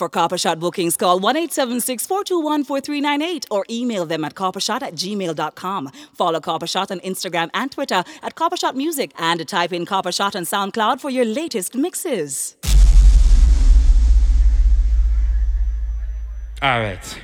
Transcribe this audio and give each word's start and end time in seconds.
For 0.00 0.08
Copper 0.08 0.38
Shot 0.38 0.58
bookings, 0.58 0.96
call 0.96 1.20
1 1.20 1.36
876 1.36 2.06
421 2.06 2.64
4398 2.64 3.46
or 3.50 3.66
email 3.68 4.06
them 4.06 4.24
at 4.24 4.34
coppershot 4.34 4.80
at 4.80 4.94
gmail.com. 4.94 5.90
Follow 6.14 6.40
Copper 6.40 6.66
Shot 6.66 6.90
on 6.90 7.00
Instagram 7.00 7.50
and 7.52 7.70
Twitter 7.70 8.02
at 8.22 8.34
Copper 8.34 8.56
Shot 8.56 8.74
Music 8.74 9.12
and 9.18 9.46
type 9.46 9.74
in 9.74 9.84
Copper 9.84 10.10
Shot 10.10 10.34
on 10.34 10.44
SoundCloud 10.44 11.02
for 11.02 11.10
your 11.10 11.26
latest 11.26 11.74
mixes. 11.74 12.56
All 16.62 16.80
right. 16.80 17.20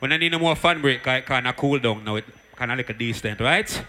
When 0.00 0.10
I 0.10 0.16
need 0.16 0.32
no 0.32 0.40
more 0.40 0.56
fun 0.56 0.82
break, 0.82 1.06
I 1.06 1.20
kind 1.20 1.46
of 1.46 1.56
cool 1.56 1.78
down 1.78 2.02
now. 2.02 2.16
It 2.16 2.24
kind 2.56 2.72
of 2.72 2.76
like 2.76 2.90
a 2.90 2.94
decent, 2.94 3.38
right? 3.38 3.84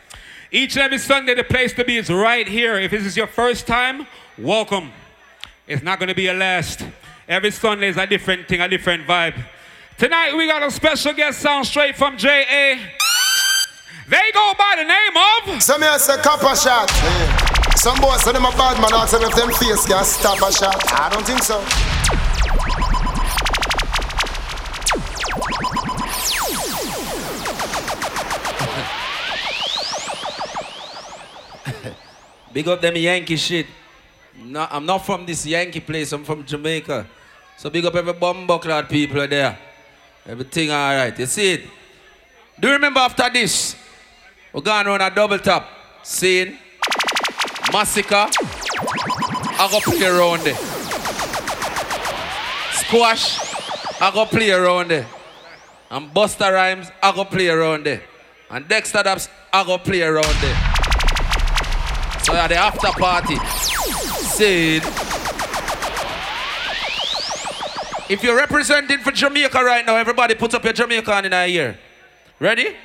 Each 0.52 0.76
and 0.76 0.84
every 0.84 1.00
Sunday, 1.00 1.34
the 1.34 1.44
place 1.44 1.74
to 1.74 1.84
be 1.84 1.98
is 1.98 2.12
right 2.12 2.48
here. 2.48 2.78
If 2.78 2.92
this 2.92 3.04
is 3.04 3.18
your 3.18 3.26
first 3.26 3.66
time, 3.66 4.06
welcome. 4.38 4.92
It's 5.66 5.82
not 5.82 5.98
going 5.98 6.10
to 6.10 6.16
be 6.16 6.26
your 6.26 6.36
last. 6.36 6.84
Every 7.28 7.52
Sunday 7.52 7.90
is 7.90 7.98
a 7.98 8.08
different 8.08 8.48
thing, 8.48 8.62
a 8.62 8.70
different 8.70 9.06
vibe. 9.06 9.36
Tonight, 9.98 10.34
we 10.38 10.48
got 10.48 10.64
a 10.64 10.72
special 10.72 11.12
guest 11.12 11.42
sound 11.42 11.66
straight 11.66 11.98
from 11.98 12.18
JA. 12.18 12.78
They 14.08 14.32
go 14.34 14.54
by 14.58 14.76
the 14.78 14.86
name 14.86 15.54
of. 15.54 15.62
Some 15.62 15.82
here 15.82 16.00
say 16.00 16.16
copper 16.22 16.56
shot. 16.56 16.90
Yeah. 16.90 17.76
Some 17.76 18.00
boys 18.00 18.24
say 18.24 18.32
them 18.32 18.46
a 18.46 18.52
bad 18.52 18.80
man, 18.80 18.94
ask 18.94 19.12
them 19.12 19.24
if 19.24 19.36
them 19.36 19.52
face 19.52 19.86
can 19.86 20.06
stop 20.06 20.38
a 20.38 20.54
shot. 20.54 20.82
I 20.94 21.10
don't 21.10 21.26
think 21.26 21.44
so. 21.44 21.60
Big 32.54 32.70
up 32.70 32.80
them 32.80 32.96
Yankee 32.96 33.36
shit. 33.36 33.68
No, 34.46 34.66
I'm 34.72 34.86
not 34.86 35.06
from 35.06 35.26
this 35.26 35.46
Yankee 35.46 35.82
place, 35.82 36.14
I'm 36.14 36.24
from 36.24 36.46
Jamaica. 36.46 37.06
So 37.58 37.72
big 37.72 37.86
up 37.86 37.96
every 37.96 38.14
bumbuckler 38.14 38.88
people 38.88 39.28
there. 39.28 39.58
Everything 40.28 40.70
alright. 40.70 41.18
You 41.18 41.26
see 41.26 41.54
it? 41.54 41.62
Do 42.60 42.68
you 42.68 42.74
remember 42.76 43.00
after 43.00 43.28
this? 43.32 43.76
We're 44.54 44.62
going 44.62 44.86
on 44.86 45.02
a 45.02 45.10
double 45.10 45.40
tap. 45.40 45.68
Scene. 46.04 46.56
Massacre. 47.74 48.28
I 49.60 49.68
go 49.72 49.80
play 49.80 50.06
around 50.06 50.42
there. 50.42 50.56
Squash. 52.74 53.40
I 54.00 54.12
go 54.14 54.26
play 54.26 54.52
around 54.52 54.90
there. 54.90 55.08
And 55.90 56.14
Busta 56.14 56.54
Rhymes, 56.54 56.92
I 57.02 57.12
go 57.12 57.26
play 57.26 57.50
around 57.50 57.86
there. 57.86 58.04
And 58.52 58.66
Dexta 58.68 59.04
Daps, 59.04 59.30
I 59.52 59.64
go 59.64 59.80
play 59.80 60.04
around 60.04 60.36
there. 60.42 60.56
So 62.24 62.36
at 62.36 62.50
the 62.50 62.56
after 62.56 62.92
party, 63.00 63.38
said, 63.38 64.84
if 68.10 68.24
you're 68.24 68.38
representing 68.38 69.00
for 69.00 69.12
Jamaica 69.12 69.64
right 69.64 69.86
now, 69.86 69.96
everybody 69.96 70.36
put 70.36 70.54
up 70.54 70.64
your 70.64 70.74
Jamaican 70.74 71.26
in 71.26 71.34
our 71.34 71.48
ear. 71.48 71.78
Ready? 72.40 72.76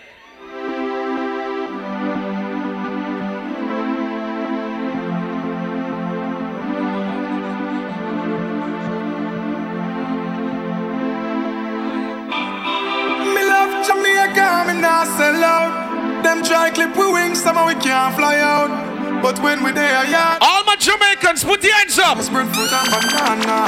Jamaica, 13.84 14.65
me 14.69 14.81
not 14.81 15.06
sell 15.19 15.43
out. 15.43 16.23
Them 16.23 16.45
try 16.45 16.70
clip 16.70 16.97
we 16.97 17.12
wings, 17.12 17.43
somehow 17.43 17.67
we 17.67 17.75
can't 17.75 18.15
fly 18.15 18.39
out. 18.39 18.91
But 19.20 19.38
when 19.42 19.62
we 19.62 19.72
there, 19.72 20.05
yeah. 20.06 20.38
All 20.41 20.64
my 20.64 20.77
Jamaicans, 20.77 21.44
put 21.44 21.62
your 21.62 21.74
hands 21.77 21.98
up. 21.98 22.20
Spread 22.22 22.48
fruit 22.55 22.72
and 22.72 22.88
banana. 22.91 23.66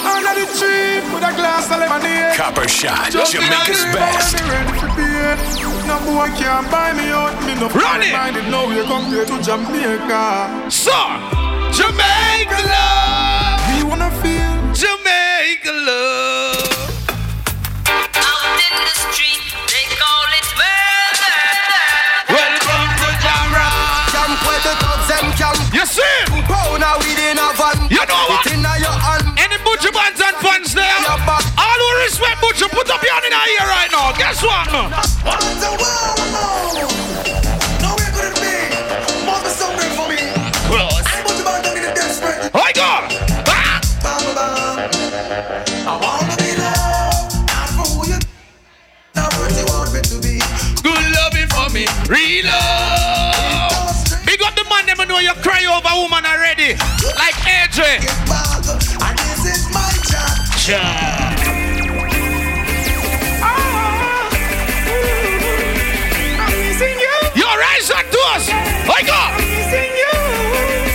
Under 0.00 0.34
the 0.40 0.46
tree, 0.58 1.00
with 1.12 1.24
a 1.24 1.32
glass 1.34 1.66
of 1.70 1.78
lemonade. 1.80 2.36
Copper 2.36 2.68
Shot, 2.68 3.10
Just 3.10 3.32
Jamaica's 3.32 3.82
in 3.84 3.92
the 3.92 3.98
river, 3.98 3.98
best. 3.98 4.34
Me 4.34 4.50
ready 4.50 4.72
for. 4.78 4.88
No 5.86 5.98
boy 6.06 6.28
can't 6.38 6.70
buy 6.70 6.92
me 6.92 7.10
out. 7.10 7.34
Me 7.46 7.54
no 7.54 7.68
Run 7.68 8.02
it. 8.02 8.12
minded 8.12 8.44
now. 8.50 8.70
You 8.70 8.84
compare 8.84 9.24
to 9.26 9.42
Jamaica. 9.42 10.70
So, 10.70 10.92
Jamaica 11.72 12.58
love. 12.68 13.29
Who 47.76 48.06
you. 48.08 48.18
Not 49.14 49.32
what 49.34 49.50
you 49.56 49.64
want 49.66 49.92
me 49.92 50.00
to 50.00 50.16
be. 50.20 50.40
Good 50.82 51.04
loving 51.16 51.48
for 51.48 51.68
me. 51.72 51.86
Reload. 52.08 52.54
Big 54.26 54.42
up 54.42 54.54
the 54.54 54.64
man, 54.68 54.86
them 54.86 55.08
know 55.08 55.18
you 55.18 55.34
cry 55.42 55.64
over 55.66 55.94
woman 56.00 56.24
already. 56.26 56.74
Like 57.16 57.36
AJ. 57.48 58.02
Get 58.02 58.18
back. 58.28 58.60
And 59.00 59.18
this 59.18 59.44
is 59.48 59.62
my 59.72 59.90
job. 60.06 61.38
You 61.38 61.39
rise 67.60 67.90
up 67.92 68.06
to 68.08 68.20
us. 68.32 68.44
I 68.88 69.00
go. 69.04 69.22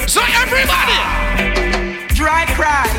So 0.10 0.22
everybody. 0.42 1.00
Dry 2.18 2.46
cry. 2.58 2.90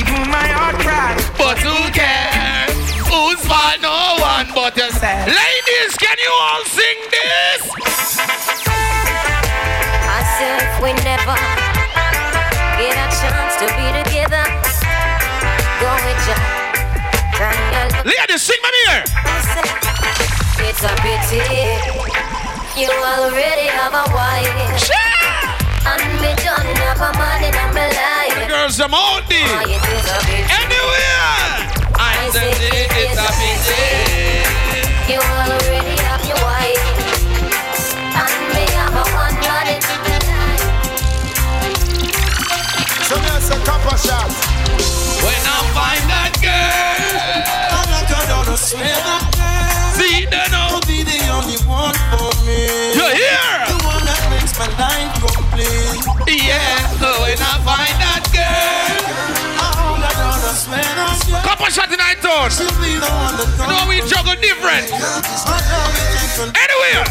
Even 0.00 0.24
my 0.32 0.48
heart 0.56 0.76
cry. 0.80 1.12
But 1.36 1.58
who 1.60 1.76
cares? 1.92 2.72
Who's 3.04 3.40
for 3.44 3.70
no 3.84 4.16
one 4.16 4.48
but 4.54 4.76
yourself? 4.76 5.26
Ladies, 5.28 5.92
can 6.00 6.16
you 6.16 6.32
all 6.48 6.64
sing 6.64 6.98
this? 7.12 7.60
I 10.16 10.20
said 10.38 10.62
we 10.80 10.90
never 11.04 11.36
get 12.80 12.96
a 12.96 13.08
chance 13.20 13.54
to 13.60 13.66
be 13.76 13.86
together, 14.00 14.44
go 15.82 15.90
with 16.06 16.22
ya. 16.28 16.38
Try 17.36 17.52
your 17.74 17.86
luck. 17.92 18.04
Ladies, 18.06 18.42
sing 18.42 18.60
me 18.62 18.70
here. 18.86 19.89
It's 20.70 20.84
a 20.84 20.94
pity 21.02 21.42
you 22.80 22.88
already 22.88 23.66
have 23.74 23.92
a 23.92 24.04
wife. 24.14 24.46
And 25.84 26.02
me 26.22 26.30
done 26.38 26.70
have 26.78 27.00
a 27.02 27.10
man 27.18 27.42
in 27.42 27.52
my 27.74 27.88
life. 27.90 28.48
Girls, 28.48 28.78
I'm 28.80 28.94
out 28.94 29.20
Oh, 29.20 29.28
there. 29.28 29.66
it 29.66 29.82
is 29.82 30.06
a 30.06 30.18
pity. 30.22 30.46
Anywhere. 30.46 31.66
I 31.98 31.98
I 31.98 32.30
say 32.30 32.54
it's 32.54 33.18
a 33.18 33.30
pity. 33.36 33.84
You 35.12 35.18
already 35.20 35.96
have 36.06 36.22
your 36.24 36.38
wife. 36.38 36.86
And 38.14 38.34
me 38.54 38.64
have 38.78 38.94
a 38.94 39.04
one 39.10 39.36
man 39.42 39.66
in 39.74 39.82
my 39.82 40.16
life. 40.30 40.64
Some 43.10 43.22
here 43.26 43.42
say 43.42 43.58
copper 43.66 43.98
shot. 43.98 44.30
When 45.26 45.42
I 45.44 45.58
find 45.74 46.04
that 46.14 46.32
girl, 46.40 47.42
I'm 47.74 47.90
not 47.90 48.06
gonna 48.30 48.56
swear 48.56 48.86
that 48.86 49.22
see 49.98 50.24
the 50.24 50.59
couple 60.70 61.66
shot 61.66 61.90
in 61.90 61.98
that 61.98 62.22
You 62.22 63.66
know 63.66 63.88
we 63.88 63.98
juggle 64.08 64.36
different. 64.40 64.86
Anywhere. 66.54 67.04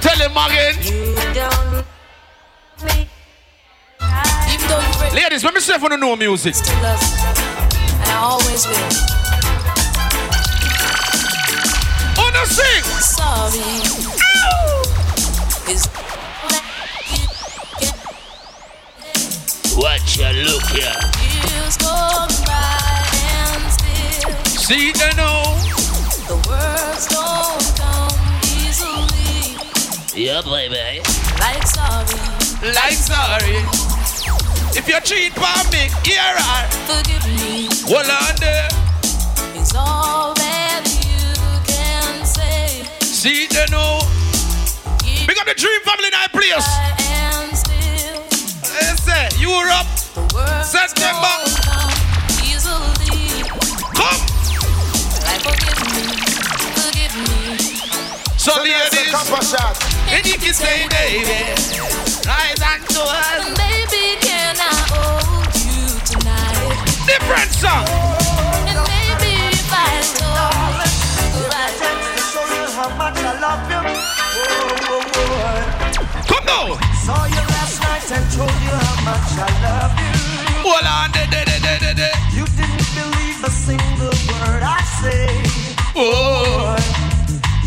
Tell 0.00 0.18
him 0.18 0.36
again. 0.36 0.85
Ladies, 5.14 5.44
let 5.44 5.54
me 5.54 5.60
say 5.60 5.78
for 5.78 5.88
the 5.88 5.96
know 5.96 6.16
music. 6.16 6.54
still 6.54 6.82
love 6.82 7.00
you. 7.02 7.08
And 8.00 8.10
I 8.10 8.16
always 8.22 8.66
will. 8.66 8.90
On 12.24 12.32
the 12.32 12.44
sing. 12.46 12.84
Sorry. 13.00 13.82
Is 15.72 15.88
Watch 19.76 20.16
your 20.18 20.32
look 20.44 20.62
here. 20.72 20.92
Years 21.20 21.76
gone 21.76 22.28
by 22.46 23.04
and 23.12 23.72
still 23.72 24.32
See 24.58 24.92
they 24.92 25.12
know. 25.16 25.42
the 26.26 26.36
words 26.48 27.06
don't 27.08 27.60
come 27.76 28.16
easily. 28.42 29.56
Yeah, 30.14 30.40
baby. 30.42 31.02
Like 31.40 31.66
sorry, 31.66 32.72
Like 32.72 32.94
sorry. 32.94 33.58
If 34.78 34.88
you 34.88 35.00
cheat 35.00 35.32
for 35.32 35.70
me, 35.72 35.88
here 36.04 36.20
I 36.20 36.68
forgive 36.86 37.24
me 37.26 37.68
Hold 37.88 38.06
on 38.10 38.36
there. 38.40 38.68
is 39.60 39.72
all 39.74 40.34
that 40.34 40.84
you 40.84 41.34
can 41.66 42.24
say. 42.26 42.84
See 43.00 43.46
they 43.48 43.64
know. 43.70 44.00
Years 45.04 45.26
Big 45.26 45.38
up 45.38 45.46
the 45.46 45.54
Dream 45.56 45.80
Family 45.80 46.10
Night 46.10 46.30
Place. 46.30 46.66
by 46.66 46.92
and 47.08 47.56
still 47.56 48.20
They 48.68 48.92
say 49.00 49.28
Europe. 49.40 49.88
the 50.30 50.62
September. 50.62 51.34
don't 51.40 51.56
come 51.64 51.96
easily. 52.44 53.48
Come. 53.96 54.22
Like 55.24 55.40
forgive 55.40 55.80
me, 55.96 56.04
forgive 56.76 57.14
me. 57.16 57.56
So 58.36 58.52
So 58.52 58.60
a 58.60 58.62
ladies, 58.62 59.50
shot. 59.50 59.74
and 60.12 60.26
if 60.26 60.44
you 60.44 60.52
say 60.52 60.86
baby, 60.88 61.56
rise 62.28 62.60
and 62.60 62.82
to 62.92 63.00
us. 63.02 63.26
And 63.40 63.56
baby, 63.56 64.20
Different 67.06 67.50
song. 67.52 67.86
And 68.66 68.82
maybe 68.90 69.30
if 69.54 69.70
I 69.70 70.02
told 70.18 70.66
you 71.38 72.18
show 72.34 72.46
you 72.50 72.66
how 72.74 72.90
much 72.98 73.18
I 73.22 73.32
love 73.38 73.62
you. 73.70 73.82
Come 76.26 76.44
now. 76.50 76.74
Saw 77.06 77.24
you 77.26 77.42
last 77.54 77.78
night 77.82 78.10
and 78.10 78.26
told 78.34 78.58
you 78.66 78.74
how 78.74 78.98
much 79.06 79.38
I 79.38 79.46
love 79.62 79.94
you. 80.02 80.14
Hold 80.66 80.82
on 80.82 81.12
there, 81.14 81.30
there, 81.30 81.46
there, 81.46 81.94
there. 81.94 82.18
You 82.34 82.44
didn't 82.58 82.90
believe 82.98 83.38
a 83.44 83.50
single 83.50 84.10
word 84.26 84.62
I 84.66 84.82
say. 84.98 85.30
Oh. 85.94 86.74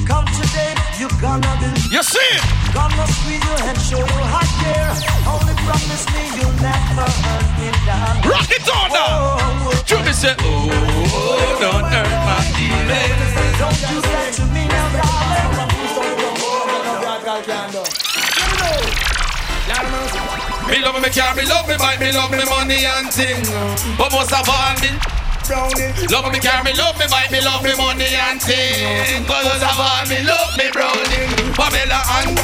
Come 0.06 0.28
today, 0.36 0.76
you 1.00 1.08
gonna 1.22 1.48
believe. 1.64 1.94
You 1.94 2.04
see 2.04 2.20
it? 2.36 2.44
Gonna 2.74 3.08
squeeze 3.08 3.44
you 3.46 3.56
and 3.68 3.78
show 3.80 4.00
you 4.04 4.24
how 4.28 4.44
care. 4.60 5.19
Promise 5.70 6.06
me 6.10 6.26
you'll 6.34 6.58
never 6.66 7.06
hurt 7.06 7.50
me 7.62 7.70
down. 7.86 8.26
Rock 8.26 8.50
it 8.50 8.66
on 8.66 8.90
now. 8.90 9.38
Me 10.02 10.14
say, 10.14 10.34
oh, 10.40 10.66
don't 11.62 11.86
hurt 11.86 12.10
my 12.26 12.42
feelings. 12.58 13.30
don't 13.62 13.78
do 13.86 14.02
that 14.02 14.34
to 14.34 14.46
me 14.50 14.66
now, 14.66 14.90
darling. 14.98 15.30
Me 20.66 20.82
love 20.82 20.98
me 21.02 21.10
car, 21.14 21.36
me 21.36 21.46
love 21.46 21.68
me 21.68 21.78
bike, 21.78 22.00
me 22.00 22.12
love 22.14 22.32
me 22.32 22.44
money 22.50 22.86
and 22.90 23.14
thing. 23.14 23.38
But 23.96 24.12
most 24.12 24.34
of 24.34 24.50
all, 24.50 24.74
me 24.82 24.90
love 25.50 26.32
me 26.32 26.40
car, 26.40 26.64
me 26.64 26.74
love 26.78 26.98
me 27.00 27.06
bike, 27.10 27.32
me 27.32 27.42
love 27.42 27.64
me 27.64 27.74
money 27.76 28.06
and 28.06 28.42
thing. 28.42 29.26
But 29.26 29.44
most 29.46 29.66
of 29.66 29.80
all, 29.82 30.06
me 30.06 30.22
love 30.22 30.54
me 30.58 30.70
browning, 30.70 31.30
Pamela 31.58 32.02
and 32.22 32.38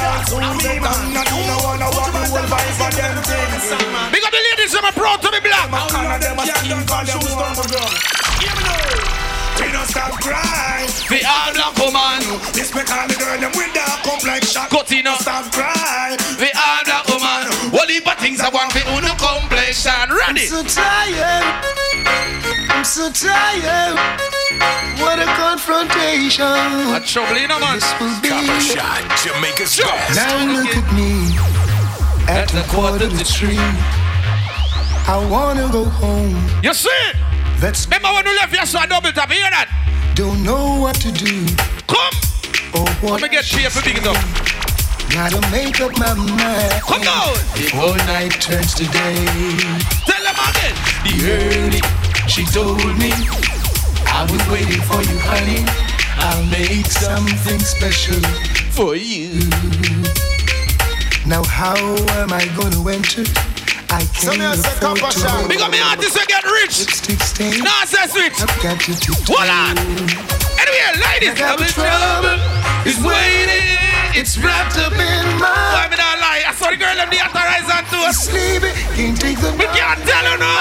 Big 4.10 4.24
up 4.24 4.30
the 4.34 4.42
ladies, 4.50 4.74
I'm 4.74 4.92
proud 4.92 5.22
to 5.22 5.30
be 5.30 5.38
black. 5.40 5.70
We 9.56 9.72
don't 9.72 9.86
stop 9.86 10.12
crying. 10.20 10.90
The 11.08 11.24
all 11.24 11.52
black 11.54 11.76
woman, 11.78 12.40
This 12.52 12.74
make 12.74 12.90
all 12.90 13.06
the 13.06 13.14
girl 13.14 13.38
them 13.38 13.52
with 13.56 13.72
dark 13.72 14.02
complexion. 14.02 14.62
cut 14.68 14.90
in 14.92 15.06
up. 15.06 15.20
Stop 15.20 15.52
crying. 15.52 16.18
The 16.38 16.50
all 16.54 16.84
black 16.84 17.06
woman, 17.08 17.72
what 17.72 17.88
heap 17.88 18.06
of 18.06 18.18
things 18.18 18.40
I 18.40 18.48
want 18.50 18.72
for 18.72 18.82
uno 18.90 19.14
complexion. 19.14 20.10
Ready? 20.10 20.46
so 20.46 20.62
tired. 20.64 21.85
I'm 22.76 22.84
so 22.84 23.10
tired. 23.10 23.96
What 25.00 25.18
a 25.18 25.24
confrontation. 25.24 26.44
A 26.44 27.00
trouble, 27.00 27.38
you 27.40 27.48
know, 27.48 27.58
man. 27.58 27.76
This 27.80 27.88
will 27.98 28.20
be. 28.20 28.28
Shot 28.60 29.00
Jamaica's 29.24 29.80
best. 29.80 30.14
Now 30.14 30.44
look 30.44 30.76
at 30.76 30.84
me 30.92 31.32
at 32.28 32.48
the 32.52 32.60
quarter 32.68 33.08
to 33.08 33.24
three. 33.24 33.56
I 35.08 35.26
wanna 35.30 35.72
go 35.72 35.86
home. 35.86 36.36
You 36.62 36.74
see 36.74 36.90
it? 37.08 37.16
That's 37.60 37.86
Remember 37.86 38.12
when 38.12 38.26
we 38.26 38.34
left 38.36 38.52
you 38.52 38.66
saw 38.66 38.84
a 38.84 38.86
double 38.86 39.10
tap, 39.10 39.30
you 39.30 39.36
hear 39.36 39.50
that? 39.50 39.72
don't 40.14 40.42
know 40.44 40.78
what 40.78 40.96
to 40.96 41.10
do 41.12 41.46
Come! 41.88 42.12
or 42.76 42.84
what. 43.00 43.22
Let 43.22 43.30
me 43.30 43.36
get 43.40 43.44
paid 43.46 43.72
for 43.72 43.82
big 43.82 43.96
enough. 43.96 44.20
Gotta 45.08 45.40
make 45.50 45.80
up 45.80 45.96
my 45.96 46.12
mind. 46.12 46.82
Come 46.84 47.08
on! 47.08 47.38
Before 47.56 47.96
night 48.04 48.36
turns 48.36 48.74
to 48.74 48.84
day. 48.84 49.24
Tell 50.04 50.20
them 50.20 50.36
again! 50.36 50.76
The 51.06 51.14
early, 51.24 51.80
she 52.28 52.44
told 52.46 52.78
me 52.98 53.12
I 54.06 54.26
was 54.30 54.42
waiting 54.48 54.80
for 54.82 55.00
you, 55.02 55.18
honey. 55.22 55.64
I'll 56.18 56.44
make 56.46 56.86
something 56.86 57.60
special 57.60 58.20
for 58.72 58.96
you. 58.96 59.40
Now 61.26 61.44
how 61.44 61.76
am 62.20 62.32
I 62.32 62.46
gonna 62.56 62.82
enter? 62.90 63.24
I 63.90 64.04
can't 64.14 64.42
afford 64.42 64.98
to 64.98 65.18
shot. 65.18 65.30
hold 65.30 65.48
Big 65.48 65.60
up 65.60 65.70
me 65.70 65.78
artists 65.80 66.14
that 66.14 66.26
get 66.28 66.44
rich! 66.44 66.80
lipstick 66.80 67.20
stain. 67.20 67.62
Nah, 67.62 67.84
say 67.84 68.06
switch! 68.08 68.40
I've 68.42 68.62
got 68.62 68.88
you 68.88 68.94
to 68.94 69.12
Hold 69.30 69.48
on! 69.48 69.78
Anyway, 70.58 71.06
ladies, 71.06 71.30
I 71.30 71.38
got 71.38 71.58
double 71.58 71.70
trouble. 71.70 72.38
trouble 72.38 72.90
is 72.90 72.98
waiting. 73.02 73.85
It's 74.18 74.38
wrapped 74.38 74.78
up 74.78 74.92
in 74.92 75.26
my. 75.38 75.44
Why 75.76 75.88
me 75.90 75.96
not 76.00 76.16
lie? 76.18 76.48
I 76.48 76.54
saw 76.56 76.70
the 76.70 76.78
girl 76.78 76.96
them 76.96 77.10
the 77.12 77.20
authorize 77.20 77.68
on 77.68 77.84
to 77.92 77.98
us. 78.08 78.24
Sleepy, 78.24 78.72
can't 78.96 79.12
take 79.20 79.36
the 79.44 79.52
We 79.60 79.68
can't 79.76 80.00
tell 80.08 80.24
her 80.24 80.38
no. 80.40 80.56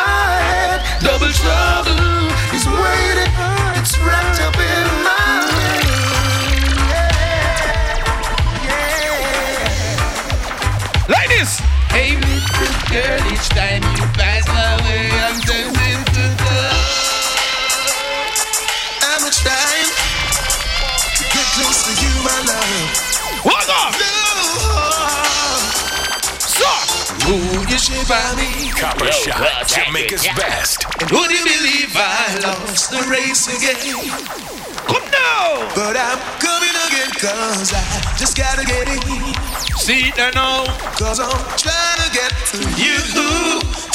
Double 1.00 1.32
trouble 1.32 1.96
is 2.52 2.68
waiting. 2.68 3.32
It's 3.80 3.96
wrapped 4.04 4.44
up 4.44 4.60
in 4.60 4.88
my. 5.08 5.16
Ladies! 11.08 11.56
Hey, 11.96 12.20
little 12.20 12.76
girl, 12.92 13.24
each 13.32 13.48
time 13.56 13.84
you 13.96 14.04
pass 14.20 14.44
my 14.52 14.84
way, 14.84 15.08
I'm 15.16 15.40
tempted 15.40 15.75
Ooh, 27.26 27.66
you 27.66 27.78
should 27.80 28.08
buy 28.08 28.22
me. 28.38 28.70
Copper 28.70 29.06
Yo, 29.06 29.12
Shot 29.12 29.40
well, 29.40 29.66
thank 29.66 29.88
Jamaica's 29.88 30.26
you. 30.26 30.36
best. 30.38 30.86
Would 31.10 31.32
you 31.32 31.42
believe 31.42 31.90
I 31.98 32.38
lost 32.46 32.92
the 32.92 33.02
race 33.10 33.50
again? 33.50 33.82
Come 34.86 35.02
now! 35.10 35.66
But 35.74 35.98
I'm 35.98 36.22
coming 36.38 36.76
again, 36.86 37.10
cause 37.18 37.74
I 37.74 37.82
just 38.22 38.38
gotta 38.38 38.64
get 38.64 38.86
in. 38.88 39.02
See 39.74 40.12
there 40.16 40.34
now. 40.34 40.66
Cause 41.02 41.20
I'm 41.20 41.34
trying 41.58 42.00
to 42.06 42.10
get 42.14 42.30
to 42.54 42.62
you, 42.78 43.02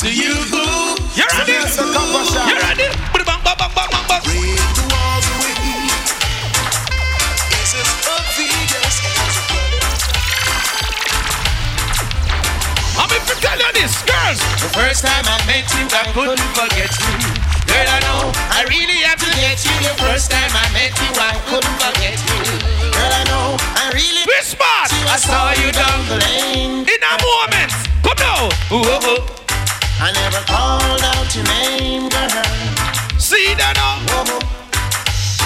to 0.03 0.09
you. 0.11 0.35
You 1.15 1.25
ready? 1.39 1.53
There's 1.53 1.79
a 1.79 1.87
copper 1.87 2.25
shot. 2.35 2.51
You 2.51 2.59
ready? 2.59 2.91
Bang, 3.15 3.39
bang, 3.45 3.57
bang, 3.57 3.71
bang, 3.77 4.07
bang, 4.09 4.80
to 13.31 13.37
tell 13.39 13.59
you 13.59 13.71
this, 13.79 13.95
girls. 14.03 14.39
The 14.59 14.71
first 14.75 15.07
time 15.07 15.23
I 15.23 15.39
met 15.47 15.67
you, 15.79 15.87
I 15.87 16.03
couldn't 16.11 16.51
forget 16.59 16.91
you. 16.91 17.15
Girl, 17.71 17.87
I 17.87 17.99
know 18.03 18.35
I 18.51 18.67
really 18.67 18.99
have 19.07 19.23
to 19.23 19.31
get 19.39 19.63
you. 19.63 19.75
The 19.87 19.95
first 20.03 20.31
time 20.31 20.51
I 20.51 20.67
met 20.75 20.91
you, 20.99 21.11
I 21.15 21.39
couldn't 21.47 21.77
forget 21.79 22.19
you. 22.19 22.39
Girl, 22.91 23.13
I 23.15 23.23
know 23.31 23.55
I 23.79 23.95
really 23.95 24.27
smart. 24.43 24.91
I 25.07 25.15
saw 25.15 25.55
you 25.55 25.71
down 25.71 25.99
the 26.11 26.19
lane. 26.19 26.83
In 26.91 27.01
a 27.07 27.15
moment. 27.23 27.71
Come 28.03 28.19
now. 28.19 28.51
Ooh, 28.75 28.83
oh, 28.83 29.15
oh. 29.15 29.21
I 30.03 30.11
never 30.11 30.43
called 30.51 31.03
out 31.15 31.29
your 31.31 31.47
name, 31.47 32.11
girl. 32.11 32.43
See 33.15 33.55
there 33.55 33.75
now. 33.79 34.03
Oh, 34.11 34.27
oh. 34.27 34.43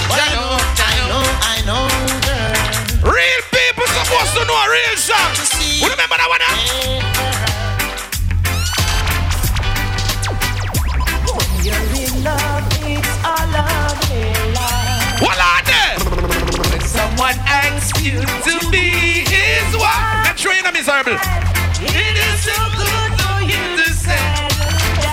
But 0.08 0.20
I 0.24 0.28
know, 0.32 0.56
I 0.56 0.92
know, 1.04 1.24
I 1.52 1.56
know, 1.68 1.84
girl. 2.24 3.12
Real 3.12 3.42
people 3.52 3.84
supposed 3.92 4.32
to 4.40 4.42
know 4.48 4.56
a 4.56 4.66
real 4.72 4.96
song. 4.96 5.36
You 5.84 5.90
remember 5.90 6.16
that 6.16 6.28
one? 6.32 6.40
Huh? 6.40 6.83
Someone 17.24 17.48
asks 17.48 18.04
you 18.04 18.20
to 18.20 18.70
be 18.70 19.24
his 19.24 19.72
wife. 19.80 20.28
That 20.28 20.36
train 20.36 20.60
is 20.60 20.76
miserable. 20.76 21.16
It 21.80 22.16
is 22.20 22.36
so 22.44 22.52
good 22.76 23.12
for 23.16 23.40
you 23.48 23.64
to 23.80 23.88
say. 23.96 24.20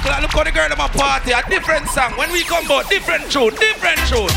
Look, 0.03 0.19
look 0.19 0.31
how 0.35 0.43
the 0.43 0.51
girl 0.51 0.67
at 0.67 0.75
my 0.75 0.91
party, 0.91 1.31
a 1.31 1.39
different 1.47 1.87
song. 1.87 2.11
When 2.19 2.27
we 2.35 2.43
come 2.43 2.67
out, 2.67 2.91
different 2.91 3.31
tune, 3.31 3.55
different 3.55 4.03
tune. 4.11 4.27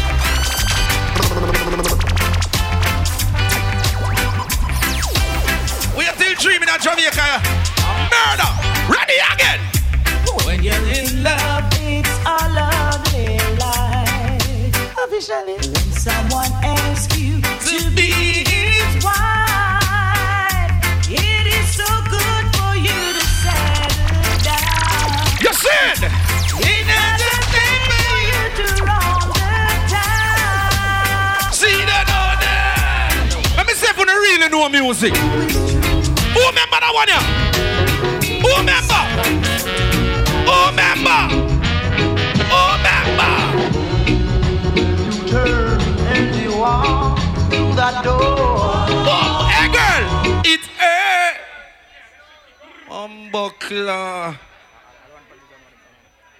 We 5.98 6.06
are 6.06 6.14
still 6.14 6.34
dreaming 6.38 6.70
of 6.70 6.78
Jamaica. 6.78 7.42
Murder! 8.06 8.50
Ready 8.86 9.18
again! 9.34 9.58
When 10.46 10.62
you're 10.62 10.78
in 10.94 11.26
love, 11.26 11.66
it's 11.82 12.14
a 12.22 12.38
lovely 12.54 13.34
life. 13.58 14.94
Officially. 15.10 15.58
When 15.58 15.90
someone 15.90 16.54
asks 16.62 17.18
you 17.18 17.23
you 34.64 34.70
know 34.70 34.84
music. 34.84 35.14
Who 35.16 36.40
remember 36.46 36.78
that 36.80 36.92
one 36.94 37.08
yeah? 37.08 37.22
Who 38.40 38.48
remember? 38.56 39.00
Who 40.44 40.54
remember? 40.70 41.20
Who 42.48 42.58
remember? 42.76 43.32
Turn 45.28 45.80
and 46.08 46.30
you 46.36 46.52
walk 46.58 47.18
through 47.50 47.74
that 47.74 48.04
door. 48.04 48.16
Oh, 49.06 49.48
hey 49.50 49.68
girl. 49.72 50.42
It's 50.44 50.68
a. 50.80 51.36
Umbuckler. 52.90 54.38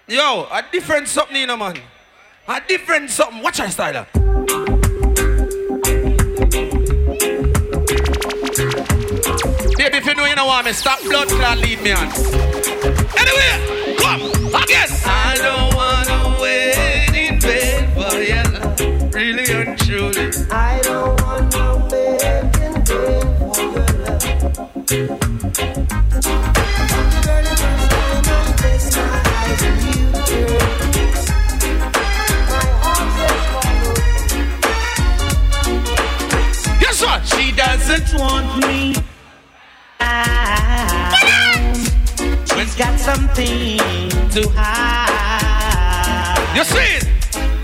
Yo, 0.07 0.47
a 0.51 0.63
different 0.71 1.09
something, 1.09 1.37
you 1.37 1.47
know, 1.47 1.57
man. 1.57 1.79
A 2.49 2.61
different 2.67 3.11
something. 3.11 3.43
Watch 3.43 3.61
our 3.61 3.71
style. 3.71 4.07
If 10.05 10.11
you 10.11 10.17
know 10.17 10.27
you 10.27 10.35
don't 10.35 10.47
want 10.47 10.67
me, 10.67 10.73
stop 10.75 11.01
blood 11.03 11.29
clot, 11.29 11.57
lead 11.57 11.81
me 11.81 11.93
on. 11.93 12.09
Anyway, 13.17 13.97
come 13.97 14.21
again. 14.53 14.89
I 15.07 15.35
don't 15.39 15.75
wanna 15.75 16.37
wait 16.43 17.09
in 17.17 17.39
bed 17.41 17.89
for 17.95 18.21
your 18.21 18.45
love. 18.53 18.81
Really 19.15 19.51
and 19.51 19.79
truly. 19.79 20.31
I 20.51 20.79
don't 20.83 21.19
want 21.23 21.55
no 21.55 21.79
bed 21.89 22.45
in 22.61 22.75
bed 22.85 23.23
for 23.39 23.63
your 23.65 23.89
love. 24.05 24.21
Girl, 27.25 27.45
time 27.57 28.29
I 28.29 28.53
placed 28.59 28.97
my 28.99 29.09
eyes 29.25 29.63
on 29.65 29.77
you, 29.89 30.05
my 32.51 32.65
heart 32.85 33.09
says. 33.17 33.57
Guess 36.79 36.99
what? 37.03 37.21
She 37.27 37.45
doesn't 37.53 38.09
want 38.21 38.67
me. 38.67 38.75
She's 42.47 42.75
got 42.77 42.99
something 42.99 43.79
to 44.31 44.49
hide. 44.55 46.57
You 46.57 46.65
see 46.65 46.97
it? 46.97 47.05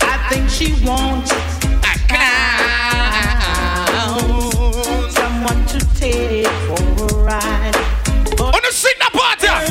I 0.02 0.28
think 0.30 0.48
she 0.50 0.72
wants 0.86 1.32
a 1.32 1.34
clown. 2.08 4.18
Someone 5.10 5.64
to 5.66 5.78
take 5.96 6.46
for 6.66 6.82
a 7.04 7.06
ride. 7.24 7.74
Oh, 8.38 8.50
On 8.54 8.60
the 8.62 8.72
sing 8.72 8.94
that 9.00 9.12
part, 9.12 9.42
yeah. 9.42 9.64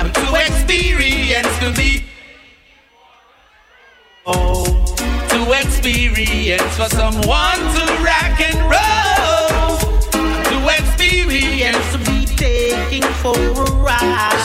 I'm 0.00 0.10
too 0.12 0.34
experienced 0.34 1.60
to 1.60 1.70
be. 1.72 2.04
Oh, 4.26 4.64
too 5.28 5.52
experienced 5.52 6.76
for 6.76 6.88
someone 6.88 7.60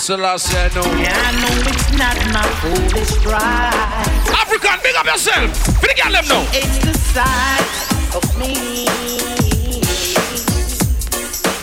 Selassie, 0.10 0.58
I 0.58 0.74
know. 0.74 0.82
Yeah, 0.98 1.14
I 1.14 1.38
know 1.38 1.54
it's 1.70 1.92
not 1.94 2.18
my 2.34 2.42
foolish 2.66 3.14
pride. 3.22 4.10
African, 4.34 4.80
big 4.82 4.96
up 4.96 5.06
yourself. 5.06 5.56
For 5.78 5.86
the 5.86 5.94
girl 5.94 6.12
them 6.12 6.26
know. 6.26 6.42
It's 6.50 6.80
the 6.82 6.98
size 7.14 8.18
of 8.18 8.26
me. 8.42 8.90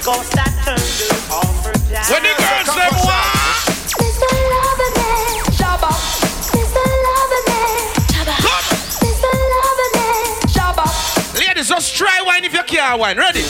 Cause 0.07 0.31
that 0.39 0.55
turned 0.63 0.79
her 0.79 1.19
off 1.35 1.67
her 1.67 1.75
down. 1.91 2.07
When 2.07 2.23
the 2.23 2.39
girls 2.39 2.71
them 2.71 2.95
want. 3.03 3.35
Mr. 3.99 4.31
Loverman, 4.31 5.43
Shabba. 5.59 5.91
Mr. 6.55 6.87
Loverman, 6.87 7.83
Shabba. 8.15 8.39
Mr. 9.03 9.31
Loverman, 9.59 10.39
Shabba. 10.55 10.87
Ladies, 11.35 11.69
just 11.71 11.97
try 11.97 12.23
wine 12.25 12.45
if 12.45 12.55
you 12.55 12.63
can't 12.63 13.01
wine. 13.01 13.19
Ready? 13.19 13.43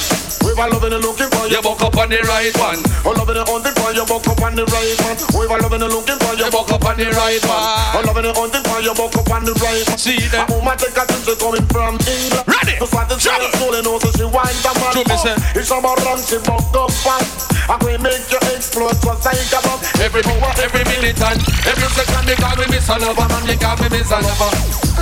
We 0.57 0.63
were 0.65 0.73
loving 0.73 0.93
and 0.97 1.05
looking 1.05 1.29
for 1.37 1.45
You 1.53 1.61
buck 1.61 1.85
up 1.85 1.93
on 2.01 2.09
the 2.09 2.17
right 2.25 2.49
one. 2.57 2.81
Oh, 3.05 3.13
loving 3.13 3.37
and 3.37 3.45
hunting 3.45 3.77
for 3.77 3.93
you, 3.93 4.09
buck 4.09 4.25
up 4.25 4.41
on 4.41 4.57
the 4.57 4.65
right 4.73 4.97
one. 5.05 5.17
We 5.37 5.45
were 5.45 5.61
loving 5.61 5.85
and 5.85 5.93
looking 5.93 6.17
for 6.17 6.33
you, 6.33 6.49
You 6.49 6.51
buck 6.51 6.73
up 6.73 6.81
on 6.81 6.97
the 6.97 7.13
right 7.13 7.45
one. 7.45 8.05
loving 8.09 8.25
and 8.25 8.33
hunting 8.33 8.65
for 8.65 8.81
you, 8.81 8.97
buck 8.97 9.13
up 9.21 9.29
on 9.37 9.45
the 9.45 9.53
right 9.61 9.85
one. 9.85 10.01
See 10.01 10.17
them. 10.33 10.49
A 10.49 10.57
woman 10.57 10.73
take 10.81 10.97
a 10.97 11.05
trip, 11.05 11.21
she 11.29 11.35
coming 11.37 11.67
from 11.69 12.01
England. 12.09 12.49
Ready? 12.49 12.73
To 12.81 12.89
satisfy 12.89 13.37
Trouble. 13.37 13.53
the 13.53 13.59
soul, 13.61 13.75
and 13.77 13.85
also 13.85 14.09
she 14.17 14.25
winds 14.25 14.65
a 14.65 14.73
man. 14.81 14.93
Do 14.97 15.03
me 15.05 15.17
say. 15.21 15.37
Oh, 15.37 15.61
It's 15.61 15.69
about 15.69 16.01
run, 16.09 16.19
she 16.25 16.41
buck 16.41 16.73
up 16.73 16.89
fast. 17.05 17.53
I'm 17.69 17.77
going 17.85 18.01
to 18.01 18.09
make 18.09 18.25
you 18.33 18.41
explode, 18.57 18.97
just 18.97 19.29
like 19.29 19.53
a 19.53 19.61
bomb. 19.61 19.81
Every 20.01 20.25
hour, 20.25 20.51
every 20.57 20.85
minute, 20.89 21.21
and 21.21 21.37
every 21.69 21.89
second, 21.93 22.25
they 22.25 22.37
call 22.41 22.57
me 22.57 22.65
Miss 22.73 22.89
Lover, 22.89 23.13
man, 23.29 23.45
they 23.45 23.61
call 23.61 23.77
me 23.77 23.93
Miss 23.93 24.09
Lover. 24.09 24.51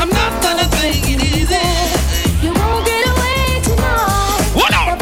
I'm 0.02 0.10
not 0.10 0.34
gonna 0.42 0.66
take 0.82 0.98
it 1.14 1.22
easy. 1.22 1.62
You 2.42 2.50
won't 2.50 2.82
get 2.82 3.06
away 3.06 3.62
tonight. 3.62 4.50
Hold 4.58 4.74
on. 4.74 4.93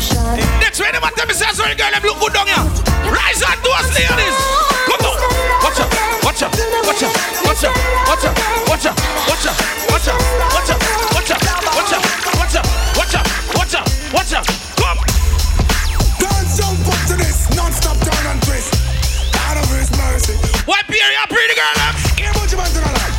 Next, 0.00 0.80
when 0.80 0.92
them 0.96 1.04
tell 1.12 1.26
me 1.26 1.34
say 1.34 1.52
sorry, 1.52 1.76
girl, 1.76 1.92
them 1.92 2.00
look 2.00 2.16
good 2.24 2.32
down 2.32 2.48
here. 2.48 2.64
Rise 3.04 3.44
and 3.44 3.60
do 3.60 3.68
us, 3.76 3.92
ladies. 3.92 4.36
Come 4.88 5.04
on. 5.04 5.20
Watch 5.60 5.76
out, 5.76 5.92
watch 6.24 6.40
out, 6.40 6.52
watch 6.88 7.04
out, 7.04 7.12
watch 7.44 7.64
out, 7.64 7.76
watch 8.00 8.08
out, 8.08 8.16
watch 8.64 8.86
out, 8.86 8.96
watch 9.92 10.08
out, 10.08 10.16
watch 10.32 10.56
out, 10.56 10.80
watch 11.12 11.20
out, 11.20 11.44
watch 11.76 11.92
out, 11.92 12.04
watch 12.32 12.56
out, 12.56 12.56
watch 12.56 12.56
out, 12.56 12.64
watch 12.96 13.14
out, 13.14 13.28
watch 13.52 13.74
out, 13.76 13.84
watch 14.16 14.32
out. 14.32 14.46
Come. 14.80 15.00
Dance 16.16 16.56
jump 16.56 16.80
up 16.88 17.00
to 17.04 17.14
this, 17.20 17.44
non-stop 17.52 18.00
turn 18.00 18.24
and 18.32 18.40
twist. 18.40 18.72
God 19.36 19.60
of 19.60 19.68
His 19.68 19.92
mercy. 20.00 20.32
Why 20.64 20.80
Pierre, 20.88 21.12
you 21.12 21.28
pretty 21.28 21.52
girl, 21.52 21.76
them? 21.76 21.94
Here, 22.16 22.32
what 22.32 22.48
you 22.48 22.56
man 22.56 22.72
to 22.72 22.80
the 22.80 22.88
light? 22.88 23.14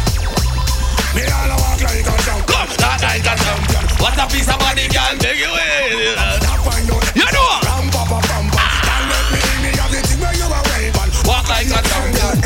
Me 1.14 1.30
all 1.30 1.46
a 1.46 1.56
walk 1.62 1.78
like 1.78 2.02
a 2.02 2.16
champion. 2.26 2.50
Come, 2.50 2.74
that 2.82 3.06
like 3.06 3.22
a 3.22 3.38
champion. 3.38 3.86
What 4.02 4.18
a 4.18 4.26
piece 4.34 4.50
of 4.50 4.58
body, 4.58 4.90
girl, 4.90 5.14
take 5.22 5.38
it 5.38 5.46
away. 5.46 5.62
Now 5.62 5.62
find 5.62 5.78
out. 5.78 6.02
You 6.02 6.18
in, 6.18 6.41
you 7.16 7.26
waving. 10.72 11.12
Walk 11.26 11.48
like 11.50 11.68
a 11.68 11.82
champion. 11.84 12.42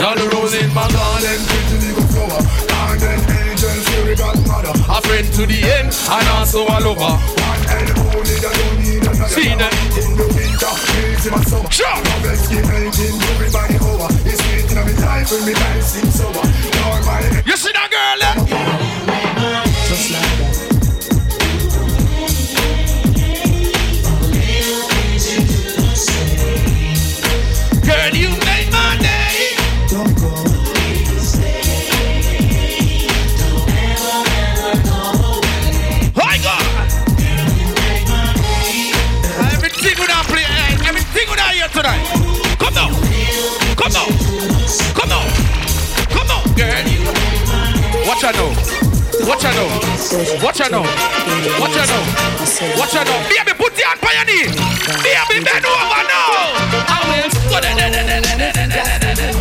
To 0.00 0.16
the 0.16 0.26
rose 0.34 0.54
in 0.54 0.72
my 0.74 0.88
garden. 0.90 1.38
Pretty 1.46 1.76
little 1.86 2.06
flower. 2.08 2.42
Fairy 3.90 4.16
godmother. 4.16 4.72
A 4.88 5.00
friend 5.02 5.26
to 5.34 5.46
the 5.46 5.62
end, 5.62 5.94
and 6.10 6.28
also 6.28 6.64
a 6.64 6.80
lover. 6.80 6.98
One 6.98 7.62
and 7.68 7.90
only, 7.98 8.34
you 8.34 8.40
don't 8.40 8.78
need 8.80 9.02
another. 9.02 9.28
See 9.28 9.54
that? 9.54 9.72
In 9.96 10.16
the 10.16 10.26
winter, 10.34 10.72
my 11.30 11.42
summer. 11.44 11.70
Sure. 11.70 13.29
Life 15.10 15.30
when 15.32 15.44
me 15.44 15.54
life 15.54 15.82
seems 15.82 16.14
sober. 16.14 16.38
Lord, 16.38 17.02
my 17.04 17.42
You 17.44 17.56
see 17.56 17.72
that 17.72 17.88
girl, 17.90 18.22
eh? 18.28 19.29
Watch 49.40 49.56
out 49.56 49.56
now. 49.56 50.44
Watch 50.44 50.60
out 50.60 50.70
now. 50.70 50.82
Watch 51.58 51.78
out 51.78 51.88
now. 51.88 52.04
Watch 52.76 52.94
out 52.94 53.06
now. 53.06 53.24
Baby, 53.24 53.56
put 53.56 53.72
your 53.78 53.88
hand 53.88 54.04
on 54.04 54.12
your 54.12 54.26
knee. 54.28 54.52
Baby, 55.00 55.40
bend 55.42 55.64
over 55.64 56.04
now. 56.04 56.60
I 56.84 57.00
will. 57.08 57.32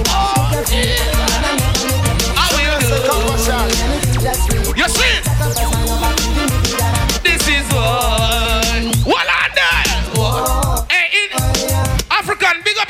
Oh, 0.07 0.63
yeah. 0.71 0.95
I 2.37 2.47
will. 2.55 2.79
You 4.77 4.87
see? 4.87 5.78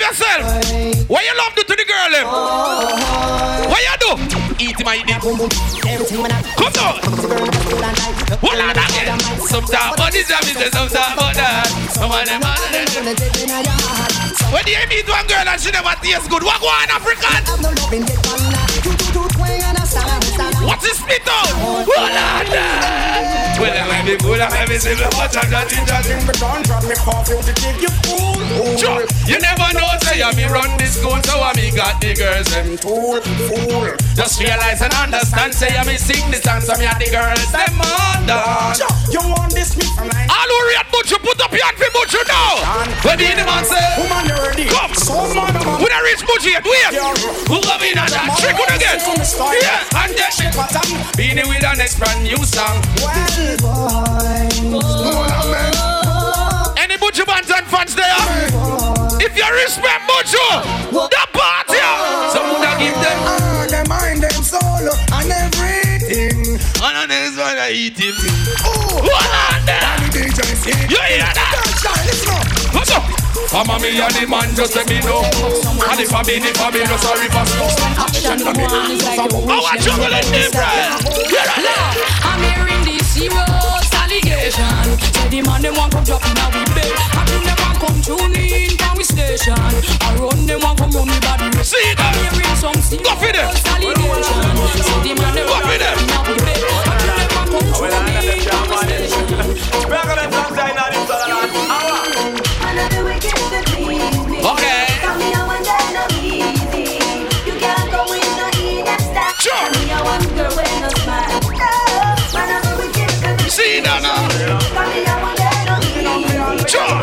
Yourself. 0.09 0.41
What 1.07 1.23
you 1.23 1.37
love 1.37 1.53
do 1.55 1.63
to 1.63 1.75
the 1.75 1.85
girl, 1.85 2.09
them? 2.11 2.27
What 3.69 3.81
you 3.81 3.95
do? 4.01 4.11
eat 4.59 4.75
eat 4.81 5.09
him. 5.09 5.21
Come 5.21 6.73
on. 6.81 6.97
What 8.41 8.59
are 8.59 8.73
that? 8.73 8.89
Some 9.47 9.65
talk 9.65 9.95
about 9.95 10.11
this, 10.11 10.31
and 10.31 10.45
me 10.45 10.53
say 10.53 10.69
some 10.69 10.89
talk 10.89 11.13
about 11.13 11.35
that. 11.35 11.67
Some 11.93 12.11
of 12.11 12.25
them, 12.25 12.41
of 12.41 12.57
them. 12.73 12.89
When 14.51 14.65
you 14.65 14.81
meet 14.89 15.07
one 15.07 15.27
girl 15.27 15.47
and 15.47 15.61
she 15.61 15.71
never 15.71 15.93
tastes 16.01 16.27
good, 16.27 16.43
what 16.43 16.59
go 16.59 16.67
on, 16.67 16.89
African? 16.89 17.45
What's 20.61 20.83
this 20.83 20.99
spit 20.99 21.27
out? 21.27 21.53
What 21.87 22.11
are 22.11 22.43
that? 22.43 23.57
Well, 23.59 23.75
I 23.75 23.83
may 23.91 24.03
be 24.07 24.15
good, 24.19 24.39
I 24.39 24.47
may 24.51 24.65
be 24.67 24.79
silver, 24.79 25.07
but 25.11 25.35
I'm 25.35 25.51
not 25.51 25.71
in 25.71 25.83
that 25.87 26.03
thing. 26.07 26.23
Sure. 28.79 29.03
You 29.27 29.37
never 29.39 29.67
know, 29.75 29.87
say 30.03 30.23
I 30.23 30.31
me 30.35 30.47
run 30.47 30.71
this 30.79 30.99
school, 30.99 31.19
so 31.23 31.39
I 31.39 31.51
me 31.55 31.71
got 31.75 31.99
the 31.99 32.15
girls 32.15 32.47
them 32.51 32.77
fool, 32.79 33.19
fool. 33.19 33.91
Just 34.15 34.39
realize 34.39 34.81
and 34.81 34.93
understand, 34.95 35.53
say 35.53 35.75
I 35.75 35.83
me 35.83 35.95
sing 35.95 36.23
the 36.31 36.39
song, 36.39 36.63
so 36.63 36.75
me 36.79 36.87
and 36.87 36.99
the 36.99 37.11
girls 37.11 37.51
them 37.51 37.75
under. 37.79 38.39
You 39.11 39.23
want 39.27 39.51
this 39.51 39.75
me 39.75 39.87
from 39.95 40.07
like 40.07 40.27
All 40.31 40.47
who 40.47 40.59
read 40.71 40.87
Butcher, 40.91 41.19
put 41.19 41.39
up 41.39 41.51
your 41.51 41.63
hand 41.63 41.77
for 41.79 41.91
Butcher 41.91 42.23
now. 42.27 42.63
When 43.03 43.19
the 43.19 43.43
man 43.47 43.63
say, 43.63 43.83
Woman, 43.99 44.23
you 44.27 44.37
ready? 44.39 44.65
come. 44.71 44.95
So 44.95 45.19
man, 45.35 45.51
man. 45.55 45.83
When 45.83 45.91
I 45.91 45.99
reach 46.03 46.23
Butcher, 46.23 46.59
wait. 46.63 46.95
Who 47.47 47.59
in 47.59 47.95
and 47.95 48.11
that 48.11 48.35
trick 48.39 48.55
with 48.55 48.71
again? 48.75 48.99
Yeah, 48.99 50.03
and 50.03 50.11
then 50.15 50.31
shit. 50.53 51.17
Beenie 51.17 51.43
with 51.47 51.61
the 51.61 51.73
next 51.77 51.99
brand 51.99 52.23
new 52.23 52.37
song. 52.45 52.81
Any 56.77 56.97
Butcher 56.97 57.25
bands 57.25 57.51
and 57.51 57.65
fans 57.67 57.95
there? 57.95 58.05
If 59.21 59.35
you 59.35 59.45
respect 59.63 60.07
Butcher, 60.07 60.51
the 60.91 61.23
party. 61.33 61.77
Someone 62.33 62.61
that 62.61 62.77
give 62.79 62.95
them. 62.97 63.19
Ah, 63.25 63.65
they 63.69 63.83
mind 63.89 64.23
them 64.23 64.43
soul 64.43 64.61
and 64.61 65.31
everything. 65.31 66.57
And 66.81 66.97
on 66.97 67.07
this 67.09 67.35
one, 67.37 67.57
I 67.57 67.71
eat 67.73 67.97
him. 67.97 68.15
Oh, 68.63 69.01
What 69.03 69.27
on 69.53 69.65
there? 69.65 69.79
and 69.83 70.01
the 70.05 70.19
DJ 70.19 70.39
say, 70.55 70.71
You 70.89 70.97
hear 70.97 71.19
that? 71.19 71.35
Shine, 71.83 72.05
listen 72.07 72.33
up. 72.33 72.48
What's 73.49 73.57
up? 73.57 73.65
Come 73.65 73.75
on, 73.75 73.81
me 73.81 73.97
and 73.97 74.13
the 74.13 74.27
man 74.29 74.53
just 74.53 74.75
let 74.77 74.85
me 74.85 75.01
know. 75.01 75.25
And 75.25 75.97
if 75.97 76.13
I 76.13 76.21
be 76.21 76.37
the 76.37 76.53
family, 76.53 76.85
no 76.85 76.97
sorry 77.01 77.25
for 77.33 77.41
Action 77.97 78.37
the 78.45 78.53
one 78.69 78.93
is 78.93 79.01
like 79.01 79.17
a 79.17 79.25
I 79.25 79.57
want 79.57 79.81
you 79.81 79.89
to 79.89 80.05
let 80.05 80.21
them 80.29 80.53
I'm 82.29 82.41
hearing 82.45 82.83
this 82.85 83.09
serious 83.09 83.89
allegation. 83.89 84.85
Say 85.01 85.29
the 85.33 85.41
man 85.41 85.65
them 85.65 85.73
want 85.81 85.93
come 85.97 86.05
drop 86.05 86.21
in 86.29 86.37
our 86.37 86.53
bed. 86.77 86.93
I 86.93 87.25
think 87.25 87.41
them 87.41 87.57
want 87.57 87.77
come 87.81 87.97
tune 88.05 88.37
in 88.37 88.77
from 88.77 88.93
we 88.97 89.03
station. 89.03 89.57
I 89.57 90.13
run 90.21 90.45
them 90.45 90.61
want 90.61 90.77
come 90.77 90.93
run 90.93 91.09
me 91.09 91.17
body. 91.25 91.49
See 91.65 91.81
that? 91.97 92.05
I'm 92.05 92.29
hearing 92.29 92.53
some 92.53 92.77
Go 93.01 93.17
for 93.17 93.33
them. 93.33 93.49
serious 93.49 93.65
allegation. 93.65 94.45
Say 94.77 95.09
the 95.09 95.11
man 95.17 95.33
them 95.33 95.49
Go 95.49 95.57
want 95.57 95.65
for 95.65 95.73
them. 95.73 95.97
come 95.97 96.05
in 96.05 96.13
our 96.13 96.37
bed. 96.37 96.61
I 96.85 96.93
think 97.01 97.17
them 97.17 97.33
want 97.33 97.49
come 97.49 97.65
tune 97.73 98.13
in 98.13 98.45
from 98.45 98.69
we 98.69 98.77
station. 98.85 99.25
Okay. 99.33 100.98
Sure. 116.69 117.01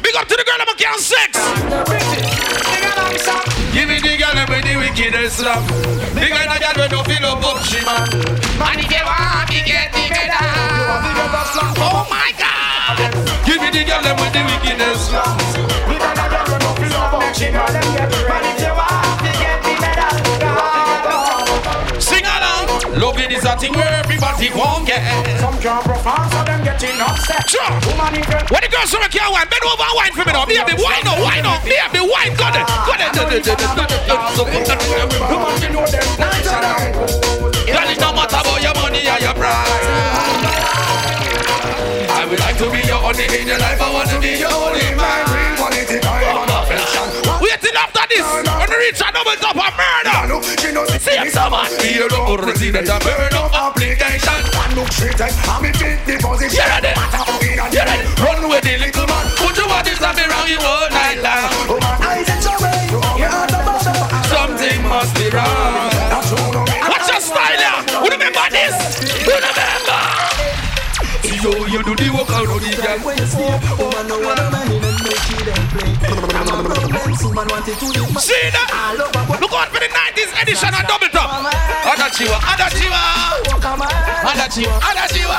Big 0.00 0.16
up 0.16 0.24
to 0.26 0.34
the 0.40 0.44
girl 0.48 0.56
I'm 0.56 0.72
a 0.72 0.98
sex. 0.98 1.36
Give 3.74 3.88
me 3.88 4.00
the 4.00 4.16
girl 4.16 4.32
with 4.48 4.64
the 4.64 4.72
wickedest 4.80 5.44
love. 5.44 5.68
The 6.16 6.32
girl 6.32 6.48
that 6.48 6.60
got 6.64 6.90
no 6.90 7.04
feel 7.04 7.26
up 7.28 7.44
up 7.44 7.60
she 7.68 7.84
man. 7.84 8.08
And 8.08 8.80
if 8.80 8.88
you 8.88 9.04
want 9.04 9.52
to 9.52 9.60
get 9.68 9.92
the 9.92 10.08
better. 10.08 10.48
Oh 11.76 12.08
my 12.08 12.32
God. 12.40 13.12
Give 13.44 13.60
me 13.60 13.68
the 13.68 13.84
girl 13.84 14.00
with 14.00 14.32
the 14.32 14.40
wickedest 14.48 15.12
love. 15.12 15.36
Sing 22.00 22.24
along. 22.24 22.96
Loving 22.98 23.30
is 23.30 23.44
a 23.44 23.56
thing 23.58 23.74
where 23.74 24.01
everybody 24.42 24.58
won't 24.58 24.86
get. 24.86 25.02
Some 25.38 25.58
can't 25.60 25.84
perform, 25.84 26.30
so 26.30 26.44
them 26.44 26.64
getting 26.64 27.00
upset. 27.00 27.48
Sure. 27.48 27.62
Woman, 27.86 28.18
if 28.18 28.26
you 28.26 28.38
When 28.50 28.60
the 28.62 28.68
girls 28.70 28.90
from 28.90 29.02
can't 29.10 29.32
wine, 29.32 29.46
bend 29.46 29.62
over 29.62 29.86
wine 29.94 30.12
for 30.12 30.24
me 30.26 30.32
now. 30.32 30.46
Baby, 30.46 30.74
wine 30.82 31.06
up, 31.06 31.18
wine 31.22 31.46
up. 31.46 31.62
Baby, 31.62 32.02
wine. 32.02 32.34
Go 32.34 32.50
there. 32.50 32.66
Go 32.86 32.94
there. 32.98 33.12
Go 33.14 33.22
there. 33.30 33.40
Go 33.40 33.54
there. 33.54 34.02
woman, 35.30 35.62
you 35.62 35.70
know 35.70 35.86
them 35.86 36.06
night 36.18 36.46
and 36.46 36.62
night. 36.62 36.92
Girl, 37.66 37.88
it 37.88 38.00
no 38.00 38.12
matter 38.12 38.40
about 38.42 38.62
your 38.62 38.74
money 38.74 39.06
or 39.06 39.18
your 39.22 39.34
pride. 39.34 39.70
I 42.10 42.26
would 42.28 42.40
like 42.40 42.58
to 42.58 42.70
be 42.70 42.82
your 42.86 42.98
only 42.98 43.24
in 43.24 43.46
your 43.46 43.58
life. 43.58 43.80
I 43.80 43.92
want 43.92 44.10
to 44.10 44.20
be 44.20 44.38
your 44.38 44.52
only 44.52 44.94
man. 44.96 45.31
When 48.82 48.90
we 48.90 48.98
reach 48.98 49.06
a 49.06 49.12
double 49.14 49.38
top 49.38 49.54
of 49.54 49.74
murder. 49.78 50.34
Look, 50.34 50.42
she 50.58 50.74
knows 50.74 50.90
it's 50.90 51.04
See 51.04 51.14
if 51.14 51.30
someone 51.30 51.70
feel 51.78 52.08
the 52.10 52.18
original 52.34 52.82
the 52.82 52.98
burn 52.98 53.34
up 53.38 53.54
application. 53.54 54.42
One 54.58 54.74
look 54.74 54.90
straight 54.90 55.22
and 55.22 55.30
I'm 55.46 55.62
in 55.62 55.70
the 56.02 56.18
position. 56.18 56.58
You're 56.58 56.66
ready. 56.66 56.90
Matter 56.98 57.22
how 57.22 57.38
big 57.38 57.62
and 57.62 57.70
You're 57.70 57.86
ready. 57.86 58.02
Run 58.18 58.42
with 58.50 58.64
the 58.66 58.74
little 58.82 59.06
man. 59.06 59.26
Put 59.38 59.54
your 59.54 59.70
body 59.70 59.94
slam 59.94 60.18
me 60.18 60.24
round 60.26 60.50
you 60.50 60.58
all 60.58 60.90
night 60.90 61.22
long. 61.22 61.78
Woman, 61.78 61.94
I 62.02 62.26
said 62.26 62.42
so 62.42 62.58
way. 62.58 62.90
You 62.90 63.30
are 63.30 63.46
the 63.46 63.60
boss 63.62 63.86
of. 63.86 64.02
Something 64.26 64.82
must 64.90 65.14
be 65.14 65.30
wrong. 65.30 65.94
That's 66.10 66.26
who 66.34 66.42
know 66.50 66.66
me. 66.66 66.74
What's 66.82 67.06
your 67.06 67.22
style 67.22 67.54
here? 67.54 67.78
Who 68.02 68.06
remember 68.10 68.46
this? 68.50 68.74
Who 69.22 69.30
remember? 69.30 70.02
Yo, 71.38 71.50
you 71.70 71.82
do 71.86 71.94
the 71.94 72.10
work, 72.10 72.30
I'll 72.34 72.46
the 72.58 72.70
girl. 72.82 72.98
When 73.06 73.14
you 73.18 73.26
see 73.30 73.46
a 73.46 73.58
woman, 73.78 74.10
no 74.10 74.18
one 74.26 74.38
man 74.38 74.41
woman 77.32 77.48
wanted 77.48 77.76
to 77.80 77.86
live. 77.88 78.12
See 78.20 78.36
that? 78.52 78.68
Look 79.40 79.56
out 79.56 79.72
for 79.72 79.80
the 79.80 79.88
90s 79.88 80.28
edition 80.36 80.68
of 80.68 80.84
Double 80.84 81.08
Top. 81.08 81.48
Adachiwa, 81.88 82.36
Adachiwa. 82.44 83.00
Adachiwa, 84.28 84.76
Adachiwa. 84.84 85.38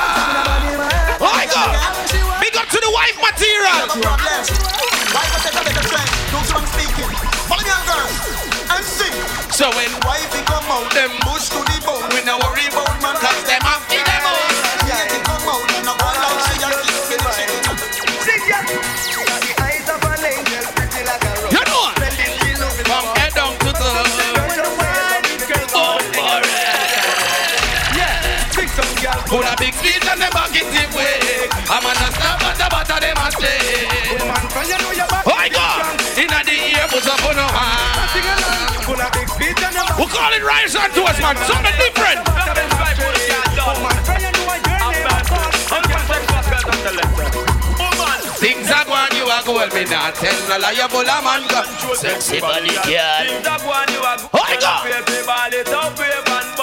Oh 1.22 1.30
my 1.30 1.46
God. 1.46 1.70
Big 2.42 2.54
up 2.58 2.66
to 2.66 2.78
the 2.82 2.90
wife 2.90 3.14
material. 3.22 3.86
So 9.54 9.70
when 9.70 9.86
Wifey 10.02 10.42
come 10.50 10.66
out, 10.66 10.90
them 10.90 11.14
push 11.22 11.46
to 11.54 11.62
the 11.62 11.78
bone. 11.86 12.02
we 12.10 12.26
no 12.26 12.42
worry 12.42 12.66
about 12.74 12.90
man, 12.98 13.14
cause 13.22 13.46
them 13.46 13.62
have 13.62 13.86
rise 40.44 40.76
and 40.76 40.92
toast, 40.92 41.20
man. 41.20 41.36
Something 41.48 41.76
different. 41.80 42.20
Woman, 43.64 43.96
for 44.04 44.18
you 44.20 44.30
know 44.30 44.54
your 44.60 44.76
name. 44.78 45.04
Things 48.44 48.68
are 48.70 48.84
going, 48.84 49.16
you 49.16 49.24
are 49.24 49.42
going, 49.42 49.72
me 49.72 49.84
not 49.88 50.14
tell 50.16 50.36
no 50.48 50.58
lie, 50.58 50.72
you 50.72 50.86
full 50.88 51.00
of 51.00 51.24
man. 51.24 51.48
gun. 51.48 51.64
Sexy 51.96 52.40
body 52.40 52.76
girl. 52.84 53.24
Oh 54.32 54.44
my 54.44 54.56
God! 54.60 54.84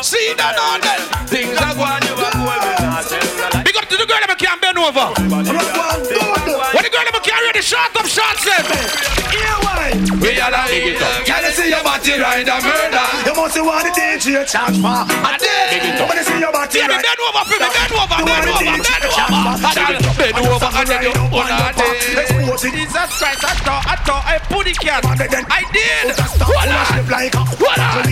See 0.04 0.34
that 0.38 0.58
on 0.62 0.82
them. 0.82 1.02
Things 1.28 1.58
are 1.58 1.74
going, 1.74 2.04
you 2.06 2.14
are 2.22 2.34
going. 2.38 3.64
Big 3.66 3.78
up 3.78 3.86
to 3.90 3.98
the 3.98 4.06
girl 4.06 4.22
that 4.28 4.38
can't 4.38 4.62
bend 4.62 4.78
over. 4.78 5.10
When 5.18 5.46
the 6.84 6.90
girl 6.90 7.06
that 7.06 7.22
can't 7.24 7.46
ready, 7.46 7.62
short 7.62 7.96
up 7.98 8.06
shots 8.06 8.46
them. 8.46 9.21
We 9.32 10.40
are 10.40 10.52
like, 10.52 10.72
can 11.26 11.44
you 11.44 11.52
see 11.52 11.70
your 11.70 11.84
body 11.84 12.14
ride 12.20 12.48
a 12.48 12.58
murder? 12.62 13.06
You 13.26 13.34
must 13.34 13.58
want 13.64 13.84
the 13.88 13.92
DJ 13.96 14.44
charge 14.46 14.78
for. 14.78 15.08
I 15.08 15.40
did. 15.40 15.82
When 15.98 16.18
you 16.18 16.24
see 16.24 16.40
your 16.40 16.52
body 16.52 16.78
Yeah, 16.78 16.88
me 16.88 16.96
right. 16.96 17.06
bend 17.06 17.22
over, 17.26 17.44
for 17.48 17.58
me 17.58 17.68
bend 17.72 17.92
over, 17.96 18.18
bend 18.22 18.48
over, 18.52 18.62
bend 18.62 19.08
over. 19.08 19.56
And 19.56 19.76
then 19.80 19.98
bend 20.20 20.36
over, 20.46 20.70
and 20.72 20.88
then 20.88 21.02
you 21.08 21.14
on 21.16 21.48
a 21.48 21.74
day. 21.74 22.12
Jesus 22.60 23.10
Christ, 23.18 23.44
I 23.44 23.56
thought, 23.66 23.84
I 23.88 23.96
thought 24.04 24.24
I 24.28 24.38
put 24.52 24.68
it 24.68 24.78
cat. 24.78 25.02
I 25.08 25.16
did. 25.72 26.16
Voila. 26.44 26.82
like 27.10 27.34
a 27.34 27.44
Voila. 27.56 28.04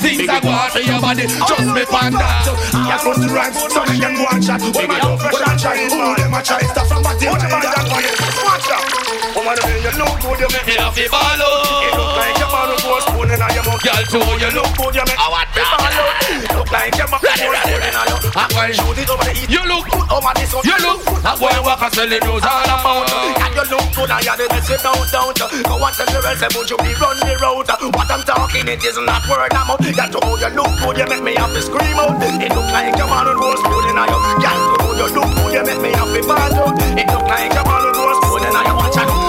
Things 0.00 0.28
are 0.30 0.40
going 0.40 0.70
for 0.70 0.80
your 0.80 1.00
body, 1.02 1.26
just 1.26 1.66
me 1.74 1.84
panda. 1.84 2.24
I 2.24 2.96
put 3.02 3.18
the 3.20 3.28
rhymes, 3.28 3.58
so 3.58 3.82
they 3.84 3.98
can 3.98 4.14
go 4.14 4.24
and 4.30 4.42
chat. 4.42 4.62
When 4.62 4.88
my 4.88 4.98
love 5.02 5.20
fresh 5.20 5.42
and 5.44 5.60
shine, 5.60 5.90
who 5.90 6.14
them 6.14 6.34
a 6.34 6.40
try 6.42 6.62
stuff 6.62 6.88
from 6.88 7.02
body. 7.02 7.26
Watch 7.26 7.42
my 7.42 7.58
dad 7.58 7.84
for 7.90 8.00
you. 8.00 8.14
Watch 8.46 8.70
out. 8.70 8.93
Woman, 9.34 9.58
when 9.66 9.82
you 9.82 9.90
look 9.98 10.14
good, 10.22 10.38
you 10.38 10.50
make 10.54 10.62
Me 10.62 10.78
the 10.78 11.10
ball, 11.10 11.42
oh. 11.42 11.82
it 11.82 11.90
look 11.98 12.14
like 12.14 12.38
your 12.38 12.50
man 12.54 12.70
who 12.70 12.78
goes 12.86 13.02
spoon 13.02 13.30
in 13.34 13.42
your 13.50 13.64
mouth. 13.66 13.82
Girl, 13.82 13.98
to 13.98 14.18
how 14.22 14.38
you 14.38 14.50
look 14.54 14.70
good, 14.78 14.94
you 14.94 15.04
make 15.10 15.18
I 15.18 15.26
want 15.26 15.50
me 15.50 15.62
fall 15.66 15.82
out. 15.82 15.90
Oh. 15.90 16.54
Look 16.54 16.70
like 16.70 16.94
you 16.94 17.06
must 17.10 17.22
be 17.26 17.34
holding 17.42 17.98
on 17.98 18.06
you. 18.14 18.18
I'm 18.30 18.50
going 18.54 18.70
to 18.70 18.74
shoot 18.78 18.98
it 19.02 19.10
over 19.10 19.26
the 19.26 19.34
heat. 19.34 19.50
You 19.50 19.62
look 19.66 19.90
good 19.90 20.06
over 20.06 20.32
this 20.38 20.54
one. 20.54 20.62
You 20.62 20.78
look 20.86 21.02
That 21.26 21.34
boy 21.42 21.50
walk 21.66 21.82
a 21.82 21.88
selling 21.90 22.22
news 22.22 22.46
all 22.46 22.62
about 22.62 23.10
And 23.10 23.54
you 23.58 23.64
look 23.74 23.86
good 23.90 24.10
and 24.14 24.22
you're 24.22 24.38
the 24.38 24.46
best 24.54 24.70
you 24.70 24.78
don't, 24.78 25.02
don't. 25.10 25.34
Go 25.34 25.82
and 25.82 25.94
tell 25.98 26.10
the 26.14 26.18
rest 26.22 26.46
of 26.46 26.54
you 26.54 26.78
be 26.78 26.94
run 27.02 27.18
the 27.18 27.34
road? 27.42 27.66
What 27.66 28.10
I'm 28.14 28.22
talking 28.22 28.70
it 28.70 28.86
is 28.86 28.98
not 29.02 29.26
word 29.26 29.50
I'm 29.50 29.66
out. 29.66 29.82
Girl, 29.82 30.10
to 30.14 30.18
how 30.22 30.38
you 30.38 30.50
look 30.54 30.72
good, 30.78 30.94
you 30.94 31.06
make 31.10 31.26
me 31.26 31.34
have 31.42 31.50
to 31.50 31.58
scream 31.58 31.98
out. 31.98 32.22
It 32.22 32.54
look 32.54 32.70
like 32.70 32.94
you're 32.94 33.10
on 33.10 33.26
a 33.26 33.34
rose 33.34 33.62
pulling 33.66 33.98
on 33.98 34.06
you 34.06 34.18
Girl, 34.38 34.58
to 34.62 34.76
how 34.78 34.94
you 34.94 35.06
look 35.10 35.30
good, 35.34 35.52
you 35.58 35.62
make 35.66 35.82
me 35.82 35.90
to 35.90 36.22
ball 36.22 36.54
out. 36.54 36.78
It 36.78 37.06
look 37.10 37.26
like 37.26 37.50
you're 37.50 37.66
on 37.66 37.82
a 37.82 37.90
rose 37.98 38.20
pulling 38.30 38.54
on 38.54 38.66
you 38.70 38.74
Watch 38.78 38.98
out. 39.02 39.14
Jamaica's 39.14 39.14
best. 39.14 39.23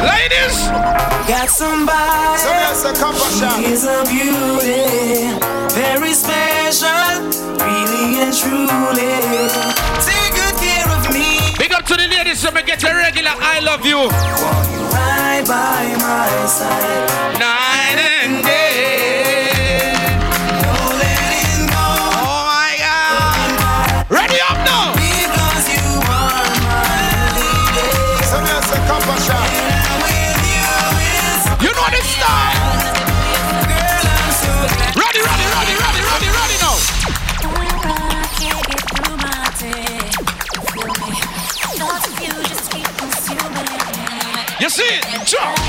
Ladies! 0.00 0.56
Got 1.28 1.48
somebody 1.48 2.04
She 3.38 3.72
is 3.72 3.84
a 3.84 4.04
beauty 4.08 5.32
Very 5.74 6.12
special 6.12 7.44
Really 7.64 8.20
and 8.20 8.34
truly. 8.36 9.14
Take 10.04 10.34
good 10.34 10.56
care 10.60 10.88
of 10.96 11.12
me. 11.12 11.54
Big 11.58 11.72
up 11.72 11.84
to 11.86 11.94
the 11.94 12.06
ladies 12.08 12.40
so 12.40 12.50
get 12.50 12.82
a 12.84 12.94
regular 12.94 13.32
I 13.36 13.60
love 13.60 13.86
you. 13.86 14.08
Right 14.92 15.44
by 15.46 15.96
my 15.98 16.46
side. 16.46 17.38
Night 17.38 17.98
and 18.22 18.43
Jump 45.24 45.63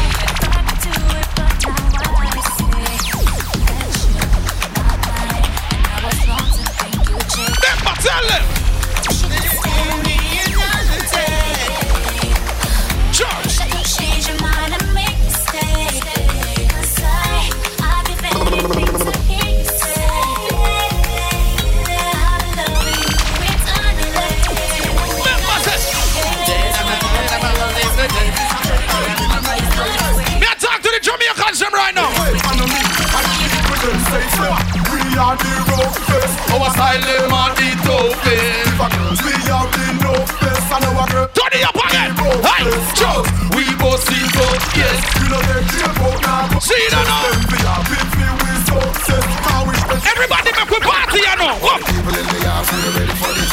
are 35.17 35.37
the 35.39 35.53
roughest. 35.71 36.35
Our 36.51 36.69
style 36.75 36.99
them 36.99 37.31
are 37.31 37.51
the 37.55 37.69
toughest 37.87 39.23
We 39.23 39.33
are 39.47 39.67
the 39.71 39.85
roughest. 40.03 40.67
And 40.75 40.85
our 40.91 41.07
girl. 41.07 41.27
Turn 41.31 41.53
it 41.55 41.63
up 41.63 41.77
again 41.79 42.11
Hey, 42.43 42.67
jump 42.99 43.23
We 43.55 43.63
both 43.79 44.03
sing 44.03 44.27
up, 44.27 44.59
yes 44.75 44.99
We 45.19 45.31
know 45.31 45.39
they 45.39 45.63
care 45.71 45.87
about 45.87 46.19
now. 46.19 46.59
See 46.59 46.75
you 46.75 46.91
now 46.91 47.31
We 47.47 47.59
are 47.63 47.81
we 47.87 48.27
will 48.43 48.59
success. 48.67 49.25
How 49.47 49.63
we 49.63 49.75
spend 49.79 50.03
Everybody 50.03 50.51
make 50.51 50.69
we 50.69 50.79
party 50.83 51.19
you 51.23 51.35
know 51.39 51.55
Come 51.63 51.81
People 51.87 52.15
in 52.15 52.25
the 52.27 52.39
house, 52.43 52.67
we 52.75 52.79
ready 52.99 53.15
for 53.15 53.31
this. 53.31 53.51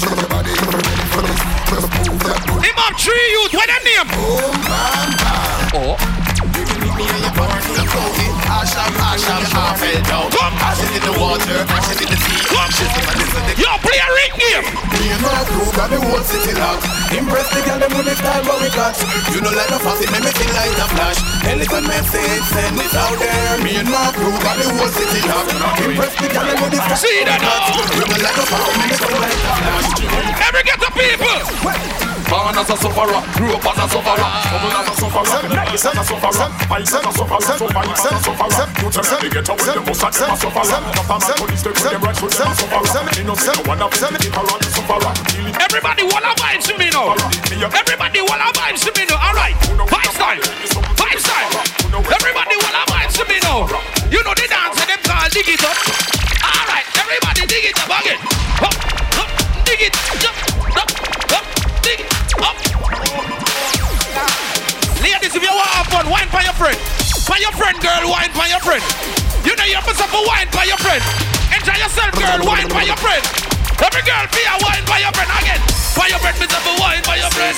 Show 0.00 0.14
your 0.14 0.30
body, 0.30 0.52
you 0.56 0.68
ready 0.72 1.06
for 1.12 1.22
this. 1.26 1.40
Just 1.68 1.88
move 2.08 2.22
that 2.24 2.38
booty. 2.48 2.64
Him 2.64 2.78
up 2.80 2.94
three 2.96 3.28
youth, 3.34 3.52
what 3.52 3.66
them 3.68 3.82
name? 3.84 4.08
Boom, 4.14 4.56
bam, 4.64 5.08
bam. 5.20 5.98
Oh 6.00 6.18
Come 10.30 10.47
Ashes 10.68 10.92
in 10.92 11.00
the 11.00 11.14
water, 11.16 11.64
ashes 11.72 11.96
in 12.04 12.08
the 12.12 12.18
sea. 12.20 12.44
Ashes 12.52 12.92
in 12.92 13.04
the 13.08 13.56
Yo, 13.56 13.72
play 13.80 13.96
a 13.96 14.08
ring 14.12 14.34
game 14.36 14.66
Me 14.68 15.08
and 15.16 15.22
my 15.24 15.40
crew 15.48 15.64
got 15.72 15.88
the 15.88 15.96
whole 15.96 16.20
city 16.20 16.52
locked. 16.60 16.84
Impress 17.08 17.48
the 17.56 17.64
girl 17.64 17.80
them 17.80 17.88
with 17.96 18.04
the 18.04 18.12
style 18.12 18.44
what 18.44 18.60
we 18.60 18.68
got. 18.76 18.92
You 19.32 19.40
know 19.40 19.48
like 19.48 19.72
no 19.72 19.80
fussy, 19.80 20.04
make 20.12 20.20
me 20.20 20.32
feel 20.36 20.52
like 20.52 20.76
a 20.76 20.86
flash. 20.92 21.18
Elephant 21.48 21.88
message, 21.88 22.44
send 22.52 22.76
it 22.84 22.92
out 22.92 23.16
there. 23.16 23.56
Me 23.64 23.80
and 23.80 23.88
my 23.88 24.12
crew 24.12 24.28
got 24.44 24.60
the 24.60 24.68
whole 24.68 24.92
city 24.92 25.24
locked. 25.24 25.56
Impress 25.80 26.12
the 26.20 26.28
girl 26.36 26.44
them 26.44 26.60
with 26.60 26.76
the 26.76 26.80
style. 26.84 27.00
See 27.00 27.24
that 27.24 27.40
now 27.40 27.72
You 27.96 28.04
know 28.04 28.20
like 28.20 28.36
no 28.36 28.44
fussy, 28.44 28.72
make 28.76 28.92
me 28.92 28.96
feel 29.00 29.20
like 29.24 29.40
a 29.40 29.52
flash. 29.64 29.88
Every 30.52 30.62
get 30.68 30.78
the 30.84 30.90
people 30.92 31.88
Born 32.28 32.52
as 32.60 32.68
a 32.68 32.76
sufferer, 32.76 33.24
grew 33.40 33.56
up 33.56 33.64
as 33.64 33.78
a 33.80 33.88
sufferer, 33.88 34.28
bubble 34.52 34.76
as 34.76 34.84
a 34.84 34.94
sufferer, 35.00 35.48
life 35.48 35.72
as 35.72 35.84
a 35.96 36.04
sufferer, 36.04 36.48
fight 36.68 36.84
as 36.84 36.92
a 36.92 37.12
sufferer, 37.16 37.56
survive 37.56 37.88
as 37.88 38.04
a 38.04 38.20
sufferer. 38.20 38.68
You 38.84 38.90
tell 38.92 39.20
me 39.24 39.28
get 39.32 39.48
away, 39.48 39.72
the 39.72 39.80
most 39.80 40.04
of 40.04 40.12
them 40.12 40.28
a 40.28 40.36
sufferer. 40.36 40.57
Papa 40.58 41.22
man 41.22 41.38
police 41.38 41.62
take 41.62 41.78
them 41.78 42.02
right 42.02 42.18
foot, 42.18 42.34
them 42.34 42.50
a 42.50 42.54
sufferer. 42.58 43.06
Me 43.14 43.22
no 43.22 43.38
say 43.38 43.54
no 43.54 43.62
one 43.70 43.78
of 43.78 43.94
them 43.94 44.14
it 44.18 44.26
around 44.34 44.58
the 44.58 44.66
sufferer. 44.74 45.14
Dealing 45.30 45.54
Everybody 45.54 46.02
wanna 46.02 46.34
vibes 46.34 46.66
to 46.66 46.74
me 46.74 46.90
now. 46.90 47.14
Everybody 47.70 48.18
wanna 48.26 48.50
vibes 48.58 48.82
to 48.82 48.90
me 48.98 49.06
now. 49.06 49.22
Alright, 49.22 49.54
vibes 49.54 50.18
time 50.18 50.42
Vibes 50.98 51.22
time 51.30 51.50
Everybody 51.94 52.58
wanna 52.58 52.82
vibes 52.90 53.14
to 53.22 53.24
me 53.30 53.38
now. 53.38 53.70
You 54.10 54.18
know 54.26 54.34
the 54.34 54.50
dance 54.50 54.82
and 54.82 54.90
them 54.90 55.02
call 55.06 55.30
dig 55.30 55.46
it 55.46 55.62
up. 55.62 55.78
Alright, 56.42 56.86
everybody 57.06 57.46
dig 57.46 57.64
it 57.70 57.78
up 57.78 57.94
again. 57.94 58.18
Up, 58.58 58.74
up, 59.14 59.30
dig 59.62 59.78
it 59.78 59.94
up, 60.26 60.34
up, 60.74 60.90
up, 61.38 61.46
dig 61.86 62.02
it 62.02 62.10
up. 62.42 62.58
Ladies, 65.06 65.38
if 65.38 65.42
you 65.42 65.54
want 65.54 65.70
to 65.70 65.76
have 65.78 65.86
fun, 65.86 66.10
wine 66.10 66.26
for 66.34 66.42
your 66.42 66.56
friend. 66.58 66.78
For 67.22 67.38
your 67.38 67.54
friend, 67.54 67.78
girl, 67.78 68.10
wine 68.10 68.34
for 68.34 68.50
your 68.50 68.58
friend. 68.58 69.17
You 69.68 69.76
know 69.76 69.84
you're 69.84 70.00
supposed 70.00 70.16
to 70.16 70.24
wine 70.24 70.48
by 70.48 70.64
your 70.64 70.80
friend. 70.80 71.04
Enjoy 71.52 71.76
yourself, 71.76 72.16
girl, 72.16 72.40
wine 72.40 72.72
by 72.72 72.88
your 72.88 72.96
friend. 73.04 73.20
Every 73.76 74.00
girl 74.00 74.24
be 74.32 74.40
a 74.48 74.56
wine 74.64 74.80
by 74.88 75.04
your 75.04 75.12
friend 75.12 75.28
again. 75.28 75.60
For 75.92 76.08
your 76.08 76.16
friend, 76.24 76.40
Mr. 76.40 76.56
For 76.64 76.72
wine 76.80 77.04
for 77.04 77.12
your 77.20 77.28
friend. 77.36 77.52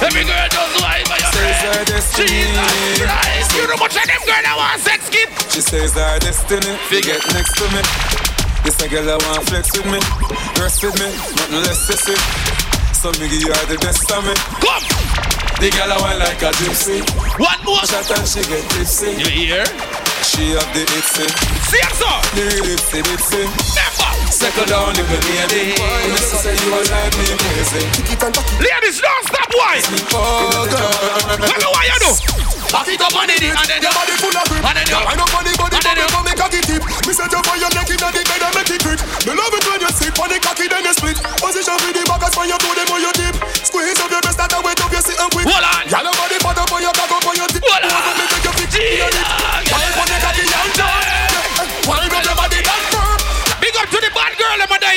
Every 0.00 0.24
girl 0.24 0.48
does 0.48 0.72
wine 0.80 1.04
by 1.12 1.20
your 1.20 1.28
friend. 1.28 1.84
Jesus 1.84 3.04
Christ. 3.04 3.52
You 3.52 3.68
know 3.68 3.76
much 3.76 4.00
of 4.00 4.04
them 4.08 4.22
girl 4.24 4.40
that 4.48 4.56
want 4.56 4.80
sex 4.80 5.12
kid. 5.12 5.28
She 5.52 5.60
says 5.60 5.92
our 5.92 6.16
destiny, 6.24 6.72
fi 6.88 7.04
get 7.04 7.20
next 7.36 7.52
to 7.60 7.68
me. 7.68 7.84
This 8.64 8.80
a 8.80 8.88
girl 8.88 9.04
that 9.12 9.20
want 9.20 9.44
flex 9.44 9.76
with 9.76 9.84
me, 9.92 10.00
rest 10.56 10.80
with 10.80 10.96
me, 10.96 11.12
nothing 11.36 11.68
less 11.68 11.84
sissy. 11.84 12.16
So 12.96 13.12
me 13.20 13.28
give 13.28 13.44
you 13.44 13.52
the 13.68 13.76
best 13.76 14.08
of 14.08 14.24
me. 14.24 14.32
Come. 14.64 14.88
The 15.60 15.68
girl 15.68 15.92
I 15.92 16.00
want 16.00 16.16
like 16.16 16.40
a 16.40 16.48
gypsy. 16.56 17.04
One 17.36 17.60
more. 17.68 17.84
Shot 17.84 18.08
and 18.08 18.24
she 18.24 18.40
get 18.40 18.64
tipsy. 18.72 19.20
You 19.20 19.28
hear? 19.28 19.91
She 20.32 20.56
have 20.56 20.64
the 20.72 20.80
itsy. 20.96 21.28
See 21.68 21.76
you, 21.76 21.92
sir. 21.92 22.16
The 22.32 22.42
real 22.48 22.64
itsy 22.72 23.00
bitsy. 23.04 23.42
Never. 23.76 24.08
Settle 24.32 24.64
down, 24.64 24.96
little 24.96 25.20
lady. 25.28 25.76
Unless 25.76 26.32
I 26.32 26.36
say 26.40 26.54
you 26.56 26.72
are 26.72 26.86
like 26.88 27.12
me 27.20 27.28
crazy. 27.36 27.84
Ladies, 28.64 28.96
don't 29.04 29.24
stop 29.28 29.50
wine. 29.52 29.84
Oh, 30.16 30.64
God. 30.72 31.36
What 31.36 31.58
do 31.60 31.68
I 31.68 31.84
do? 32.00 32.10
Back 32.72 32.88
it 32.88 33.04
up 33.04 33.12
on 33.12 33.28
it, 33.28 33.44
and 33.44 33.68
then 33.68 33.84
your 33.84 33.92
body 33.92 34.16
full 34.16 34.32
of 34.32 34.48
grip. 34.48 34.64
And 34.64 34.72
then 34.80 34.88
you- 34.88 35.04
Wind 35.04 35.20
up 35.20 35.36
on 35.36 35.44
the 35.44 35.52
body, 35.60 35.76
and 35.76 35.84
then 35.84 35.92
bubble, 35.92 36.00
you- 36.00 36.08
come 36.16 36.24
make 36.24 36.38
cocky 36.40 36.60
tip. 36.64 36.82
Me 37.04 37.12
set 37.12 37.28
you 37.28 37.40
for 37.44 37.56
your 37.60 37.68
neck 37.76 37.90
inna 37.92 38.08
the 38.08 38.22
bed 38.24 38.40
and 38.40 38.54
make 38.56 38.72
it 38.72 38.80
grip. 38.80 39.00
Me 39.28 39.32
love 39.36 39.52
it 39.52 39.64
when 39.68 39.80
you 39.84 39.90
sit 39.92 40.16
on 40.16 40.28
the 40.32 40.38
cocky, 40.40 40.66
then 40.72 40.80
you 40.80 40.94
split. 40.96 41.18
Position 41.44 41.76
for 41.76 41.92
the 41.92 42.02
back 42.08 42.24
as 42.24 42.32
when 42.32 42.48
you 42.48 42.56
do 42.56 42.70
them 42.72 42.88
when 42.88 43.00
you 43.04 43.12
dip. 43.20 43.36
Squeeze 43.68 44.00
up 44.00 44.08
your 44.08 44.22
breast 44.24 44.40
and 44.40 44.64
wet 44.64 44.80
up 44.80 44.88
your 44.96 45.04
sit 45.04 45.20
and 45.20 45.28
quit. 45.28 45.44
Hold 45.44 45.60
on. 45.60 45.84
Y'all 45.92 46.00
your 46.08 46.16
body 46.16 46.36
fat 46.40 46.56
up 46.56 46.72
on 46.72 46.80
your 46.80 46.94
cock 46.96 47.12
up 47.12 47.26
on 47.28 47.36
your 47.36 47.48
tip. 47.52 47.60
Hold 47.68 47.84
on. 47.84 47.92
Pose 48.16 48.46
up, 48.48 48.56
me 48.56 49.41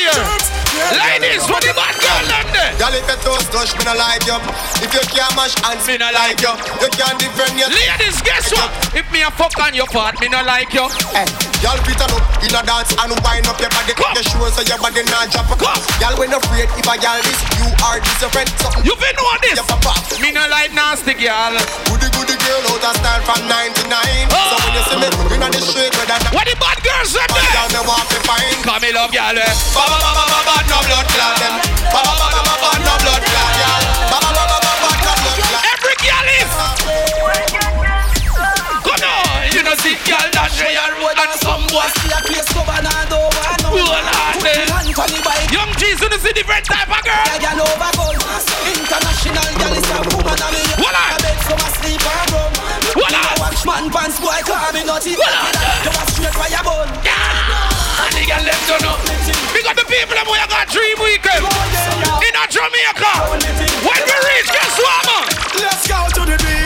there. 0.02 0.56
Ladies, 0.76 1.48
what 1.48 1.64
the 1.64 1.72
bad 1.72 1.96
girl 2.04 2.24
them 2.28 2.48
there. 2.52 2.72
Girl, 2.76 2.96
if 2.96 3.08
you 3.08 3.18
toast 3.24 3.48
touch, 3.52 3.72
me 3.80 3.84
no 3.88 3.96
like 3.96 4.28
you. 4.28 4.36
If 4.84 4.92
you 4.92 5.04
can't 5.08 5.32
mash 5.36 5.56
hands, 5.64 5.88
me 5.88 5.96
no 5.96 6.12
like 6.12 6.40
you. 6.44 6.52
You 6.84 6.90
can't 6.92 7.16
defend 7.16 7.56
your. 7.56 7.72
Ladies, 7.72 8.20
guess 8.22 8.52
what? 8.52 8.70
If 8.92 9.08
me 9.12 9.24
a 9.24 9.32
fuck 9.32 9.56
on 9.62 9.72
your 9.72 9.88
part, 9.88 10.20
me 10.20 10.28
no 10.28 10.44
like 10.44 10.74
you. 10.76 10.84
Hey, 11.16 11.28
y'all 11.64 11.80
on 11.80 12.00
up 12.04 12.12
in 12.44 12.52
a 12.52 12.62
dance 12.66 12.92
and 12.92 13.16
wind 13.24 13.48
up 13.48 13.60
your 13.60 13.72
body. 13.72 13.94
Come. 13.96 14.16
Your 14.18 14.26
shoes 14.28 14.54
so 14.58 14.62
your 14.68 14.80
body 14.84 15.04
not 15.08 15.32
drop. 15.32 15.48
Y'all 16.04 16.16
when 16.20 16.34
afraid 16.36 16.68
if 16.76 16.88
I 16.88 17.00
y'all 17.00 17.22
this, 17.24 17.40
you 17.56 17.68
are 17.86 18.00
this 18.04 18.20
your 18.20 18.32
friend. 18.36 18.50
Something 18.60 18.84
You 18.84 18.94
been 19.00 19.16
know 19.16 19.40
this? 19.42 19.58
Me 20.20 20.32
no 20.36 20.44
like 20.52 20.76
nasty 20.76 21.16
goody 22.12 22.25
real 22.46 22.62
out 22.70 22.86
of 22.86 22.96
style 22.98 23.22
from 23.26 23.42
99. 23.50 23.90
Oh. 24.30 24.38
So 24.38 24.56
when 24.62 24.74
you 24.78 24.84
see 24.86 24.98
me 25.02 25.08
in 25.10 25.52
the 25.52 25.62
street 25.62 25.94
with. 25.98 26.10
What 26.34 26.46
the 26.46 26.56
bad 26.62 26.78
girls 26.86 27.10
said 27.14 27.30
there? 27.34 27.84
Want 27.86 28.06
to 28.10 28.20
find. 28.26 28.58
Come 28.62 28.82
me 28.82 28.90
love 28.94 29.14
y'all. 29.14 29.36
Ba 29.36 29.84
ba 29.86 29.98
ba 29.98 30.12
ba 30.14 30.40
ba 30.46 30.56
no 30.70 30.78
blood 30.86 31.08
clot 31.10 31.36
them. 31.42 31.56
Ba 31.90 32.00
ba 32.02 32.14
ba 32.16 32.28
ba 32.34 32.54
ba 32.62 32.70
no 32.82 32.94
blood 33.02 33.24
clot 33.26 33.54
y'all. 33.62 33.84
Ba 34.10 34.18
ba 34.22 34.30
ba 34.32 34.44
ba 34.46 34.58
ba 34.62 34.72
no 34.82 35.12
blood 35.22 35.40
clot. 35.42 35.66
Every 35.74 35.96
girl 36.02 36.28
is. 36.40 36.52
Come 38.86 39.02
on, 39.02 39.50
you 39.54 39.62
know 39.66 39.76
see 39.82 39.98
girl 40.06 40.30
that 40.38 40.54
real 40.62 40.90
road 41.02 41.18
and 41.18 41.34
some 41.42 41.66
boy 41.74 41.90
see 41.98 42.14
a 42.14 42.20
place 42.22 42.50
go 42.54 42.62
banana 42.66 43.06
see 46.26 46.34
different 46.34 46.66
type 46.66 46.90
of 46.90 47.04
girl. 47.06 47.26
Yeah, 47.38 47.54
girl. 47.54 47.76
International 48.66 49.56
watch 53.46 53.62
man 53.66 53.86
pants 53.94 54.18
boy 54.20 54.42
call 54.42 54.74
me. 54.74 54.82
Hold 54.82 55.06
on. 55.06 55.06
You 55.06 55.94
a 55.94 56.04
straight 56.10 56.34
fire 56.34 56.64
bun. 56.66 56.90
And 56.90 58.14
the 58.18 58.26
girl 58.26 58.42
them 58.42 58.62
don't 58.66 58.82
know. 58.82 58.98
Up 59.66 59.74
the 59.74 59.86
people 59.90 60.14
them 60.14 60.26
who 60.30 60.38
you 60.38 60.48
got 60.48 60.68
dream 60.70 60.98
weekend 61.02 61.42
oh, 61.42 62.22
in 62.22 62.34
a 62.38 62.46
Jamaica. 62.46 63.14
When 63.82 64.02
we 64.06 64.16
reach, 64.30 64.50
guess 64.54 64.78
what, 64.78 65.02
man? 65.10 65.15
Let's 65.15 65.15
go 65.15 65.15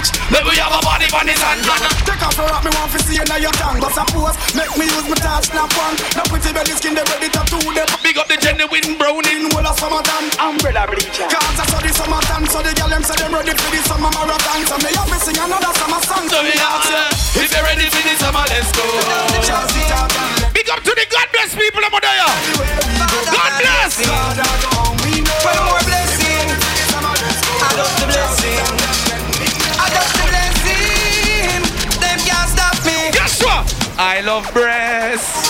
to 0.01 0.12
the. 0.12 0.19
Let 0.31 0.43
me 0.45 0.55
have 0.59 0.73
a 0.73 0.81
body 0.81 1.07
on 1.12 1.25
the 1.27 1.35
sand. 1.35 1.63
Take 2.05 2.23
off 2.23 2.38
your 2.38 2.47
rock, 2.47 2.63
me 2.63 2.71
want 2.75 2.91
to 2.93 2.99
see 3.03 3.15
you 3.19 3.25
now 3.27 3.39
your 3.39 3.53
tongue. 3.59 3.79
But 3.79 3.91
suppose, 3.93 4.35
make 4.55 4.71
me 4.77 4.85
use 4.88 5.07
my 5.07 5.17
touch, 5.19 5.51
snap 5.51 5.71
one. 5.75 5.95
Now 6.15 6.25
pretty 6.29 6.51
belly 6.53 6.73
skin, 6.75 6.95
they 6.95 7.03
ready 7.07 7.29
to 7.29 7.41
do 7.49 7.59
them. 7.73 7.88
Big 8.03 8.17
up 8.17 8.27
the 8.27 8.38
genuine 8.39 8.95
browning. 8.97 9.27
In 9.29 9.51
whole 9.51 9.65
of 9.65 9.77
summertime. 9.77 10.27
Umbrella 10.39 10.83
bleacher. 10.89 11.27
Cause 11.29 11.59
I 11.59 11.65
saw 11.69 11.79
the 11.79 11.91
summertime, 11.93 12.45
so 12.47 12.59
the 12.63 12.71
girl 12.75 12.89
them 12.89 13.03
say 13.03 13.15
them 13.19 13.33
ready 13.33 13.53
for 13.55 13.69
the 13.71 13.81
summer 13.88 14.12
marathon. 14.12 14.62
So 14.65 14.75
me 14.81 14.91
have 14.95 15.09
to 15.09 15.17
sing 15.21 15.38
another 15.39 15.73
summer 15.77 16.01
song. 16.03 16.25
So 16.29 16.39
me 16.43 16.53
ask 16.55 16.89
you, 16.89 17.43
if 17.43 17.49
you're 17.51 17.63
ready 17.63 17.88
for 17.88 18.03
the 18.03 18.13
summer, 18.19 18.45
let's 18.49 18.71
go. 18.75 18.83
Big 20.53 20.67
up 20.69 20.81
to 20.83 20.91
the 20.91 21.05
God 21.07 21.27
bless 21.31 21.55
people 21.55 21.83
of 21.83 21.91
Modaya. 21.93 22.29
God 23.31 23.51
bless. 23.59 23.93
One 25.39 25.59
more 25.65 25.88
I 34.19 34.21
love 34.21 34.51
breasts. 34.51 35.47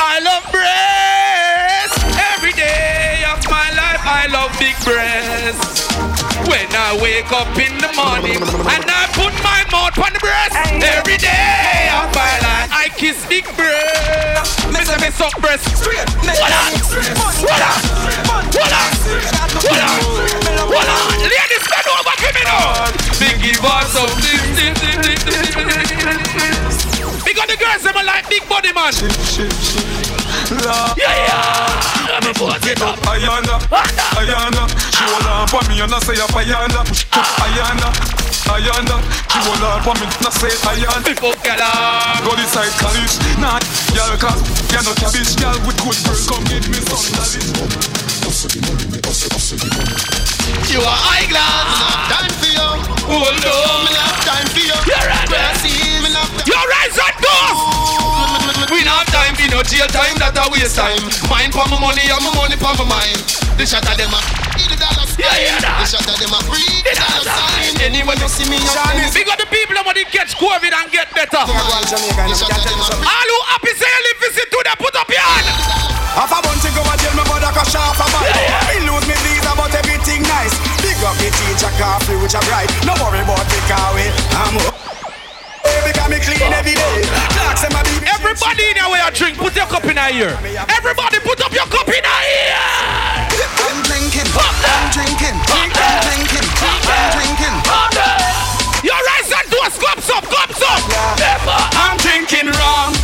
I 0.00 0.24
love 0.24 0.48
breasts. 0.48 2.00
Every 2.32 2.56
day 2.56 3.20
of 3.28 3.44
my 3.44 3.68
life, 3.76 4.00
I 4.00 4.24
love 4.32 4.48
big 4.56 4.72
breasts. 4.88 5.84
When 6.48 6.64
I 6.72 6.96
wake 6.96 7.28
up 7.28 7.52
in 7.60 7.76
the 7.76 7.92
morning 7.92 8.40
and 8.40 8.84
I 8.88 9.04
put 9.12 9.36
my 9.44 9.68
mouth 9.68 9.92
on 10.00 10.16
the 10.16 10.22
breast, 10.24 10.56
every 10.80 11.20
day 11.20 11.92
of 11.92 12.08
my 12.16 12.34
life, 12.40 12.72
I 12.72 12.88
kiss 12.96 13.20
big 13.28 13.44
breasts. 13.52 14.56
Me 14.72 14.80
say 14.80 14.96
me 14.96 15.12
suck 15.12 15.36
breasts. 15.36 15.68
What 15.84 16.00
up? 16.56 16.72
What 17.44 17.60
up? 17.60 17.84
What 18.48 18.72
up? 18.80 18.96
What 19.60 19.76
up? 19.76 20.00
What 20.72 20.88
up? 20.88 21.04
Ladies, 21.20 21.68
bend 21.68 21.84
over 21.84 22.16
for 22.16 22.32
me 22.32 22.42
now. 22.48 22.96
Biggie 23.20 23.60
boss 23.60 23.92
of 23.92 24.08
Because 24.16 24.79
the 24.79 24.79
girls 27.60 27.84
them 27.84 27.96
a 27.96 28.02
like 28.02 28.24
big 28.32 28.40
body 28.48 28.72
man. 28.72 28.96
Yeah, 30.96 30.96
yeah. 30.96 32.08
Let 32.08 32.24
me 32.24 32.32
put 32.32 32.64
it 32.64 32.80
up. 32.80 32.96
Ayanda, 33.04 33.60
Ayanda, 34.16 34.64
she 34.88 35.04
for 35.52 35.62
me 35.68 35.84
and 35.84 35.92
I 35.92 36.00
say 36.00 36.16
up 36.16 36.32
Ayanda, 36.32 36.80
Ayanda, 37.44 37.88
Ayanda, 38.48 38.96
she 39.28 39.38
for 39.44 39.94
me 40.00 40.06
and 40.08 40.26
I 40.26 40.30
say 40.32 40.52
Ayanda. 40.64 41.04
People 41.04 41.36
get 41.44 41.60
up. 41.60 41.68
Ah. 41.68 42.24
Go 42.24 42.32
this 42.34 42.48
side 42.50 42.72
college, 42.80 43.14
nah, 43.38 43.60
y'all 43.92 44.16
cause 44.16 44.40
you're 44.72 44.82
not 44.82 44.96
cabbage, 44.96 45.36
y'all 45.38 45.60
with 45.68 45.76
good 45.84 45.98
girl, 46.00 46.18
come 46.32 46.44
give 46.48 46.64
me 46.72 46.80
some 46.88 47.04
knowledge. 47.12 48.00
You 50.70 50.80
are 50.80 51.00
eyeglass. 51.12 52.08
Time 52.08 52.32
for 52.38 52.46
you. 52.46 52.68
Hold 53.10 53.44
on. 53.44 53.84
Me 53.84 53.92
have 53.98 54.18
time 54.24 54.46
for 54.48 54.60
you. 54.60 54.78
You're 54.86 55.06
right. 55.08 55.89
Grassy, 56.20 56.36
me 56.36 56.42
have 56.44 56.44
time. 56.44 56.46
Your 56.46 56.64
rise 56.68 56.98
and 57.00 57.16
doors. 57.20 57.60
We 58.70 58.84
not 58.84 59.08
have 59.08 59.10
time 59.10 59.34
for 59.34 59.48
no 59.50 59.60
jail 59.64 59.88
time, 59.88 60.16
that 60.20 60.36
a 60.36 60.44
waste 60.52 60.76
time. 60.76 61.02
Mine 61.32 61.50
for 61.50 61.66
my 61.66 61.78
money 61.80 62.04
and 62.06 62.22
my 62.22 62.30
money 62.36 62.56
for 62.60 62.74
my 62.76 62.86
mind. 62.86 63.18
The 63.56 63.64
shot 63.66 63.84
of 63.84 63.96
them 63.96 64.12
a 64.12 64.20
the 64.68 64.76
dollar 64.76 65.04
sign. 65.08 65.20
Yeah, 65.20 65.36
yeah, 65.36 65.64
that. 65.64 65.84
The 65.84 65.86
shot 65.88 66.06
of 66.06 66.16
them 66.16 66.32
a 66.32 66.40
free 66.48 66.84
The 66.84 66.94
dollar 66.96 67.24
dollar 67.24 67.34
sign. 67.34 67.72
Anyway, 67.80 68.16
you 68.20 68.28
see 68.30 68.46
me, 68.48 68.56
you 68.60 68.70
up 68.70 69.38
the 69.40 69.48
people 69.48 69.74
that 69.76 69.84
want 69.84 69.96
to 69.96 70.06
catch 70.08 70.36
COVID 70.36 70.72
and 70.72 70.88
get 70.92 71.08
better. 71.12 71.42
The 71.44 72.36
shot 72.36 72.52
of 72.52 72.62
them 72.62 72.78
a 72.78 72.84
free. 72.84 73.04
All 73.04 73.28
who 73.28 73.38
happy 73.52 73.72
say 73.74 73.88
you 73.88 74.00
live 74.06 74.18
visit 74.28 74.48
to 74.48 74.58
them, 74.64 74.76
put 74.78 74.94
up 74.96 75.08
your 75.08 75.24
hand. 75.24 75.48
Half 76.14 76.32
a 76.34 76.38
bunch 76.42 76.66
go 76.74 76.82
a 76.82 76.94
jail, 77.00 77.14
my 77.16 77.24
brother 77.24 77.52
can 77.54 77.66
sharp 77.70 77.96
a 77.96 78.06
bite. 78.12 78.34
Me 78.70 78.86
lose 78.86 79.06
me 79.08 79.16
visa, 79.24 79.52
but 79.56 79.72
everything 79.72 80.22
nice. 80.26 80.54
Big 80.84 80.98
up 81.02 81.16
the 81.16 81.30
teacher, 81.32 81.70
which 82.22 82.34
are 82.34 82.44
bright. 82.46 82.68
No 82.84 82.94
worry 83.02 83.22
about 83.22 83.46
the 83.46 83.58
car 83.70 83.94
way. 83.94 84.10
Eh, 84.10 84.36
I'm 84.36 84.56
up. 84.62 84.99
Baby, 85.70 85.92
me 86.10 86.18
clean 86.18 86.50
every 86.50 86.74
day. 86.74 87.06
Clocks 87.38 87.62
and 87.62 87.72
my 87.72 87.82
baby. 87.86 88.06
Everybody 88.10 88.66
in 88.70 88.76
here 88.76 88.88
where 88.90 89.02
you 89.04 89.10
drink, 89.14 89.38
put 89.38 89.54
your 89.54 89.66
cup 89.70 89.84
in 89.86 89.96
here. 89.96 90.34
Everybody 90.74 91.22
put 91.22 91.38
up 91.40 91.52
your 91.54 91.66
cup 91.70 91.86
in 91.88 92.02
here. 92.02 92.90
I'm 93.62 93.78
drinking. 93.86 94.28
I'm 94.34 94.86
drinking. 94.90 95.36
I'm 95.46 95.70
drinking. 95.70 96.46
I'm 96.58 96.80
drinking. 97.14 97.56
Your 98.82 98.98
rise 98.98 99.30
and 99.30 99.46
doors, 99.50 99.76
cups 99.78 100.10
up, 100.10 100.24
cups 100.26 100.62
up. 100.62 100.82
I'm 101.78 101.96
drinking 101.98 102.50
wrong. 102.58 102.94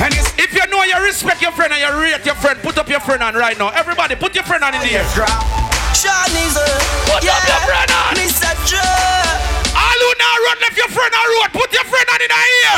And 0.00 0.14
it's 0.14 0.32
If 0.38 0.54
you 0.54 0.66
know 0.70 0.82
you 0.84 0.96
respect 1.04 1.42
your 1.42 1.52
friend 1.52 1.72
and 1.72 1.80
you 1.80 2.00
rate 2.00 2.24
your 2.24 2.34
friend, 2.36 2.58
put 2.62 2.78
up 2.78 2.88
your 2.88 3.00
friend 3.00 3.22
on 3.22 3.34
right 3.34 3.58
now. 3.58 3.68
Everybody, 3.70 4.16
put 4.16 4.34
your 4.34 4.44
friend 4.44 4.64
on 4.64 4.74
in 4.74 4.80
the 4.80 4.92
air. 4.92 5.02
A 5.02 5.06
Put 7.04 7.24
up 7.28 7.46
your 7.46 7.60
friend 7.66 7.90
on. 7.90 8.14
Mr. 8.16 8.54
Joe. 8.66 9.59
All 9.80 10.00
who 10.04 10.10
now 10.20 10.34
run 10.44 10.58
left 10.60 10.76
your 10.76 10.90
friend 10.92 11.12
on 11.16 11.26
road, 11.40 11.50
put 11.56 11.72
your 11.72 11.86
friend 11.88 12.06
on 12.12 12.20
in 12.20 12.30
the 12.30 12.40
ear. 12.60 12.76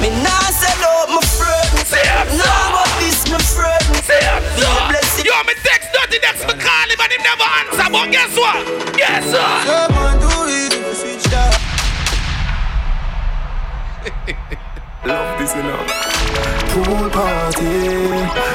Me 0.00 0.08
nah 0.24 0.48
sell 0.48 0.82
out 0.88 1.08
my 1.12 1.20
friend. 1.36 1.68
See 1.84 2.00
him, 2.00 2.26
but 2.72 2.88
this 3.02 3.20
my 3.28 3.38
friend. 3.38 3.82
See 4.08 4.16
him, 4.16 4.40
Be 4.56 4.62
son. 4.64 4.72
a 4.72 4.88
blessing. 4.88 5.26
Yo, 5.28 5.36
me 5.44 5.54
text 5.60 5.88
dirty 5.92 6.18
next, 6.24 6.46
me 6.48 6.54
call 6.56 6.88
him 6.88 7.00
and 7.02 7.12
him 7.12 7.22
never 7.26 7.48
answer. 7.60 7.88
But 7.92 8.06
guess 8.14 8.32
what? 8.38 8.56
Yes, 8.96 9.24
sir. 9.28 9.48
Come 9.68 10.20
do 10.22 10.34
it. 10.48 10.72
Switch 10.96 11.24
that. 11.34 11.52
love 15.04 15.38
this 15.38 15.52
enough. 15.54 15.86
Pool 16.72 17.10
party. 17.10 17.66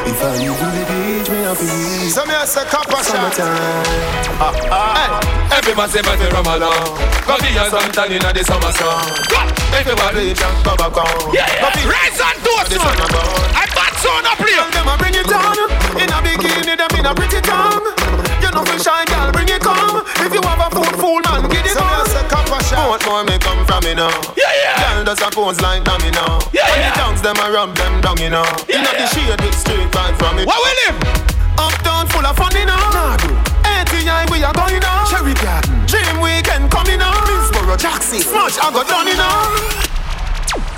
If 0.09 0.19
I 0.23 0.31
leave 0.39 0.82
to 1.55 1.65
the 1.65 1.73
beach, 1.73 1.73
me 1.73 1.73
have 1.73 1.85
to 1.87 1.93
leave. 2.01 2.11
So 2.13 2.25
me 2.25 2.33
a 2.33 2.45
say 2.45 2.65
copper 2.65 3.01
shot. 3.03 3.33
Summertime. 3.33 4.33
Ah, 4.41 4.53
ah. 4.71 5.57
Everybody 5.57 5.91
say 5.91 6.01
better 6.01 6.29
rum 6.33 6.47
along. 6.47 6.97
Go 7.25 7.37
be 7.39 7.49
a 7.53 7.69
suntan 7.69 8.09
in 8.11 8.21
the 8.21 8.43
summer 8.43 8.71
sun. 8.73 9.05
Everybody 9.73 10.33
jump, 10.33 10.57
go 10.65 10.73
back 10.77 10.97
on. 10.97 11.33
Yeah, 11.33 11.49
yeah. 11.49 11.89
Rise 11.89 12.19
and 12.21 12.37
doors, 12.45 12.69
This 12.69 12.81
son. 12.81 12.97
I 13.57 13.65
bad 13.73 13.93
sound 14.01 14.25
up 14.29 14.37
here. 14.41 14.65
Them 14.73 14.87
a 14.89 14.95
bring 14.97 15.13
it 15.17 15.29
on 15.33 15.53
mm-hmm. 15.57 16.01
In 16.01 16.09
a 16.13 16.19
bikini, 16.21 16.73
them 16.77 16.93
in 16.97 17.05
a 17.05 17.13
pretty 17.13 17.41
tongue 17.41 17.85
You 18.41 18.49
know 18.53 18.61
fi 18.65 18.77
shy 18.77 19.01
girl, 19.09 19.31
bring 19.33 19.49
it 19.49 19.61
come 19.61 20.05
If 20.21 20.33
you 20.33 20.41
have 20.45 20.61
a 20.61 20.69
fool, 20.73 20.89
fool 21.01 21.21
man, 21.25 21.49
get 21.49 21.65
it 21.65 21.73
So 21.73 21.81
me 21.81 21.89
a 21.89 22.01
on 22.01 22.05
say 22.09 22.25
copper 22.29 22.61
shot. 22.65 22.85
What 22.89 23.01
more 23.05 23.23
me 23.25 23.37
come 23.41 23.65
from, 23.65 23.81
you 23.85 23.95
know 23.97 24.13
Yeah, 24.37 24.49
yeah. 24.61 24.77
Girl 24.81 25.05
does 25.09 25.21
a 25.21 25.29
pose 25.33 25.61
like 25.61 25.83
dummy 25.85 26.09
now 26.13 26.37
Yeah, 26.53 26.69
And 26.69 26.81
yeah. 26.81 26.93
the 26.93 26.99
tongues, 27.01 27.21
them 27.21 27.37
a 27.41 27.45
rub 27.49 27.73
them 27.77 28.01
down, 28.01 28.17
you 28.21 28.29
know 28.29 28.45
Yeah, 28.69 28.77
Inna 28.81 28.91
the 28.93 29.05
yeah. 29.09 29.13
shade 29.13 29.41
with 29.41 29.57
straight 29.57 29.89
vibe 29.89 30.17
from 30.21 30.37
it 30.37 30.45
Where 30.45 30.61
we 30.61 30.71
live? 30.85 31.32
Uptown 31.57 32.07
full 32.07 32.25
of 32.25 32.35
fun, 32.35 32.51
you 32.55 32.65
know. 32.65 32.77
Nah, 32.93 33.17
do. 33.17 33.29
ATI, 33.65 34.25
we 34.31 34.43
are 34.43 34.53
going 34.53 34.83
on 34.83 35.05
Cherry 35.09 35.33
Garden. 35.35 35.85
Dream 35.85 36.19
Weekend 36.21 36.71
coming 36.71 37.01
on 37.01 37.13
Middlesboro, 37.13 37.77
Jackson. 37.77 38.19
Smash, 38.19 38.57
I 38.57 38.71
got 38.71 38.87
done, 38.87 39.07
you 39.07 39.17
know. 39.17 39.37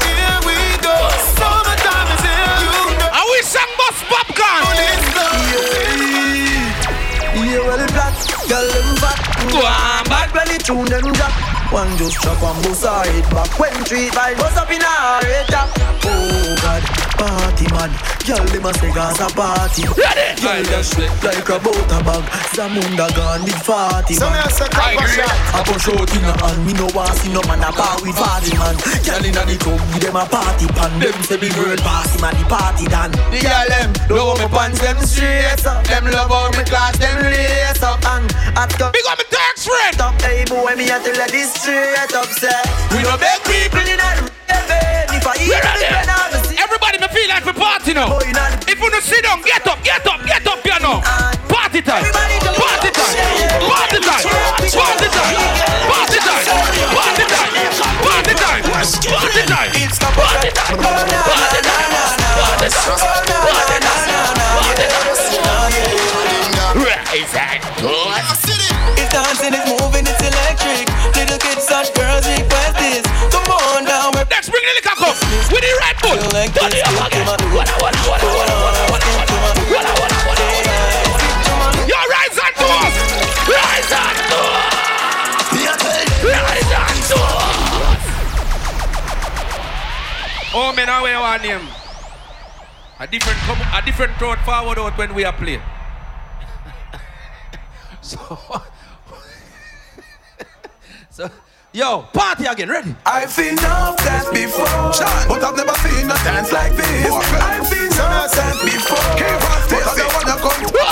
Here 0.03 0.39
we 0.43 0.55
go. 0.83 0.95
Summertime 1.39 2.09
is 2.15 2.23
here. 2.23 2.55
You 2.63 2.97
know. 2.99 3.09
And 3.15 3.25
we 3.31 3.39
sang 3.43 3.71
bus 3.79 3.97
popcorn. 4.09 4.75
Yeah, 7.35 7.59
well, 7.67 7.87
black, 7.93 8.15
girl, 8.47 8.67
them 8.67 8.95
fat. 8.97 9.19
Go 9.51 9.59
on, 9.63 10.03
Bad. 10.05 10.33
Belly 10.33 10.57
tune 10.57 10.85
them 10.85 11.13
drop. 11.13 11.54
One 11.75 11.91
just 11.97 12.15
chop 12.23 12.39
and 12.39 12.63
bust 12.63 12.87
her 12.87 13.03
head 13.03 13.27
back. 13.35 13.51
When 13.59 13.75
three 13.83 14.07
by 14.15 14.33
bust 14.35 14.55
up 14.55 14.71
in 14.71 14.79
her 14.79 15.19
head 15.27 15.47
top. 15.51 15.67
Oh 16.07 16.55
God, 16.63 16.83
party 17.19 17.67
man. 17.75 17.91
Girl, 18.23 18.41
them 18.47 18.65
a 18.65 18.71
say 18.79 18.89
Gaza 18.95 19.27
party. 19.35 19.83
Ready? 19.83 20.39
Girl, 20.39 20.63
them 20.63 20.83
sweat 20.87 21.11
like 21.19 21.49
a 21.51 21.59
butter 21.59 22.01
bag. 22.07 22.23
Zamunda 22.55 23.11
gone 23.11 23.43
with 23.43 23.59
party 23.67 24.15
So 24.15 24.31
me 24.31 24.39
man. 24.39 24.47
a 24.47 24.55
say 24.55 24.71
copper 24.71 25.03
shot. 25.03 25.35
I 25.51 25.61
push 25.67 25.91
out 25.91 26.09
in 26.15 26.23
her 26.23 26.33
hand, 26.39 26.63
me 26.63 26.71
no 26.79 26.87
want 26.95 27.11
see 27.19 27.29
no 27.35 27.43
man 27.43 27.59
a 27.59 27.69
bar 27.75 27.99
with 27.99 28.15
party 28.15 28.55
man. 28.55 28.79
Girl 29.03 29.19
inna 29.27 29.43
the 29.43 29.59
club, 29.59 29.83
give 29.91 30.07
them 30.07 30.15
a 30.15 30.23
party 30.25 30.71
pan. 30.71 30.95
Them 31.03 31.13
say 31.27 31.35
big 31.35 31.53
word 31.59 31.83
pass 31.83 32.15
him 32.15 32.23
at 32.23 32.39
the 32.39 32.45
party 32.47 32.87
done. 32.87 33.11
The 33.35 33.43
girl 33.43 33.67
them 33.67 33.91
love 34.15 34.39
me 34.39 34.47
pants 34.47 34.79
them 34.79 34.95
straight 35.03 35.59
uh. 35.67 35.75
up. 35.75 35.83
Them 35.91 36.07
love 36.07 36.31
how 36.31 36.49
me 36.55 36.63
class 36.63 36.95
them 36.97 37.19
lace 37.29 37.83
up 37.83 37.99
and 38.15 38.31
at 38.55 38.71
come. 38.79 38.95
Big 38.95 39.05
up 39.11 39.19
my 39.19 39.27
tax 39.27 39.67
friend. 39.67 39.91
Stop, 39.91 40.15
hey 40.23 40.47
boy, 40.47 40.71
me 40.79 40.87
a 40.87 41.03
tell 41.03 41.13
you 41.13 41.29
this 41.29 41.51
straight 41.65 42.13
up, 42.13 42.29
say 42.29 42.61
We 42.93 43.01
no 43.01 43.17
beg 43.17 43.41
people 43.41 43.81
in 43.81 43.97
that 43.97 44.21
heaven 44.45 44.77
eh? 44.77 45.17
If 45.17 45.25
I 45.25 45.33
eat 45.41 45.49
We're 45.49 45.57
the 45.57 45.73
ready. 45.73 45.89
bread, 45.89 46.05
I 46.13 46.29
will 46.29 46.43
see 46.45 46.57
Everybody, 46.61 46.97
me 47.01 47.07
feel 47.09 47.25
like 47.29 47.41
we 47.45 47.53
party 47.57 47.93
now. 47.97 48.09
Boy, 48.13 48.29
in 48.29 48.37
that 48.37 48.69
If 48.69 48.77
you 48.77 48.85
don't 48.93 49.01
sit 49.01 49.25
down, 49.25 49.41
get 49.41 49.65
up, 49.65 49.81
get 49.81 50.05
up, 50.05 50.21
get 50.29 50.45
up, 50.45 50.61
you 50.61 50.77
know. 50.85 51.01
Party 51.49 51.81
time. 51.81 52.05
Everybody 52.05 52.37
jump 52.45 52.61
Party 52.61 52.89
up. 52.93 53.01
time. 53.01 53.17
Party 53.65 53.97
time. 53.97 54.21
Party 54.29 55.09
time. 55.09 55.33
Party 55.89 56.17
time. 56.21 56.45
Party 56.93 57.25
time. 57.25 57.49
Party 58.05 58.33
time. 58.37 58.61
Party 58.61 59.41
time. 59.49 59.71
It's 59.73 59.97
the 59.97 60.09
Party 60.13 60.49
time. 60.53 60.77
Oh, 60.77 60.93
party 61.25 61.61
time. 61.65 61.81
Oh, 61.81 62.05
party 62.05 63.77
time. 63.81 64.05
Party 64.05 64.85
time. 64.85 65.09
Party 65.25 65.33
time. 65.33 66.05
rise 66.77 67.33
and 67.33 67.61
toast. 67.81 68.53
It's 69.01 69.09
dancing, 69.09 69.53
it's 69.57 69.65
moving, 69.65 70.05
it's 70.05 70.21
electric. 70.21 70.94
Cash 71.85 71.93
girls 71.97 72.25
request 72.25 72.73
this. 72.77 73.05
Come 73.29 73.45
on. 73.45 73.85
Next, 74.29 74.49
bring 74.49 74.63
the 74.65 74.73
liquor 74.73 74.95
cup 74.97 75.13
with 75.53 75.61
the 75.61 75.69
Red 75.85 75.95
Bull. 76.01 76.17
Don't 76.17 76.73
you 76.73 76.81
forget. 76.97 77.27
What 77.53 77.69
I 77.69 77.77
want, 77.81 77.95
what 78.09 78.21
I 78.21 78.25
want, 78.25 78.49
what 78.49 78.65
I 78.65 78.89
want, 78.89 79.05
to 82.55 82.65
us. 82.65 82.93
To 82.97 83.45
us. 83.45 83.69
To 87.09 87.15
us. 87.15 87.45
Oh, 90.57 90.73
man, 90.75 90.89
I 90.89 91.01
wear 91.03 91.19
one 91.19 91.41
name. 91.41 91.67
A 92.99 93.05
different, 93.05 93.37
a 93.73 93.81
different 93.85 94.17
throat 94.17 94.39
forward 94.39 94.79
out 94.79 94.97
when 94.97 95.13
we 95.13 95.23
are 95.25 95.33
playing. 95.33 95.61
so 98.01 98.39
yo, 101.75 102.07
party 102.13 102.45
again, 102.45 102.69
ready? 102.69 102.95
I've 103.05 103.29
seen 103.29 103.59
enough 103.59 103.97
dance 103.97 104.29
before, 104.31 104.65
but 105.27 105.43
I've 105.43 105.57
never 105.57 105.75
seen 105.83 106.07
a 106.07 106.15
dance 106.23 106.51
like 106.51 106.71
this. 106.73 107.11
I've 107.11 107.67
seen 107.67 107.91
enough 107.91 108.31
dance 108.31 108.63
before, 108.63 108.95
but 108.95 109.83
I 109.83 109.93
don't 109.99 110.13
wanna 110.15 110.39
come 110.39 110.55
to 110.63 110.71
this. 110.71 110.83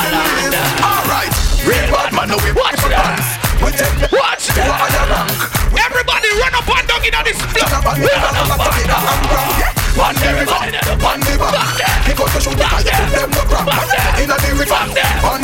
Alright, 0.84 1.32
real 1.64 1.88
bad 1.88 2.12
man, 2.12 2.28
no 2.28 2.38
we 2.44 2.52
watch 2.52 2.76
dance. 2.84 3.40
We 3.64 3.72
take 3.72 3.96
the 3.96 4.10
Watch 4.12 4.52
higher 4.52 5.08
rank. 5.08 5.32
Everybody 5.72 6.28
run 6.36 6.54
up 6.54 6.68
and 6.68 6.88
down 6.88 7.00
in 7.00 7.16
this 7.32 7.40
Run 7.40 7.72
up 7.72 7.88
and 7.88 8.04
down, 8.04 8.34
run 8.36 8.52
up 8.52 8.76
and 8.76 8.88
down, 8.88 9.83
one 9.94 10.18
the 10.18 10.26
river, 10.34 10.58
one 11.06 11.22
the 11.22 11.38
bar 11.38 11.54
He 12.02 12.18
goes 12.18 12.32
to 12.34 12.40
shoot 12.42 12.58
the 12.58 12.66
guy, 12.66 12.82
them 12.82 13.30
no 13.30 13.46
grammar 13.46 13.78
In 14.18 14.26
a 14.26 14.38
lyric, 14.42 14.66
one 14.74 14.90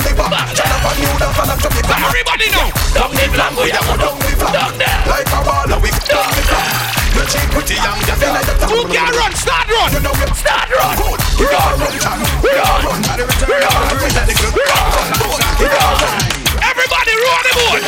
the 0.01 0.11
bar 0.17 0.33
Turn 0.57 0.73
up 0.73 0.89
a 0.89 0.91
new 0.97 1.13
dance 1.21 1.37
and 1.37 1.51
I'm 1.53 1.59
Jamaica 1.61 1.93
Everybody 2.01 2.49
know, 2.49 2.65
down 2.97 3.13
the 3.13 3.25
flam, 3.29 3.53
we 3.61 3.69
a 3.69 3.77
go 3.77 3.93
down 3.93 4.17
the 4.17 4.33
flam 4.41 4.73
Like 5.05 5.29
a 5.29 5.39
ball, 5.45 5.69
we 5.77 5.89
go 5.93 6.01
down 6.01 6.33
the 6.33 6.41
flam 6.49 6.65
You 7.13 7.23
cheat 7.29 7.45
pretty 7.53 7.77
young, 7.77 8.01
just 8.09 8.25
in 8.25 8.33
a 8.33 8.41
yata 8.41 8.65
Who 8.73 8.89
can 8.89 9.13
run? 9.13 9.33
Start 9.37 9.69
run! 9.69 9.93
You 9.93 10.01
know 10.01 10.17
it, 10.17 10.33
start 10.33 10.69
run! 10.73 10.97
We 11.37 11.45
all 11.53 11.77
run, 11.77 11.93
we 12.41 12.57
all 12.57 12.81
run 12.89 13.05
We 13.05 13.53
all 13.69 13.85
run, 13.85 14.09
we 14.09 14.65
all 14.65 14.89
run, 14.89 15.13
we 15.61 15.67
all 15.69 15.93
run 15.93 16.29
Everybody 16.57 17.13
roll 17.21 17.41
the 17.45 17.53
board, 17.53 17.83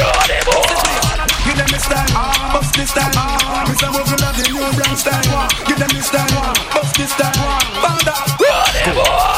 roll 0.00 0.24
the 0.32 0.38
board. 0.48 1.05
Give 1.56 1.64
them 1.64 1.72
this 1.72 1.88
time, 1.88 2.52
bust 2.52 2.74
this 2.74 2.92
time. 2.92 3.66
Miss 3.66 3.82
a 3.82 3.86
move 3.86 4.20
love 4.20 4.36
the 4.36 4.42
new 4.52 4.58
brand 4.76 4.98
style. 4.98 5.48
Give 5.64 5.78
them 5.78 5.88
this 5.88 6.10
time, 6.10 6.28
bust 6.74 6.96
this 6.98 7.14
time. 7.14 7.32
Found 7.80 8.08
out. 8.08 9.35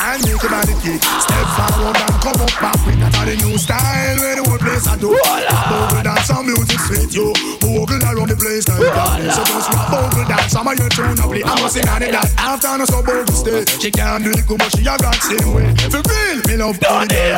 And 0.00 0.20
make 0.22 0.40
your 0.42 0.50
body 0.50 0.74
kick. 0.84 1.00
Step 1.02 1.46
forward 1.56 1.96
and 1.96 2.16
come 2.20 2.40
up 2.40 2.54
back 2.60 2.78
with 2.84 2.98
that 3.00 3.28
a 3.28 3.34
new 3.40 3.56
style 3.58 4.16
where 4.20 4.36
the 4.36 4.42
whole 4.44 4.60
place 4.60 4.86
I 4.86 4.96
do. 5.00 5.10
Vocal 5.12 6.02
dance 6.02 6.30
and 6.30 6.46
music 6.46 6.80
sweet 6.84 7.10
you. 7.16 7.32
Vocal 7.64 8.00
around 8.04 8.28
the 8.28 8.36
place 8.36 8.68
like 8.68 8.80
that. 8.80 9.32
So 9.32 9.42
just 9.44 9.68
rock 9.72 9.88
vocal 9.90 10.24
dance. 10.28 10.54
I'm 10.54 10.68
a 10.68 10.72
your 10.76 10.90
tune 10.92 11.18
up. 11.18 11.32
I'm 11.32 11.64
a 11.64 11.68
sing 11.68 11.88
on 11.88 12.02
it 12.02 12.12
that. 12.12 12.28
After 12.38 12.76
no 12.76 12.84
so 12.84 13.00
vocal 13.02 13.34
stay. 13.34 13.64
She 13.80 13.90
can't 13.90 14.22
do 14.22 14.30
it 14.30 14.46
good 14.46 14.58
but 14.58 14.70
she 14.76 14.84
a 14.84 14.94
got 14.96 15.16
same 15.18 15.50
way. 15.56 15.72
For 15.88 16.02
real, 16.04 16.38
me 16.46 16.54
love 16.60 16.78
Done 16.80 17.08
it. 17.10 17.32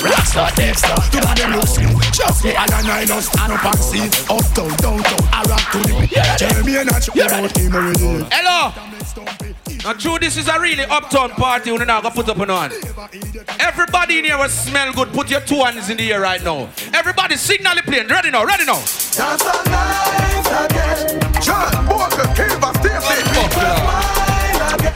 Rockstar, 0.00 0.50
Dexta. 0.54 0.94
to 1.12 1.18
the 1.18 1.32
them 1.34 1.52
look 1.58 1.68
sweet. 1.68 1.92
Just 2.14 2.44
me 2.44 2.54
and 2.54 2.70
I 2.70 3.04
know 3.04 3.20
stand 3.20 3.52
up 3.52 3.64
and 3.64 3.78
see. 3.78 4.06
Uptown, 4.30 4.70
downtown, 4.78 5.24
I 5.34 5.42
rock 5.50 5.64
to 5.72 5.78
the 5.82 5.94
beat. 6.00 6.14
Jeremy 6.38 6.76
and 6.78 6.90
I 6.90 7.00
chat 7.00 7.16
about 7.16 7.56
him 7.56 7.74
already. 7.74 8.26
Hello. 8.30 9.37
Now, 9.84 9.92
true, 9.92 10.18
this 10.18 10.36
is 10.36 10.48
a 10.48 10.58
really 10.60 10.84
uptown 10.84 11.30
party. 11.30 11.72
We're 11.72 11.84
not 11.84 12.02
gonna 12.02 12.14
put 12.14 12.28
up 12.28 12.38
an 12.38 12.50
on. 12.50 12.72
Everybody 13.60 14.18
in 14.18 14.24
here 14.24 14.36
will 14.38 14.48
smell 14.48 14.92
good. 14.92 15.08
Put 15.12 15.30
your 15.30 15.40
two 15.40 15.62
hands 15.62 15.88
in 15.88 15.96
the 15.96 16.12
air 16.12 16.20
right 16.20 16.42
now. 16.42 16.68
Everybody, 16.92 17.36
signal 17.36 17.74
the 17.76 17.82
plane. 17.82 18.08
Ready 18.08 18.30
now, 18.30 18.44
ready 18.44 18.64
now. 18.64 18.74
Dance 18.74 19.46
all 19.46 19.64
night 19.70 20.48
again. 20.66 21.20
John 21.40 21.86
Walker, 21.86 22.26
Kiva, 22.34 22.70
Stacey. 22.82 23.22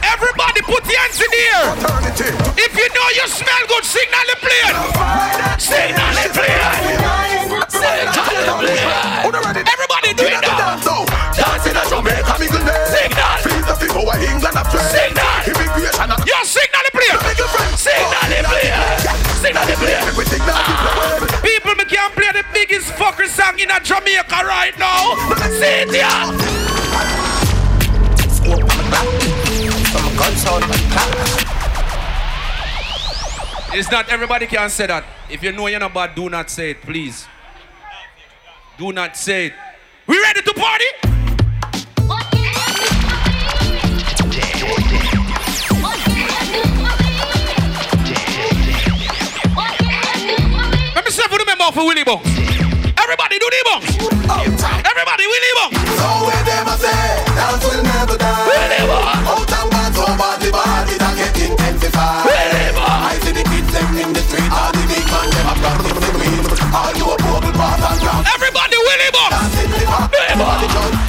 Everybody, 0.03 0.61
put 0.61 0.83
your 0.85 0.99
hands 0.99 1.19
in 1.19 1.31
the 1.31 1.43
air. 1.57 1.73
If 2.59 2.75
you 2.77 2.87
know 2.93 3.07
you 3.17 3.27
smell 3.27 3.63
good, 3.67 3.85
signal 3.85 4.25
the 4.29 4.35
plane. 4.43 4.75
Signal 5.59 6.11
the 6.11 6.27
plane. 6.37 6.63
Signal 7.71 8.21
the 8.45 8.55
plane. 8.61 9.63
Everybody, 9.63 10.13
do 10.13 10.23
it 10.27 10.43
signal 17.03 17.19
the 17.19 17.27
plane. 17.27 17.27
make 17.27 17.37
your 17.37 17.47
friends. 17.47 17.79
Signal 17.81 18.23
the 18.29 18.39
plane. 18.47 18.73
Signal 19.41 19.65
the 19.67 19.75
plane. 19.75 20.17
We 20.17 20.25
signal 20.25 20.55
the 20.55 20.73
plane. 21.27 21.41
People, 21.41 21.75
me 21.75 21.85
can't 21.85 22.13
play 22.13 22.31
the 22.31 22.45
biggest 22.53 22.87
fucker 22.93 23.27
song 23.27 23.59
in 23.59 23.71
a 23.71 23.79
Jamaica 23.79 24.39
right 24.45 24.77
now. 24.79 25.15
See 25.59 25.83
it. 25.83 25.89
It's 33.75 33.89
not 33.89 34.07
everybody 34.09 34.45
can 34.45 34.69
say 34.69 34.87
that. 34.87 35.03
If 35.29 35.41
you 35.41 35.51
know 35.51 35.67
you're 35.67 35.79
not 35.79 35.93
bad, 35.93 36.15
do 36.15 36.29
not 36.29 36.49
say 36.49 36.71
it, 36.71 36.81
please. 36.81 37.25
Do 38.77 38.91
not 38.91 39.17
say 39.17 39.47
it. 39.47 39.53
We 40.05 40.19
ready 40.21 40.41
to 40.41 40.53
party? 40.53 41.22
Say 51.63 51.71
for 51.71 51.79
the 51.79 51.85
Willie 51.87 52.03
Bounce. 52.03 52.27
Everybody 52.99 53.39
do 53.39 53.47
the 53.47 53.61
bones. 53.63 53.87
Everybody 54.83 55.23
Willie 55.31 55.53
Bounce. 55.55 55.79
So 55.95 56.09
where 56.27 56.43
them 56.43 56.67
a 56.67 56.75
say, 56.75 57.23
dance 57.39 57.63
will 57.63 57.83
never 57.83 58.17
die. 58.19 58.83
Out 59.31 59.47
and 59.47 59.71
back, 59.71 59.95
so 59.95 60.03
body 60.19 60.51
body 60.51 60.97
that 60.99 61.15
get 61.15 61.31
intensified. 61.39 62.27
I 62.75 63.15
see 63.23 63.31
the 63.31 63.47
kids 63.47 63.71
them 63.71 63.95
in 63.95 64.11
the 64.11 64.19
street, 64.27 64.51
all 64.51 64.75
the 64.75 64.83
big 64.91 65.07
man 65.07 65.29
them 65.31 65.47
a 65.47 65.55
practice 65.55 65.99
the 66.03 66.11
weed. 66.19 66.43
All 66.75 66.91
you 66.99 67.07
a 67.07 67.15
bubble 67.23 67.55
bath 67.55 67.79
and 67.79 67.99
ground. 68.03 68.27
Everybody 68.27 68.75
Willie 68.83 69.11
Bounce. 69.15 69.31
Dance 69.31 69.63
in 69.63 69.71
the 69.71 69.87
back, 69.87 70.11
everybody 70.19 70.67
jump. 70.67 71.02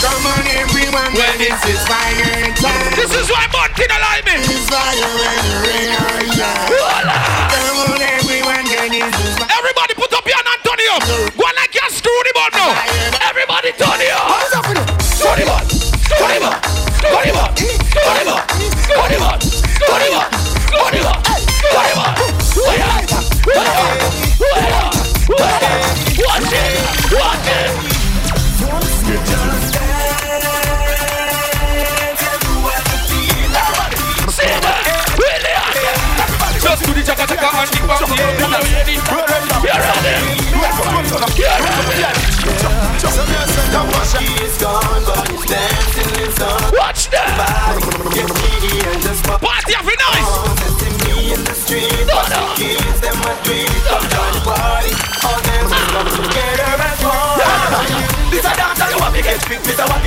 Come 0.00 0.26
on 0.26 0.42
well, 1.14 1.38
this 1.38 1.64
is 1.66 1.86
fire 1.86 2.50
time. 2.56 2.94
This 2.96 3.14
is 3.14 3.30
why 3.30 3.46
me. 4.26 4.32
This 4.42 4.50
is 4.50 4.68
fire 4.68 5.06
Come 7.50 7.78
on 7.78 8.02
everyone, 8.02 8.66
fire. 8.74 9.06
Everybody 9.58 9.94
put 9.94 10.12
up 10.14 10.26
your 10.26 10.34
hand, 10.34 10.48
Antonio. 10.50 10.98
Go 11.36 11.44
on 11.46 11.54
like 11.54 11.74
you're 11.74 11.90
screwed 11.90 12.26
on 12.42 12.50
now. 12.58 12.74
Everybody 13.28 13.72
turn 13.78 14.00
your 14.00 14.10
up. 14.10 14.40
Turn 15.18 15.38
him 15.38 15.48
on. 20.18 20.49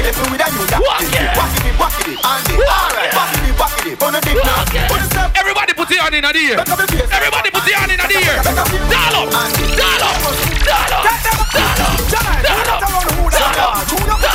it 0.06 0.16
up 0.18 0.28
with 0.32 0.42
a 0.42 0.48
new 0.52 0.66
jack. 0.68 0.82
Walk 0.84 1.02
it, 1.02 1.38
walk 1.38 1.54
it, 1.64 1.74
walk 1.80 2.00
it, 2.04 2.18
and 2.20 2.50
it. 2.52 2.60
Alright, 2.60 3.14
walk 3.16 3.34
it, 3.34 3.60
walk 3.60 3.86
it, 3.86 4.04
on 4.04 4.12
the 4.14 4.22
dick 4.22 4.38
now. 4.44 4.64
Put 4.88 5.02
it 5.02 5.18
up. 5.18 5.32
Everybody 5.38 5.74
put 5.74 5.90
your 5.90 6.02
hand 6.04 6.16
in 6.16 6.24
the 6.24 6.32
air. 6.34 6.60
Everybody 6.60 7.50
put 7.52 7.68
your 7.68 7.78
hand 7.78 7.92
in 7.92 8.00
the 8.00 8.18
air. 8.20 8.44
Doll 8.44 9.16
up, 9.20 9.32
doll 9.32 10.04
up, 10.04 10.20
doll 10.64 10.94
up, 10.94 11.08
doll 11.08 11.80
up, 11.80 12.00
doll 12.04 12.32
up, 12.34 12.44
doll 12.44 12.70
up, 12.74 12.92
doll 13.32 14.26
up. 14.26 14.33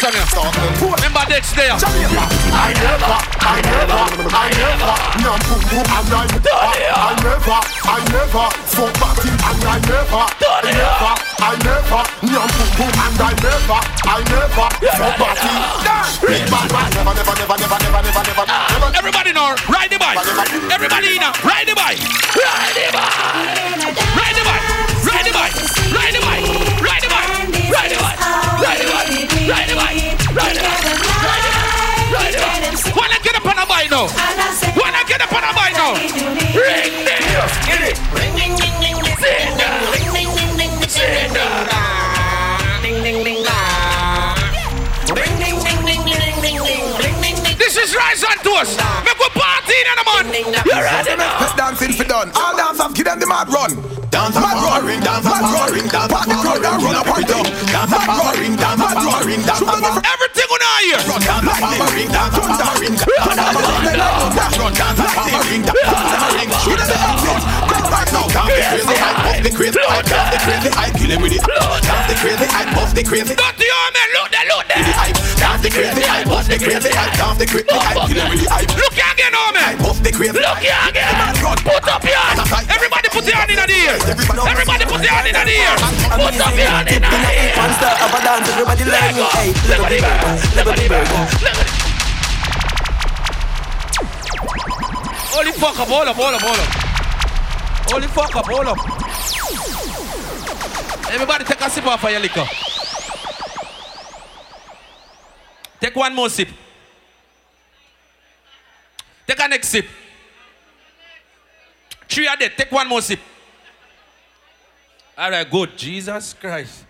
Why 0.00 0.08
you 0.16 0.24
song? 0.32 0.48
yeah? 0.56 0.96
Remember 0.96 1.24
Dex 1.28 1.52
there. 1.52 1.76
I 1.76 2.72
never, 2.72 3.16
I 3.36 3.60
never, 3.60 4.00
I 4.32 4.48
never, 4.56 4.96
no 5.20 5.36
boom 5.44 5.60
boom, 5.68 5.84
and 5.92 6.08
I 6.08 6.24
never, 6.24 6.56
I 6.56 7.12
never, 7.20 7.60
I 7.84 8.00
never, 8.08 8.46
fuck 8.64 8.96
party, 8.96 9.28
and 9.28 9.60
I 9.60 9.76
never, 9.84 10.24
I 10.24 10.72
never, 10.72 11.12
I 11.36 11.52
never, 11.60 12.00
no 12.32 12.40
boom 12.48 12.70
boom, 12.80 12.92
and 12.96 13.20
I 13.20 13.36
never, 13.44 13.80
I 14.08 14.24
never, 14.24 14.66
fuck 14.72 15.14
party. 15.20 15.52
Big 16.24 16.48
bad 16.48 16.68
man, 16.72 16.88
never, 16.96 17.12
never, 17.20 17.36
never, 17.36 17.56
never, 17.60 17.76
never, 17.76 18.00
never, 18.00 18.22
never, 18.24 18.44
never. 18.48 18.88
Everybody 18.96 19.36
know, 19.36 19.52
ride 19.68 19.92
the 19.92 20.00
bike. 20.00 20.16
Everybody 20.72 21.20
in, 21.20 21.28
ride 21.44 21.68
the 21.68 21.76
bike. 21.76 22.00
Ride 22.40 22.72
the 22.72 22.88
bike. 22.88 23.20
Ride 24.16 24.32
the 24.32 24.44
bike. 24.48 24.64
Ride 25.04 25.28
the 25.28 25.32
bike. 25.36 25.52
Ride 25.92 26.14
the 26.16 26.24
bike. 26.24 26.40
Ride 26.88 27.02
the 27.04 27.10
bike. 27.12 27.28
Ride 27.68 27.90
the 27.92 28.00
bike. 28.00 28.49
Ride 29.50 29.66
bike. 29.74 29.98
Ride 30.30 30.54
bike. 30.54 31.42
Ride 32.14 32.34
the. 32.34 32.92
Wanna 32.94 33.18
get 33.20 33.34
up 33.34 33.44
on 33.46 33.58
a 33.58 33.66
bike 33.66 33.90
now? 33.90 34.06
Wanna 34.76 35.02
get 35.08 35.20
up 35.20 35.32
on 35.32 35.42
a 35.42 35.52
bike 35.52 35.74
now? 35.74 35.94
Ring 36.54 36.94
the 37.04 37.16
Get 37.66 37.82
it. 37.82 38.29
Rise 48.10 48.26
on 48.26 48.38
Toast. 48.42 48.74
Make 49.06 49.18
we 49.22 49.28
party 49.38 49.70
in 49.70 49.94
the 49.94 50.02
man. 50.02 50.26
You 50.66 50.82
ready 50.82 51.14
now? 51.14 51.38
Let's 51.38 51.54
dancing 51.54 51.94
for 51.94 52.02
done. 52.02 52.32
All 52.34 52.56
dance 52.58 52.80
off, 52.80 52.92
give 52.92 53.06
them 53.06 53.20
the 53.20 53.26
mad 53.30 53.46
run. 53.46 53.70
Dance 54.10 54.34
mad 54.34 54.58
roaring, 54.58 54.98
dance 54.98 55.22
mad 55.22 55.46
roaring, 55.46 55.86
dance 55.86 56.10
mad 56.10 56.26
roaring, 56.26 56.58
dance 56.58 56.82
run 56.82 56.98
up 56.98 57.06
and 57.06 57.26
down. 57.30 57.46
Dance 57.70 57.94
mad 57.94 58.10
roaring, 58.10 58.54
dance 58.58 58.82
mad 58.82 58.98
roaring, 58.98 59.42
dance 59.46 59.62
mad 59.62 60.02
Everything 60.10 60.50
on 60.50 60.58
our 60.58 60.82
ear. 60.90 60.98
Dance 61.06 61.22
mad 61.22 61.70
roaring, 61.78 62.10
dance 62.10 62.34
mad 62.34 62.50
roaring, 62.58 62.98
dance 62.98 63.30
mad 63.30 63.54
roaring, 63.62 63.94
dance 63.94 64.98
mad 64.98 65.30
roaring, 65.30 65.62
dance 65.62 65.78
mad 65.78 66.10
roaring. 66.18 66.50
Shoot 66.66 66.82
the 66.82 66.90
run. 66.90 67.46
Right 67.94 68.10
now, 68.10 68.26
dance 68.26 68.50
the 68.50 68.66
crazy 68.74 68.98
hype, 68.98 69.19
puff 69.40 69.48
the 69.48 69.56
crazy 69.56 69.80
hype, 69.80 70.04
dance 70.04 70.30
the 70.30 70.38
crazy 70.44 70.68
hype, 70.68 70.92
kill 71.00 71.10
him 71.10 71.22
with 71.22 71.32
it. 71.32 71.40
Dance 71.40 72.06
the 72.12 72.16
crazy 72.20 72.44
hype, 72.44 72.68
puff 72.76 72.92
the 72.92 73.02
crazy. 73.02 73.34
Got 73.34 73.56
the 73.56 73.68
arm 73.72 73.96
and 73.96 74.10
look 74.12 74.28
there, 74.28 74.46
look 74.52 74.64
there. 74.68 74.84
Dance 75.40 75.62
the 75.64 75.70
crazy 75.72 76.04
hype, 76.04 76.26
puff 76.28 76.44
the 76.44 76.58
crazy 76.60 76.92
hype, 76.92 77.16
dance 77.16 77.38
the 77.40 77.46
crazy 77.48 77.72
hype, 77.72 78.04
kill 78.04 78.20
him 78.20 78.28
with 78.28 78.44
the 78.44 78.48
hype. 78.52 78.68
Look 78.76 78.92
here 78.92 79.08
again, 79.16 79.32
arm. 79.32 79.56
Puff 79.80 79.98
the 80.04 80.12
crazy. 80.12 80.36
Look 80.36 80.60
here 80.60 80.76
again. 80.88 81.08
Put 81.40 81.88
up 81.88 82.04
your 82.04 82.20
hand. 82.20 82.68
Everybody 82.68 83.08
put 83.08 83.24
your 83.24 83.36
hand 83.36 83.48
in 83.48 83.56
the 83.56 83.72
ear. 83.72 83.96
Everybody 83.96 84.84
put 84.84 85.00
your 85.00 85.14
hand 85.14 85.28
in 85.28 85.34
the 85.36 85.56
ear. 85.56 85.72
Put 86.20 86.36
up 86.36 86.52
your 86.52 86.68
hand 86.68 86.88
in 86.90 87.00
the 87.00 87.08
ear. 87.08 87.56
One 87.56 87.72
step 87.80 87.96
up 87.96 88.12
and 88.12 88.24
dance, 88.24 88.48
everybody 88.52 88.84
like 88.84 89.16
me. 89.16 89.24
Hey, 89.40 89.56
level 89.72 89.88
the 89.88 90.04
the 90.60 90.84
burger. 90.84 91.24
Holy 95.32 95.52
fuck 95.56 95.78
up, 95.80 95.88
hold 95.88 96.08
up, 96.08 96.16
hold 96.16 96.34
up, 96.34 96.42
hold 96.42 96.58
up. 96.60 96.89
Holy 97.92 98.06
fuck 98.06 98.36
up, 98.36 98.46
hold 98.46 98.66
up. 98.66 98.78
Everybody 101.10 101.44
take 101.44 101.60
a 101.60 101.68
sip 101.68 101.86
off 101.86 102.04
of 102.04 102.10
your 102.10 102.20
liquor. 102.20 102.46
Take 105.80 105.96
one 105.96 106.14
more 106.14 106.28
sip. 106.28 106.48
Take 109.26 109.40
a 109.40 109.48
next 109.48 109.68
sip. 109.68 109.86
Three 112.08 112.28
are 112.28 112.36
dead. 112.36 112.52
Take 112.56 112.70
one 112.70 112.88
more 112.88 113.02
sip. 113.02 113.18
All 115.18 115.30
right, 115.30 115.50
good. 115.50 115.76
Jesus 115.76 116.34
Christ. 116.34 116.84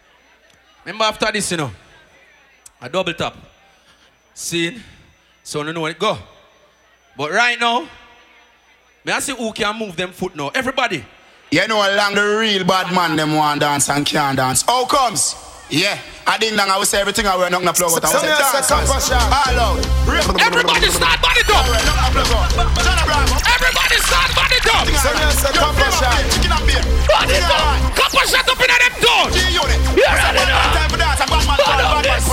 Remember 0.85 1.05
after 1.05 1.33
this, 1.33 1.51
you 1.51 1.57
know, 1.57 1.71
a 2.81 2.89
double 2.89 3.15
tap. 3.15 3.37
See? 4.35 4.81
So 5.43 5.63
no, 5.63 5.87
it 5.87 5.99
go. 5.99 6.19
But 7.17 7.31
right 7.33 7.59
now, 7.59 7.89
may 9.05 9.13
I 9.13 9.21
see 9.21 9.35
who 9.35 9.53
can 9.53 9.77
move 9.79 9.97
them 9.97 10.11
foot 10.11 10.35
now. 10.37 10.51
Everybody. 10.55 11.05
You 11.51 11.67
know 11.67 11.81
how 11.83 11.97
long 11.97 12.15
the 12.15 12.37
real 12.39 12.65
bad 12.65 12.95
man 12.95 13.17
them 13.17 13.35
want 13.35 13.61
dance 13.61 13.89
and 13.91 14.07
can't 14.07 14.37
dance. 14.37 14.63
How 14.63 14.87
comes? 14.87 15.35
Yeah, 15.71 15.99
I 16.27 16.37
ding 16.39 16.57
dong, 16.57 16.69
I 16.71 16.79
will 16.79 16.85
say 16.85 17.01
everything 17.01 17.27
I 17.27 17.37
wear, 17.37 17.49
not 17.51 17.63
gonna 17.63 17.73
plug 17.73 17.93
out. 17.95 18.05
I 18.05 18.09
will 18.11 18.21
say 18.21 18.27
dance, 18.27 18.71
all 18.71 18.83
ah, 18.87 19.71
out. 19.71 19.79
Everybody 20.43 20.91
start 20.91 21.23
body 21.23 21.43
top. 21.47 21.65
Everybody 21.67 23.97
start 24.03 24.35
body 24.35 24.59
top. 24.67 24.83
Body 27.11 27.39
top. 27.39 27.95
Couple 27.95 28.27
shot 28.27 28.49
up 28.51 28.59
in 28.59 28.67
them 28.67 28.95
toes. 28.99 29.31
You 29.51 29.63
ready 29.63 29.79
now? 29.79 29.95
Bad 30.11 30.35
on 31.83 32.03
this. 32.03 32.27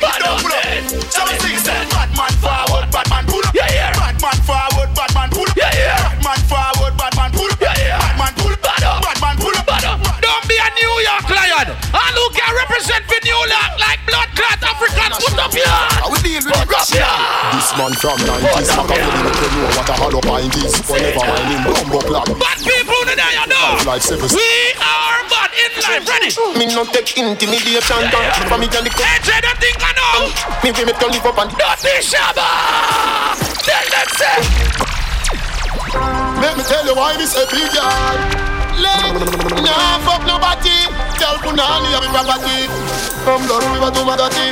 Bad 0.00 0.22
on 0.24 0.40
this. 0.40 1.04
Seven, 1.12 1.36
six, 1.40 1.62
seven. 1.64 1.88
Bad 1.92 2.08
man 2.16 2.32
forward, 2.40 2.88
bad 2.92 3.08
man 3.08 3.24
pull 3.26 3.40
up. 3.44 3.54
Yeah, 3.54 3.68
yeah. 3.72 3.92
Bad 3.92 4.20
man 4.20 4.36
forward, 4.44 4.73
yeah. 6.24 6.32
Bad 6.32 6.40
man 6.40 6.40
forward, 6.48 6.94
bad 6.96 7.12
man 7.16 7.30
pull 7.32 7.50
up. 7.52 7.60
Yeah, 7.60 7.74
yeah. 7.76 7.98
Bad 8.00 8.16
man 8.16 8.32
pull. 8.40 8.56
Bad 8.64 8.82
up. 8.84 9.02
Bad 9.04 9.18
man 9.20 9.36
pull. 9.36 9.56
Bad 9.68 9.84
up. 9.84 10.00
Don't 10.24 10.44
be 10.48 10.56
a 10.56 10.68
New 10.80 10.94
York 11.04 11.28
lion. 11.28 11.68
All 11.92 12.14
who 12.16 12.26
can 12.32 12.50
represent 12.64 13.04
for 13.04 13.20
New 13.24 13.36
York 13.36 13.72
like 13.76 14.00
blood 14.08 14.28
clot 14.32 14.60
Africans, 14.64 15.20
put 15.20 15.36
up 15.36 15.52
your 15.52 15.68
hand. 15.68 16.00
I 16.00 16.06
will 16.08 16.22
deal 16.24 16.40
with 16.40 16.54
Put 16.56 16.64
it. 16.64 16.80
up 16.80 16.88
your 16.88 17.04
hand. 17.04 17.60
This 17.60 17.70
man 17.76 17.92
from 18.00 18.18
90s, 18.24 18.70
I 18.72 18.82
can 18.88 18.98
really 19.04 19.22
make 19.28 19.40
you 19.44 19.50
know 19.52 19.70
what 19.76 19.88
a 19.88 19.94
hollow 20.00 20.22
pint 20.24 20.54
is. 20.64 20.72
Whenever 20.88 21.24
I'm 21.28 21.52
in 21.52 21.60
bumbo 21.64 22.00
clock. 22.08 22.28
Bad 22.40 22.58
people 22.64 23.02
today, 23.04 23.32
you 23.36 23.46
know. 23.52 23.68
We 23.84 24.48
are 24.80 25.20
bad 25.28 25.50
in 25.52 25.70
life. 25.84 26.08
Ready? 26.08 26.30
Me 26.58 26.64
no 26.72 26.84
take 26.88 27.12
intimidation 27.20 28.00
Yeah, 28.00 28.16
yeah. 28.16 28.48
For 28.48 28.56
me 28.58 28.66
can 28.68 28.84
the 28.84 28.90
Hey, 28.96 29.40
don't 29.44 29.58
think 29.60 29.76
I 29.80 29.92
know. 29.92 30.32
Me 30.64 30.72
we 30.72 30.84
make 30.88 31.00
you 31.00 31.08
live 31.12 31.26
up 31.28 31.38
and 31.38 31.50
Don't 31.52 31.80
be 31.84 31.92
shabba. 32.00 32.48
Tell 33.60 33.84
them 33.92 34.08
say. 34.16 34.93
Let 36.42 36.56
me 36.56 36.62
tell 36.64 36.84
you 36.86 36.94
why 36.94 37.16
this 37.16 37.34
a 37.38 37.46
big 37.50 37.70
girl. 37.70 38.44
Let 38.78 39.14
nah 39.62 40.02
fuck 40.02 40.26
nobody. 40.26 40.74
Tell 41.18 41.38
Punani 41.38 41.94
I'm 41.94 42.10
property. 42.10 42.66
From 43.22 43.46
the 43.46 43.56
river 43.70 43.90
to 43.94 44.02
Magati. 44.02 44.50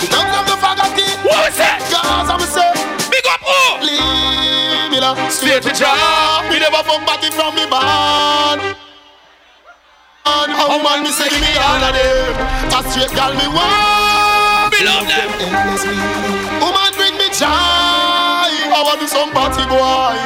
The 0.00 0.06
tongues 0.06 0.36
of 0.38 0.46
the 0.46 0.56
fagati. 0.62 1.06
What 1.26 1.50
was 1.50 1.56
that? 1.58 1.82
Cause 1.90 2.30
I'm 2.30 2.40
say. 2.46 2.70
Big 3.10 3.26
up 3.26 3.42
who? 3.42 3.86
Leave 3.86 4.90
me 4.92 5.00
now. 5.00 5.18
Straight 5.28 5.62
to 5.62 5.72
job. 5.74 6.46
Me 6.50 6.58
never 6.62 6.82
fuck 6.86 7.02
body 7.06 7.30
from 7.34 7.54
me 7.58 7.66
man. 7.66 8.78
And 10.26 10.52
a 10.54 10.64
woman 10.70 11.02
me 11.02 11.10
say 11.10 11.28
me 11.40 11.52
all 11.58 11.82
of 11.82 11.92
them. 11.92 12.34
A 12.70 12.78
straight 12.90 13.12
girl 13.12 13.34
me 13.34 13.46
want. 13.50 14.70
Me 14.72 14.80
love 14.86 15.06
them. 15.10 15.28
Endlessly. 15.42 15.98
Woman 16.62 16.90
bring 16.96 17.14
me 17.18 17.28
joy. 17.34 17.93
To 18.74 19.06
some 19.06 19.30
party 19.30 19.62
boy. 19.70 20.18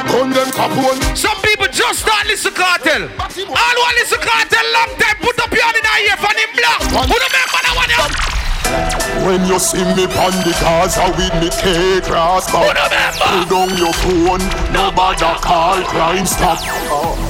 Capone. 0.49 1.15
Some 1.15 1.37
people 1.41 1.67
just 1.67 1.99
start 1.99 2.25
listen 2.25 2.51
Kartel. 2.51 3.03
All 3.05 3.75
who 3.77 3.93
listen 3.93 4.17
Kartel 4.19 4.65
long 4.73 4.97
time 4.97 5.17
put 5.21 5.39
up 5.39 5.51
your 5.53 5.63
hand 5.63 5.77
in 5.77 5.83
the 5.83 6.09
ear 6.09 6.17
for 6.17 6.33
them 6.33 6.49
black. 6.57 6.81
Who 6.81 7.13
remember 7.13 7.59
that 7.61 7.73
one? 7.77 8.38
Yeah? 8.65 9.25
When 9.25 9.45
you 9.45 9.59
see 9.59 9.83
me 9.95 10.07
pon 10.07 10.31
the 10.43 10.55
Gaza 10.61 11.05
with 11.17 11.33
me 11.41 11.49
K-class 11.49 12.49
Who 12.49 12.57
back. 12.57 12.75
Remember? 12.75 13.27
Pull 13.29 13.45
down 13.47 13.69
your 13.77 13.93
phone, 14.01 14.43
nobody 14.71 15.27
call 15.43 15.83
crime 15.83 16.25
stop. 16.25 16.59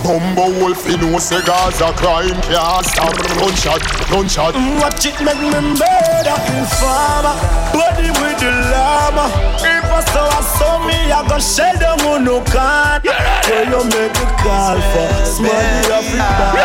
Bumbo 0.03 0.49
wolf, 0.59 0.87
you 0.89 0.97
know 0.97 1.19
say 1.19 1.41
Gaza 1.45 1.91
crime 1.97 2.39
can't 2.47 2.85
stop. 2.85 3.13
Gunshot, 3.39 3.81
gunshot 4.09 4.53
Watch 4.81 5.05
it 5.05 5.17
make 5.21 5.39
me 5.39 5.49
murder 5.49 6.37
informer 6.55 7.35
Body 7.73 8.09
with 8.19 8.39
the 8.39 8.51
llama. 8.71 9.31
If 9.59 9.85
I 9.85 10.01
saw 10.11 10.27
I 10.27 10.41
saw 10.41 10.79
me 10.85 11.11
I 11.11 11.27
go 11.27 11.39
shell 11.39 11.75
them 11.77 11.99
who 11.99 12.19
no 12.19 12.43
can 12.43 13.01
Where 13.03 13.65
you 13.65 13.81
make 13.89 14.15
a 14.15 14.27
call 14.43 14.77
for 14.91 15.09
Smarty 15.25 15.91
Africa 15.91 16.59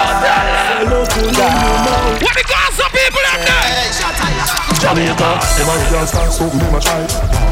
Hello 0.82 1.04
to 1.04 1.20
them 1.20 1.52
you 1.54 1.78
know 1.84 2.24
What 2.24 2.34
the 2.34 2.44
Gaza 2.46 2.86
people 2.90 3.22
them 3.22 3.40
there? 3.44 4.63
Jamaica, 4.84 5.30
them 5.56 5.68
a 5.68 5.74
real 5.88 6.04
star, 6.04 6.28
something 6.28 6.60
them 6.60 6.76
a 6.76 6.80
try. 6.80 7.00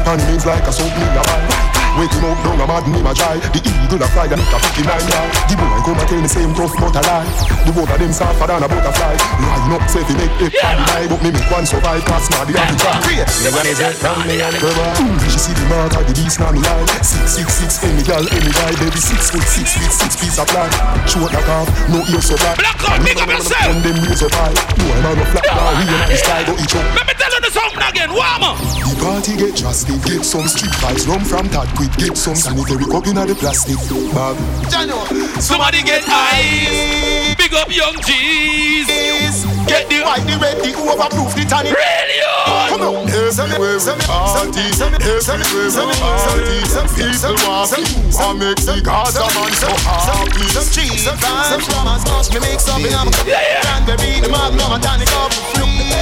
And 0.05 0.21
means 0.29 0.45
like 0.45 0.61
a 0.69 0.71
something 0.71 1.01
in 1.01 1.17
a 1.17 1.23
buy. 1.25 1.73
Waiting 1.93 2.25
up 2.25 2.37
down 2.41 2.57
a 2.57 2.65
mad 2.65 2.85
name 2.89 3.05
a 3.05 3.13
try. 3.13 3.37
The 3.53 3.61
eagle 3.61 4.01
a 4.01 4.07
fly 4.13 4.25
and 4.25 4.41
it 4.41 4.49
a 4.53 4.57
pick 4.61 4.81
in 4.81 4.85
nine 4.89 5.05
yard. 5.09 5.29
The 5.45 5.53
boy 5.57 5.81
come 5.85 5.97
and 6.01 6.09
tell 6.09 6.21
the 6.21 6.29
same 6.29 6.53
tough 6.53 6.73
but 6.77 6.93
a 6.93 7.01
lie. 7.05 7.29
The 7.65 7.71
both 7.73 7.89
of 7.89 7.97
them 8.01 8.13
softer 8.13 8.49
than 8.49 8.65
a 8.65 8.67
butterfly. 8.69 9.13
Line 9.17 9.73
up, 9.77 9.85
say 9.89 10.01
fi 10.05 10.13
make 10.17 10.33
it 10.41 10.53
yeah. 10.57 10.77
lie, 10.89 11.05
but 11.05 11.21
me 11.21 11.29
make 11.33 11.49
one 11.53 11.65
survive. 11.65 12.01
Cause 12.05 12.29
now 12.33 12.45
the 12.45 12.53
have 12.57 12.69
to 12.69 12.77
try. 12.81 12.97
The 13.01 13.49
one 13.53 13.65
is 13.69 13.81
it 13.81 13.97
from 13.97 14.17
me 14.25 14.41
and 14.41 14.57
Mm, 14.57 15.17
She 15.29 15.37
see 15.37 15.53
the 15.53 15.65
mark 15.69 15.93
of 15.93 16.05
the 16.05 16.13
beast 16.17 16.37
now 16.37 16.49
me 16.53 16.61
eye. 16.65 16.85
Six 17.01 17.33
six 17.33 17.47
six 17.61 17.71
any 17.85 18.01
girl 18.05 18.25
any 18.25 18.49
guy. 18.53 18.73
Baby 18.77 18.97
six 18.97 19.29
foot 19.29 19.45
six 19.45 19.77
feet 19.77 19.93
six 19.93 20.17
piece 20.17 20.37
of 20.41 20.49
fly. 20.49 20.69
Short 21.05 21.29
like 21.29 21.45
half, 21.45 21.69
no 21.93 22.01
ear 22.09 22.21
so 22.25 22.37
black. 22.41 22.57
Black 22.57 22.77
out, 22.89 23.01
big 23.05 23.17
up 23.21 23.29
yourself. 23.29 23.69
And 23.69 23.85
them 23.85 24.01
ears 24.01 24.21
so 24.21 24.29
high. 24.33 24.53
No 24.81 24.85
I'm 24.97 25.05
on 25.13 25.21
a 25.21 25.25
flat 25.29 25.45
now. 25.45 25.77
We 25.77 25.85
in 25.93 26.09
the 26.09 26.17
sky 26.17 26.41
but 26.45 26.57
each 26.57 26.73
up. 26.73 27.22
Tell 27.23 27.31
you 27.31 27.39
the 27.39 27.51
song 27.51 27.71
again. 27.89 28.09
Warmer. 28.09 28.53
The 28.83 28.99
party 28.99 29.37
get 29.37 29.55
drastic, 29.55 29.95
get 30.03 30.25
some 30.25 30.45
street 30.45 30.73
vibes, 30.83 31.07
rum 31.07 31.23
from 31.23 31.47
that 31.55 31.73
quick, 31.73 31.95
get 31.95 32.17
some 32.17 32.35
sanitary 32.35 32.83
cup 32.83 33.07
in 33.07 33.15
the 33.15 33.33
plastic 33.33 33.79
bag. 34.11 35.41
Somebody 35.41 35.83
get 35.83 36.03
ice. 36.05 37.32
Big 37.53 37.61
up 37.61 37.69
young 37.69 37.93
G's. 38.01 39.45
Get 39.69 39.85
the 39.85 40.01
white, 40.01 40.25
the 40.25 40.41
red, 40.41 40.57
the 40.57 40.73
overproof, 40.73 41.37
the 41.37 41.45
tannic. 41.45 41.77
Radio. 41.77 42.33
Come 42.65 42.81
on, 42.81 43.05
here's 43.05 43.37
a 43.37 43.45
way, 43.61 43.77
some 43.77 44.01
party, 44.09 44.73
some 44.73 44.89
here's 44.97 45.29
a 45.29 45.37
way, 45.37 45.69
some 45.69 45.93
party, 46.01 46.57
some 46.65 46.89
people 46.97 47.37
walking, 47.45 47.85
some 48.09 48.41
make 48.41 48.57
the 48.57 48.81
Gaza 48.81 49.21
man 49.37 49.53
so 49.53 49.69
happy. 49.85 50.49
Some 50.49 50.65
cheese, 50.73 51.05
some 51.05 51.13
fans, 51.21 51.53
some 51.53 51.61
flowers, 51.61 52.01
much 52.09 52.33
me 52.33 52.41
mix 52.41 52.65
up 52.65 52.81
in 52.81 52.89
a 52.89 53.05
cranberry, 53.21 54.17
the 54.17 54.33
magnum, 54.33 54.73
and 54.73 54.81
tonic 54.81 55.13
up 55.13 55.29
for 55.29 55.61
free. 55.61 55.93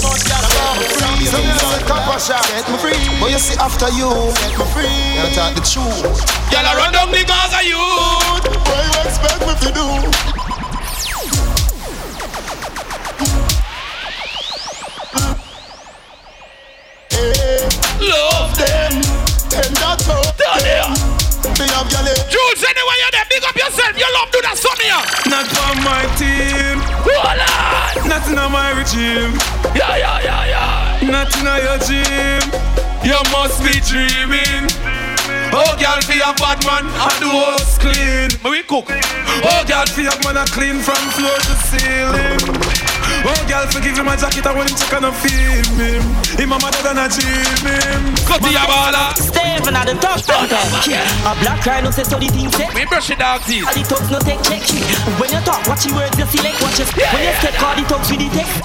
Much 0.00 0.24
gotta 0.24 0.48
go 0.56 0.88
free. 0.88 1.28
Some 1.28 1.44
music, 1.44 1.84
copper 1.84 2.16
shot, 2.16 2.48
get 2.48 2.64
me 2.64 2.80
free. 2.80 2.96
But 3.20 3.28
you 3.28 3.40
see 3.44 3.60
after 3.60 3.92
you, 3.92 4.08
get 4.40 4.56
me 4.56 4.64
free. 4.72 4.88
You 5.20 5.28
talk 5.36 5.52
the 5.52 5.60
truth. 5.60 6.16
Y'all 6.48 6.64
run 6.72 6.96
down 6.96 7.12
the 7.12 7.20
Gaza 7.28 7.60
youth. 7.60 8.48
What 8.56 8.80
you 8.88 8.96
expect 9.04 9.44
me 9.44 9.52
to 9.52 9.68
do? 9.68 10.33
Me 21.74 21.80
have 21.80 21.90
gyal. 21.90 22.06
Jules, 22.30 22.62
anyway 22.62 22.96
you're 23.02 23.10
there, 23.10 23.26
big 23.28 23.42
up 23.42 23.56
yourself. 23.56 23.98
You 23.98 24.06
love 24.14 24.30
do 24.30 24.38
that 24.42 24.54
song 24.54 24.78
here. 24.78 25.02
Not 25.26 25.50
on 25.66 25.82
my 25.82 26.06
team. 26.14 26.78
Not 28.06 28.22
in 28.30 28.38
my 28.52 28.70
regime. 28.78 29.34
Yeah, 29.74 29.96
yeah, 29.98 30.22
yeah, 30.22 30.54
yeah. 30.54 31.10
Nothing 31.10 31.46
on 31.50 31.58
your 31.66 31.78
gym. 31.82 32.46
You 33.02 33.18
must 33.34 33.58
be 33.66 33.82
dreaming. 33.82 34.70
Oh, 35.50 35.74
girl, 35.78 35.98
for 36.02 36.14
your 36.14 36.34
bad 36.38 36.62
man, 36.62 36.86
and 36.86 37.18
the 37.18 37.28
house 37.30 37.78
clean. 37.78 38.30
But 38.42 38.50
we 38.50 38.62
cook. 38.62 38.86
Oh, 39.42 39.64
girl, 39.66 39.86
for 39.86 40.02
your 40.02 40.18
man, 40.22 40.38
I 40.38 40.46
clean 40.46 40.78
from 40.78 41.02
floor 41.10 41.34
to 41.34 41.54
ceiling. 41.58 42.63
Oh, 43.26 43.32
girl, 43.48 43.64
forgive 43.72 43.96
him 43.96 44.04
my 44.04 44.16
jacket, 44.16 44.44
I 44.44 44.52
want 44.52 44.68
him 44.68 44.76
to 44.76 44.84
kind 44.92 45.04
of 45.08 45.16
feel 45.16 45.64
him. 45.80 46.04
Him 46.36 46.52
a 46.52 46.58
mother 46.60 46.82
than 46.84 47.00
a 47.00 47.08
dream 47.08 47.64
him. 47.64 48.12
Cut 48.28 48.44
the 48.44 48.52
baller. 48.52 49.16
Steven 49.16 49.72
at 49.72 49.88
the 49.88 49.96
top 49.96 50.20
A 50.20 51.32
black 51.40 51.64
rhino 51.64 51.90
says 51.90 52.08
so 52.08 52.18
the 52.20 52.28
thing 52.28 52.52
say. 52.52 52.68
Me 52.76 52.84
brush 52.84 53.08
it 53.08 53.18
dog 53.18 53.40
teeth. 53.48 53.64
And 53.64 53.80
the 53.80 53.84
thugs 53.88 54.10
no 54.12 54.20
take 54.20 54.42
check 54.44 54.60
When 55.16 55.32
you 55.32 55.40
talk, 55.40 55.64
watch 55.64 55.86
your 55.86 55.96
words, 55.96 56.18
you 56.18 56.26
select 56.28 56.60
Watch 56.60 56.78
your 56.78 56.88
When 57.16 57.24
you 57.24 57.32
step, 57.40 57.54
call 57.56 57.72
the 57.72 57.82
thugs 57.88 58.10
with 58.12 58.20
the 58.20 58.28
text. 58.28 58.60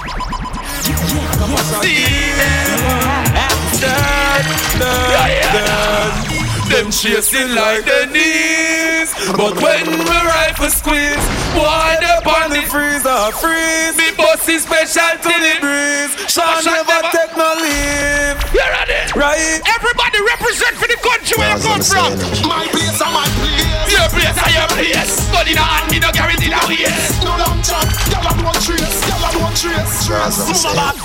Them 5.52 6.29
chasing 6.70 7.50
like 7.54 7.84
the 7.84 8.06
knees 8.14 9.10
But 9.34 9.58
when 9.58 9.90
my 10.06 10.22
rifle 10.22 10.70
squeeze 10.70 11.18
Boy, 11.50 11.98
they 11.98 12.14
on 12.22 12.50
the 12.50 12.62
freezer 12.70 13.34
freeze 13.42 13.98
Me 13.98 14.14
bossy 14.14 14.58
special 14.58 15.18
to 15.18 15.34
the 15.34 15.54
breeze 15.58 16.14
Sean 16.30 16.62
never 16.62 17.02
take 17.10 17.34
no 17.34 17.58
leave 17.58 18.38
You 18.54 18.62
ready? 18.62 19.02
Right 19.18 19.58
Everybody 19.66 20.18
represent 20.22 20.76
for 20.78 20.86
the 20.86 20.98
country 21.02 21.34
where 21.38 21.50
you 21.50 21.62
come 21.62 21.82
from. 21.82 22.14
My 22.46 22.66
place 22.70 23.00
and 23.02 23.12
my 23.14 23.26
place. 23.42 23.90
Your 23.90 24.06
place 24.14 24.38
and 24.38 24.54
your 24.54 24.68
place. 24.70 25.26
Gun 25.32 25.48
in 25.48 25.58
a 25.58 25.64
hand, 25.64 25.90
me 25.90 25.98
no 25.98 26.12
guarantee 26.12 26.50
that 26.50 26.64
we 26.68 26.78
yes. 26.78 27.18
No 27.24 27.34
long 27.34 27.58
chat, 27.66 27.82
gyal 28.12 28.28
a 28.28 28.32
don't 28.38 28.60
trace, 28.62 29.00
gyal 29.08 29.26
a 29.26 29.30
don't 29.34 29.56
trace. 29.56 30.06
Move 30.46 30.64
a 30.64 30.72
back. 30.76 30.96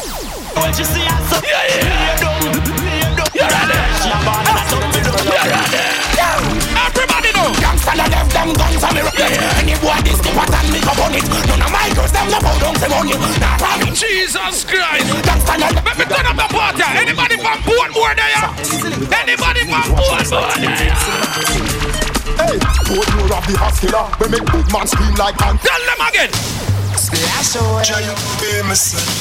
When 0.55 0.71
you 0.77 0.85
see 0.85 1.03
us 1.03 1.33
up 1.33 1.43
Yeah, 1.43 1.63
yeah. 1.67 2.35
You're 3.33 3.49
ready 3.49 4.74
know. 7.93 7.93
Gangsta 7.93 7.93
na 7.93 8.05
them, 8.09 8.49
guns 8.57 8.83
on 8.83 8.93
me 8.95 9.01
rocket 9.01 9.31
Any 9.61 9.75
boy 9.77 9.99
this 10.01 10.17
the 10.17 10.31
pattern 10.33 10.65
me 10.73 10.79
go 10.81 10.91
on 11.05 11.13
it 11.13 11.25
None 11.45 11.61
of 11.61 11.71
my 11.71 11.89
girls 11.93 12.11
them 12.11 12.27
no 12.33 12.39
bow 12.41 12.57
down 12.57 12.73
to 12.73 12.87
money 12.89 13.13
Nah 13.37 13.57
problem 13.61 13.93
Jesus 13.93 14.65
Christ. 14.65 15.05
Gangsta 15.21 15.53
na 15.59 15.69
Let 15.69 15.97
me 15.97 16.05
turn 16.05 16.25
up 16.25 16.35
the 16.35 16.47
party. 16.49 16.83
Anybody 16.83 17.37
from 17.37 17.59
Portmore 17.63 18.15
there? 18.17 18.43
Anybody 19.21 19.61
from 19.69 19.85
Portmore 19.93 20.57
there? 20.65 20.95
Hey, 22.35 22.59
put 22.59 23.07
more 23.15 23.37
of 23.37 23.45
the 23.47 23.55
hospital. 23.55 24.09
We 24.19 24.27
make 24.27 24.45
big 24.51 24.67
man 24.73 24.87
scream 24.87 25.15
like 25.15 25.39
an. 25.41 25.57
Tell 25.57 25.81
them 25.87 26.01
again. 26.09 26.31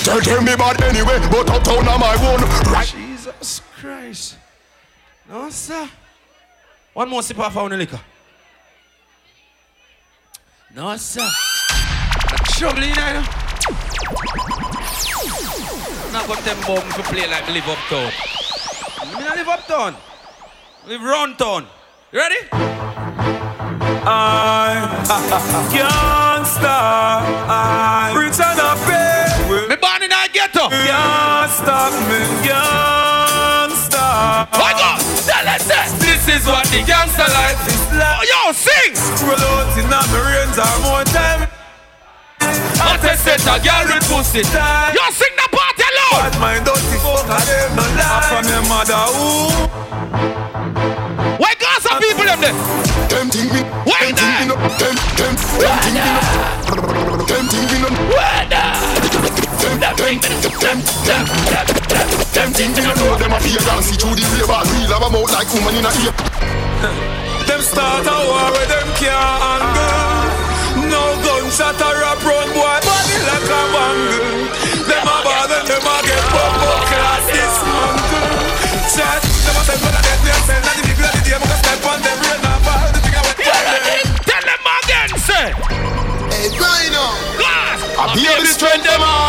Tell 0.02 0.20
tell 0.20 0.42
me 0.42 0.56
bad 0.56 0.82
anyway, 0.82 1.18
but 1.30 1.50
uptown 1.50 1.86
am 1.86 2.00
my 2.00 2.14
own. 2.26 2.40
Right. 2.72 2.88
Jesus 2.88 3.62
Christ. 3.78 4.36
No, 5.28 5.50
sir. 5.50 5.88
One 6.94 7.08
more 7.08 7.22
sip 7.22 7.38
of 7.38 7.56
our 7.56 7.68
liquor. 7.68 8.00
No, 10.74 10.96
sir. 10.96 11.30
Trouble 12.58 12.82
in 12.82 12.94
there. 12.94 13.22
Not 16.12 16.26
got 16.26 16.38
them 16.44 16.58
bum 16.66 16.90
to 16.94 17.02
play 17.04 17.28
like 17.28 17.46
live 17.46 17.68
uptown. 17.68 18.10
Me 19.16 19.20
not 19.24 19.36
live 19.36 19.48
uptown. 19.48 19.94
Live 20.88 21.00
round 21.00 21.38
town. 21.38 21.68
You 22.10 22.18
ready? 22.18 22.48
I 24.06 25.04
I 27.48 28.03
This 36.24 36.40
is 36.40 36.46
what 36.48 36.64
the 36.72 36.80
gangster 36.82 37.28
life 37.36 37.60
is 37.68 37.80
Oh, 37.92 38.00
like. 38.00 38.24
yo, 38.24 38.52
sing. 38.52 38.94
Roll 39.28 39.36
out 39.36 39.76
in 39.76 39.86
the 39.92 40.00
me 40.08 40.18
rains 40.24 40.56
or 40.58 40.74
more 40.82 41.04
time. 41.12 41.48
I 42.40 42.96
test 43.00 43.24
set 43.24 43.40
a 43.44 43.60
girl 43.60 43.84
with 43.92 44.08
pussy 44.08 44.42
tight. 44.42 44.92
Yo, 44.96 45.04
sing 45.12 45.34
the 45.36 45.46
party 45.52 45.84
loud. 45.84 46.32
Bad 46.32 46.40
mind 46.40 46.64
dirty 46.64 46.96
fuck, 47.04 47.28
I 47.28 47.40
them 47.44 47.76
no 47.76 47.84
lie. 47.96 48.24
From 48.32 48.44
your 48.48 48.64
mother, 48.72 49.04
ooh. 49.20 49.68
Why 51.38 51.52
Gaza 51.60 51.92
people 52.00 52.24
them 52.24 52.40
there? 52.40 52.56
Them 53.12 53.28
think 53.30 53.52
me. 53.52 53.60
Why 53.84 54.08
Them 54.08 54.16
think 54.16 54.34
me 54.40 54.44
no. 54.48 54.56
Them 54.80 54.96
them 54.96 55.34
them 55.60 55.76
think 55.84 55.94
me. 55.94 56.08
Them 57.28 57.44
think 57.52 57.68
me 57.68 57.76
no. 57.84 57.88
Them 58.48 58.73
them 59.80 59.96
them 59.96 60.20
them 60.60 60.78
them 61.04 62.06
them 62.34 62.50
think 62.52 62.76
no 62.78 62.92
know 62.94 63.16
them 63.18 63.32
a 63.32 63.38
fear 63.40 63.58
and 63.58 63.84
see 63.84 63.96
through 63.98 64.14
the 64.14 64.24
labor. 64.38 64.60
Real 64.70 64.92
have 64.94 65.02
a 65.02 65.10
mouth 65.10 65.30
like 65.34 65.50
woman 65.54 65.74
in 65.74 65.86
a 65.86 65.90
ear. 66.02 66.14
Them 67.46 67.60
start 67.62 68.06
a 68.06 68.14
war 68.28 68.50
with 68.54 68.68
them 68.70 68.88
can't 68.98 69.14
handle. 69.42 70.90
No 70.90 71.02
gunshot 71.22 71.80
or 71.80 71.98
a 71.98 72.12
run 72.22 72.48
boy 72.54 72.78
body 72.86 73.16
like 73.26 73.50
a 73.50 73.60
bangle. 73.74 74.46
Them 74.86 75.06
a 75.10 75.16
ball 75.26 75.50
and 75.50 75.66
them 75.66 75.86
a 75.86 75.96
get 76.06 76.24
bumbo 76.30 76.70
class 76.90 77.24
dismantle. 77.30 78.30
Chat, 78.94 79.22
them 79.22 79.56
a 79.58 79.62
say 79.64 79.76
blood 79.80 79.96
and 79.96 80.04
death, 80.04 80.22
me 80.22 80.30
a 80.30 80.38
say 80.46 80.58
that 80.60 80.74
the 80.78 80.82
people 80.86 81.06
of 81.08 81.14
the 81.14 81.22
day 81.24 81.38
must 81.40 81.58
step 81.62 81.82
on 81.88 81.98
them 82.04 82.18
rain 82.22 82.42
and 82.42 82.60
fall. 82.62 82.88
The 82.94 83.00
thing 83.02 83.14
I 83.14 83.22
went 83.26 83.38
You 83.42 83.50
ready? 83.50 83.98
Tell 84.22 84.44
them 84.44 84.62
again, 84.70 85.10
say. 85.18 85.46
Hey, 86.30 86.46
Rhino. 86.58 87.06
God. 87.38 87.76
I 87.94 88.18
hear 88.18 88.36
the 88.38 88.52
strength 88.52 88.84
them 88.84 89.02
up. 89.02 89.23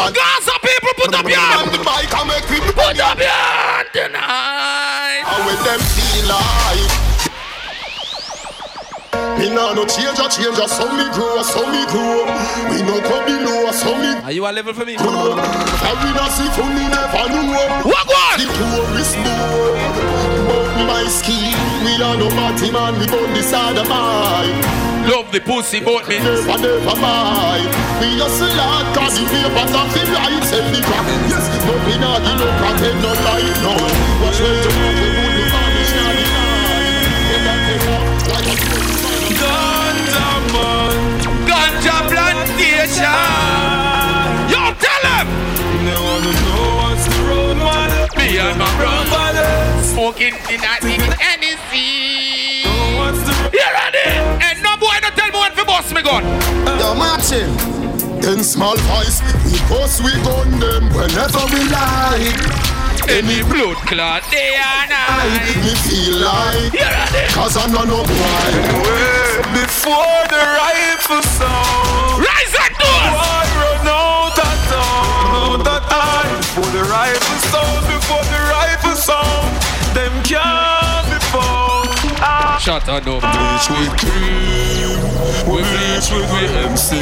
Right. 0.00 0.14
Gaza 0.16 0.56
people 0.64 0.92
put 0.96 1.12
up 1.12 1.28
your 1.28 1.36
hand. 1.36 1.68
the 1.76 1.84
bike 1.84 2.08
and 2.08 2.24
make 2.24 2.48
we 2.48 2.56
Put 2.72 2.96
up 2.96 3.20
your 3.20 3.28
hand 3.28 3.88
tonight. 3.92 5.28
And 5.28 5.44
when 5.44 5.60
them 5.60 5.80
feel 5.92 6.24
like 6.24 6.88
Me 9.36 9.52
nah 9.52 9.76
no 9.76 9.84
change 9.84 10.16
a 10.16 10.24
change 10.32 10.56
a 10.56 10.64
so 10.64 10.88
me 10.96 11.04
grow, 11.12 11.44
so 11.44 11.68
me 11.68 11.84
grow 11.92 12.24
We 12.72 12.80
no 12.80 12.96
come 13.04 13.28
below, 13.28 13.68
so 13.76 13.92
me 13.92 14.16
Are 14.24 14.32
you 14.32 14.48
a 14.48 14.52
level 14.52 14.72
for 14.72 14.86
me? 14.86 14.96
grow 14.96 15.36
And 15.36 15.96
we 16.00 16.16
see 16.32 16.48
for 16.56 16.64
me 16.64 16.88
never 16.88 17.28
know 17.28 17.84
What 17.84 18.08
The 18.40 18.48
one? 18.48 18.56
poorest 18.56 19.20
know 19.20 19.76
But 20.80 20.86
my 20.88 21.04
scheme, 21.12 21.52
we 21.84 22.00
are 22.00 22.16
no 22.16 22.32
party 22.32 22.70
man, 22.72 22.98
we 22.98 23.04
gon' 23.04 23.34
decide 23.34 23.76
a 23.76 23.84
mine 23.84 24.89
Love 25.10 25.32
the 25.32 25.40
pussy, 25.40 25.80
both 25.80 26.06
me. 26.06 26.22
Never, 26.22 26.54
never 26.62 26.94
mind. 27.02 27.66
We 27.98 28.14
hustle 28.22 28.46
hard, 28.54 28.94
cause 28.94 29.18
the 29.18 29.26
paper 29.26 29.66
top 29.74 29.90
the 29.90 30.06
right 30.06 30.38
set 30.46 30.62
the 30.70 30.78
crack. 30.86 31.02
Yes, 31.26 31.50
but 31.66 31.82
we 31.82 31.98
not 31.98 32.22
give 32.22 32.38
no 32.38 32.46
pretend 32.62 33.02
no 33.02 33.10
lie, 33.26 33.42
no. 33.58 33.74
Watch 34.22 34.38
where 34.38 34.54
you 34.54 34.70
move, 34.70 35.02
we 35.02 35.10
move 35.10 35.34
the 35.34 35.50
vanish, 35.50 35.90
not 35.98 36.14
the 36.14 36.26
line. 36.30 36.94
Get 37.26 37.42
that 37.42 37.58
paper, 37.66 37.98
like 38.30 38.54
Ganja 39.34 40.30
man. 40.54 40.94
Ganja 41.42 41.96
plantation. 42.06 43.18
Yo, 44.46 44.62
tell 44.78 45.02
them. 45.10 45.26
They 45.90 45.98
wanna 46.06 46.34
know 46.38 46.86
what's 46.86 47.02
the 47.10 47.18
road, 47.26 47.58
man. 47.58 47.90
Me 48.14 48.38
and 48.38 48.54
my 48.54 48.70
brother 48.78 49.10
brother. 49.10 49.50
smoking 49.90 50.38
in 50.54 50.62
a 50.62 50.78
taking 50.78 51.18
me 55.92 56.02
when 56.02 56.22
to 56.22 56.30
bust 56.30 56.64
me 56.64 56.66
gun. 56.66 56.78
Yo, 56.78 56.94
Martin. 56.94 57.50
In 58.20 58.44
small 58.44 58.76
voice, 58.76 59.22
we 59.44 59.58
post 59.66 60.02
we 60.04 60.12
gun 60.22 60.60
them 60.60 60.84
whenever 60.92 61.40
we 61.52 61.64
like. 61.72 62.36
Any 63.08 63.42
blood 63.42 63.76
clot 63.88 64.22
day 64.30 64.54
and 64.54 64.90
night. 64.90 65.56
Me 65.64 65.74
feel 65.88 66.20
like, 66.20 66.72
cause 67.32 67.56
I'm 67.56 67.72
not 67.72 67.88
no 67.88 68.04
boy. 68.04 68.52
Before 69.56 70.20
the 70.28 70.42
rifle 70.60 71.22
sound. 71.22 72.20
Rise 72.20 72.54
and 72.60 72.74
do 72.76 72.86
it. 72.86 73.10
Boy, 73.16 73.46
run 73.56 73.88
out 73.88 74.38
of 74.38 74.58
town, 74.68 75.60
out 75.60 75.66
of 75.66 75.82
time. 75.88 76.36
Before 76.36 76.70
the 76.76 76.84
rifle 76.84 77.38
sound, 77.50 77.86
before 77.88 78.24
the 78.30 78.39
Ah. 82.72 82.78
Shut 82.78 82.88
up. 82.88 83.02
Bleach 83.02 83.66
with 83.74 83.90
cream, 83.98 85.02
we 85.50 85.58
bleach 85.58 86.06
with 86.14 86.30
we 86.30 86.46
M16, 86.70 86.94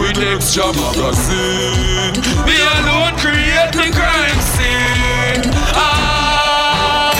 with 0.00 0.16
extra 0.32 0.72
magazine. 0.72 2.16
Me 2.48 2.56
alone 2.56 3.12
create 3.20 3.68
the 3.76 3.92
crime 3.92 4.40
scene. 4.40 5.44
Ah, 5.76 7.12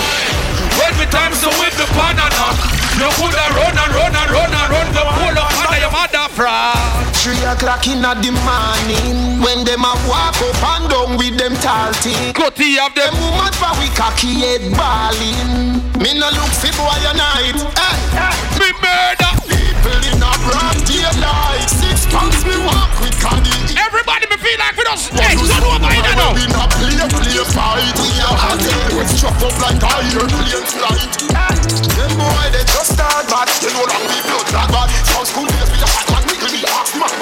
when 0.80 0.96
me 0.96 1.04
time 1.12 1.34
so 1.34 1.52
with 1.60 1.76
the 1.76 1.84
banana, 1.92 2.56
you 2.96 3.10
coulda 3.20 3.44
run 3.52 3.76
and 3.76 3.92
run 3.92 4.16
and 4.16 4.30
run 4.32 4.48
and 4.48 4.68
run, 4.72 4.88
pull 4.96 5.36
up 5.36 5.52
under 5.60 5.78
your 5.78 5.92
mother 5.92 6.28
frog. 6.32 7.03
Three 7.24 7.40
o'clock 7.40 7.88
in 7.88 8.04
the 8.04 8.36
morning 8.44 9.40
When 9.40 9.64
them 9.64 9.80
a 9.80 9.96
walk 10.04 10.36
up 10.44 10.60
and 10.76 10.84
down 10.92 11.16
with 11.16 11.40
them 11.40 11.56
tall 11.56 11.88
Cutty 12.36 12.76
of 12.76 12.92
them. 12.92 13.16
Woman 13.16 13.48
for 13.56 13.72
we 13.80 13.88
cocky 13.96 14.44
head 14.44 14.60
balling 14.76 15.80
Me 16.04 16.12
no 16.20 16.28
look 16.36 16.52
fi 16.52 16.68
boy 16.76 17.00
a 17.00 17.16
night 17.16 17.56
hey, 17.80 17.96
hey. 18.12 18.36
Me 18.60 18.68
murder. 18.76 19.32
People 19.48 20.04
in 20.04 20.20
a 20.20 20.32
broad 20.44 20.76
daylight 20.84 21.64
Six 21.64 22.04
pounds 22.12 22.44
me 22.44 22.60
walk 22.60 22.92
with 23.00 23.16
candy 23.16 23.72
Everybody 23.72 24.28
me 24.28 24.36
feel 24.36 24.60
like 24.60 24.76
we 24.76 24.84
don't. 24.84 25.00
Hey, 25.16 25.32
don't 25.32 25.64
over 25.64 25.80
here 25.80 26.04
now. 26.20 26.36
We 26.36 26.44
not 26.52 26.76
play 26.76 27.08
play 27.08 27.40
fight 27.56 27.96
We 28.04 28.20
a 28.20 28.28
hot 28.36 28.60
head 28.60 29.08
struck 29.08 29.40
up 29.40 29.56
like 29.64 29.80
airplane 29.80 30.68
flight 30.68 31.08
Them 31.88 32.12
boy 32.20 32.46
they 32.52 32.68
just 32.68 32.92
start 32.92 33.24
bad 33.32 33.48
They 33.64 33.72
know 33.72 33.88
long 33.88 34.04
we 34.12 34.20
blood 34.28 34.44
that 34.52 34.68
bad 34.68 34.92
school 35.24 35.48
days 35.48 35.70
we 35.72 35.80
a 35.80 35.93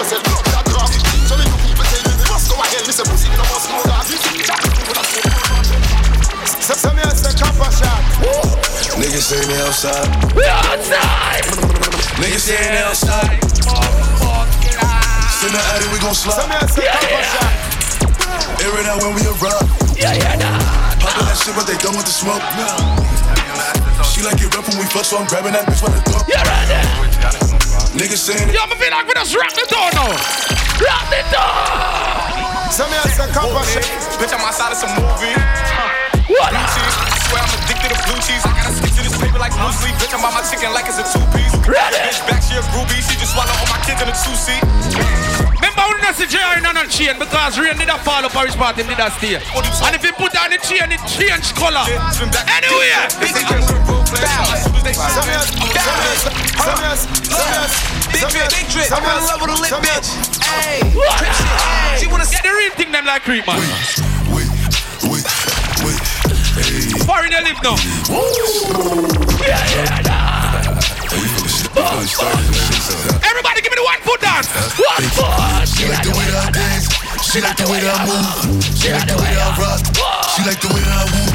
ask 0.03 0.11
man 0.11 0.43
that 0.51 0.67
drop 0.67 0.91
So 1.31 1.39
many 1.39 1.51
people 1.63 1.87
tell 1.87 2.03
me 2.03 2.11
they 2.19 2.27
must 2.27 2.51
go 2.51 2.59
ahead 2.59 2.83
Listen 2.87 3.07
pussy 3.07 3.31
no 3.39 3.45
must 3.47 3.71
know 3.71 3.83
that 3.87 4.03
So 6.67 6.75
so 6.75 6.91
me 6.91 7.03
a 7.07 7.11
say 7.15 7.31
shot 7.39 7.55
Niggas 8.99 9.25
say 9.25 9.43
me 9.47 9.55
outside. 9.63 10.07
We 10.35 10.45
outside. 10.47 11.43
Niggas 12.19 12.45
say 12.45 12.59
they 12.59 12.83
outside. 12.83 13.39
Send 15.39 15.55
the 15.55 15.63
addy, 15.75 15.87
we 15.91 15.99
gon' 15.99 16.15
slide. 16.15 16.51
me 16.51 16.57
a 16.59 16.67
say 16.69 16.87
copper 16.87 17.23
shot 17.31 17.55
Air 18.63 18.75
it 18.79 18.87
out 18.87 19.03
when 19.03 19.15
we 19.15 19.23
arrive. 19.27 19.67
Yeah, 19.97 20.15
yeah, 20.15 20.35
nah. 20.39 20.59
Poppin' 20.99 21.27
that 21.27 21.39
shit, 21.39 21.55
but 21.55 21.67
they 21.67 21.79
done 21.79 21.97
with 21.97 22.07
the 22.07 22.15
smoke. 22.15 22.43
She 24.07 24.23
like 24.23 24.39
it 24.39 24.55
rough 24.55 24.69
when 24.69 24.79
we 24.79 24.87
fuck, 24.87 25.05
so 25.05 25.19
I'm 25.19 25.27
grabbing 25.27 25.53
that 25.53 25.67
bitch 25.67 25.83
by 25.83 25.91
the 25.91 26.03
throat. 26.03 26.27
You 26.29 26.39
ready? 26.43 27.12
Niggas 27.93 28.25
saying 28.25 28.49
Yo, 28.49 28.65
me 28.73 28.75
feel 28.81 28.89
like 28.89 29.05
we 29.05 29.13
just 29.13 29.37
rock 29.37 29.53
the 29.53 29.69
door 29.69 29.85
now. 29.93 30.09
Rock 30.81 31.05
the 31.13 31.21
door. 31.29 31.53
So 32.73 32.89
me 32.89 32.97
a 32.97 33.05
say 33.13 33.29
copper 33.37 33.61
shot 33.69 33.85
Bitch, 34.17 34.33
I'm 34.33 34.41
outside 34.41 34.73
of 34.73 34.81
some 34.81 34.97
movie. 34.97 35.37
What? 36.33 36.57
Blue 36.57 36.69
cheese. 36.73 36.97
I 36.97 37.13
swear 37.29 37.45
I'm 37.45 37.53
addicted 37.53 37.93
to 37.93 38.01
blue 38.09 38.17
cheese. 38.25 38.41
I 38.49 38.57
gotta 38.57 38.73
stick 38.73 38.97
to 38.97 39.05
this 39.05 39.13
paper 39.21 39.37
like 39.37 39.53
blue 39.53 39.69
sleep. 39.77 39.93
Bitch, 40.01 40.17
I'm 40.17 40.25
on 40.25 40.33
my 40.33 40.41
chicken 40.41 40.73
like 40.73 40.89
it's 40.89 40.97
a 40.97 41.05
two 41.05 41.21
piece. 41.37 41.53
Ready? 41.69 42.01
Bitch, 42.01 42.25
back 42.25 42.41
she 42.41 42.57
a 42.57 42.65
groupie. 42.73 42.97
She 43.05 43.13
just 43.21 43.37
swallow 43.37 43.53
all 43.53 43.69
my 43.69 43.77
kids 43.85 44.01
in 44.01 44.09
a 44.09 44.17
two 44.17 44.37
seat. 44.41 44.65
Remember 45.61 45.85
when 45.93 46.01
I 46.01 46.17
see 46.17 46.33
Jerry 46.33 46.65
on 46.65 46.81
a 46.81 46.89
chain 46.89 47.21
because 47.21 47.61
rain 47.61 47.77
did 47.77 47.93
not 47.93 48.01
fall 48.01 48.25
up 48.25 48.33
or 48.33 48.49
his 48.49 48.57
party 48.57 48.89
did 48.89 48.97
not 48.97 49.13
stay. 49.21 49.37
And 49.37 49.93
if 49.93 50.01
you 50.01 50.17
put 50.17 50.33
down 50.33 50.49
the 50.49 50.57
chain, 50.65 50.89
it 50.89 51.05
change 51.05 51.53
color. 51.53 51.85
Anyway. 51.85 52.89
Big 54.83 54.99
drip, 58.35 58.51
big 58.51 58.67
drip. 58.67 58.91
I'm 58.91 58.99
in 59.07 59.23
love 59.31 59.39
with 59.39 59.55
a 59.55 59.59
lit 59.63 59.71
bitch. 59.79 60.11
Hey, 60.43 60.83
shit. 60.83 62.03
She 62.03 62.07
wanna 62.11 62.27
get 62.27 62.43
the 62.43 62.51
real 62.51 62.75
thing 62.75 62.91
them 62.91 63.07
like 63.07 63.23
creep 63.23 63.47
man. 63.47 63.63
Wait, 64.35 64.51
wait, 65.07 65.23
wait. 65.87 66.03
Hey, 66.59 66.99
Foreign 67.07 67.31
live 67.31 67.63
now. 67.63 67.79
Yeah, 69.39 69.55
yeah, 69.71 70.03
nah. 70.03 70.83
hey, 71.07 71.23
you 71.23 71.31
feel 71.31 71.47
the 71.47 71.55
shit? 71.55 71.71
You 71.71 71.83
feel 71.87 72.03
the 72.03 72.11
started 72.11 72.43
this 72.51 72.67
shit, 72.67 72.83
so. 72.83 72.99
Everybody 73.23 73.63
give 73.63 73.71
me 73.71 73.79
the 73.79 73.87
one 73.87 74.03
foot 74.03 74.19
dance. 74.19 74.51
One 74.51 75.07
foot. 75.15 75.63
She 75.71 75.87
like 75.87 76.03
the 76.03 76.11
way 76.11 76.27
that 76.27 76.43
I 76.43 76.51
dance. 76.51 76.91
She 77.23 77.39
like 77.41 77.55
the 77.55 77.71
way 77.71 77.79
that 77.87 77.95
I 77.95 78.03
move. 78.03 78.67
She 78.75 78.91
like 78.91 79.07
the 79.07 79.15
way 79.15 79.31
that 79.31 79.47
I 79.47 79.63
rock. 79.63 79.79
She 80.35 80.43
like 80.43 80.59
the 80.59 80.75
way 80.75 80.83
that 80.83 80.91
I 80.91 81.07
woo. 81.07 81.31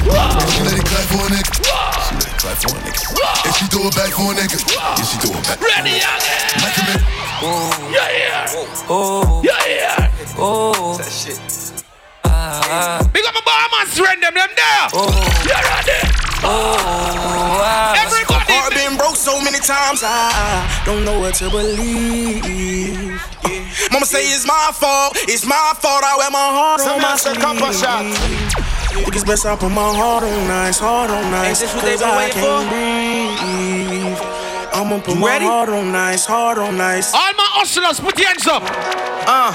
She 0.51 0.59
let 0.67 0.75
it 0.75 0.83
clap 0.83 1.07
for 1.07 1.23
a 1.23 1.29
nigga. 1.31 2.26
She 2.39 2.47
let 2.47 2.57
it 2.57 2.61
clap 2.61 2.61
for 2.61 2.77
a 2.77 2.81
nigga. 2.81 3.45
And 3.45 3.55
she 3.55 3.65
throw 3.67 3.87
it 3.87 3.95
back 3.95 4.11
for 4.13 4.31
a 4.31 4.35
nigga. 4.35 4.57
Yeah, 4.69 4.95
she 5.01 5.17
throw 5.17 5.37
it 5.37 5.43
back. 5.47 5.61
Ready 5.61 5.97
again. 5.97 6.61
Like 6.61 6.77
a 6.77 6.83
nigga. 6.85 7.05
Yeah, 7.91 8.09
yeah. 8.17 8.85
Oh, 8.89 9.41
Yeah, 9.43 9.57
yeah. 9.67 10.35
oh, 10.37 10.97
That 10.97 11.11
shit. 11.11 11.39
ah, 12.25 13.01
Big 13.13 13.25
up 13.25 13.33
my 13.33 13.41
barman, 13.41 13.87
friend 13.89 14.21
them, 14.21 14.33
them 14.33 14.49
there. 14.53 14.87
oh, 14.93 15.09
You 15.43 15.53
ready? 15.53 15.99
oh, 16.43 17.61
ah. 17.61 18.05
Everybody. 18.05 18.53
Heart 18.53 18.73
been 18.73 18.97
broke 18.97 19.15
so 19.15 19.41
many 19.41 19.59
times, 19.59 20.01
I 20.05 20.81
don't 20.85 21.03
know 21.03 21.19
what 21.19 21.35
to 21.35 21.49
believe. 21.49 22.45
Yeah. 22.45 23.89
Mama 23.91 24.05
say 24.05 24.23
it's 24.33 24.45
my 24.45 24.71
fault, 24.73 25.17
it's 25.27 25.45
my 25.45 25.73
fault. 25.81 26.03
I 26.03 26.15
wear 26.17 26.31
my 26.31 26.37
heart 26.39 26.81
So 26.81 26.91
on 26.93 26.97
me 26.99 27.03
my 27.03 27.13
a 27.13 27.17
say 27.17 27.33
copper 27.35 27.73
shot 27.73 28.05
sleeve. 28.05 28.86
Think 29.03 29.15
it's 29.15 29.23
best 29.23 29.45
I 29.45 29.55
put 29.55 29.69
my 29.69 29.93
heart 29.95 30.23
on 30.23 30.47
nice, 30.47 30.79
heart 30.79 31.09
on 31.09 31.31
nice. 31.31 31.61
this 31.61 31.73
what 31.73 31.83
they 31.85 31.95
Cause 31.95 32.01
been 32.01 32.09
I 32.09 32.17
waiting 32.17 32.41
can't 32.41 32.67
breathe. 32.69 34.19
I'ma 34.73 34.99
put 34.99 35.17
my 35.17 35.27
ready? 35.27 35.45
heart 35.45 35.69
on 35.69 35.91
nice, 35.91 36.25
heart 36.25 36.57
on 36.57 36.77
nice. 36.77 37.13
All 37.13 37.33
my 37.33 37.47
hustlers, 37.61 37.99
put 37.99 38.17
your 38.19 38.27
hands 38.27 38.45
up. 38.47 38.63
Uh, 38.63 39.53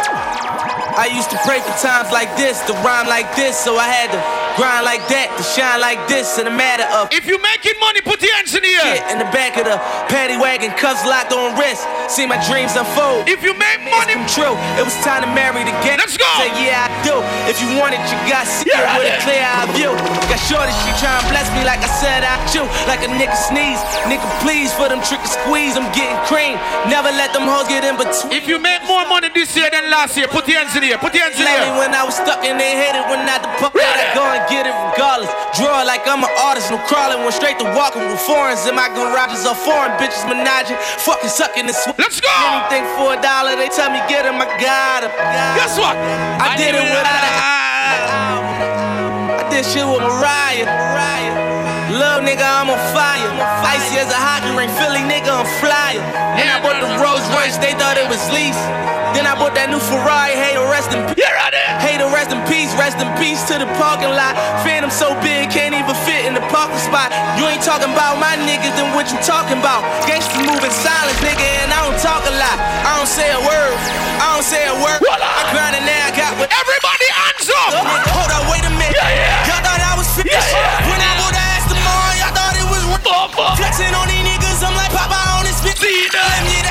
I 0.98 1.08
used 1.14 1.30
to 1.30 1.38
pray 1.44 1.60
for 1.60 1.72
times 1.78 2.10
like 2.12 2.34
this, 2.36 2.60
to 2.66 2.72
rhyme 2.84 3.06
like 3.08 3.34
this, 3.36 3.56
so 3.58 3.76
I 3.76 3.88
had 3.88 4.10
to 4.12 4.20
grind 4.56 4.84
like 4.84 5.04
that, 5.08 5.32
to 5.38 5.42
shine 5.44 5.80
like 5.80 6.00
this, 6.08 6.38
in 6.38 6.46
a 6.46 6.54
matter 6.54 6.84
of. 6.92 7.08
If 7.12 7.26
you 7.26 7.40
making 7.40 7.76
money, 7.80 8.00
put 8.00 8.20
your 8.22 8.32
hands 8.36 8.54
in 8.54 8.62
the 8.62 8.74
air. 8.84 9.00
In 9.12 9.18
the 9.18 9.28
back 9.32 9.56
of 9.56 9.64
the 9.64 9.76
paddy 10.12 10.36
wagon, 10.36 10.72
cuffs 10.76 11.04
locked 11.04 11.32
on 11.32 11.56
wrist. 11.58 11.84
See 12.08 12.26
my 12.28 12.38
dreams 12.48 12.76
unfold. 12.76 13.28
If 13.28 13.42
you 13.42 13.54
make 13.56 13.80
money, 13.88 14.14
come 14.14 14.28
true. 14.28 14.54
It 14.76 14.84
was 14.84 14.94
time 15.04 15.24
to 15.24 15.30
marry 15.32 15.64
the 15.64 15.74
gang. 15.84 15.98
Let's 15.98 16.16
go. 16.16 16.28
Say 16.40 16.52
yeah, 16.60 16.86
I 16.86 16.90
do. 17.06 17.16
If 17.48 17.58
you 17.62 17.68
want 17.80 17.96
it, 17.96 18.02
you 18.08 18.16
got 18.28 18.44
to 18.44 18.50
see 18.50 18.68
Yeah, 18.68 18.84
it 18.84 19.00
with 19.00 19.12
a 19.12 19.16
clear 19.24 19.42
eye 19.42 19.68
view. 19.76 19.92
Got 20.28 20.40
shorty, 20.44 20.72
she 20.84 20.90
tryna 21.00 21.24
bless 21.32 21.48
me 21.56 21.64
like 21.64 21.80
I 21.80 21.90
said 22.00 22.24
I 22.24 22.36
do. 22.52 22.62
Like 22.86 23.02
a 23.04 23.10
nigga 23.10 23.34
sneeze, 23.36 23.80
nigga 24.08 24.24
please 24.44 24.72
for 24.74 24.88
them 24.88 25.00
trick 25.04 25.20
and 25.24 25.32
squeeze. 25.32 25.74
I'm 25.76 25.88
getting 25.96 26.18
cream. 26.28 26.56
Never 26.88 27.08
let 27.14 27.32
them 27.32 27.48
hoes 27.48 27.68
get 27.68 27.84
in 27.84 27.96
between. 27.96 28.32
if 28.34 28.44
you 28.48 28.58
make 28.60 28.84
more 28.84 29.04
money 29.08 29.30
this 29.32 29.54
year 29.56 29.70
than 29.70 29.88
last 29.90 30.16
year, 30.16 30.28
put 30.28 30.46
your 30.48 30.60
hands 30.60 30.74
in 30.76 30.82
the 30.84 30.92
air. 30.92 31.00
Put 31.00 31.14
your 31.14 31.24
hands 31.24 31.38
in 31.40 31.46
the 31.46 31.52
air. 31.52 31.72
when 31.78 31.94
I 31.94 32.04
was 32.04 32.16
stuck 32.16 32.44
and 32.44 32.58
they 32.60 32.76
hated 32.76 33.04
when 33.08 33.24
I 33.24 33.38
depart. 33.40 33.72
I 33.76 34.14
go 34.14 34.24
and 34.24 34.41
get 34.48 34.66
it 34.66 34.74
regardless. 34.90 35.30
Draw 35.58 35.82
like 35.84 36.06
I'm 36.06 36.22
an 36.24 36.32
artist, 36.40 36.70
no 36.70 36.78
crawling. 36.88 37.20
Went 37.22 37.34
straight 37.34 37.58
to 37.58 37.66
walking 37.76 38.06
with 38.08 38.20
foreigns 38.20 38.66
in 38.66 38.74
my 38.74 38.88
garages 38.88 39.44
are 39.46 39.54
foreign 39.54 39.92
bitches 40.00 40.24
menaging, 40.28 40.78
fucking 41.04 41.30
sucking 41.30 41.66
and 41.66 41.74
sw- 41.76 41.94
Let's 41.98 42.20
go. 42.20 42.30
Anything 42.30 42.84
for 42.96 43.14
a 43.14 43.18
dollar, 43.20 43.56
they 43.56 43.68
tell 43.68 43.90
me 43.90 44.00
get 44.08 44.24
'em, 44.26 44.40
I 44.40 44.46
got 44.58 45.04
'em. 45.04 45.12
Guess 45.58 45.78
what? 45.78 45.96
I 45.96 46.56
did 46.56 46.74
it 46.74 46.82
without 46.82 47.24
a 47.28 47.32
I 49.40 49.48
did 49.50 49.64
shit 49.66 49.86
with 49.86 50.00
Mariah. 50.02 50.66
Love 51.92 52.22
nigga, 52.24 52.42
I'm 52.42 52.70
on 52.70 52.78
fire. 52.96 53.30
Icy 53.68 53.98
as 53.98 54.10
a 54.10 54.16
hockey 54.16 54.50
ring, 54.56 54.70
Philly 54.80 55.00
nigga, 55.04 55.28
I'm 55.28 55.46
flyer. 55.60 56.00
Bought 56.82 56.98
the 56.98 57.04
Rolls 57.06 57.22
Royce 57.30 57.54
they 57.62 57.78
thought 57.78 57.94
it 57.94 58.10
was 58.10 58.18
lease. 58.34 58.58
Then 59.14 59.22
I 59.22 59.38
bought 59.38 59.54
that 59.54 59.70
new 59.70 59.78
Ferrari, 59.78 60.34
hey 60.34 60.58
to 60.58 60.66
rest 60.66 60.90
in 60.90 60.98
peace. 61.14 61.22
Hey 61.78 61.94
to 61.94 62.10
rest 62.10 62.34
in 62.34 62.42
peace, 62.50 62.74
rest 62.74 62.98
in 62.98 63.06
peace 63.22 63.38
to 63.46 63.54
the 63.54 63.70
parking 63.78 64.10
lot. 64.10 64.34
Phantom 64.66 64.90
so 64.90 65.14
big, 65.22 65.46
can't 65.54 65.78
even 65.78 65.94
fit 66.02 66.26
in 66.26 66.34
the 66.34 66.42
parking 66.50 66.82
spot. 66.82 67.14
You 67.38 67.46
ain't 67.46 67.62
talking 67.62 67.86
about 67.86 68.18
my 68.18 68.34
niggas, 68.34 68.74
then 68.74 68.90
what 68.98 69.06
you 69.14 69.18
talking 69.22 69.62
about? 69.62 69.86
Gangsters 70.10 70.42
moving 70.42 70.74
silence, 70.74 71.14
nigga, 71.22 71.46
and 71.62 71.70
I 71.70 71.86
don't 71.86 72.00
talk 72.02 72.26
a 72.26 72.34
lot. 72.34 72.56
I 72.58 72.98
don't 72.98 73.06
say 73.06 73.30
a 73.30 73.38
word, 73.38 73.78
I 74.18 74.34
don't 74.34 74.42
say 74.42 74.66
a 74.66 74.74
word. 74.82 74.98
I 75.06 75.42
grind 75.54 75.78
and 75.78 75.86
now 75.86 76.02
I 76.02 76.10
got 76.18 76.34
what 76.34 76.50
Everybody 76.50 77.06
hands 77.14 77.46
up! 77.46 77.78
Hold 78.10 78.30
up, 78.34 78.50
wait 78.50 78.66
a 78.66 78.74
minute. 78.74 78.98
Y'all 79.46 79.62
thought 79.62 79.78
I 79.78 79.94
was 79.94 80.10
finished. 80.18 80.50
When 80.90 80.98
I 80.98 81.12
would 81.22 81.38
ask 81.38 81.70
all, 81.70 82.10
y'all 82.18 82.34
thought 82.34 82.58
it 82.58 82.66
was 82.66 82.82
Flexing 83.54 83.94
on 83.94 84.10
these 84.10 84.26
niggas, 84.26 84.66
I'm 84.66 84.74
like 84.74 84.90
Papa 84.90 85.14
on 85.38 85.46
this 85.46 85.62
bitch. 85.62 85.78
Yeah, 85.78 86.61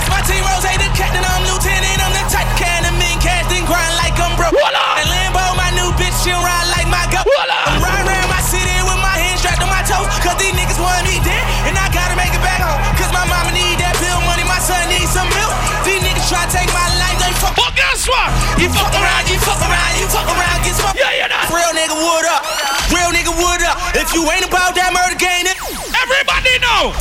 I'm 4.52 4.60
broke. 4.60 5.08
Lambo, 5.08 5.44
my 5.56 5.72
new 5.72 5.90
bitch, 5.96 6.16
she 6.24 6.36
ride 6.36 6.68
like 6.76 6.88
my 6.92 7.08
go. 7.08 7.24
I'm 7.24 7.80
riding 7.80 8.04
around 8.04 8.28
my 8.28 8.44
city 8.44 8.76
with 8.84 9.00
my 9.00 9.16
hands 9.16 9.40
strapped 9.40 9.64
on 9.64 9.72
my 9.72 9.80
toes, 9.88 10.12
cause 10.20 10.36
these 10.38 10.52
niggas 10.52 10.76
want 10.76 11.08
me 11.08 11.24
dead, 11.24 11.40
and 11.72 11.76
I 11.80 11.88
gotta 11.96 12.20
make 12.20 12.36
it 12.36 12.44
back 12.44 12.60
home. 12.60 12.80
Cause 13.00 13.12
my 13.16 13.24
mama 13.28 13.56
need 13.56 13.80
that 13.80 13.96
bill 14.04 14.20
money, 14.28 14.44
my 14.44 14.60
son 14.60 14.84
needs 14.92 15.10
some 15.12 15.30
milk. 15.32 15.56
These 15.88 16.04
niggas 16.04 16.28
try 16.28 16.44
to 16.44 16.52
take 16.52 16.70
my 16.76 16.88
life, 17.00 17.18
they 17.24 17.32
fuck. 17.40 17.56
But 17.56 17.72
guess 17.80 18.04
what? 18.12 18.28
You 18.60 18.68
fuck 18.76 18.92
around, 18.92 19.26
you 19.32 19.40
fuck 19.40 19.62
around, 19.64 19.94
you 19.96 20.08
fuck 20.12 20.28
around, 20.28 20.60
get 20.68 20.76
fucked. 20.76 21.00
Yeah, 21.00 21.16
you're 21.16 21.32
not. 21.32 21.48
Real 21.48 21.72
nigga, 21.72 21.96
wood 21.96 22.28
up. 22.28 22.44
Real 22.92 23.12
nigga, 23.16 23.32
wood 23.32 23.64
up. 23.64 23.80
If 23.96 24.12
you 24.12 24.28
ain't 24.28 24.44
about 24.44 24.76
that 24.76 24.92
murder 24.92 25.16
game, 25.16 25.48
then 25.48 25.56
Everybody 26.02 26.54
know. 26.60 26.94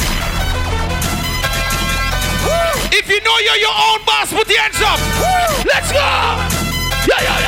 If 2.92 3.08
you 3.08 3.20
know 3.24 3.36
you're 3.38 3.60
your 3.64 3.72
own 3.72 4.04
boss, 4.04 4.32
put 4.32 4.46
the 4.46 4.54
hands 4.54 4.80
up. 4.82 5.00
Let's 5.64 5.90
go. 5.90 5.98
Yeah, 7.08 7.22
yeah, 7.22 7.39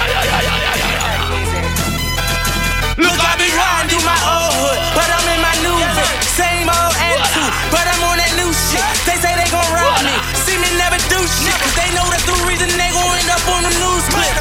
Look, 3.03 3.19
I 3.19 3.35
be 3.35 3.51
riding 3.51 3.91
through 3.91 4.07
my 4.07 4.15
old 4.23 4.55
hood, 4.63 4.79
but 4.95 5.09
I'm 5.11 5.27
in 5.35 5.41
my 5.43 5.55
new 5.67 5.75
fit. 5.99 6.13
Same 6.39 6.71
old 6.71 6.95
attitude, 6.95 7.53
but 7.75 7.83
I'm 7.83 8.03
on 8.07 8.17
that 8.23 8.33
new 8.39 8.51
shit. 8.55 8.83
They 9.05 9.19
say 9.19 9.35
they 9.35 9.49
gon' 9.51 9.67
rob 9.75 10.01
me, 10.07 10.15
see 10.47 10.55
me 10.57 10.71
never 10.79 10.99
do 11.11 11.19
shit. 11.27 11.57
Cause 11.59 11.75
they 11.75 11.91
know 11.99 12.07
that's 12.09 12.23
the 12.25 12.39
reason 12.47 12.71
they 12.79 12.91
gon' 12.95 13.19
end 13.19 13.31
up 13.35 13.43
on 13.51 13.67
the 13.67 13.75
news 13.75 14.07
clip. 14.07 14.37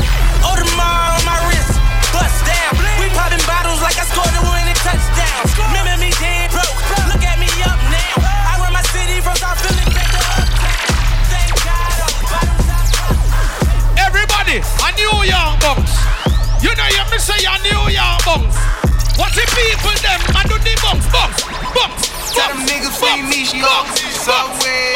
Oh, 0.46 0.54
Audemars 0.54 1.18
on 1.18 1.26
my 1.26 1.38
wrist, 1.50 1.74
bust 2.14 2.38
down. 2.46 2.78
We 3.02 3.10
popping 3.18 3.42
bottles 3.50 3.82
like 3.82 3.98
I 3.98 4.06
scored 4.06 4.30
a 4.30 4.42
winning 4.46 4.78
touchdown. 4.86 5.42
Remember 5.74 5.98
me 5.98 6.14
dead 6.22 6.54
broke, 6.54 6.78
look 7.10 7.24
at 7.26 7.42
me 7.42 7.50
up 7.66 7.82
now. 7.90 8.14
I 8.22 8.62
run 8.62 8.74
my 8.78 8.86
city 8.94 9.26
from 9.26 9.34
South 9.42 9.58
Philly 9.58 9.86
to 9.90 10.22
uptown. 10.38 10.78
Everybody, 13.98 14.62
a 14.62 14.90
New 15.02 15.18
York 15.26 15.58
bunks. 15.66 15.98
You 16.62 16.70
know 16.78 16.86
you 16.94 17.02
say 17.18 17.42
a 17.42 17.58
New 17.66 17.90
York 17.90 18.22
bunks. 18.22 18.54
What's 19.18 19.34
the 19.34 19.46
people 19.50 19.94
them 20.06 20.22
and 20.38 20.46
do 20.46 20.58
the 20.62 20.74
bunks, 20.78 21.10
bunks, 21.10 21.42
bunks, 21.74 22.06
Tell 22.38 22.54
them 22.54 22.62
niggas 22.70 23.02
free 23.02 23.18
me, 23.26 23.50
she 23.50 23.66
up. 23.66 23.90
Subway, 23.98 24.94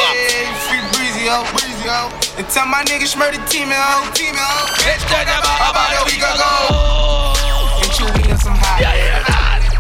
free 0.70 0.82
breezy, 0.94 1.26
ho, 1.26 1.42
breezy, 1.58 1.90
ho. 1.90 2.14
And 2.38 2.46
tell 2.54 2.70
my 2.70 2.86
niggas 2.86 3.18
murder 3.18 3.42
team 3.50 3.74
ho, 3.74 4.06
team 4.14 4.38
ho. 4.38 4.50
Let's 4.86 5.06
talk 5.10 5.26
about 5.26 5.74
about 5.74 5.90
a 5.90 6.02
week 6.06 6.22
ago. 6.22 7.34
And 7.82 7.90
chew 7.98 8.10
me 8.14 8.30
in 8.30 8.38
some 8.38 8.54
hot. 8.54 8.86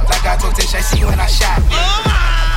Like 0.09 0.25
I 0.25 0.41
told 0.41 0.57
Tish, 0.57 0.73
I 0.73 0.81
see 0.81 1.05
when 1.05 1.21
I 1.21 1.29
shot. 1.29 1.61
Oh, 1.69 2.01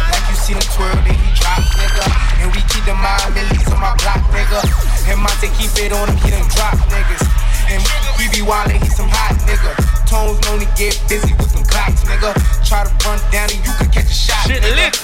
like 0.09 0.24
you 0.33 0.37
see 0.41 0.57
him 0.57 0.64
twirl, 0.72 0.97
then 1.05 1.16
he 1.20 1.31
drop, 1.37 1.61
nigga. 1.76 2.05
And 2.41 2.49
we 2.57 2.64
keep 2.72 2.85
the 2.89 2.97
mind 2.97 3.37
millies 3.37 3.68
on 3.68 3.76
my 3.76 3.93
block, 4.01 4.24
nigga. 4.33 4.64
And 5.05 5.20
Monte 5.20 5.53
keep 5.53 5.76
it 5.85 5.93
on 5.93 6.09
him, 6.09 6.16
he 6.24 6.33
done 6.33 6.49
drop, 6.49 6.81
niggas. 6.89 7.24
And 7.68 7.85
we 8.19 8.27
be 8.35 8.43
wildin', 8.43 8.83
he 8.83 8.91
some 8.91 9.09
hot 9.09 9.39
nigga. 9.47 9.73
Tones 10.11 10.41
to 10.43 10.66
get 10.75 10.99
busy 11.09 11.33
with 11.39 11.55
them 11.55 11.64
clocks, 11.64 12.03
nigga. 12.05 12.35
Try 12.66 12.85
to 12.85 12.93
run 13.07 13.19
down 13.31 13.49
and 13.49 13.62
you 13.62 13.73
could 13.79 13.93
catch 13.95 14.11
a 14.11 14.14
shot, 14.14 14.45
Shit 14.51 14.62
nigga. 14.62 14.77
lit. 14.77 14.95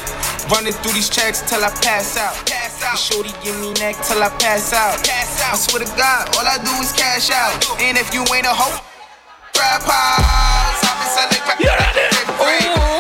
Running 0.51 0.75
through 0.83 0.93
these 0.93 1.09
checks 1.09 1.41
till 1.49 1.65
I 1.65 1.71
pass 1.81 2.19
out. 2.19 2.35
Pass 2.45 2.83
out. 2.83 2.99
Shorty 2.99 3.33
give 3.43 3.57
me 3.61 3.73
neck 3.81 3.97
till 4.05 4.21
I 4.23 4.29
pass 4.37 4.75
out. 4.75 5.01
Pass 5.07 5.41
out. 5.41 5.55
I 5.55 5.57
swear 5.57 5.85
to 5.85 5.91
God, 5.97 6.37
all 6.37 6.45
I 6.47 6.59
do 6.59 6.73
is 6.83 6.93
cash 6.93 7.31
out. 7.31 7.55
And 7.81 7.97
if 7.97 8.13
you 8.13 8.21
ain't 8.35 8.45
a 8.45 8.53
hoe, 8.53 8.77
grab 9.55 9.81
pies. 9.81 10.81
I've 10.85 10.99
been 11.01 11.11
selling 11.17 11.43
crack. 11.47 11.61
You're 11.65 12.94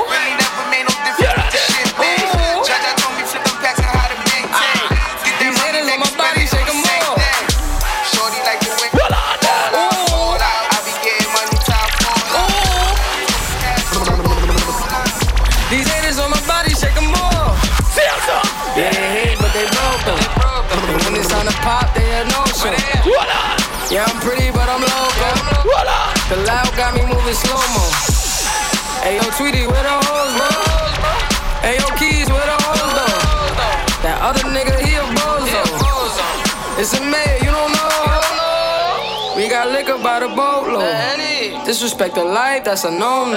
Disrespect 41.74 42.14
the 42.14 42.22
life, 42.22 42.62
that's 42.62 42.84
a 42.84 42.90
no-no. 42.90 43.34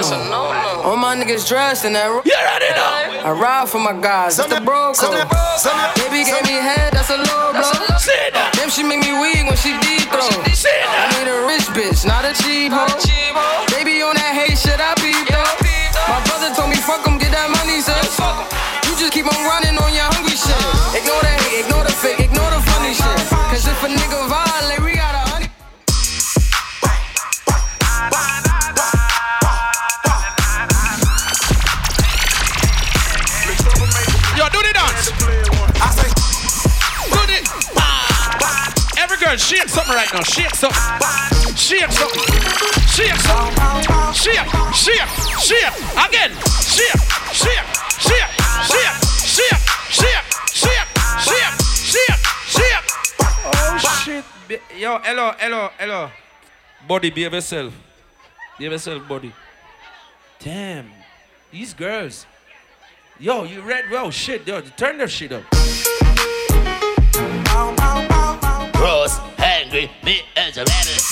All 0.86 0.94
my 0.94 1.18
niggas 1.18 1.42
dressed 1.42 1.82
in 1.84 1.98
that. 1.98 2.06
Room. 2.06 2.22
I 2.22 3.34
ride 3.34 3.66
for 3.66 3.82
my 3.82 3.90
guys, 3.98 4.38
that's 4.38 4.46
the 4.46 4.62
bro 4.62 4.94
code. 4.94 5.26
Baby 5.98 6.22
gave 6.22 6.46
me 6.46 6.54
head, 6.62 6.94
that's 6.94 7.10
a 7.10 7.18
low 7.18 7.50
blow. 7.50 7.66
Damn, 8.54 8.70
she 8.70 8.86
make 8.86 9.02
me 9.02 9.10
weak 9.18 9.42
when 9.42 9.58
she 9.58 9.74
deep 9.82 10.06
throw. 10.14 10.22
I 10.22 11.02
need 11.18 11.26
a 11.26 11.50
rich 11.50 11.66
bitch, 11.74 12.06
not 12.06 12.22
a 12.22 12.30
cheap 12.38 12.70
hoe. 12.70 12.86
Baby 13.74 14.06
on 14.06 14.14
that 14.14 14.30
hate 14.38 14.54
shit, 14.54 14.78
I 14.78 14.94
peep 15.02 15.26
though. 15.26 15.42
My 16.06 16.22
brother 16.30 16.54
told 16.54 16.70
me 16.70 16.78
fuck 16.78 17.02
'em, 17.10 17.18
get 17.18 17.34
that 17.34 17.50
money, 17.50 17.82
son. 17.82 17.98
You 18.86 18.94
just 18.94 19.10
keep 19.10 19.26
on 19.26 19.34
running 19.50 19.74
on 19.82 19.90
your 19.90 20.06
hungry 20.14 20.38
shit. 20.38 20.54
Ignore 20.94 21.26
the 21.26 21.37
girl, 39.38 39.46
shake 39.46 39.68
something 39.68 39.94
right 39.94 40.12
now. 40.12 40.22
Shake 40.22 40.54
something. 40.54 41.56
Shake 41.56 41.90
something. 41.92 42.22
Shake 42.88 43.16
something. 43.16 44.14
Shake, 44.14 44.48
shake, 44.74 45.08
shake. 45.40 45.74
Again. 45.96 46.32
Shake, 46.62 47.00
shake, 47.32 47.66
shake, 47.98 48.30
shake, 48.66 48.98
shake, 49.34 49.58
shake, 49.88 50.26
shake, 50.50 50.86
shake, 51.20 51.54
shake, 51.74 52.20
shake. 52.46 52.84
Oh 53.44 54.02
shit. 54.04 54.24
Yo, 54.76 54.98
hello, 54.98 55.32
hello, 55.38 55.70
hello. 55.78 56.10
Body, 56.86 57.10
behave 57.10 57.34
yourself. 57.34 57.74
Behave 58.58 58.72
yourself, 58.72 59.08
body. 59.08 59.32
Damn. 60.40 60.90
These 61.52 61.74
girls. 61.74 62.26
Yo, 63.20 63.44
you 63.44 63.62
read 63.62 63.90
well 63.90 64.10
shit, 64.10 64.46
yo, 64.46 64.60
turn 64.60 64.98
their 64.98 65.08
shit 65.08 65.32
up. 65.32 65.42
Rose, 68.80 69.18
angry, 69.38 69.90
me 70.04 70.20
as 70.36 70.56
a 70.56 70.60
rabbit. 70.60 71.02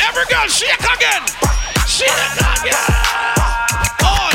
Every 0.00 0.24
girl 0.24 0.48
shake 0.48 0.80
again. 0.80 1.22
Shake 1.86 2.08
again. 2.40 2.74
On. 4.02 4.32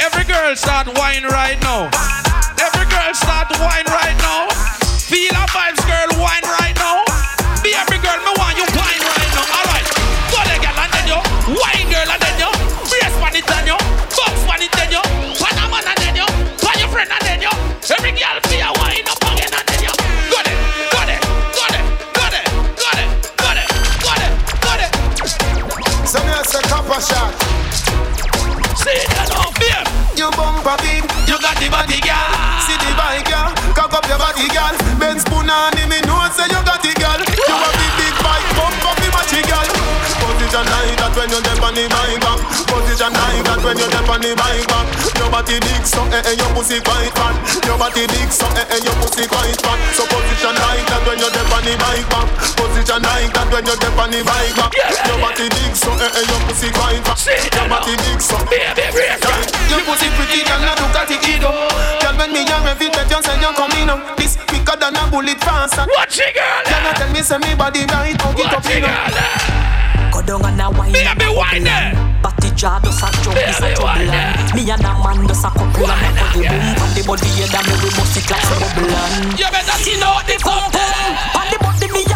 Every 0.00 0.24
girl 0.24 0.56
start 0.56 0.98
wine 0.98 1.24
right 1.24 1.60
now. 1.62 2.21
Every 17.90 18.12
girl 18.12 18.38
feel 18.46 18.70
wind 18.78 19.08
up 19.10 19.18
and 19.26 19.38
get 19.42 19.50
on 19.50 19.66
you. 19.82 19.90
Got 20.30 20.46
it, 20.46 20.54
got 20.94 21.10
it, 21.10 21.18
got 21.50 21.74
it, 21.74 21.82
got 22.14 22.30
it, 22.30 22.46
got 22.78 22.94
it, 22.94 23.10
got 23.42 23.58
it, 23.58 23.66
got 24.06 24.22
it, 24.22 24.32
got 24.62 24.78
it. 24.78 24.90
So 26.06 26.22
me 26.22 26.30
a 26.30 26.44
say 26.46 26.62
copper 26.70 27.02
shot. 27.02 27.34
See 28.78 29.02
that 29.18 29.34
no 29.34 29.50
fear. 29.58 29.82
You 30.14 30.30
bumper 30.30 30.78
big, 30.78 31.02
you 31.26 31.34
got 31.42 31.58
the 31.58 31.66
body 31.74 31.98
girl. 31.98 32.30
See 32.62 32.78
the 32.78 32.94
body 32.94 33.26
girl, 33.26 33.50
cock 33.74 33.92
up 33.98 34.06
your 34.06 34.18
body 34.18 34.46
girl. 34.46 34.78
Ben 35.02 35.18
spoon 35.18 35.50
on 35.50 35.74
him, 35.74 35.90
he 35.90 35.98
knows 36.06 36.38
say 36.38 36.46
you 36.54 36.62
got 36.62 36.78
the 36.86 36.94
girl. 36.94 37.18
You 37.18 37.81
Position 40.52 40.68
like 40.68 40.96
that 41.00 41.16
when 41.16 41.32
you're 41.32 41.64
on 41.64 41.72
the 41.72 41.88
bike 41.88 42.20
back. 42.20 42.40
Position 42.68 43.08
like 43.08 43.40
that 43.40 43.60
when 43.64 43.72
you're 43.72 43.88
on 43.88 44.20
the 44.20 44.36
bike 44.36 44.68
back. 44.68 44.84
Your 45.16 45.32
body 45.32 45.56
big, 45.64 45.80
so 45.80 46.04
eh 46.12 46.20
eh, 46.28 46.36
your 46.36 46.52
pussy 46.52 46.76
quite 46.84 47.08
fat. 47.16 47.32
Your 47.64 47.80
body 47.80 48.04
big, 48.04 48.28
so 48.28 48.44
eh 48.52 48.68
eh, 48.68 48.84
your 48.84 48.92
pussy 49.00 49.24
quite 49.24 49.56
fat. 49.64 49.80
So 49.96 50.04
position 50.12 50.52
like 50.52 50.84
that 50.92 51.00
when 51.08 51.16
you're 51.24 51.32
on 51.32 51.64
the 51.64 51.72
bike 51.80 52.04
back. 52.12 52.28
Position 52.52 53.00
like 53.00 53.32
that 53.32 53.48
when 53.48 53.64
you're 53.64 53.80
on 53.96 54.12
the 54.12 54.20
bike 54.28 54.52
back. 54.52 54.76
Your 55.08 55.16
body 55.24 55.48
big, 55.56 55.72
so 55.72 55.88
eh 55.96 56.20
eh, 56.20 56.20
your 56.20 56.40
pussy 56.44 56.68
quite 56.68 57.00
fat. 57.00 57.16
Your 57.24 57.66
body 57.72 57.96
big, 57.96 58.20
so 58.20 58.36
your 59.72 59.80
pussy 59.88 60.12
pretty, 60.20 60.44
girl, 60.44 60.68
at 60.68 61.08
it, 61.08 61.16
kiddo. 61.24 61.48
Girl, 61.48 62.14
when 62.20 62.28
me 62.28 62.44
young, 62.44 62.68
every 62.68 62.92
bet 62.92 63.08
you 63.08 63.24
say 63.24 63.40
you're 63.40 63.56
coming 63.56 63.88
up. 63.88 64.20
This 64.20 64.36
quicker 64.36 64.76
than 64.76 65.00
a 65.00 65.08
bullet 65.08 65.40
faster. 65.40 65.88
Watch 65.96 66.20
it, 66.20 66.36
girl. 66.36 66.60
You 66.68 66.92
tell 66.92 67.08
me 67.08 67.24
say 67.24 67.40
me 67.40 67.56
body 67.56 67.88
right? 67.88 68.20
How 68.20 68.36
get 68.36 68.52
up, 68.52 68.68
you 68.68 68.84
know? 68.84 69.61
Down 70.32 70.48
and 70.48 70.60
a 70.62 70.70
wine 70.72 70.92
Me 70.92 71.04
a 71.04 71.12
be 71.12 71.28
wine 71.28 71.60
there. 71.60 71.92
Batty 72.24 72.56
jaw 72.56 72.80
does 72.80 73.04
a 73.04 73.08
jump, 73.20 73.36
Me 73.36 73.44
a 73.44 73.52
is 73.52 73.60
be 73.60 73.68
a 73.68 73.76
trouble 73.76 74.00
Me 74.56 74.64
and 74.64 74.80
a 74.80 74.90
man 74.96 75.28
does 75.28 75.44
a 75.44 75.52
couple 75.52 75.84
and 75.84 75.92
a 75.92 76.10
body 76.16 76.48
boom 76.48 76.80
On 76.80 76.88
the 76.96 77.02
body 77.04 77.28
head 77.36 77.52
and 77.52 77.66
me 77.68 77.74
we 77.84 77.92
bust 77.92 78.16
it 78.16 78.24
like 78.32 78.40
some 78.40 78.64
bubble 78.64 78.88
You 79.36 79.48
better 79.52 79.76
see 79.84 80.00
know 80.00 80.16
the 80.24 80.40
pump 80.40 80.72
pump. 80.72 81.36
On 81.36 81.46
the 81.52 81.58
body 81.60 81.84
me 81.92 82.11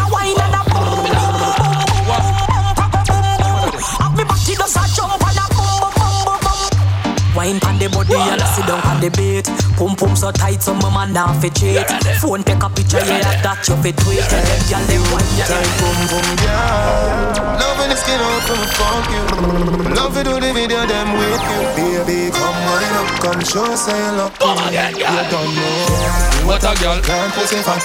Wine 7.47 7.61
pon 7.61 7.79
the 7.79 7.87
body 7.87 8.11
and 8.11 8.43
sit 8.43 8.67
down 8.67 8.83
on 8.83 8.99
the 8.99 9.07
bait 9.15 9.47
Pum 9.79 9.95
pum 9.95 10.19
so 10.19 10.35
tight 10.35 10.59
so 10.59 10.73
my 10.83 10.91
man 10.91 11.13
now 11.13 11.31
fi 11.39 11.47
cheat. 11.47 11.87
Phone 12.19 12.43
take 12.43 12.59
a 12.59 12.67
picture 12.67 12.99
yeah 13.07 13.23
that 13.39 13.63
you 13.63 13.79
fi 13.79 13.95
tweet. 13.95 14.19
Tell 14.27 14.43
them 14.43 14.61
gyal 14.67 14.83
them 14.83 15.03
wine 15.15 15.31
Tight 15.47 15.71
boom 15.79 15.95
boom 16.11 16.27
girl 16.43 17.55
Love 17.55 17.79
when 17.79 17.87
the 17.87 17.95
skin 17.95 18.19
out 18.19 18.43
from 18.43 18.59
the 18.59 18.67
funk 18.75 19.07
you. 19.15 19.95
Love 19.95 20.17
it 20.19 20.27
do 20.27 20.35
the 20.43 20.51
video 20.51 20.83
them 20.83 21.07
with 21.15 21.39
you. 21.39 22.03
Baby 22.03 22.35
come 22.35 22.59
wine 22.67 22.95
up 22.99 23.15
come 23.23 23.39
show 23.39 23.71
say 23.79 23.95
you 23.95 24.19
love 24.19 24.35
Come 24.43 24.59
again, 24.67 24.91
girl. 24.99 25.07
You 25.07 25.23
don't 25.31 25.47
know. 25.55 26.51
What 26.51 26.67
a 26.67 26.75
girl. 26.83 26.99
Can't 26.99 27.31
pussy 27.31 27.63
fat 27.63 27.79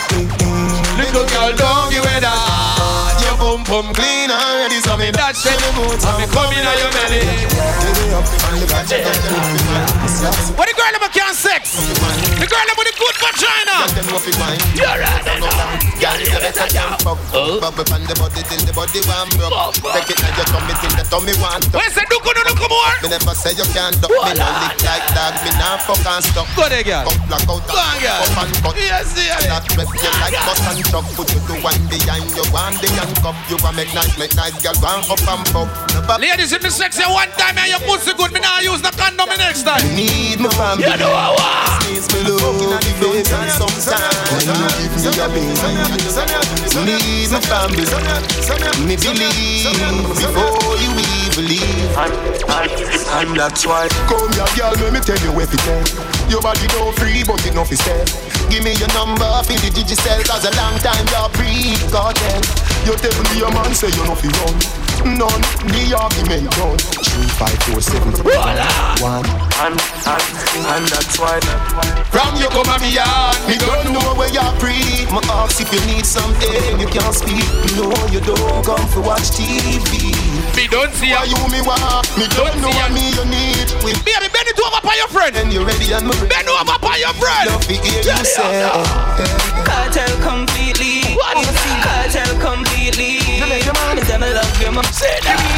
Little 0.97 1.27
girl, 1.27 1.53
don't 1.57 1.91
give 1.91 2.05
it 2.05 2.21
that. 2.21 3.17
Your 3.23 3.37
pum 3.39 3.65
pum 3.65 3.87
clean 3.95 4.29
already 4.29 4.83
so 4.83 4.97
me 4.99 5.11
That's 5.15 5.47
it. 5.47 5.57
I'm 5.57 6.29
coming 6.29 6.65
on 6.65 6.77
your 6.77 6.91
belly. 6.93 7.23
Baby 7.23 8.13
up 8.13 8.27
on 8.51 8.61
the 8.61 8.67
back 8.69 8.91
of 8.91 10.59
What 10.59 10.67
the 10.69 10.75
girl 10.75 10.93
ever 10.93 11.09
can 11.09 11.33
sex? 11.33 11.79
The 12.37 12.47
girl 12.51 12.61
ever 12.61 12.77
with 12.77 12.91
the 12.91 12.97
good 12.99 13.17
vagina. 13.23 13.89
Them 13.95 14.07
know 14.11 14.19
fi 14.21 14.33
wine 14.37 14.61
You're 14.77 14.99
right. 15.01 15.23
Girl, 16.03 16.19
you 16.19 16.35
better 16.35 16.67
jump 16.67 17.07
up 17.07 17.19
Bubble 17.31 17.87
on 17.95 18.03
the 18.11 18.15
body 18.19 18.43
till 18.43 18.59
the 18.67 18.75
body 18.75 19.01
warm 19.07 19.31
up 19.55 19.71
Take 19.95 20.11
it 20.11 20.19
now 20.19 20.35
your 20.35 20.47
tummy 20.51 20.75
till 20.83 20.93
the 20.99 21.05
tummy 21.07 21.35
want 21.39 21.63
Where's 21.71 21.95
the 21.95 22.03
duke 22.11 22.27
no 22.27 22.43
look 22.43 22.59
more? 22.67 22.95
Me 23.07 23.09
never 23.09 23.35
say 23.39 23.55
you 23.55 23.63
can't 23.71 23.95
duck 24.03 24.11
Me 24.11 24.35
no 24.35 24.49
lick 24.67 24.83
like 24.83 25.07
dog 25.15 25.39
Me 25.47 25.51
nah 25.63 25.79
fuck 25.79 26.03
and 26.03 26.27
stuck 26.27 26.51
Go 26.59 26.67
there, 26.67 26.83
girl. 26.83 27.07
Up 27.07 27.15
black 27.31 27.47
out 27.47 27.63
Go 27.63 27.79
on, 27.79 27.97
girl. 28.03 28.19
Up 28.19 28.35
and 28.35 28.51
cut 28.67 28.75
Yes, 28.75 29.15
yes. 29.15 29.47
That 29.47 29.63
rep 29.79 29.87
you 29.95 30.11
like 30.19 30.35
bus 30.43 30.59
and 30.67 30.82
truck 30.89 31.07
Put 31.15 31.31
you 31.35 31.41
to 31.41 31.55
one 31.63 31.83
behind 31.87 32.27
you 32.35 32.45
One 32.51 32.75
the 32.81 32.89
handcuff 32.97 33.37
You 33.51 33.57
want 33.63 33.77
make 33.77 33.93
nice 33.95 34.17
Make 34.19 34.35
nice 34.35 34.57
girl 34.63 34.77
One 34.83 35.05
up 35.07 35.23
and 35.23 35.45
pop 35.53 35.69
Never 35.95 36.19
Ladies, 36.19 36.53
if 36.53 36.63
me 36.63 36.71
sexy 36.71 37.05
one 37.07 37.31
time 37.39 37.59
and 37.59 37.71
your 37.71 37.83
pussy 37.87 38.13
good, 38.15 38.33
me 38.33 38.41
nah 38.41 38.61
use 38.61 38.83
the 38.83 38.91
condom 38.95 39.29
the 39.29 39.39
next 39.39 39.63
time. 39.63 39.83
you 39.95 40.09
need 40.09 40.39
my 40.41 40.51
family 40.55 40.89
You 40.89 40.97
know 40.99 41.13
I 41.13 41.31
want. 41.35 41.87
Needs 41.87 42.09
me 42.11 42.21
love 42.27 42.59
Baby 43.03 43.23
sometimes 43.51 44.17
When 44.33 44.47
you 44.49 44.57
give 44.81 44.95
me 44.97 45.11
your 45.13 45.29
baby 45.31 45.53
Need 46.87 47.31
my 47.31 47.41
family 47.47 47.85
Me 48.87 48.95
believe 48.97 49.71
Before 50.17 50.77
you 50.81 50.91
even 50.97 51.22
leave 51.41 51.97
And 51.97 53.37
that's 53.37 53.65
why 53.67 53.89
Come 54.09 54.29
here 54.33 54.45
girl 54.57 54.73
Let 54.77 54.93
me 54.93 55.01
tell 55.01 55.19
you 55.25 55.33
everything 55.41 55.85
Your 56.29 56.43
body 56.43 56.67
no 56.77 56.93
free 56.93 57.25
But 57.25 57.45
it 57.47 57.55
no 57.55 57.65
fi 57.65 57.77
sell 57.77 58.05
Give 58.51 58.65
me 58.65 58.73
your 58.77 58.93
number 58.93 59.31
For 59.45 59.57
the 59.57 59.71
digicel 59.73 60.21
Cause 60.29 60.45
a 60.45 60.53
long 60.61 60.77
time 60.85 61.07
you're 61.09 61.31
free 61.39 61.79
Kartel 61.89 62.43
You 62.85 62.95
tell 62.97 63.17
me 63.33 63.39
your 63.39 63.53
man 63.53 63.73
Say 63.75 63.89
you 63.89 64.05
no 64.05 64.15
fi 64.15 64.29
run 64.29 64.82
None. 65.05 65.43
The 65.67 65.95
argument 65.99 66.47
done. 66.55 66.79
Three, 66.79 67.27
five, 67.35 67.59
four, 67.67 67.81
seven 67.83 68.13
One. 69.03 69.27
And, 69.63 69.75
and, 69.79 70.25
and 70.75 70.85
that's 70.91 71.19
why. 71.19 71.39
From 72.11 72.35
you 72.39 72.49
come 72.51 72.67
at 72.69 72.81
me 72.83 72.95
yard 72.95 73.37
Me 73.47 73.57
don't 73.59 73.93
know 73.95 74.15
where 74.15 74.31
you're 74.31 74.53
free. 74.63 75.07
My 75.11 75.23
ask 75.43 75.61
if 75.61 75.71
you 75.73 75.81
need 75.87 76.05
something 76.07 76.79
You 76.81 76.87
can't 76.87 77.15
speak. 77.15 77.47
No 77.79 77.91
you 78.11 78.21
don't 78.21 78.65
come 78.65 78.87
for 78.91 79.01
watch 79.03 79.33
TV 79.35 80.13
Me 80.57 80.67
don't 80.69 80.93
see 80.95 81.11
Why 81.13 81.25
you. 81.25 81.37
you 81.37 81.43
me 81.51 81.61
want? 81.63 82.07
Me 82.19 82.27
don't 82.35 82.55
know 82.61 82.71
what 82.71 82.91
me 82.93 83.11
you 83.15 83.25
need. 83.27 83.67
With 83.83 83.99
Baby, 84.05 84.29
bend 84.31 84.49
it 84.51 84.59
over 84.61 84.81
by 84.83 84.95
your 84.99 85.09
friend. 85.09 85.35
and 85.37 85.53
you 85.53 85.65
ready 85.65 85.93
and 85.93 86.07
me 86.07 86.15
ready. 86.21 86.29
Bend 86.31 86.49
over 86.49 86.79
by 86.79 86.97
your 87.03 87.15
friend. 87.19 87.51
Love 87.51 87.65
to 87.67 87.75
hear 87.75 88.03
you 88.03 88.25
say. 88.25 88.63
Kartel 89.67 90.13
completely. 90.23 91.17
Kartel 91.17 92.33
completely. 92.41 93.23
Me 94.23 94.29
say 94.29 94.35
love 94.39 94.63
you, 94.63 94.71
my 94.71 94.83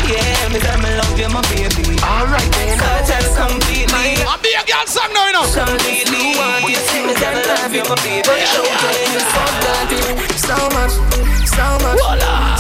Yeah, 0.09 0.49
me 0.49 0.57
say 0.57 0.77
me 0.81 0.97
love 0.97 1.21
you, 1.21 1.29
my 1.29 1.45
baby. 1.53 2.01
Alright 2.01 2.49
then 2.57 2.79
Kartel 2.81 3.21
completely. 3.37 4.25
I'll 4.25 4.41
be 4.41 4.57
a 4.57 4.65
girl 4.65 4.87
song 4.89 5.13
now, 5.13 5.27
you 5.29 5.37
know. 5.37 5.45
Completely. 5.53 6.33
Me 6.65 6.73
say 6.73 7.05
me 7.05 7.13
love 7.13 7.75
you, 7.77 7.85
my 7.85 7.95
baby. 8.01 8.25
But 8.25 8.41
show 8.49 8.65
you 8.65 9.21
So 9.21 9.45
dirty, 9.61 10.01
so 10.41 10.57
much, 10.73 10.97
so 11.45 11.77
much, 11.85 12.01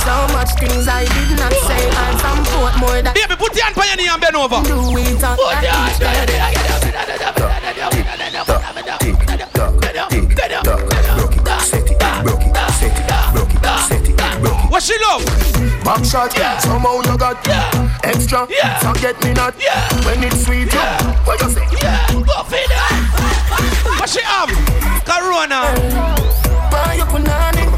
so 0.04 0.14
much 0.36 0.52
things 0.60 0.84
I 0.84 1.08
did 1.08 1.40
not 1.40 1.56
say 1.64 1.88
and 1.88 2.20
some 2.20 2.44
put 2.52 2.76
more 2.84 3.00
than 3.00 3.14
Baby, 3.14 3.40
put 3.40 3.56
your 3.56 3.64
hand 3.64 3.74
by 3.74 3.86
your 3.88 3.96
knee 3.96 4.08
and 4.12 4.20
bend 4.20 4.36
over. 4.36 4.60
do 4.60 4.76
it 5.00 5.24
on 5.24 5.40
What 14.68 14.82
she 14.82 14.98
love? 15.00 15.43
Back 15.84 16.04
shot 16.04 16.32
yeah. 16.36 16.56
Somehow 16.58 17.00
you 17.04 17.16
got 17.18 17.46
yeah. 17.46 18.00
Extra 18.02 18.46
yeah, 18.48 18.78
Forget 18.80 19.22
me 19.22 19.34
not 19.34 19.54
yeah. 19.60 19.84
When 20.06 20.24
it's 20.24 20.44
sweet 20.44 20.72
Yeah. 20.72 20.96
What 21.26 21.40
you 21.40 21.50
say 21.50 21.66
What 22.24 22.46
feeling? 22.48 23.04
But 24.00 24.08
she 24.08 24.22
have? 24.22 24.48
Corona. 25.04 25.60
Buy 26.72 26.94
your 26.96 27.06
punani 27.06 27.68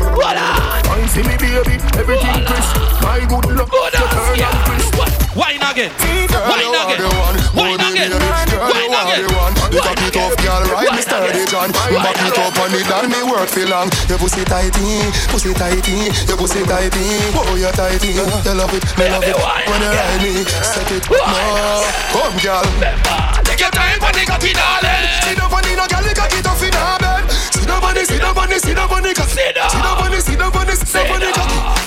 Fine 0.87 1.09
see 1.09 1.23
me 1.23 1.37
baby 1.37 1.83
Everything 1.99 2.45
crisp 2.47 2.77
My 3.03 3.27
good 3.29 3.47
luck 3.59 3.71
You 3.73 3.91
turn 3.91 4.41
and 4.41 4.59
crisp 4.71 4.97
Wine 5.37 5.61
again. 5.61 5.93
Girl, 6.33 6.49
Wine 6.49 6.61
you 6.65 6.73
are 6.73 6.89
again. 6.89 7.03
the 7.05 7.13
one. 7.13 7.37
Wine 7.77 7.86
again. 7.97 8.13
Wine 8.13 8.49
again. 8.53 9.25
the. 9.25 9.57
You 9.73 9.81
cock 9.81 10.01
it 10.01 10.17
off, 10.17 10.37
girl, 10.45 10.63
right? 10.73 10.93
Me 10.93 11.01
sturdy. 11.01 11.45
John. 11.49 11.69
You 11.89 11.99
back 12.01 12.21
it 12.21 12.39
up 12.39 12.57
on 12.61 12.73
it 12.73 12.87
and 12.87 13.09
me 13.09 13.21
work 13.25 13.49
for 13.49 13.65
long. 13.67 13.89
Your 14.09 14.19
pussy 14.19 14.45
tighty, 14.45 15.01
pussy 15.33 15.53
tighty, 15.55 16.13
your 16.29 16.37
pussy 16.37 16.63
tighty. 16.65 17.05
Oh, 17.35 17.57
you 17.57 17.71
tighty. 17.73 18.13
You 18.13 18.25
love 18.53 18.73
it, 18.75 18.85
me 18.99 19.09
love 19.09 19.25
it. 19.25 19.37
When 19.37 19.81
you 19.81 19.91
ride 19.91 20.21
me, 20.23 20.45
set 20.45 20.91
it. 20.93 21.05
No, 21.11 21.85
come, 22.13 22.37
girl. 22.41 22.65
Take 23.45 23.61
your 23.61 23.73
time 23.73 23.99
for 24.01 24.13
the 24.13 24.23
cocky, 24.27 24.53
darling. 24.53 25.07
Sit 25.25 25.37
down 25.39 25.53
on 25.53 25.63
the 25.63 25.73
no 25.77 25.87
girl, 25.89 26.05
you 26.05 26.15
cock 26.15 26.33
it 26.33 26.47
off 26.47 26.63
in 26.63 26.73
her 26.73 26.99
bed. 27.01 27.25
Sit 27.31 27.67
down 27.67 27.83
on 27.83 27.95
the, 27.95 28.05
sit 28.05 28.21
down 28.21 28.37
on 28.37 28.49
the, 28.49 28.59
sit 28.61 28.77
down 28.77 28.93
on 28.93 29.03
the 29.03 29.15
cocky. 29.15 29.33
Sit 29.33 29.55
down 29.55 29.99
on 29.99 30.11
the, 30.11 30.21
sit 30.21 30.39
down 30.39 30.57
on 30.57 30.67
the, 30.67 30.77
sit 30.77 30.93
down 30.93 31.11
on 31.11 31.21
the 31.21 31.33
cocky. 31.33 31.86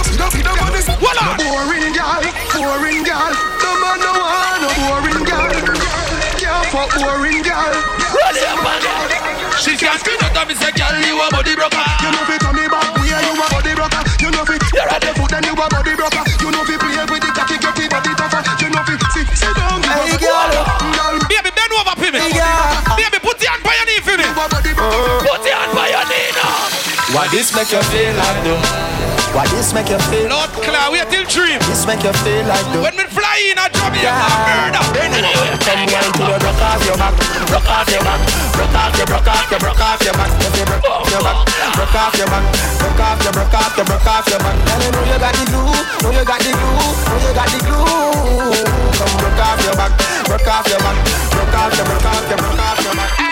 Sit 0.00 0.12
sit 0.12 0.18
down, 0.18 0.30
sit 0.30 0.44
down, 0.44 0.58
on 0.64 0.72
the. 0.72 0.80
Voila. 0.96 1.36
Boring 1.36 1.92
girl, 1.92 2.24
boring 2.56 3.04
girl. 3.04 3.32
No 3.60 3.70
man 3.84 3.98
no 4.00 4.10
want 4.16 4.58
no 4.64 4.70
boring 4.80 5.24
girl. 5.28 5.52
Can't 6.40 6.66
fuck 6.72 6.88
boring 6.96 7.42
girl. 7.44 7.74
Ready 8.16 8.42
up 8.48 8.64
on. 8.64 8.80
She 9.60 9.76
can't 9.76 10.00
spin 10.00 10.16
out 10.24 10.36
of 10.40 10.48
me, 10.48 10.54
say, 10.54 10.72
girl, 10.72 10.96
you 11.04 11.20
a 11.20 11.28
body 11.28 11.54
broker. 11.54 11.84
You 12.00 12.08
know 12.16 12.24
fi 12.24 12.38
turn 12.40 12.56
me 12.56 12.64
back, 12.72 12.96
where 12.96 13.12
you 13.12 13.32
a 13.36 13.46
body 13.52 13.74
broker. 13.76 14.02
You 14.24 14.30
know 14.32 14.44
fi 14.48 14.56
You're 14.72 14.86
right. 14.88 15.00
the 15.04 15.12
foot 15.20 15.32
and 15.36 15.44
you 15.44 15.52
a 15.52 15.68
body 15.68 15.94
broker. 15.94 16.29
This 27.30 27.54
make 27.54 27.70
you 27.70 27.82
feel 27.94 28.14
like 28.18 28.42
though? 28.42 28.58
Why 29.30 29.46
this 29.54 29.70
make 29.70 29.88
you 29.88 29.98
feel? 30.10 30.26
Lord 30.26 30.50
Claw, 30.50 30.90
wait 30.90 31.06
till 31.10 31.22
dream. 31.30 31.62
This 31.70 31.86
make 31.86 32.02
you 32.02 32.12
feel 32.26 32.44
like 32.50 32.66
though? 32.74 32.82
When 32.82 32.94
we 32.98 33.06
fly 33.06 33.38
in, 33.46 33.58
I 33.58 33.70
drop 33.70 33.94
you 33.94 34.10
a 34.10 34.10
murder. 34.10 34.74
Come 34.74 34.90
wine 34.90 35.14
to 35.14 35.22
the 35.22 36.40
broke 36.40 36.60
off 36.60 36.82
your 36.82 36.98
back, 36.98 37.14
broke 37.46 37.70
off 37.70 37.86
your 37.86 38.02
back, 38.02 38.20
broke 38.58 38.74
off 38.74 38.98
your, 38.98 39.06
broke 39.06 39.30
off 39.30 39.46
your, 39.46 39.60
broke 39.62 39.78
off 39.78 40.02
your 40.02 40.14
back, 40.18 40.30
you 40.42 40.50
broke 40.50 40.90
off 40.90 41.06
your 41.06 41.22
back, 41.22 41.38
broke 41.78 41.94
off 41.94 42.14
your 42.18 42.26
back, 42.26 42.44
broke 42.82 42.98
off 42.98 43.22
your, 43.22 43.32
broke 43.32 43.54
off 43.54 43.76
your, 43.78 43.86
broke 43.86 44.10
off 44.10 44.26
your 44.26 44.40
back. 44.42 44.56
Girl, 44.66 44.82
you 44.82 44.90
know 44.90 45.04
you 45.06 45.18
got 45.22 45.34
the 45.38 45.44
glue, 45.46 45.70
know 46.02 46.10
you 46.10 46.24
got 46.26 46.40
the 46.42 46.50
glue, 46.50 46.74
know 46.74 47.18
you 47.22 47.30
got 47.30 47.48
the 47.50 47.58
glue. 47.62 48.58
Come 48.98 49.14
broke 49.22 49.38
off 49.38 49.62
your 49.62 49.76
back, 49.78 49.92
broke 50.26 50.50
off 50.50 50.66
your 50.66 50.82
back, 50.82 50.96
broke 51.30 51.54
off 51.54 51.72
your, 51.78 51.86
broke 51.86 52.06
off 52.10 52.26
your, 52.26 52.38
broke 52.42 52.58
off 52.58 52.82
your 52.82 52.94
back. 52.98 53.29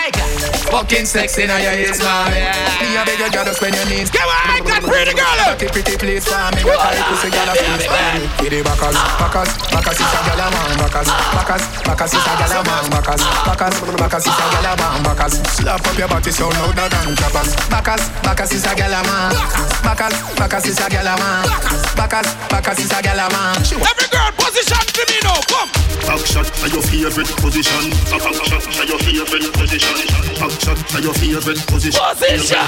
Hey, 0.69 0.77
Fucking 0.77 1.05
sexy 1.05 1.47
now 1.47 1.57
your 1.57 1.73
ears, 1.73 1.97
man. 1.97 2.29
Me 2.29 2.93
a 2.93 3.01
beg 3.01 3.17
you, 3.17 3.29
girl, 3.33 3.45
just 3.45 3.57
spend 3.57 3.73
your 3.73 3.89
needs. 3.89 4.09
Come 4.13 4.29
on, 4.29 4.61
got 4.61 4.83
pretty 4.85 5.17
girl. 5.17 5.57
Pretty, 5.57 5.65
pretty 5.73 5.97
please 5.97 6.25
for 6.29 6.37
me. 6.53 6.61
Make 6.61 6.77
a 6.77 6.89
pussy 7.09 7.29
girl 7.33 7.49
a 7.49 7.53
please 7.57 7.89
for 7.89 7.97
me. 8.13 8.21
With 8.37 8.53
the 8.53 8.61
backers, 8.61 8.97
backers, 9.17 9.49
backers 9.73 9.97
is 9.97 10.13
a 10.13 10.19
girl 10.29 10.41
a 10.45 10.47
man. 10.53 10.77
Backers, 10.77 11.09
backers, 11.09 11.63
backers 11.81 12.13
is 12.13 12.21
a 12.21 12.33
girl 12.37 12.53
a 12.53 12.59
man. 12.61 12.85
Backers, 12.89 13.23
backers, 13.49 13.75
backers 13.97 14.25
is 14.29 14.37
a 14.37 14.45
girl 14.45 14.67
a 14.69 14.73
man. 14.77 14.97
Backers, 15.01 15.33
slap 15.57 15.81
up 15.81 15.97
your 15.97 16.07
body 16.07 16.31
so 16.31 16.45
louder 16.53 16.85
than 16.85 17.17
clappers. 17.17 17.49
Backers, 17.73 18.03
backers 18.21 18.51
is 18.53 18.65
a 18.65 18.71
girl 18.77 18.93
a 18.93 19.01
man. 19.09 19.33
Backers, 19.81 20.15
backers 20.37 20.65
is 20.69 20.77
a 20.77 20.85
girl 20.85 21.09
a 21.09 21.13
man. 21.17 21.49
Backers, 21.97 22.29
backers 22.45 22.79
is 22.79 22.93
a 22.93 22.99
girl 23.01 23.17
a 23.17 23.27
man. 23.33 23.57
Every 23.57 24.07
girl 24.13 24.31
position 24.37 24.85
to 24.85 25.01
me 25.09 25.17
now, 25.25 25.41
come. 25.49 25.69
Back 26.05 26.25
shot 26.25 26.49
are 26.61 26.69
your 26.69 26.81
favorite 26.85 27.29
position. 27.41 27.89
Back 28.13 28.33
shot 28.45 28.65
are 28.69 28.85
your 28.85 28.97
favorite 29.01 29.53
position. 29.53 29.97
Back 30.37 30.53
shot 30.59 30.79
are 30.95 31.01
your 31.01 31.15
favorite 31.15 31.61
position. 31.67 31.99
Position. 31.99 32.59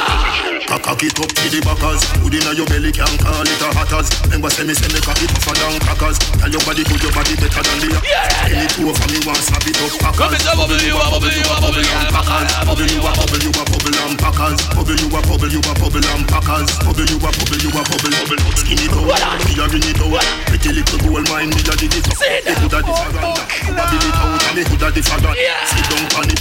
Cock 0.71 1.03
it 1.03 1.19
up 1.19 1.27
to 1.27 1.45
the 1.51 1.59
backers. 1.61 2.01
Put 2.23 2.31
inna 2.31 2.55
your 2.55 2.67
belly 2.71 2.91
can 2.95 3.11
call 3.19 3.43
it 3.43 3.59
a 3.59 3.67
hatters. 3.75 4.07
Remember 4.23 4.49
say 4.49 4.63
me 4.63 4.73
say 4.73 4.87
me 4.87 4.99
cock 5.03 5.19
it 5.19 5.29
tougher 5.35 5.55
than 5.59 5.75
crackers. 5.83 6.17
Tell 6.39 6.47
your 6.47 6.63
body 6.63 6.83
good, 6.87 7.03
your 7.03 7.11
body 7.11 7.35
better 7.35 7.59
than 7.59 7.77
the. 7.83 7.89
Any 8.47 8.67
two 8.71 8.87
over 8.87 9.07
me 9.11 9.19
want 9.27 9.43
slap 9.43 9.67
it 9.67 9.75
up 9.83 9.91
packers. 9.99 10.17
Come 10.17 10.31
and 10.31 10.47
bubble 10.55 10.79
you 10.79 10.95
a 10.95 11.05
bubble 11.11 11.27
you 11.27 11.43
a 11.43 11.55
bubble 11.59 11.83
you 11.83 11.91
a 11.91 12.07
packers. 12.07 12.51
Bubble 12.63 12.87
you 12.87 13.03
a 13.03 13.11
bubble 13.11 13.41
you 13.43 13.51
a 13.51 13.63
bubble 13.67 13.97
and 13.99 14.15
packers. 14.15 14.59
Bubble 14.71 14.95
you 14.95 15.07
a 15.11 15.19
bubble 15.27 15.51
you 15.51 15.59
a 15.59 15.71
bubble 15.75 16.07
and 16.07 16.23
packers. 16.31 16.69
Bubble 16.87 17.07
you 17.11 17.17
a 17.19 17.29
bubble 17.35 17.59
you 17.59 17.71
a 17.75 17.81
bubble 17.83 18.13
bubble. 18.15 18.39
Skin 18.55 18.79
it 18.79 18.95
out, 18.95 19.43
me 19.43 19.53
a 19.59 19.65
ring 19.67 19.87
it 19.91 19.99
out. 19.99 20.23
Pretty 20.47 20.71
little 20.71 20.99
gold 21.03 21.27
mine, 21.27 21.51
me 21.51 21.61
a 21.67 21.73
dig 21.75 21.91
it. 21.91 22.07
Me 22.07 22.53
coulda 22.55 22.79
different. 22.79 23.35
Coulda 23.67 23.83
build 23.91 24.07
it 24.07 24.15
out, 24.15 24.39
and 24.39 24.55
me 24.55 24.63
coulda 24.63 24.87
different. 24.95 25.35
Sit 25.67 25.83
down 25.91 26.07
on 26.15 26.31
it, 26.31 26.39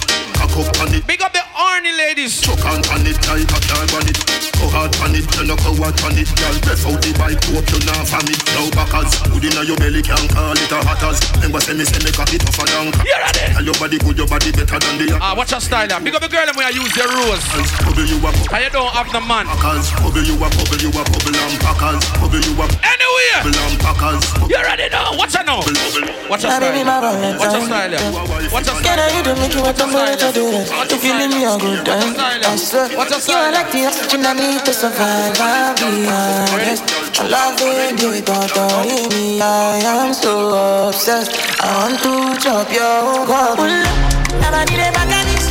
on 0.81 0.95
it. 0.95 1.07
Big 1.07 1.23
up 1.23 1.33
the 1.33 1.41
horny 1.53 1.93
ladies. 1.93 2.41
Chuck 2.41 2.65
on 2.65 2.83
on 3.95 4.09
it. 4.09 4.60
Go 4.71 4.87
hard 4.87 4.95
on 5.03 5.15
it, 5.19 5.27
you 5.35 5.45
no 5.51 5.57
go 5.59 5.75
hard 5.83 5.99
on 6.07 6.15
it. 6.15 6.31
Girl, 6.39 6.55
breath 6.63 6.87
out 6.87 6.99
the 7.03 7.11
bike, 7.19 7.43
hope 7.51 7.67
you 7.75 7.81
not 7.91 8.07
from 8.07 8.23
it. 8.31 8.39
Now 8.55 8.71
backers, 8.71 9.11
good 9.35 9.43
inna 9.51 9.67
your 9.67 9.75
belly 9.83 9.99
can 9.99 10.23
call 10.31 10.55
it 10.55 10.71
a 10.71 10.79
hatters. 10.87 11.19
Remember 11.43 11.59
say 11.59 11.75
me 11.75 11.83
say 11.83 11.99
me 12.07 12.15
cock 12.15 12.31
it 12.31 12.39
tougher 12.47 12.67
than 12.71 12.95
You're 13.03 13.19
ready. 13.19 13.51
Tell 13.51 13.65
your 13.67 13.75
body 13.83 13.99
good, 13.99 14.15
your 14.17 14.31
body 14.31 14.55
better 14.55 14.79
than 14.79 14.95
the 15.03 15.19
Ah, 15.19 15.35
watch 15.35 15.51
your 15.51 15.59
style 15.61 15.91
now. 15.91 15.99
Big 15.99 16.15
up 16.15 16.23
the 16.23 16.31
girl 16.31 16.47
and 16.47 16.55
when 16.55 16.67
I 16.67 16.71
use 16.71 16.95
your 16.95 17.11
rose. 17.11 17.43
Bubble 17.83 18.07
you 18.07 18.19
a 18.23 18.31
And 18.31 18.63
you 18.63 18.71
don't 18.71 18.95
have 18.95 19.11
the 19.11 19.21
man. 19.21 19.51
packers. 19.51 19.91
Bubble 19.99 20.23
you 20.23 20.39
a 20.39 20.47
bubble 20.47 20.79
you 20.79 20.91
a 20.95 21.03
bubble 21.03 21.35
and 21.35 21.55
packers. 21.59 22.03
Bubble 22.23 22.39
you 22.39 22.55
a 22.55 22.65
Anywhere. 22.87 23.41
bubble 23.43 23.59
and 23.67 23.77
packers. 23.83 24.23
You 24.47 24.59
ready 24.63 24.87
now? 24.95 25.19
Watch 25.19 25.35
her 25.35 25.43
now. 25.43 25.67
Watch 26.31 26.47
your 26.47 26.55
My 26.55 26.63
baby, 26.63 26.87
my 26.87 27.03
style. 27.03 27.43
Watch 27.43 27.53
your 27.59 27.65
style. 27.67 27.91
yeah. 27.91 28.55
Watch 28.55 28.67
your 28.71 28.79
Can 28.79 28.87
style. 28.87 29.03
I 29.03 29.19
you 29.19 29.23
to 29.27 29.33
make 29.35 29.51
you 29.51 29.63
what 29.67 29.75
I'm 29.83 29.91
going 29.91 30.15
to 30.15 30.29
do 30.31 30.45
it? 30.47 30.71
If 30.95 31.03
you 31.03 31.13
leave 31.19 31.35
me 31.35 31.43
a 31.43 31.59
good 31.59 31.83
time, 31.83 32.15
I 32.47 32.55
swear. 32.55 32.87
You 32.87 33.03
are 33.35 33.51
like 33.51 33.71
the 33.75 33.91
oxygen 33.91 34.23
I 34.27 34.33
need 34.39 34.60
to 34.65 34.73
survive. 34.73 35.39
I'll 35.41 35.75
be 35.75 36.07
honest. 36.07 36.85
I 37.21 37.27
love 37.29 37.61
it, 37.61 37.99
do 37.99 38.13
it, 38.13 38.25
don't 38.27 38.55
worry 38.57 39.07
me. 39.09 39.41
I 39.41 39.81
am 39.85 40.15
so 40.15 40.89
obsessed. 40.89 41.33
I 41.61 41.63
want 41.79 42.01
to 42.03 42.35
chop 42.43 42.73
your 42.73 43.27
heart. 43.27 43.59
Never 44.41 44.65
need 44.71 44.81
a 44.81 44.91
bag 44.93 45.13
of 45.13 45.25
this. 45.35 45.51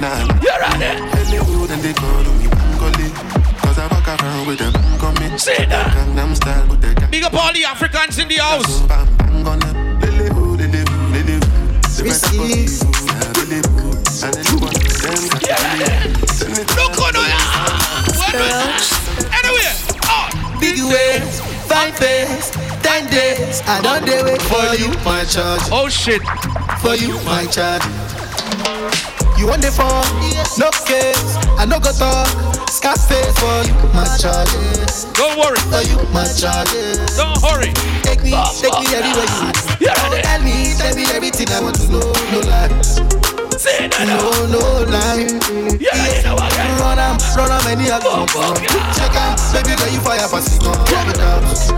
Private 0.00 0.28
lane 0.30 0.30
and 0.30 0.42
You 0.42 0.50
ready? 0.60 1.36
Hollywood 1.36 1.70
and 1.70 1.82
they 1.82 1.92
call 1.92 2.24
me 2.38 2.46
Bangoli. 2.46 3.08
Cause 3.62 3.78
I 3.78 3.86
walk 3.88 4.08
around 4.08 4.46
with 4.46 4.58
them 4.58 4.72
coming. 4.98 5.38
Say 5.38 5.66
that. 5.66 5.94
Gangnam 5.94 6.34
style 6.36 6.68
with 6.68 6.80
the 6.80 7.08
Big 7.10 7.24
up 7.24 7.34
all 7.34 7.52
the 7.52 7.64
Africans 7.64 8.18
in 8.18 8.28
the 8.28 8.36
house. 8.36 8.80
bang 8.82 9.06
bang 9.16 9.46
on 9.46 9.58
it 9.62 9.78
Look 16.78 16.96
on. 20.10 20.60
Big 20.60 20.82
ways, 20.82 21.40
fine 21.66 21.92
face, 21.92 22.50
ten 22.82 23.06
days. 23.10 23.62
I 23.66 23.80
don't 23.82 24.04
dey 24.04 24.22
wait 24.22 24.42
for 24.42 24.74
you, 24.74 24.88
my 25.04 25.24
charge. 25.24 25.62
Oh 25.70 25.88
shit. 25.88 26.22
For 26.82 26.94
you, 26.94 27.14
my 27.24 27.46
charge. 27.46 27.82
You 29.38 29.46
want 29.46 29.62
the 29.62 29.70
phone? 29.70 30.02
No 30.58 30.68
case. 30.84 31.38
I 31.56 31.64
no 31.64 31.78
go 31.78 31.92
talk. 31.92 32.26
Scarface 32.68 33.38
for 33.38 33.62
you, 33.62 33.74
my 33.94 34.04
charge. 34.18 34.50
Don't 35.14 35.38
worry. 35.38 35.60
For 35.70 35.82
you, 35.86 35.96
my 36.12 36.26
charge. 36.26 36.70
Don't 37.14 37.38
hurry. 37.40 37.72
Take 38.02 38.22
me, 38.22 38.34
take 38.58 38.74
me 38.74 38.86
everywhere 38.90 39.30
you 39.30 39.38
want. 39.38 39.56
You 39.80 39.94
ready? 39.94 40.22
Tell 40.22 40.42
me, 40.42 40.74
tell 40.76 40.94
me 40.96 41.04
everything 41.14 41.48
I 41.50 41.60
want 41.60 41.76
to 41.76 41.88
know. 41.88 42.12
No 42.32 42.40
lies. 42.50 43.27
Say 43.58 43.90
that. 43.90 44.06
No, 44.06 44.30
no 44.54 44.62
lie. 44.86 45.26
Yeah, 45.82 45.90
You 45.90 46.06
ready 46.06 46.22
now 46.22 46.38
again? 46.38 46.78
Run 46.78 46.94
am, 47.02 47.18
run 47.34 47.50
am, 47.50 47.66
any 47.66 47.90
I 47.90 47.98
go 47.98 48.22
for. 48.30 48.54
Check 48.94 49.10
am, 49.18 49.34
baby 49.50 49.74
girl 49.74 49.90
you 49.90 49.98
fire 49.98 50.22
for 50.30 50.38
signal. 50.38 50.78
Drop 50.86 51.10
it. 51.10 51.18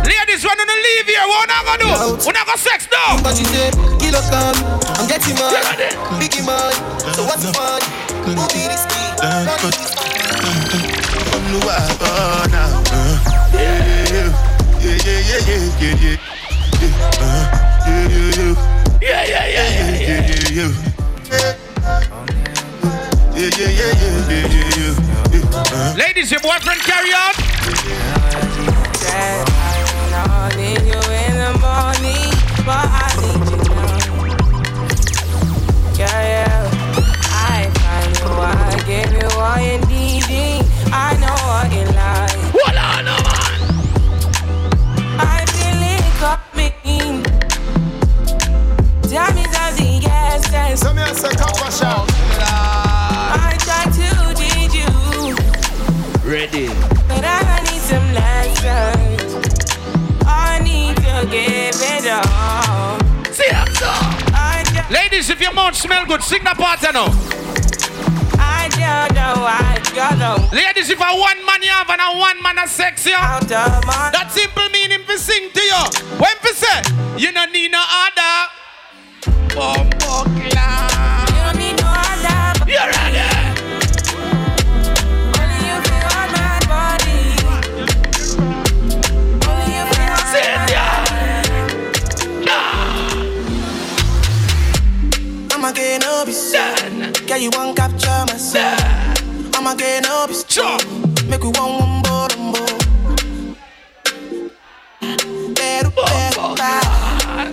Ladies, 0.05 0.45
we're 0.45 0.53
gonna 0.61 0.77
leave 0.77 1.09
here. 1.09 1.25
What 1.25 1.49
not 1.49 1.65
gonna 1.65 1.81
do? 1.81 2.21
We're 2.21 2.37
not 2.37 2.45
gonna 2.45 2.61
sex 2.61 2.85
now. 2.93 3.17
But 3.25 3.33
she 3.41 3.49
say, 3.49 3.73
kilo 3.97 4.21
come, 4.29 4.61
I'm 5.01 5.09
getting 5.09 5.41
mine. 5.41 5.57
Biggie 6.21 6.45
mine, 6.45 6.77
so 7.17 7.25
what's 7.25 7.49
the 7.49 7.53
fun? 7.57 7.81
Who 8.29 8.37
be 8.53 8.69
this 8.69 8.85
key? 8.85 9.09
Yeah, 13.57 13.89
yeah, 13.89 13.97
yeah, 14.21 14.21
yeah, 14.21 14.21
yeah, 14.21 14.21
yeah. 14.21 14.21
Uh, 14.21 14.21
yeah, 14.21 14.21
yeah, 14.21 14.21
yeah. 14.21 14.37
Yeah, 14.81 15.01
yeah, 15.01 15.21
yeah, 15.25 15.41
yeah, 15.49 15.97
yeah. 15.97 16.21
yeah, 17.89 18.05
yeah, 18.05 18.37
yeah. 18.37 18.53
Yeah, 19.01 19.25
yeah, 19.25 19.45
yeah, 19.49 19.69
yeah, 19.71 19.97
yeah, 19.97 20.29
yeah, 20.29 20.51
yeah, 20.51 20.69
yeah. 21.31 21.70
Uh, 25.73 25.95
Ladies, 25.97 26.31
your 26.31 26.41
boyfriend 26.41 26.81
carry 26.83 27.13
on. 27.13 27.33
I 30.13 30.53
need 30.57 30.83
you 30.83 31.01
in 31.25 31.35
the 31.37 31.53
morning, 31.59 32.31
but 32.65 32.87
I 32.87 33.09
need 33.21 33.43
you 33.51 33.59
now. 33.75 33.99
Yeah, 35.99 36.23
yeah. 36.33 36.71
I 37.33 37.71
find 37.81 38.13
you, 38.19 38.31
I 38.31 38.53
give 38.87 39.13
you 39.13 39.29
all 39.39 39.59
you 39.61 39.79
need. 39.89 40.65
I 40.93 41.17
know 41.21 41.37
what 41.47 41.73
you 41.73 41.85
like. 41.95 42.30
Essence. 50.71 50.81
Some 50.81 50.97
here 50.97 51.15
say 51.15 51.35
copper 51.37 51.71
shop. 51.71 52.07
I 52.43 53.57
try 53.61 53.85
to 53.85 54.35
teach 54.35 54.75
you, 54.75 54.91
Ready. 56.29 56.69
but 57.09 57.25
I 57.25 57.61
need 57.71 57.83
some 57.83 58.13
lessons. 58.15 59.35
I 60.27 60.61
need 60.63 60.97
to 60.97 61.27
give 61.31 61.75
it 61.75 62.07
all. 62.11 62.99
See 63.33 63.51
that 63.51 63.69
song. 63.79 64.17
Ladies, 64.91 65.31
if 65.31 65.41
your 65.41 65.53
mouth 65.53 65.75
smell 65.77 66.05
good, 66.07 66.23
sing 66.23 66.43
that 66.45 66.57
part 66.57 66.83
now. 66.83 67.07
I 68.43 68.69
don't 68.75 69.15
know, 69.15 69.45
I 69.47 69.79
don't 69.95 70.19
know. 70.19 70.49
Ladies, 70.53 70.91
if 70.91 70.99
a 71.01 71.05
one 71.05 71.45
man 71.47 71.63
you 71.63 71.71
have 71.71 71.89
and 71.91 72.01
a 72.01 72.19
one 72.19 72.43
man 72.43 72.59
a 72.59 72.67
sex 72.67 73.07
you, 73.07 73.15
Out 73.15 73.43
of 73.45 73.85
my 73.87 74.11
that 74.13 74.31
simple 74.33 74.69
meaning 74.71 75.05
for 75.07 75.17
sing 75.17 75.51
to 75.51 75.61
you. 75.63 75.83
When 76.19 76.35
for 76.43 76.55
say, 76.55 76.83
you 77.17 77.33
no 77.33 77.45
need 77.47 77.71
no 77.71 77.83
other. 77.83 78.51
Bumbo 79.55 80.25
I'm 95.71 95.77
a 95.77 95.79
gay 95.79 95.99
no 95.99 96.25
son. 96.25 97.13
Girl, 97.29 97.39
you 97.39 97.51
want 97.53 97.77
capture 97.77 98.25
my 98.27 98.37
soul. 98.37 98.75
I'm 99.55 99.69
a 99.69 99.77
gay 99.79 100.01
no 100.03 100.27
Sure. 100.49 100.77
Make 101.29 101.45
we 101.45 101.51
one 101.51 101.79
one 101.79 102.03
bo 102.03 102.27
dum 102.27 102.51
bo. 102.51 102.67
Beru 105.55 105.91
beru 105.95 106.55
para. 106.59 106.81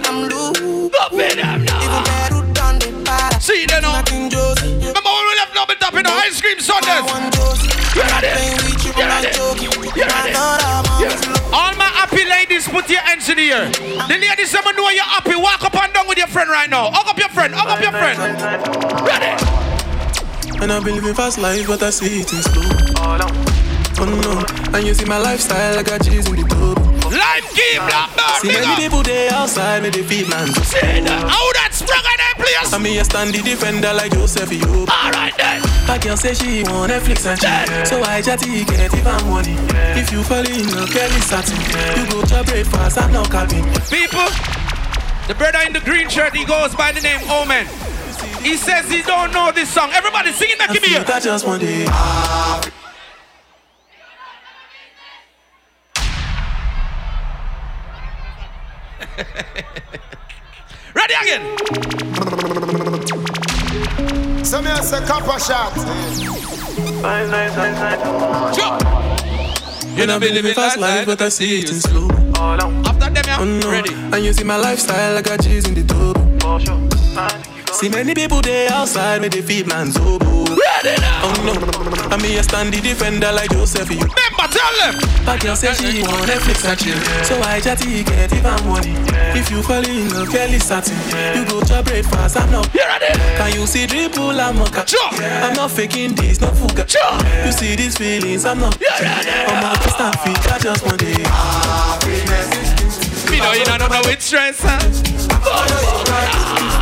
I'm 0.10 0.30
loose. 0.30 0.90
Go 0.90 1.10
for 1.12 1.36
them 1.36 1.64
now. 1.64 1.84
Even 1.86 2.04
beru 2.10 2.54
done 2.54 2.80
the 2.80 2.90
para. 3.06 3.40
See 3.40 3.68
now. 3.68 3.82
Knocking 3.82 4.32
Josie. 4.32 4.74
Remember 4.74 5.14
when 5.14 5.26
we 5.30 5.36
left 5.38 5.54
in 5.94 6.04
the 6.04 6.10
high 6.10 6.26
ice 6.26 6.42
cream 6.42 6.60
Sundays. 6.60 7.78
All 11.58 11.74
my 11.76 11.86
happy 11.86 12.24
ladies, 12.24 12.68
put 12.68 12.88
your 12.88 13.02
hands 13.02 13.28
in 13.30 13.38
the 13.38 13.50
air. 13.50 13.66
The 13.72 14.18
ladies, 14.22 14.52
some 14.52 14.64
know 14.76 14.90
you're 14.92 15.04
happy. 15.04 15.36
Walk 15.36 15.64
up 15.64 15.76
and 15.76 15.92
down 15.92 16.08
with 16.08 16.20
your 16.20 16.28
friend 16.28 16.52
right 16.52 16.70
now. 16.70 16.92
Hug 16.92 17.08
up 17.08 17.18
your 17.18 17.30
friend. 17.30 17.52
Hug 17.56 17.68
up 17.68 17.82
your 17.82 17.92
friend. 17.92 18.20
Ready? 19.02 19.34
And 20.62 20.72
I've 20.72 20.86
been 20.86 20.94
living 20.94 21.16
fast 21.16 21.40
life, 21.40 21.66
but 21.66 21.82
I 21.82 21.90
see 21.90 22.22
it 22.22 22.32
in 22.32 22.44
slow. 22.44 23.67
Oh 24.00 24.06
no, 24.06 24.78
and 24.78 24.86
you 24.86 24.94
see 24.94 25.06
my 25.06 25.18
lifestyle, 25.18 25.78
I 25.78 25.82
got 25.82 26.04
cheese 26.06 26.28
in 26.30 26.36
the 26.36 26.46
tub. 26.46 26.78
Life 27.10 27.50
keep 27.56 27.82
black 27.82 28.14
See 28.42 28.54
many 28.54 28.76
people 28.76 29.02
there 29.02 29.34
outside, 29.34 29.82
me 29.82 29.90
they 29.90 30.04
feed 30.04 30.30
man. 30.30 30.46
Say 30.70 31.02
that. 31.02 31.26
How 31.26 31.46
that 31.58 31.74
sprung 31.74 32.06
on 32.06 32.18
that 32.22 32.36
place? 32.38 32.70
And 32.70 32.84
me 32.84 33.00
a 33.00 33.04
standy 33.04 33.42
defender 33.42 33.94
like 33.98 34.14
Joseph 34.14 34.54
you. 34.54 34.86
Alright 34.86 35.34
then. 35.38 35.66
My 35.90 35.98
girl 35.98 36.14
say 36.14 36.38
she 36.38 36.62
want 36.70 36.94
Netflix 36.94 37.26
and 37.26 37.42
chill. 37.42 37.66
So 37.90 38.04
I 38.06 38.22
chatty 38.22 38.66
get 38.70 38.94
even 38.94 39.18
money. 39.26 39.58
If 39.98 40.14
you 40.14 40.22
fall 40.22 40.46
in 40.46 40.70
love, 40.78 40.94
Kelly 40.94 41.22
satin. 41.26 41.58
You 41.98 42.06
go 42.14 42.22
to 42.22 42.46
breakfast, 42.46 43.02
I'm 43.02 43.10
not 43.10 43.32
capping. 43.34 43.66
People, 43.90 44.30
the 45.26 45.34
brother 45.34 45.66
in 45.66 45.74
the 45.74 45.82
green 45.82 46.06
shirt, 46.06 46.38
he 46.38 46.46
goes 46.46 46.76
by 46.76 46.92
the 46.92 47.02
name 47.02 47.26
Omen. 47.34 47.66
He 48.46 48.62
says 48.62 48.86
he 48.92 49.02
don't 49.02 49.34
know 49.34 49.50
this 49.52 49.74
song. 49.74 49.90
Everybody 49.90 50.32
sing 50.38 50.54
it, 50.54 50.60
make 50.62 50.78
me 50.86 51.02
I 51.02 51.20
just 51.20 51.48
want 51.48 51.64
it. 51.64 51.90
Ah. 51.90 52.62
Ready 60.94 61.14
again. 61.22 61.44
So 64.46 64.62
me 64.62 64.70
a 64.70 64.84
say 64.84 65.04
copper 65.06 65.40
shot. 65.40 65.76
You 69.98 70.06
know, 70.06 70.20
be 70.20 70.30
living 70.32 70.54
fast 70.54 70.78
life, 70.78 71.08
but 71.08 71.20
I 71.22 71.30
see 71.30 71.60
it 71.60 71.70
in 71.72 71.80
slow. 71.80 72.10
After 72.36 73.10
them, 73.10 73.24
yeah. 73.26 73.38
Oh, 73.40 73.46
no. 73.46 73.72
Ready. 73.72 73.94
And 73.94 74.24
you 74.24 74.34
see 74.34 74.44
my 74.44 74.58
lifestyle, 74.58 75.18
I 75.18 75.22
got 75.24 75.42
cheese 75.42 75.68
in 75.68 75.74
the 75.74 75.84
tub. 75.84 77.57
See 77.74 77.90
many 77.90 78.14
people 78.16 78.42
there 78.42 78.72
outside, 78.72 79.22
me 79.22 79.28
they 79.28 79.42
feed 79.42 79.68
man 79.68 79.92
so. 79.92 80.18
Oh 80.20 81.34
no, 81.44 81.54
and 82.14 82.22
me 82.22 82.38
a 82.38 82.42
standy 82.42 82.82
defender 82.82 83.32
like 83.32 83.52
Joseph 83.52 83.90
you. 83.92 83.98
Remember, 83.98 84.48
tell 84.50 84.74
them. 84.80 84.96
But 85.26 85.42
girl 85.42 85.56
say 85.56 85.74
she 85.74 86.02
want 86.02 86.26
Netflix 86.30 86.66
and 86.66 86.80
chill. 86.80 86.98
So 87.24 87.40
I 87.42 87.60
chatty 87.60 88.04
get 88.04 88.32
even 88.34 88.66
money. 88.66 88.96
If 89.38 89.52
you 89.52 89.62
fall 89.62 89.86
in 89.86 90.10
love, 90.14 90.30
Kelly 90.30 90.60
satin. 90.60 90.98
You 91.36 91.46
go 91.46 91.62
to 91.62 91.84
breakfast, 91.84 92.38
I'm 92.38 92.52
not. 92.52 92.72
Can 92.72 93.54
you 93.54 93.68
see 93.68 93.86
dribble, 93.86 94.40
I'm 94.40 94.56
not. 94.58 94.94
I'm 95.18 95.54
not 95.56 95.72
faking 95.72 96.16
this, 96.16 96.40
no 96.42 96.48
fuga. 96.48 96.86
You 97.46 97.52
see 97.52 97.76
these 97.76 97.98
feelings, 97.98 98.46
I'm 98.46 98.60
not. 98.60 98.78
I'm 98.82 99.62
not 99.62 99.82
just 99.82 100.00
a 100.00 100.12
freak, 100.20 100.52
I 100.52 100.58
just 100.60 100.86
want 100.86 101.02
it. 101.04 101.18
Me 103.30 103.40
know 103.40 103.52
you 103.54 103.66
don't 103.66 103.80
know 103.80 104.02
with 104.06 104.22
stress, 104.22 104.62
huh? 104.62 104.80
Ready 106.08 106.42
again. 106.54 106.70
Oh, 106.70 106.77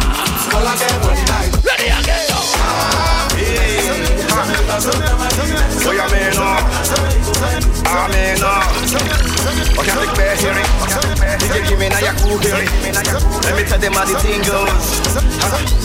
Ah. 0.67 0.95
Let 13.43 13.55
me 13.55 13.63
tell 13.63 13.79
them 13.79 13.93
how 13.93 14.05
the 14.05 14.15
thing 14.19 14.41
goes. 14.41 14.99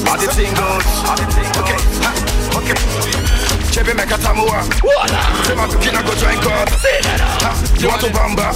How 0.06 0.16
the 0.16 0.26
thing 0.32 0.54
goes. 0.54 0.86
Okay, 2.56 2.72
okay. 2.72 3.49
Chebe 3.70 3.94
make 3.94 4.10
a 4.10 4.18
tamua. 4.18 4.66
Say 5.46 5.54
my 5.54 5.66
cooking 5.70 5.94
I 5.94 6.02
go 6.02 6.12
drink 6.18 6.44
up. 6.44 6.68
You 7.80 7.88
want 7.88 8.00
to 8.02 8.10
bamba? 8.10 8.50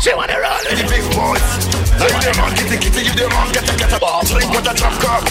She 0.00 0.14
wanna 0.14 0.40
run 0.40 0.64
with 0.64 0.80
the 0.80 0.88
big 0.88 1.04
boys. 1.12 1.44
Like 2.00 2.16
them 2.24 2.40
on 2.40 2.54
kitty 2.56 2.78
kitty, 2.78 3.04
you 3.04 3.14
them 3.14 3.32
on 3.36 3.52
get 3.52 3.68
a 3.68 3.76
get 3.76 3.92
a 3.92 3.98
ball. 4.00 4.24
Drink 4.24 4.50
with 4.50 4.66
a 4.66 4.74
drop 4.74 4.96
cup. 5.04 5.22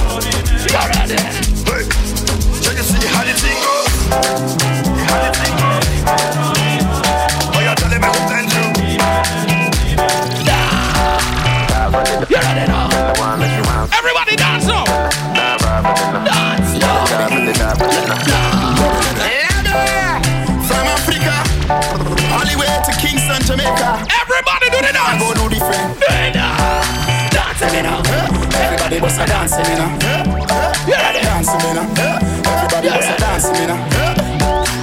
You 0.62 0.70
ready? 0.70 1.18
Hey, 1.66 1.84
check 2.62 2.78
you 2.78 2.86
see 2.86 3.08
how 3.10 3.26
the 3.26 3.34
thing 3.34 3.58
goes. 3.58 3.90
How 5.10 5.18
the 5.26 5.32
thing 5.34 5.56
goes. 5.58 5.82
Oh, 7.52 7.62
you 7.66 7.74
tell 7.74 7.90
them 7.90 8.06
how 8.06 8.14
to 8.14 8.38
you. 8.54 8.70
You 12.30 12.38
ready 12.38 12.68
now? 12.70 12.86
Everybody 13.98 14.36
dance 14.36 14.68
now. 14.68 14.86
Dance 16.24 16.78
From 17.18 18.57
Jamaica. 23.68 24.08
Everybody 24.22 24.70
do 24.70 24.78
the 24.80 24.94
dance. 24.94 25.08
I 25.08 25.20
go 25.20 25.34
do 25.34 25.50
the 25.50 25.60
friend. 25.60 26.00
Dance 27.32 27.74
me 27.74 27.82
now. 27.82 28.02
Everybody 28.64 29.00
bust 29.00 29.20
a 29.20 29.26
dance 29.26 29.58
me 29.58 29.76
now. 29.76 29.92
You 30.88 30.94
ready? 30.94 31.22
Dance 31.22 31.52
me 31.52 31.74
now. 31.74 31.88
Everybody 32.48 32.90
bust 32.90 33.10
a 33.10 33.18
dance 33.20 33.52
me 33.52 33.66
now. 33.68 33.80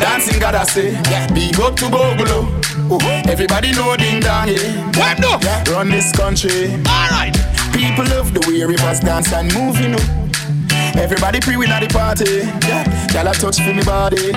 Dancing 0.00 0.38
God 0.38 0.54
I 0.54 0.64
say, 0.64 0.90
big 1.32 1.58
up 1.60 1.76
to 1.76 1.86
Bogolo. 1.86 2.50
Oh, 2.90 3.22
everybody 3.26 3.72
know 3.72 3.96
ding 3.96 4.20
dong, 4.20 4.48
yeah. 4.48 4.92
When 4.98 5.16
do? 5.16 5.38
Yeah, 5.40 5.64
run 5.70 5.88
this 5.88 6.12
country. 6.12 6.74
Alright. 6.86 7.34
People 7.72 8.04
love 8.04 8.34
the 8.34 8.40
way 8.46 8.64
rivers 8.64 9.00
dance 9.00 9.32
and 9.32 9.52
move, 9.54 9.80
you 9.80 9.88
know. 9.88 10.04
Everybody 10.96 11.40
pre 11.40 11.56
win 11.56 11.70
at 11.70 11.80
the 11.80 11.88
party. 11.88 12.44
Yeah, 12.68 13.22
y'all 13.24 13.32
touch 13.32 13.60
for 13.60 13.72
me 13.72 13.82
body. 13.82 14.32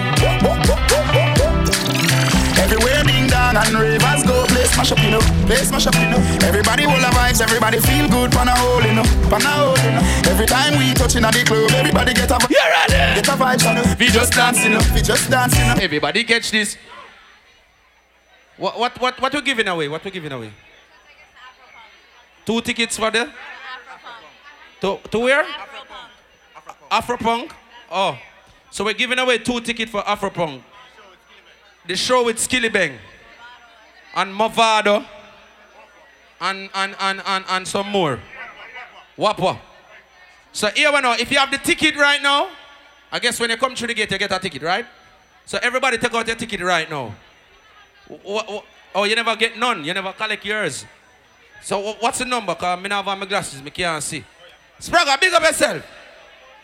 Everywhere 2.57 3.03
ding 3.03 3.27
dong 3.27 3.55
and 3.55 3.73
rivers 3.77 4.23
go, 4.23 4.45
place 4.45 4.75
mash 4.77 4.91
up, 4.91 4.99
you 4.99 5.11
know. 5.11 5.21
Place 5.45 5.71
mash 5.71 5.87
up, 5.87 5.95
you 5.95 6.09
know. 6.09 6.21
Everybody 6.41 6.83
hold 6.83 7.01
the 7.01 7.11
vibes, 7.13 7.41
everybody 7.41 7.79
feel 7.79 8.07
good, 8.09 8.31
pan 8.31 8.47
a 8.47 8.55
hole, 8.57 8.81
you 8.81 8.93
know. 8.93 9.03
Pan 9.29 9.41
a 9.41 9.51
hole, 9.51 9.77
you 9.77 9.91
know. 9.91 10.31
Every 10.31 10.45
time 10.45 10.77
we 10.77 10.93
touching 10.93 11.23
at 11.23 11.33
the 11.33 11.43
club, 11.43 11.71
everybody 11.71 12.13
get 12.13 12.31
a 12.31 12.35
vibe. 12.35 12.49
You 12.49 12.57
ready? 12.57 13.21
get 13.21 13.27
a 13.27 13.37
vibe, 13.37 13.61
you 13.63 13.73
know. 13.75 13.95
We 13.99 14.07
just 14.07 14.33
dancing 14.33 14.73
up. 14.73 14.85
We 14.93 15.01
just 15.01 15.29
dancing, 15.29 15.65
you 15.65 15.75
know. 15.75 15.81
Everybody 15.81 16.23
catch 16.23 16.51
this. 16.51 16.77
What 18.57 18.79
what 18.79 18.99
what 18.99 19.21
what 19.21 19.33
we 19.33 19.41
giving 19.41 19.67
away? 19.67 19.87
What 19.87 20.03
we 20.03 20.09
giving 20.09 20.31
away? 20.31 20.51
Two 22.45 22.59
tickets 22.61 22.97
for 22.97 23.11
the 23.11 23.29
to 24.81 24.97
to 25.11 25.19
where? 25.19 25.45
Afropunk. 26.89 27.51
Oh, 27.91 28.17
so 28.71 28.83
we're 28.83 28.93
giving 28.93 29.19
away 29.19 29.37
two 29.37 29.59
tickets 29.61 29.91
for 29.91 30.01
Afropunk. 30.01 30.61
The 31.87 31.95
show 31.95 32.25
with 32.25 32.37
Skillibeng 32.37 32.97
and 34.15 34.33
Mavado 34.33 35.05
and 36.41 36.69
and 36.75 36.95
and 36.99 37.21
and, 37.25 37.45
and 37.47 37.67
some 37.67 37.89
more. 37.89 38.19
Wapwa. 39.17 39.57
So 40.51 40.67
here 40.69 40.91
we 40.91 41.01
know. 41.01 41.13
If 41.13 41.31
you 41.31 41.37
have 41.37 41.51
the 41.51 41.57
ticket 41.57 41.95
right 41.95 42.21
now, 42.21 42.49
I 43.11 43.19
guess 43.19 43.39
when 43.39 43.49
you 43.49 43.57
come 43.57 43.75
through 43.75 43.87
the 43.87 43.93
gate, 43.93 44.11
you 44.11 44.17
get 44.17 44.31
a 44.31 44.39
ticket, 44.39 44.61
right? 44.61 44.85
So 45.45 45.57
everybody 45.61 45.97
take 45.97 46.13
out 46.13 46.27
your 46.27 46.35
ticket 46.35 46.61
right 46.61 46.89
now. 46.89 47.15
Oh, 48.93 49.03
you 49.03 49.15
never 49.15 49.35
get 49.35 49.57
none. 49.57 49.83
You 49.83 49.93
never 49.93 50.11
collect 50.13 50.43
yours. 50.43 50.85
So 51.61 51.93
what's 51.99 52.19
the 52.19 52.25
number? 52.25 52.53
Cause 52.55 52.81
me 52.81 52.89
not 52.89 53.05
have 53.05 53.17
my 53.17 53.25
glasses, 53.25 53.61
me 53.61 53.71
can't 53.71 54.03
see. 54.03 54.23
Spragga, 54.79 55.19
big 55.19 55.33
up 55.33 55.41
yourself. 55.41 55.85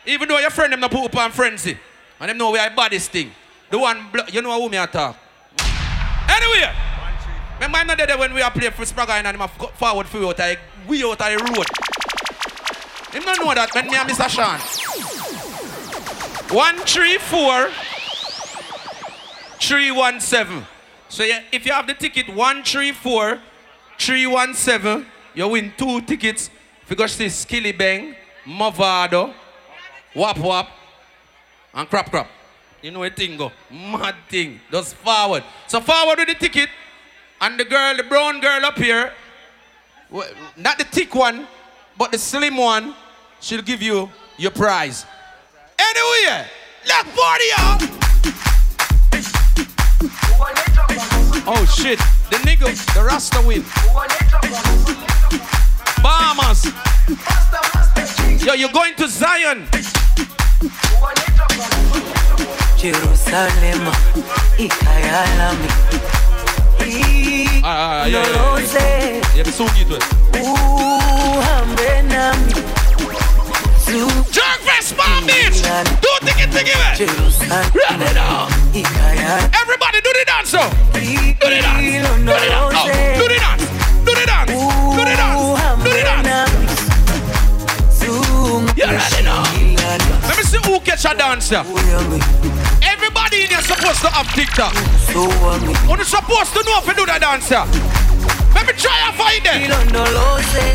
Even 0.06 0.28
though 0.28 0.40
your 0.40 0.50
friend 0.50 0.74
them 0.74 0.80
not 0.80 0.92
put 0.92 1.06
up 1.06 1.16
on 1.18 1.32
frenzy. 1.32 1.78
And 2.20 2.30
them 2.30 2.38
know 2.38 2.52
we 2.52 2.60
are 2.60 2.90
this 2.90 3.08
thing. 3.08 3.32
The 3.74 3.80
one, 3.80 4.06
you 4.32 4.44
know 4.44 4.62
who 4.62 4.70
me 4.70 4.78
attack. 4.78 5.16
Anyway, 6.30 6.72
remember 7.56 7.78
I'm 7.80 7.88
not 7.88 7.98
there 7.98 8.16
when 8.20 8.32
we 8.32 8.44
are 8.44 8.52
playing 8.52 8.72
for 8.74 8.84
Spragga 8.84 9.14
and 9.14 9.26
I'm 9.26 9.50
forward 9.50 10.06
for 10.06 10.20
you 10.20 10.30
out 10.30 10.40
of, 10.40 10.58
we 10.88 11.04
out 11.04 11.14
of 11.14 11.18
the 11.18 11.38
road. 11.44 11.66
Him 13.12 13.24
don't 13.24 13.44
know 13.44 13.56
that 13.56 13.74
when 13.74 13.88
me 13.88 13.96
and 13.96 14.08
Mr. 14.08 14.30
Sean. 14.30 14.60
One, 16.56 16.78
three, 16.86 17.18
four, 17.18 17.72
three, 19.60 19.90
one, 19.90 20.20
seven. 20.20 20.68
So 21.10 21.24
yeah, 21.24 21.42
if 21.52 21.66
you 21.66 21.74
have 21.74 21.88
the 21.88 21.96
ticket 21.96 22.30
one, 22.30 22.62
three, 22.64 22.92
four, 22.92 23.40
three, 23.98 24.28
one, 24.28 24.54
seven, 24.54 25.08
you 25.34 25.48
win 25.48 25.74
two 25.76 26.00
tickets. 26.02 26.52
Go 26.96 27.08
see 27.08 27.28
Skilly 27.28 27.72
Bang, 27.72 28.16
Mavado, 28.46 29.34
Wap 30.14 30.38
Wap, 30.38 30.70
and 31.74 31.90
Crap 31.90 32.12
Crap. 32.12 32.30
You 32.84 32.92
know 32.92 33.02
a 33.06 33.10
thing 33.10 33.38
go. 33.38 33.50
Mad 33.72 34.16
thing. 34.28 34.60
Just 34.70 34.96
forward. 34.96 35.44
So 35.68 35.80
forward 35.80 36.20
with 36.20 36.28
the 36.28 36.36
ticket. 36.36 36.70
And 37.40 37.58
the 37.58 37.64
girl, 37.64 37.96
the 37.96 38.04
brown 38.04 38.42
girl 38.42 38.66
up 38.66 38.78
here, 38.78 39.14
not 40.58 40.78
the 40.78 40.84
thick 40.84 41.16
one, 41.16 41.48
but 41.98 42.12
the 42.12 42.18
slim 42.18 42.58
one, 42.58 42.94
she'll 43.40 43.62
give 43.62 43.82
you 43.82 44.10
your 44.38 44.52
prize. 44.52 45.06
Anyway, 45.80 46.46
let's 46.88 47.10
party 47.18 47.46
out. 47.58 47.82
Oh 51.46 51.66
shit, 51.78 52.00
the 52.30 52.38
nigga, 52.48 52.74
the 52.94 53.04
Rasta 53.04 53.42
win. 53.46 53.64
Bahamas. 56.02 56.66
Yo, 58.46 58.54
you're 58.54 58.72
going 58.72 58.96
to 58.96 59.08
Zion. 59.08 59.68
Jerusalema, 62.84 63.96
ikayalami. 64.60 65.70
Yeah, 66.84 66.92
yeah, 67.64 68.08
yeah. 68.08 68.28
Noloze, 68.28 69.24
Yeah, 69.36 69.48
to 69.48 69.64
uhambe 70.44 71.92
nami. 72.12 72.52
Jerkfest, 74.36 74.98
Palm 74.98 75.24
Beach. 75.24 75.64
Do 76.04 76.12
thingy 76.28 76.46
thingy 76.52 76.76
way. 76.76 77.08
Run 77.72 78.02
it 78.04 78.18
up. 78.18 78.52
Everybody 79.62 80.02
do 80.04 80.12
the 80.12 80.26
dance, 80.28 80.50
so. 80.50 80.60
Do 80.92 81.00
the 81.00 81.64
dance. 81.64 81.88
Do 82.04 82.36
the 82.36 82.52
dance. 82.52 82.76
Oh, 82.76 82.92
do 83.18 83.26
the 83.32 83.40
dance. 83.40 83.64
Do 84.04 84.12
the 84.12 84.26
dance. 84.28 84.52
Do 84.52 85.04
the 85.08 85.16
dance. 85.16 85.48
Do 85.84 85.90
the 85.90 86.04
dance. 86.04 86.52
You're 88.76 88.92
ready 88.92 89.24
now. 89.24 89.63
See 90.54 90.62
who 90.70 90.78
catch 90.86 91.02
a 91.10 91.18
dancer. 91.18 91.66
Everybody 92.86 93.42
in 93.42 93.50
here 93.50 93.66
supposed 93.66 94.06
to 94.06 94.10
have 94.14 94.30
TikTok. 94.38 94.70
You're 95.10 96.06
supposed 96.06 96.54
to 96.54 96.62
know 96.62 96.78
if 96.78 96.86
you 96.86 96.94
do 96.94 97.10
the 97.10 97.18
dancer. 97.18 97.66
Let 98.54 98.70
me 98.70 98.74
try 98.78 98.94
and 99.02 99.18
find 99.18 99.42
it. 99.42 99.66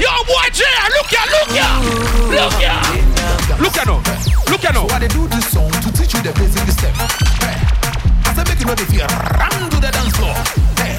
Yo, 0.03 0.11
boy, 0.27 0.51
Jay, 0.51 0.67
look 0.99 1.07
here, 1.07 1.23
look 1.31 1.55
here. 1.55 1.79
Look 2.27 2.59
here. 2.59 2.75
Look 3.63 3.79
here 3.79 3.87
now. 3.87 4.03
Look 4.51 4.63
here 4.67 4.75
now. 4.75 4.91
So 4.91 4.99
I 4.99 5.07
do 5.07 5.29
this 5.31 5.47
song 5.47 5.71
to 5.71 5.89
teach 5.95 6.11
you 6.11 6.27
the 6.27 6.35
basic 6.35 6.67
step. 6.75 6.99
Hey. 7.39 7.63
I 8.27 8.35
say 8.35 8.43
make 8.51 8.59
you 8.59 8.67
know 8.67 8.75
the 8.75 8.83
fear. 8.83 9.07
Run 9.07 9.71
to 9.71 9.79
the 9.79 9.95
dance 9.95 10.11
floor. 10.19 10.35
Hey. 10.83 10.99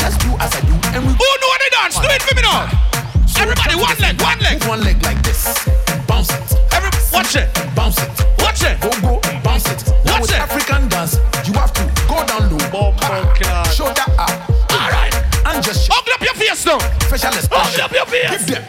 Just 0.00 0.24
do 0.24 0.32
as 0.40 0.56
I 0.56 0.64
do 0.64 0.72
and 0.96 1.04
we 1.04 1.12
Who 1.12 1.28
know 1.44 1.52
the 1.52 1.68
dance? 1.68 2.00
Do 2.00 2.08
it 2.08 2.22
for 2.24 2.32
me 2.32 2.40
now. 2.40 2.64
Everybody, 3.36 3.76
one 3.76 3.98
leg, 4.00 4.16
one 4.22 4.40
leg. 4.40 4.64
One 4.64 4.80
leg 4.80 5.02
like 5.02 5.20
this. 5.22 5.68
Bounce 6.08 6.32
it. 6.32 6.56
Watch 7.16 7.34
it. 7.36 7.48
Bounce 7.74 7.96
it. 7.96 8.10
Watch 8.40 8.62
it. 8.62 8.78
Go 8.78 8.90
go. 9.00 9.18
Bounce 9.42 9.64
it. 9.72 9.88
Now 10.04 10.20
with 10.20 10.32
African 10.34 10.86
dance, 10.86 11.16
you 11.48 11.54
have 11.54 11.72
to 11.72 11.80
go 12.06 12.22
down 12.26 12.50
low. 12.50 12.58
Oh, 12.76 12.92
ha. 13.00 13.32
Ah, 13.42 13.64
Shoulder 13.72 14.04
up. 14.20 14.28
All 14.70 14.90
right. 14.92 15.14
And 15.46 15.64
just. 15.64 15.88
Hold 15.90 16.06
up 16.12 16.20
your 16.20 16.34
face 16.34 16.66
now. 16.66 16.78
Special 17.08 17.32
expression. 17.32 17.80
Hold 17.80 17.80
up 17.80 17.92
your 17.96 18.04
face. 18.04 18.44
Give 18.44 18.60
them. 18.60 18.64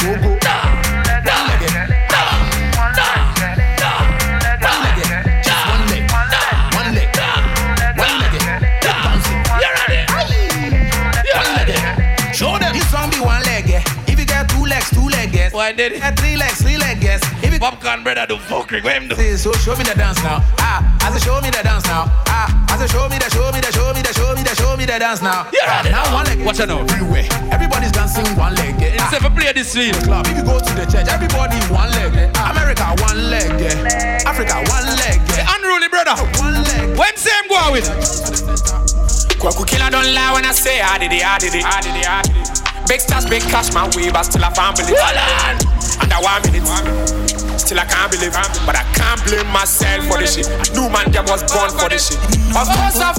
Go 0.00 0.16
go. 0.16 0.32
One 0.32 1.44
leg. 1.44 1.60
One 4.64 4.80
leg. 4.80 4.96
Just 5.44 5.68
one 5.68 5.84
leg. 5.92 6.08
One 6.08 6.88
leg. 6.96 7.12
One 8.00 8.16
leg. 8.16 8.32
Bounce 8.80 9.28
it. 9.28 9.44
You're 9.60 9.76
ready. 9.76 10.08
One 11.36 11.52
leg. 11.52 11.68
Show 12.32 12.56
them. 12.56 12.72
This 12.72 12.88
one 12.96 13.10
be 13.10 13.20
one 13.20 13.44
leg. 13.44 13.68
If 14.08 14.16
you 14.18 14.24
get 14.24 14.48
two 14.48 14.64
legs, 14.64 14.88
two 14.88 15.04
legs. 15.04 15.52
Why 15.52 15.72
did 15.72 15.92
it? 15.92 16.00
Three 16.16 16.38
legs, 16.38 16.62
three 16.62 16.78
legs. 16.78 17.20
Yes. 17.64 17.72
If 17.74 17.84
you 17.84 17.88
Popcorn 17.88 18.02
brother 18.04 18.26
do 18.26 18.36
fuckery. 18.36 18.82
What 18.84 18.92
him 18.94 19.08
do? 19.08 19.14
Say, 19.16 19.36
so 19.36 19.52
show 19.52 19.76
me 19.76 19.84
the 19.84 19.94
dance 19.94 20.22
now. 20.22 20.42
Ah, 20.58 20.82
I 21.00 21.10
say 21.16 21.24
show 21.24 21.40
me 21.40 21.50
the 21.50 21.62
dance 21.62 21.84
now. 21.86 22.04
Ah, 22.28 22.48
I 22.68 22.76
say 22.78 22.86
show 22.92 23.08
me 23.08 23.18
the, 23.18 23.28
show 23.30 23.50
me 23.52 23.60
the, 23.60 23.72
show 23.72 23.92
me 23.94 24.02
the, 24.02 24.12
show 24.12 24.34
me 24.34 24.42
the, 24.42 24.54
show 24.54 24.76
me 24.76 24.84
the 24.84 24.98
dance 24.98 25.22
now. 25.22 25.46
You're 25.52 25.62
Ah, 25.64 25.82
now 25.84 26.04
now. 26.04 26.14
one 26.14 26.26
leg. 26.26 26.44
Watch 26.44 26.60
it 26.60 26.68
now. 26.68 26.80
Everywhere. 26.80 27.26
Everybody's 27.52 27.92
dancing 27.92 28.26
one 28.36 28.54
leg. 28.56 28.74
eh. 28.82 28.96
Ah, 29.00 29.08
Instead 29.08 29.24
of 29.24 29.34
play 29.36 29.52
this 29.52 29.72
field. 29.74 29.96
club. 30.04 30.26
If 30.28 30.36
you 30.36 30.44
go 30.44 30.58
to 30.60 30.72
the 30.74 30.84
church, 30.86 31.08
everybody 31.08 31.56
one 31.72 31.90
leg. 31.96 32.12
eh. 32.16 32.32
Ah, 32.36 32.50
America 32.52 32.84
one 33.02 33.30
leg. 33.30 33.48
eh. 33.60 34.28
Africa 34.28 34.60
one 34.68 34.86
leg. 35.00 35.18
eh. 35.38 35.54
Unruly 35.56 35.88
brother. 35.88 36.16
One 36.40 36.60
leg. 36.68 36.98
When 36.98 37.14
same 37.16 37.46
go 37.48 37.72
with? 37.72 37.88
Kwaku 39.40 39.64
killer 39.66 39.88
don't 39.90 40.12
lie 40.14 40.32
when 40.36 40.44
I 40.44 40.52
say 40.52 40.80
I 40.80 40.98
did 40.98 41.12
it, 41.12 41.24
I 41.24 41.38
did 41.38 41.54
it, 41.54 41.64
I 41.64 41.80
did 41.80 41.96
it, 41.96 42.08
I 42.08 42.22
did 42.22 42.36
it. 42.36 42.88
Big 42.88 43.00
stars, 43.00 43.24
big 43.26 43.42
cash, 43.48 43.72
my 43.72 43.88
way, 43.96 44.10
but 44.12 44.24
still 44.24 44.44
I 44.44 44.50
can't 44.52 44.76
believe. 44.76 44.96
Hold 44.98 45.16
on. 45.16 45.73
Under 46.00 46.18
one 46.22 46.42
minute, 46.42 46.66
still 47.58 47.78
I 47.78 47.86
can't 47.86 48.10
believe. 48.10 48.32
But 48.66 48.76
I 48.76 48.84
can't 48.94 49.22
blame 49.24 49.46
myself 49.52 50.06
for 50.06 50.18
this 50.18 50.34
shit. 50.34 50.48
I 50.48 50.66
knew 50.74 50.88
man 50.90 51.10
them 51.12 51.26
was 51.26 51.42
born 51.52 51.70
for 51.70 51.88
this 51.88 52.08
shit. 52.10 52.18
Of 52.54 52.66
course, 52.68 53.00
I've 53.00 53.18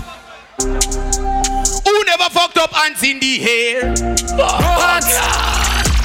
Who 0.59 2.03
never 2.05 2.29
fucked 2.29 2.57
up 2.57 2.71
hands 2.73 3.03
in 3.03 3.19
the 3.19 3.39
hair? 3.39 3.93
no 4.35 4.47
hands. 4.47 5.11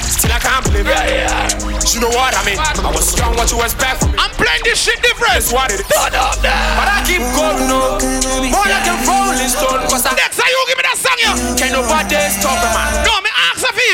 Still 0.05 0.31
I 0.31 0.39
can't 0.39 0.63
believe 0.65 0.87
it. 0.87 1.71
You 1.93 1.99
know 1.99 2.13
what 2.13 2.31
I 2.37 2.41
mean? 2.45 2.59
I 2.59 2.91
was 2.93 3.09
strong, 3.09 3.35
what 3.35 3.51
you 3.51 3.59
expect 3.63 3.99
from 3.99 4.11
me? 4.11 4.17
I'm 4.19 4.31
playing 4.39 4.63
this 4.63 4.79
shit 4.79 5.01
different. 5.01 5.33
That's 5.33 5.51
what 5.51 5.71
it 5.73 5.81
is. 5.81 5.87
But. 5.91 6.13
I 6.13 7.03
keep 7.03 7.23
going 7.35 7.67
on. 7.67 7.99
More 8.47 8.67
like 8.69 8.87
a 8.87 8.95
rolling 9.03 9.49
stone. 9.51 9.81
Next 9.91 10.37
time 10.39 10.47
you 10.47 10.61
give 10.69 10.77
me 10.77 10.85
that 10.87 10.97
song, 10.97 11.19
yeah. 11.19 11.35
can't 11.59 11.73
nobody 11.75 12.15
stop 12.31 12.59
a 12.63 12.69
man. 12.71 13.03
No, 13.03 13.19
me 13.19 13.31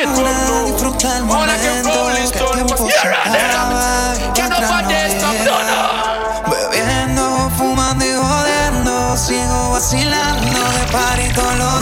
ask 0.03 0.19
of 0.19 0.27
it. 0.27 1.25
More 1.25 1.47
like 1.47 1.61
a 1.61 1.83
rolling 1.83 2.27
stone. 2.27 2.67
Cause 2.67 2.79
You're 2.79 3.11
ready. 3.11 4.33
can't 4.35 4.51
nobody 4.51 5.09
stop 5.09 5.33
a 5.33 5.45
man. 5.45 6.07
Bebiendo, 6.49 7.49
fumando 7.57 8.05
y 8.05 8.13
jodiendo, 8.13 9.17
sigo 9.17 9.71
vacilando 9.71 10.59
de 10.77 10.85
party 10.91 11.33
todos 11.33 11.57
los 11.57 11.76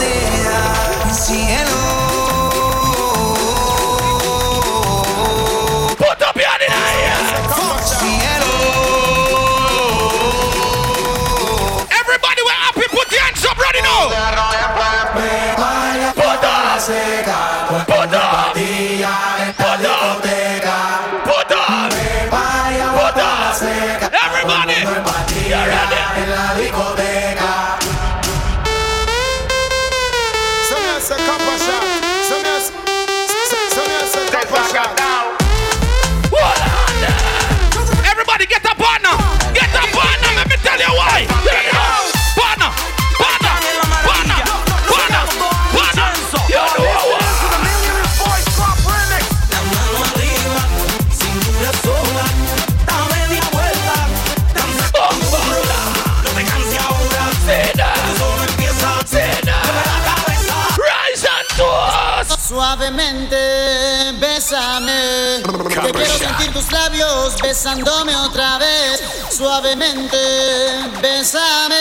tus 66.56 66.72
labios 66.72 67.36
besándome 67.42 68.16
otra 68.16 68.56
vez. 68.56 69.02
Suavemente, 69.30 70.16
bésame. 71.02 71.76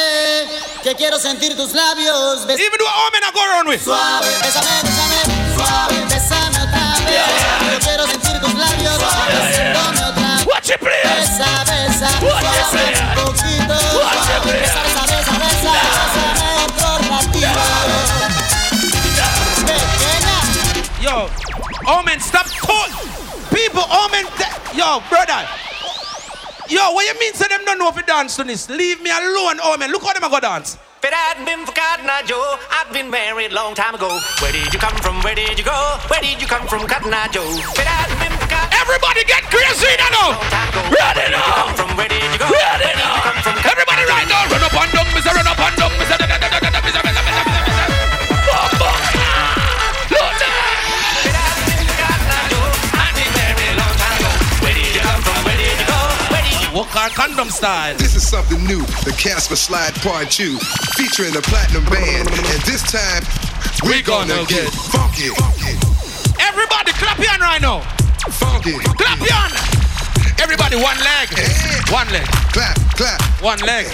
Que 0.83 0.93
quiero 0.95 1.17
sentir 1.17 1.55
tus 1.55 1.71
labios 1.73 2.45
besándome. 2.45 2.65
Even 2.65 2.79
though 2.79 3.11
men 3.13 3.23
are 3.23 3.31
going 3.31 3.67
with. 3.69 3.81
Suave, 3.81 4.27
bésame, 4.41 4.81
bésame. 4.83 5.17
Suave, 5.55 6.05
bésame 6.09 6.59
otra 6.61 6.95
vez. 7.05 7.71
Yo 7.71 7.79
quiero 7.79 8.05
sentir 8.05 8.39
tus 8.41 8.53
labios 8.53 8.97
besándome 8.97 10.05
otra 10.09 10.35
vez. 10.35 10.45
Watch 10.45 10.69
it, 10.69 10.79
please. 10.79 11.07
Besa, 11.07 11.63
besa, 11.63 12.09
Watch 12.21 12.43
it, 12.43 12.65
suave, 12.69 12.99
un 12.99 13.15
poquito. 13.23 13.75
Watch 13.97 14.27
suave. 14.27 14.51
Besa, 14.59 14.81
besa, 14.83 15.03
besa, 15.07 15.33
besa. 15.39 15.71
Bésame 15.71 16.49
otro 16.65 16.89
ratito. 17.09 17.47
Pequeña. 19.65 20.35
Yo, 21.01 21.29
Omen, 21.87 22.19
stop 22.19 22.47
talk. 22.61 23.24
People, 23.55 23.87
Omen, 23.87 24.27
te- 24.35 24.75
yo, 24.75 24.99
brother. 25.07 25.47
Yo, 26.67 26.91
what 26.91 27.07
you 27.07 27.15
mean 27.23 27.31
say 27.31 27.47
them 27.47 27.63
don't 27.63 27.79
know 27.79 27.87
if 27.87 27.95
you 27.95 28.03
dance 28.03 28.35
to 28.35 28.43
this? 28.43 28.67
Leave 28.67 28.99
me 28.99 29.07
alone, 29.07 29.63
oh, 29.63 29.79
Omen. 29.79 29.95
Look 29.95 30.03
how 30.03 30.11
them 30.11 30.27
a 30.27 30.29
go 30.29 30.43
dance. 30.43 30.75
If 30.99 31.07
it 31.07 31.15
hadn't 31.15 31.45
been 31.47 31.63
for 31.63 31.71
Cotton 31.71 32.03
Eye 32.03 32.27
Joe, 32.27 32.59
I'd 32.67 32.91
been 32.91 33.07
married 33.07 33.53
long 33.55 33.71
time 33.71 33.95
ago. 33.95 34.11
Where 34.43 34.51
did 34.51 34.73
you 34.73 34.79
come 34.79 34.97
from? 34.99 35.23
Where 35.23 35.39
did 35.39 35.55
you 35.55 35.63
go? 35.63 35.71
Where 36.11 36.19
did 36.19 36.41
you 36.41 36.47
come 36.51 36.67
from, 36.67 36.83
Cotton 36.83 37.13
Eye 37.13 37.31
Joe? 37.31 37.47
If 37.47 37.79
it 37.79 37.87
hadn't 37.87 38.19
been 38.19 38.35
for 38.35 38.49
Cotton 38.51 38.75
Everybody 38.75 39.23
get 39.23 39.47
crazy 39.47 39.87
now. 40.03 40.35
Ready 40.91 41.31
now. 41.31 41.71
From 41.79 41.95
where 41.95 42.11
did 42.11 42.27
you 42.27 42.35
go? 42.35 42.51
Ready 42.51 42.91
Where 42.91 42.91
did 42.91 43.07
you 43.07 43.23
come 43.23 43.39
from? 43.39 43.55
Everybody 43.71 44.03
right 44.03 44.27
now. 44.27 44.51
Run 44.51 44.67
up 44.67 44.75
and 44.75 44.91
down, 44.91 45.07
mister. 45.15 45.31
Run 45.31 45.47
up 45.47 45.59
and 45.63 45.75
down, 45.79 45.95
mister. 45.95 46.24
Did 56.95 57.01
you 57.01 57.09
Walk 57.09 57.11
our 57.11 57.27
condom 57.27 57.49
style. 57.49 57.95
This 57.97 58.15
is 58.15 58.27
something 58.27 58.63
new, 58.63 58.79
the 59.03 59.13
Casper 59.17 59.55
Slide 59.55 59.93
Part 59.95 60.31
2, 60.31 60.57
featuring 60.95 61.33
the 61.33 61.41
Platinum 61.43 61.83
Band, 61.91 62.27
and 62.27 62.61
this 62.63 62.83
time 62.87 63.23
we're 63.83 64.01
gonna 64.01 64.45
get 64.47 64.71
funky. 64.71 65.27
funky. 65.35 65.75
Everybody 66.39 66.91
clap 66.95 67.19
your 67.19 67.27
hand 67.27 67.41
right 67.41 67.61
now. 67.61 67.81
Funky. 68.39 68.79
Clap 68.95 69.19
your 69.19 69.35
hand. 69.35 70.39
Everybody, 70.39 70.75
one 70.79 70.95
leg. 71.03 71.27
One 71.91 72.07
leg. 72.15 72.27
Clap, 72.55 72.75
clap. 72.95 73.19
One 73.43 73.59
leg. 73.59 73.91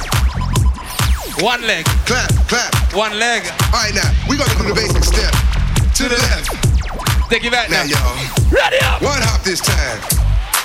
One 1.42 1.62
leg. 1.66 1.86
Clap, 2.06 2.30
clap. 2.48 2.72
One 2.94 3.18
leg. 3.18 3.50
All 3.74 3.82
right, 3.82 3.96
now 3.96 4.14
we're 4.30 4.38
gonna 4.38 4.54
do 4.62 4.70
the 4.70 4.78
basic 4.78 5.04
step. 5.04 5.34
To 5.98 6.04
the 6.06 6.18
left. 6.30 6.54
Take 7.30 7.46
it 7.46 7.52
back 7.52 7.70
now, 7.70 7.84
now. 7.84 7.98
y'all. 7.98 8.52
Ready 8.52 8.78
up. 8.86 9.02
One 9.02 9.22
hop 9.26 9.42
this 9.42 9.62
time. 9.62 9.98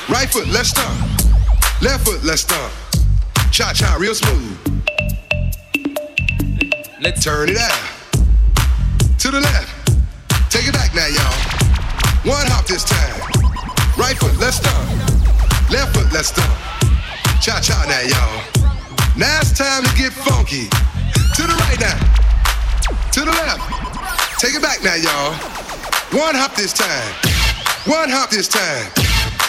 Right 0.08 0.28
foot, 0.28 0.48
left 0.48 0.68
stomp. 0.68 1.15
Left 1.82 2.06
foot, 2.06 2.24
left 2.24 2.38
stomp. 2.38 2.72
Cha 3.52 3.70
cha, 3.74 3.96
real 4.00 4.14
smooth. 4.14 4.56
Let's 7.02 7.22
turn 7.22 7.50
it 7.50 7.58
out. 7.58 7.84
To 9.18 9.30
the 9.30 9.40
left. 9.40 10.00
Take 10.50 10.68
it 10.68 10.72
back 10.72 10.94
now, 10.94 11.06
y'all. 11.06 11.36
One 12.24 12.46
hop 12.48 12.66
this 12.66 12.82
time. 12.82 13.20
Right 13.98 14.16
foot, 14.16 14.34
left 14.40 14.64
stomp. 14.64 14.88
Left 15.70 15.94
foot, 15.94 16.10
left 16.14 16.32
stomp. 16.32 16.48
Cha 17.42 17.60
cha 17.60 17.84
now, 17.84 18.00
y'all. 18.08 18.66
Now 19.14 19.40
it's 19.40 19.52
time 19.52 19.84
to 19.84 19.94
get 19.96 20.14
funky. 20.14 20.70
To 21.36 21.42
the 21.44 21.54
right 21.68 21.78
now. 21.78 22.00
To 23.12 23.20
the 23.20 23.32
left. 23.32 24.40
Take 24.40 24.54
it 24.54 24.62
back 24.62 24.82
now, 24.82 24.96
y'all. 24.96 25.34
One 26.18 26.34
hop 26.34 26.56
this 26.56 26.72
time. 26.72 27.12
One 27.84 28.08
hop 28.08 28.30
this 28.30 28.48
time. 28.48 28.90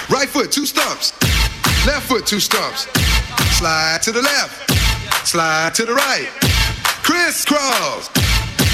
Right 0.09 0.27
foot, 0.27 0.51
two 0.51 0.65
stumps. 0.65 1.16
Left 1.87 2.05
foot, 2.05 2.25
two 2.25 2.41
stumps. 2.41 2.85
Slide 3.57 3.99
to 4.01 4.11
the 4.11 4.21
left. 4.21 5.25
Slide 5.25 5.73
to 5.75 5.85
the 5.85 5.93
right. 5.93 6.27
Crisscross. 7.01 8.09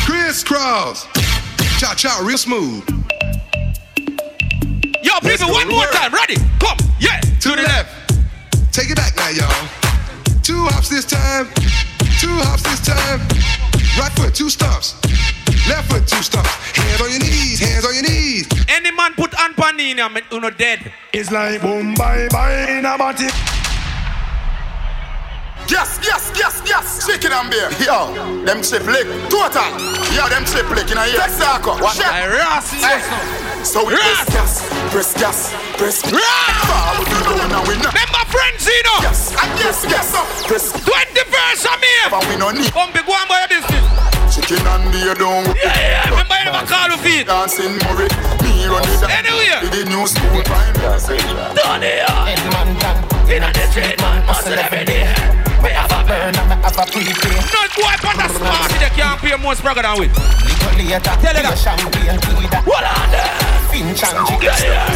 Crisscross. 0.04 1.06
Cha 1.78 1.94
cha, 1.94 2.20
real 2.26 2.40
smooth. 2.40 2.84
Yo, 5.04 5.14
people, 5.22 5.52
one 5.52 5.68
more 5.68 5.86
time. 5.92 6.12
Ready? 6.12 6.38
Come. 6.60 6.78
Yeah. 7.00 7.20
To 7.42 7.50
the 7.50 7.62
left. 7.62 8.16
Take 8.74 8.90
it 8.90 8.96
back 8.96 9.16
now, 9.16 9.30
y'all. 9.30 9.68
Two 10.42 10.66
hops 10.74 10.90
this 10.90 11.06
time. 11.06 11.46
Two 12.20 12.34
hops 12.42 12.64
this 12.64 12.84
time. 12.84 13.20
Right 13.96 14.12
foot, 14.14 14.34
two 14.34 14.50
stumps. 14.50 14.96
Left 15.68 15.90
foot, 15.90 16.08
two 16.08 16.22
stumps. 16.22 16.50
Hands 16.78 17.02
on 17.02 17.10
your 17.10 17.20
knees, 17.20 17.60
hands 17.60 17.86
on 17.86 17.94
your 17.94 18.04
knees. 18.04 18.48
Any 18.68 18.92
man 18.92 19.14
put 19.14 19.34
on 19.40 19.54
pan 19.54 19.80
in 19.80 19.98
him, 19.98 20.18
you 20.32 20.40
know 20.40 20.50
dead. 20.50 20.92
It's 21.14 21.32
like 21.32 21.62
boom, 21.62 21.96
bye, 21.96 22.28
bye, 22.32 22.68
in 22.70 22.86
a 22.86 22.98
body. 22.98 23.28
Yes, 25.72 25.98
yes, 26.04 26.32
yes, 26.36 26.62
yes. 26.68 27.08
Chicken 27.08 27.32
and 27.32 27.50
beer. 27.50 27.72
Yo, 27.80 28.12
them 28.44 28.62
chip 28.62 28.84
lick. 28.84 29.08
Total. 29.32 29.72
Yo, 30.12 30.28
them 30.28 30.44
chip 30.44 30.68
lick 30.70 30.92
in 30.92 30.98
a 31.00 31.08
ear. 31.08 31.24
Texaco. 31.24 31.80
What? 31.80 31.96
I 32.04 32.28
ras 32.28 32.68
So 33.64 33.88
we 33.88 33.96
press 33.96 34.28
gas, 34.28 34.68
press 34.92 35.14
gas, 35.16 35.54
press 35.80 36.02
gas. 36.04 36.20
Forward 36.68 37.08
we 37.08 37.20
go 37.24 37.48
now 37.48 37.64
we 37.64 37.80
not. 37.80 37.96
Remember 37.96 38.24
friends, 38.28 38.68
you 38.68 38.84
know? 38.84 39.00
Yes, 39.08 39.32
and 39.40 39.52
yes, 39.58 39.86
yes. 39.88 40.12
Press 40.44 40.72
20 40.76 40.84
verse 41.32 41.64
of 41.66 41.80
me. 41.80 41.88
But 42.12 42.28
we 42.28 42.36
no 42.36 42.52
need. 42.52 42.72
Come 42.74 42.92
big 42.92 43.08
one 43.08 43.28
boy 43.32 43.48
business. 43.48 44.03
Chicken 44.34 44.66
and 44.66 44.90
beer 44.90 45.14
down. 45.14 45.46
Yeah, 45.62 45.70
yeah. 45.78 46.10
Remember 46.10 46.34
you 46.42 46.50
never 46.50 46.66
call 46.66 46.90
the 46.90 46.98
feet. 46.98 47.30
Dancing 47.30 47.78
Murray. 47.86 48.10
Me 48.42 48.66
run 48.66 48.82
it 48.82 48.98
down. 48.98 49.14
Anyway. 49.14 49.62
With 49.62 49.78
the 49.78 49.86
new 49.86 50.10
school 50.10 50.42
prime. 50.42 50.74
Done 51.54 51.86
here. 51.86 52.02
Uh. 52.10 52.34
Edman 52.34 52.74
gang. 52.82 52.98
Inna 53.30 53.54
the 53.54 53.62
street 53.70 54.02
man. 54.02 54.26
Muscle 54.26 54.58
every 54.58 54.90
day. 54.90 55.06
Me 55.62 55.70
have 55.70 55.94
a 55.94 56.02
burn 56.10 56.34
and 56.34 56.50
me 56.50 56.56
have 56.66 56.74
a 56.74 56.86
prepay. 56.90 57.38
No 57.54 57.62
boy, 57.78 57.94
but 58.02 58.18
that's 58.18 58.34
smart. 58.34 58.74
They 58.82 58.90
can't 58.98 59.22
pay 59.22 59.38
more 59.38 59.54
spragger 59.54 59.86
than 59.86 60.02
we. 60.02 60.10
Little 60.10 60.82
later, 60.82 61.14
Tell 61.22 61.38
it 61.38 61.46
the 61.46 61.54
up. 61.54 61.58
champagne 61.62 62.18
leader. 62.34 62.62
What 62.66 62.84
on 62.90 63.14
there? 63.14 63.38
Finch 63.70 64.02
and 64.02 64.18
chicken. 64.34 64.50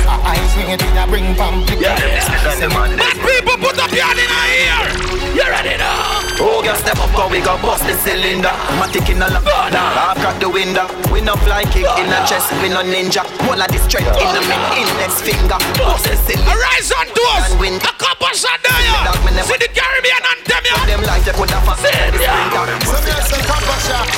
Our 0.09 0.33
eyes 0.33 0.49
ring 0.57 0.73
it, 0.73 0.81
we 0.81 0.97
a 0.97 1.05
bring 1.05 1.37
pumpkin. 1.37 1.77
Mad 1.85 3.15
people 3.21 3.57
put 3.61 3.77
up 3.77 3.93
your 3.93 4.01
hand 4.01 4.17
in 4.17 4.33
our 4.33 4.49
ear. 4.49 5.06
You 5.37 5.45
ready 5.45 5.77
now? 5.77 6.25
Oh, 6.41 6.65
girl, 6.65 6.73
step 6.81 6.97
up, 6.97 7.13
cause 7.13 7.29
we 7.29 7.45
gon' 7.45 7.61
bust 7.61 7.85
the 7.85 7.93
cylinder. 8.01 8.49
Matic 8.81 9.05
in 9.05 9.21
a 9.21 9.29
lock, 9.29 9.45
I've 9.45 10.17
got 10.17 10.41
the 10.41 10.49
window. 10.49 10.89
We 11.13 11.21
no 11.21 11.37
fly 11.45 11.61
kick 11.69 11.85
in 12.01 12.09
the 12.09 12.17
chest, 12.25 12.49
we 12.57 12.73
no 12.73 12.81
ninja. 12.81 13.21
All 13.45 13.53
of 13.53 13.69
this 13.69 13.85
strength 13.85 14.17
in 14.17 14.29
the 14.33 14.41
mid 14.49 14.57
index 14.73 15.21
finger. 15.21 15.61
Bust 15.77 16.09
the 16.09 16.17
cylinder. 16.25 16.49
Arise 16.49 16.89
on 16.89 17.05
toes. 17.13 17.53
And 17.53 17.61
win. 17.61 17.77
A 17.85 17.93
couple 18.01 18.33
shot 18.33 18.57
there, 18.65 18.81
yeah. 18.81 19.13
See 19.45 19.61
the 19.61 19.69
Caribbean 19.69 20.25
anthem, 20.25 20.63
yeah. 20.65 20.89
Them 20.89 21.05
like 21.05 21.21
they 21.21 21.37
could 21.37 21.53
have 21.53 21.69
a 21.69 21.73
Said 21.85 22.17
ya. 22.17 22.33
So 22.81 22.97
me 23.05 23.13
a 23.13 23.21
say 23.21 23.41
copper 23.45 23.77
shot. 23.85 24.09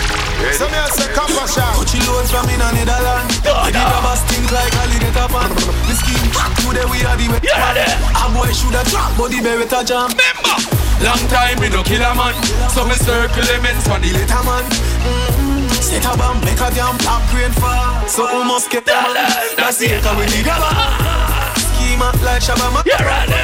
So 0.56 0.72
me 0.72 0.80
a 0.80 0.88
say 0.88 1.12
copper 1.12 1.48
shot. 1.52 1.76
Coachy 1.76 2.00
loads 2.08 2.32
from 2.32 2.48
in 2.48 2.64
a 2.64 2.72
Netherlands. 2.72 3.44
The 3.44 3.52
rubber 3.76 4.16
stink 4.24 4.48
like 4.56 4.72
a 4.72 4.84
little 4.88 5.28
pan. 5.28 5.52
The 5.84 5.96
skin 6.00 6.19
today 6.64 6.86
we 6.90 7.00
are 7.06 7.18
the 7.18 7.26
You 7.28 7.54
one. 7.54 7.76
ready? 7.76 7.86
A 8.16 8.26
boy 8.32 8.52
shoulda 8.54 8.82
drop, 8.90 9.12
but 9.18 9.30
the 9.32 9.40
beretta 9.44 9.84
jam. 9.86 10.10
Remember. 10.12 10.56
Long 11.00 11.24
time 11.32 11.56
we 11.64 11.70
no 11.70 11.82
kill 11.84 12.04
a 12.04 12.12
man, 12.16 12.36
so 12.72 12.84
me 12.84 12.96
circle 13.00 13.44
lemons 13.48 13.84
for 13.88 14.00
the 14.04 14.12
later 14.12 14.42
man. 14.44 14.64
Mm-hmm. 14.68 15.72
Set 15.80 16.04
a 16.04 16.12
bomb, 16.18 16.40
make 16.44 16.60
a 16.60 16.68
damn 16.76 16.98
black 17.00 17.24
rain 17.32 17.52
fall. 17.56 18.04
So 18.08 18.28
we 18.28 18.44
must 18.44 18.70
get 18.70 18.86
the 18.86 18.92
man. 18.92 19.16
That's 19.56 19.80
it, 19.82 20.04
and 20.04 20.18
we 20.20 20.26
need 20.28 20.48
a 20.48 20.56
man. 20.60 21.40
Schema 21.56 22.12
like 22.24 22.44
Shabba 22.44 22.84
You 22.84 23.00
ready? 23.00 23.40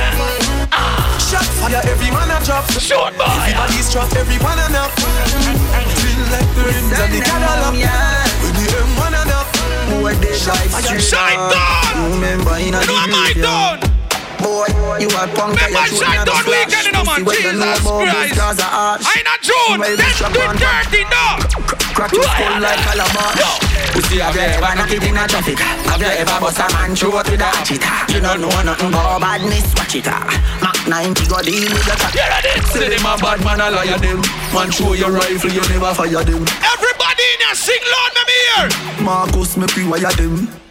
Shot 1.26 1.48
fire, 1.58 1.82
every 1.88 2.12
man 2.12 2.30
a 2.30 2.44
drop. 2.44 2.70
Short 2.76 3.16
boy. 3.18 3.24
Everybody's 3.24 3.92
trapped, 3.92 4.16
every 4.16 4.38
man 4.38 4.60
a 4.60 4.68
nap. 4.76 4.92
Feel 4.92 6.22
like 6.30 6.50
the 6.56 6.64
rims 6.68 6.92
and 6.92 7.14
the 7.14 7.20
Cadillac. 7.24 7.72
When 7.72 7.80
the 7.80 7.88
M1 7.88 8.22
a 8.22 8.25
nap. 9.90 10.02
Boy, 10.02 10.14
they 10.16 10.32
like 10.32 10.70
fire. 10.70 11.00
Shine 11.00 11.52
down. 11.52 12.12
Remember 12.12 12.56
in 12.58 12.74
a 12.74 12.80
You 12.82 12.88
know 12.88 13.08
my 13.08 13.32
graveyard. 13.34 13.82
done. 13.82 13.95
Boy, 14.46 14.70
you 15.02 15.10
are 15.18 15.26
punk, 15.34 15.58
Remember 15.58 15.74
you 15.74 15.90
should 15.90 16.06
shine 16.06 16.22
never 16.22 16.30
down 16.30 16.44
flash. 16.46 16.70
weekend, 16.70 16.86
you 16.86 16.94
know, 16.94 17.02
man. 17.02 17.26
Pussy, 17.26 17.26
what 17.26 17.50
you 17.50 17.58
know 17.58 17.74
Jesus 17.74 17.82
Christ. 17.82 18.30
this 18.30 18.38
cause 18.38 18.62
of. 18.62 19.02
I 19.02 19.18
not 19.26 19.40
June. 19.42 19.82
This 19.82 20.18
do 20.22 20.42
dirty 20.62 21.02
now. 21.10 21.42
Crack 21.98 22.12
your 22.12 22.28
skull 22.28 22.60
like 22.60 22.78
calabash 22.86 23.40
Pussy, 23.96 24.20
have 24.20 24.36
you 24.36 24.46
ever 24.46 24.72
knocked 24.76 24.94
it 24.94 25.02
in 25.02 25.18
a 25.18 25.24
traffic? 25.26 25.58
Have 25.58 26.02
you 26.02 26.12
ever 26.14 26.38
bust 26.44 26.60
a 26.62 26.68
man 26.78 26.94
throat 26.94 27.26
with 27.26 27.42
a 27.42 27.50
hatchet? 27.50 27.82
You 28.14 28.20
don't 28.22 28.42
know 28.44 28.52
nothing 28.62 28.94
about 28.94 29.22
badness, 29.24 29.74
watch 29.74 29.96
it 29.96 30.06
ah. 30.12 30.28
Mac 30.62 30.78
90 30.86 31.26
go 31.26 31.42
deal 31.42 31.72
with 31.72 31.88
the 31.88 31.96
You 32.14 32.28
ready? 32.30 32.54
Say 32.70 32.90
them 32.92 33.08
a 33.08 33.18
bad 33.18 33.40
man, 33.42 33.64
a 33.64 33.72
liar 33.72 33.98
them. 33.98 34.22
Man, 34.54 34.70
show 34.70 34.94
your 34.94 35.10
rifle, 35.10 35.50
you 35.50 35.64
never 35.74 35.90
fire 35.96 36.22
them. 36.22 36.44
Everybody 36.62 37.26
in 37.34 37.40
here 37.50 37.56
sing 37.56 37.82
loud, 37.88 38.14
me 38.14 38.38
hear. 38.46 38.66
Marcus, 39.02 39.58
me 39.58 39.66
pre-wire 39.66 40.12
them. 40.20 40.65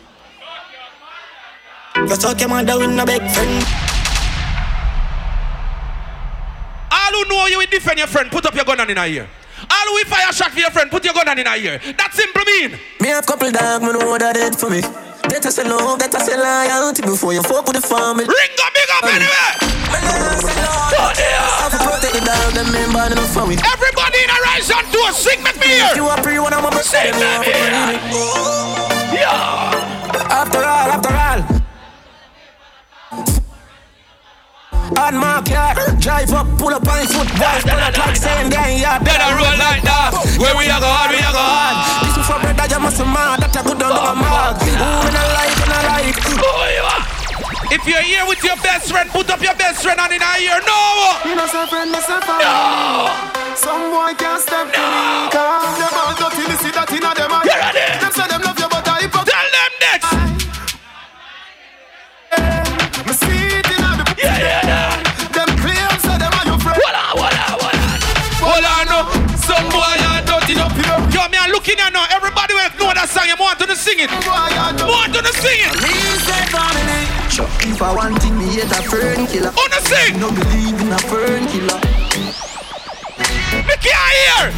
You 1.96 2.08
suck 2.16 2.40
your 2.40 2.48
mother 2.48 2.76
with 2.76 2.90
no 2.90 3.06
big 3.06 3.22
friend 3.30 3.64
All 6.90 7.12
who 7.14 7.22
know 7.30 7.46
you 7.46 7.58
will 7.58 7.70
defend 7.70 7.98
your 7.98 8.08
friend, 8.08 8.30
put 8.30 8.44
up 8.46 8.54
your 8.54 8.64
gun 8.64 8.80
on 8.80 8.90
in 8.90 8.98
a 8.98 9.06
ear. 9.06 9.28
All 9.70 9.86
who 9.86 9.94
will 9.94 10.04
fire 10.04 10.32
shot 10.32 10.50
for 10.50 10.58
your 10.58 10.70
friend, 10.70 10.90
put 10.90 11.04
your 11.04 11.14
gun 11.14 11.28
on 11.28 11.38
in 11.38 11.46
a 11.46 11.54
ear. 11.54 11.78
That 11.78 12.10
simple 12.12 12.42
mean. 12.44 12.78
Me 13.00 13.08
have 13.08 13.24
couple 13.26 13.50
dog, 13.50 13.82
me 13.82 13.92
know 13.92 14.10
what 14.10 14.20
that 14.20 14.34
did 14.34 14.56
for 14.56 14.70
me 14.70 14.80
That 14.80 15.46
I 15.46 15.50
say 15.50 15.62
love, 15.62 15.98
that 16.00 16.14
I 16.14 16.20
say 16.24 16.34
loyalty 16.34 17.02
Before 17.02 17.32
you 17.32 17.42
fuck 17.42 17.66
with 17.68 17.76
the 17.78 17.84
family 17.84 18.26
Ring 18.26 18.54
up, 18.58 18.72
big 18.74 18.90
up, 18.90 19.04
anyway. 19.06 19.54
I 19.86 20.02
oh, 20.98 21.14
have 21.62 22.00
the 22.02 22.10
dog, 22.24 22.50
them 22.58 22.68
member, 22.74 23.14
them 23.14 23.22
for 23.30 23.46
me 23.46 23.54
Everybody 23.60 24.18
in 24.18 24.30
a 24.34 24.38
rise 24.50 24.70
on 24.72 24.84
tour, 24.90 25.12
sing 25.14 25.42
with 25.46 25.60
me 25.62 25.78
here. 25.78 25.94
you 25.94 26.10
are 26.10 26.18
pre 26.18 26.42
one, 26.42 26.52
I'm 26.52 26.64
a 26.66 26.72
Say 26.82 27.12
birthday, 27.12 27.54
me 27.70 28.02
here. 28.10 28.24
Yeah. 29.14 30.32
After 30.32 30.58
all, 30.58 30.88
after 30.90 31.14
all 31.14 31.53
On 34.93 35.16
my 35.16 35.40
car, 35.48 35.73
drive 35.97 36.28
up, 36.36 36.44
pull 36.61 36.69
up 36.69 36.85
on 36.85 37.06
foot, 37.09 37.28
boys, 37.40 37.65
pull 37.65 37.81
up 37.81 37.97
like 37.97 38.16
saying, 38.16 38.52
gang, 38.52 38.77
yeah, 38.77 39.01
Then 39.01 39.16
I 39.16 39.32
roll 39.32 39.56
like 39.56 39.81
that. 39.81 40.12
Where 40.36 40.52
we 40.61 40.69
are 40.69 40.77
go 40.77 40.93
hard, 40.93 41.09
we 41.09 41.16
are 41.24 41.32
go 41.32 41.40
hard. 41.40 42.05
This 42.05 42.20
is 42.20 42.27
for 42.28 42.36
brother, 42.36 42.69
you 42.69 42.81
must 42.85 43.01
mad, 43.01 43.40
that 43.40 43.56
I 43.56 43.65
good 43.65 43.81
on 43.81 43.97
the 43.97 44.12
mark. 44.20 44.61
Who 44.61 44.69
in 44.77 45.16
a 45.16 45.24
like, 45.32 45.56
in 45.56 45.73
a 45.73 45.78
like. 45.89 46.20
Oh, 46.36 46.69
yeah. 46.69 47.24
If 47.73 47.89
you're 47.89 48.05
here 48.05 48.28
with 48.28 48.44
your 48.44 48.61
best 48.61 48.93
friend, 48.93 49.09
put 49.09 49.31
up 49.32 49.40
your 49.40 49.56
best 49.56 49.82
friend 49.82 49.98
on 49.98 50.12
in 50.12 50.20
a 50.20 50.31
ear. 50.44 50.61
No. 50.69 50.77
You 51.24 51.35
know, 51.35 51.48
say 51.48 51.65
friend, 51.66 51.89
me 51.90 51.98
say 52.05 52.20
No. 52.20 53.09
Some 53.56 53.89
boy 53.89 54.12
can't 54.20 54.36
step 54.36 54.69
to 54.69 54.85
me. 54.85 55.32
Cause 55.32 55.81
them 55.81 55.97
all 55.97 56.12
dirty, 56.12 56.44
me 56.44 56.61
see 56.61 56.70
that 56.77 56.93
inna 56.93 57.16
them 57.16 57.32
eye. 57.32 57.48
Them 58.05 58.12
say 58.12 58.28
them 58.28 58.43
love 58.44 58.61
you, 58.61 58.69
but 58.69 58.85
I 58.85 59.01
hypocrite. 59.01 59.32
Tell 59.32 59.48
them 59.48 59.73
next. 59.81 60.12
Me 62.36 62.36
see 62.36 62.64
me, 71.76 71.82
I'm 71.82 71.92
now. 71.92 72.06
Everybody 72.10 72.55
will 72.55 72.70
know 72.78 72.94
that 72.94 73.09
song. 73.10 73.26
You 73.26 73.36
want 73.38 73.59
to 73.59 73.76
sing 73.76 73.98
it. 73.98 74.10
Want 74.10 75.14
to 75.14 75.32
sing 75.34 75.59
it. 75.59 75.74
Me 75.82 75.94
if 77.74 77.82
I 77.82 77.94
want 77.94 78.22
it, 78.22 78.30
me 78.30 78.46
hate 78.55 78.70
a 78.70 78.82
fern 78.86 79.26
killer. 79.26 79.51
Wanna 79.56 79.80
sing? 79.82 80.20
No 80.20 80.30
believe 80.30 80.78
in 80.80 80.92
a 80.92 80.98
fern 80.98 81.46
killer. 81.51 81.80
Me 83.66 83.74
can't 83.82 84.12
hear. 84.14 84.55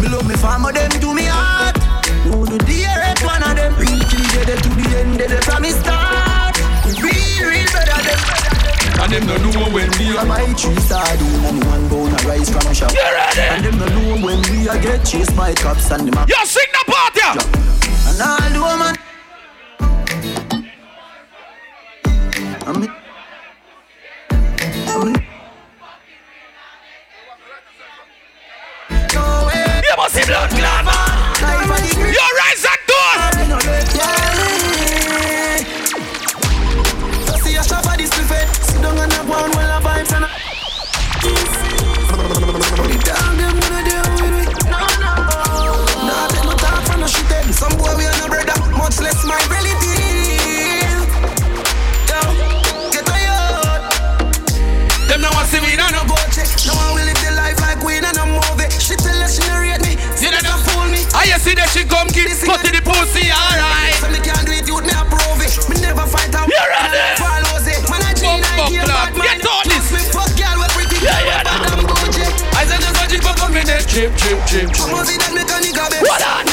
Me 0.00 0.08
love 0.08 0.26
me 0.26 0.34
farmer, 0.34 0.72
them 0.72 0.90
do 1.00 1.14
me 1.14 1.24
heart. 1.24 1.76
Who 2.24 2.46
do 2.46 2.58
the 2.58 2.86
earth 2.86 3.22
one 3.24 3.42
of 3.42 3.54
them? 3.56 3.74
Kill 3.78 4.44
dead 4.44 4.62
to 4.62 4.68
the 4.70 4.98
end, 4.98 5.18
dead 5.18 5.44
from 5.44 5.62
me 5.62 5.70
And 9.12 9.28
And 9.28 9.28
them 9.28 9.42
no 9.42 9.50
know 9.50 9.70
when 9.74 9.90
we 9.98 10.16
are 10.16 10.24
my 10.24 10.44
tree 10.54 10.76
sardine 10.76 11.44
and 11.44 11.64
one 11.64 11.88
bone 11.88 12.12
of 12.12 12.24
rice 12.26 12.48
from 12.48 12.64
a 12.70 12.72
shop. 12.74 12.92
You 12.92 13.00
ready? 13.02 13.40
And 13.40 13.64
them 13.64 13.78
no 13.80 13.86
know 13.86 14.24
when 14.24 14.40
we 14.42 14.68
are 14.68 14.78
get 14.78 15.04
chased 15.04 15.36
by 15.36 15.52
cops 15.52 15.90
and 15.90 16.06
them. 16.06 16.14
a- 16.14 16.26
Yo, 16.28 16.36
sing 16.44 16.62
the 16.72 16.92
part, 16.92 17.16
yeah. 17.16 17.34
And 18.06 18.22
all 18.22 18.50
the 18.50 18.60
woman. 18.60 18.96
I'm 22.66 22.82
You 29.82 29.96
must 29.96 30.14
see 30.14 30.24
blood 30.24 30.50
clot, 30.50 30.84
man. 30.84 31.09
You 61.30 61.38
see 61.38 61.54
that 61.54 61.70
she 61.70 61.86
come 61.86 62.10
give 62.10 62.26
cut 62.42 62.58
the 62.66 62.82
pussy, 62.82 63.30
alright. 63.30 63.94
So 64.02 64.10
me 64.10 64.18
can't 64.18 64.42
do 64.42 64.50
it, 64.50 64.66
youth 64.66 64.82
me 64.82 64.90
approve 64.90 65.38
it. 65.38 65.54
Me 65.70 65.78
never 65.78 66.02
fight 66.02 66.34
out. 66.34 66.50
You 66.50 66.58
ready? 66.58 66.98
Follows 67.22 67.66
it. 67.70 67.78
Eh. 67.78 67.90
Man 67.90 68.02
I 68.02 68.12
G9 68.18 68.46
here, 68.66 68.82
bad 68.82 69.14
man. 69.14 69.38
Get 69.38 69.46
on 69.46 69.62
this. 69.70 69.86
Me 69.94 70.02
fuck 70.10 70.30
girl 70.34 70.58
we 70.58 70.66
pretty. 70.74 70.98
Yeah, 70.98 71.22
yeah, 71.22 71.86
bougie. 71.86 72.26
I 72.58 72.66
said 72.66 72.82
just 72.82 72.98
watch 72.98 73.14
it 73.14 73.22
for 73.22 73.34
one 73.38 73.54
minute. 73.54 73.86
Chip, 73.86 74.10
chip, 74.18 74.42
chip. 74.50 74.74
Come 74.74 74.98
on, 74.98 75.06
see 75.06 75.22
that 75.22 75.30
mechanic 75.30 75.78
a. 75.78 75.86
What 76.02 76.18
on? 76.18 76.49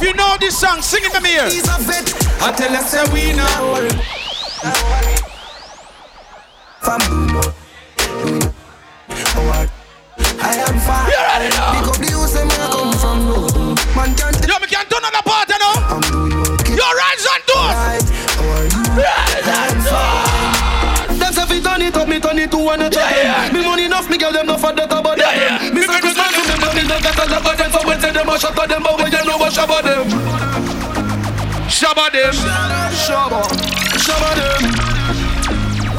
If 0.00 0.04
you 0.06 0.14
know 0.14 0.36
this 0.38 0.56
song, 0.56 0.80
sing 0.80 1.02
it 1.02 1.12
to 1.12 1.20
me 1.20 1.30
here. 1.30 1.50
He's 1.50 1.66
a 1.66 1.74
vet. 1.82 2.06
I 2.40 2.52
tell 2.52 2.70
you, 2.70 2.78
say 2.86 3.02
we 3.10 3.34
now 3.34 3.72
worry. 3.72 3.90
Fam. 6.86 7.02
I 10.38 10.54
am 10.54 10.78
fine. 10.86 11.10
You 11.10 11.18
ready 11.18 11.50
now? 11.50 11.74
Pick 11.74 11.88
up 11.90 11.98
the 11.98 12.06
house 12.14 12.36
and 12.38 12.46
where 12.46 12.62
I 12.62 12.70
come 12.70 12.94
from. 12.94 13.74
Man 13.98 14.14
can't 14.14 14.38
Yo, 14.46 14.54
me 14.62 14.66
can't 14.70 14.86
on 14.94 15.02
the 15.02 15.22
part, 15.26 15.50
you 15.50 15.58
know. 15.58 15.74
Um, 15.90 16.07
them. 28.18 28.26
When 28.26 28.38
say 28.38 28.48
them 28.48 28.54
a 28.54 28.58
shot 28.58 28.58
at 28.58 28.68
them, 28.68 28.82
but 28.82 28.98
when 28.98 29.12
you 29.12 29.24
know 29.24 29.38
what 29.38 29.52
shabba 29.52 29.82
them. 29.82 30.06
Shabba 31.68 32.10
them. 32.12 32.34
Shabba, 32.92 33.42
shabba 33.96 34.30
them. 34.34 34.62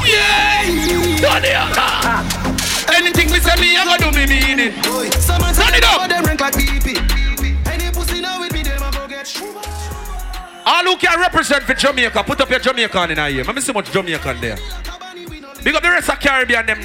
Yeah. 0.05 0.65
Turn 1.21 1.45
it. 1.45 1.55
Anything 2.95 3.31
me 3.31 3.39
say 3.39 3.55
me, 3.61 3.77
I 3.77 3.85
go 3.85 4.11
do 4.11 4.17
me 4.17 4.25
mean 4.27 4.59
it. 4.59 4.83
Turn 4.83 5.73
it 5.73 5.83
up. 5.83 6.09
them 6.09 6.23
rank 6.23 6.41
like. 6.41 6.55
Any 6.55 7.91
pussy 7.91 8.21
now 8.21 8.39
with 8.39 8.53
me, 8.53 8.63
them 8.63 8.81
a 8.81 8.91
go 8.91 9.07
get. 9.07 9.41
All 10.65 10.83
who 10.83 10.97
can 10.97 11.19
represent 11.19 11.63
for 11.63 11.73
Jamaica, 11.73 12.23
put 12.23 12.41
up 12.41 12.49
your 12.49 12.59
Jamaican 12.59 13.11
in 13.11 13.17
here. 13.17 13.43
Let 13.43 13.55
me 13.55 13.61
see 13.61 13.71
much 13.73 13.91
Jamaican 13.91 14.41
there. 14.41 14.57
Big 15.63 15.75
up 15.75 15.83
the 15.83 15.89
rest 15.89 16.09
of 16.09 16.19
Caribbean 16.19 16.65
them. 16.65 16.79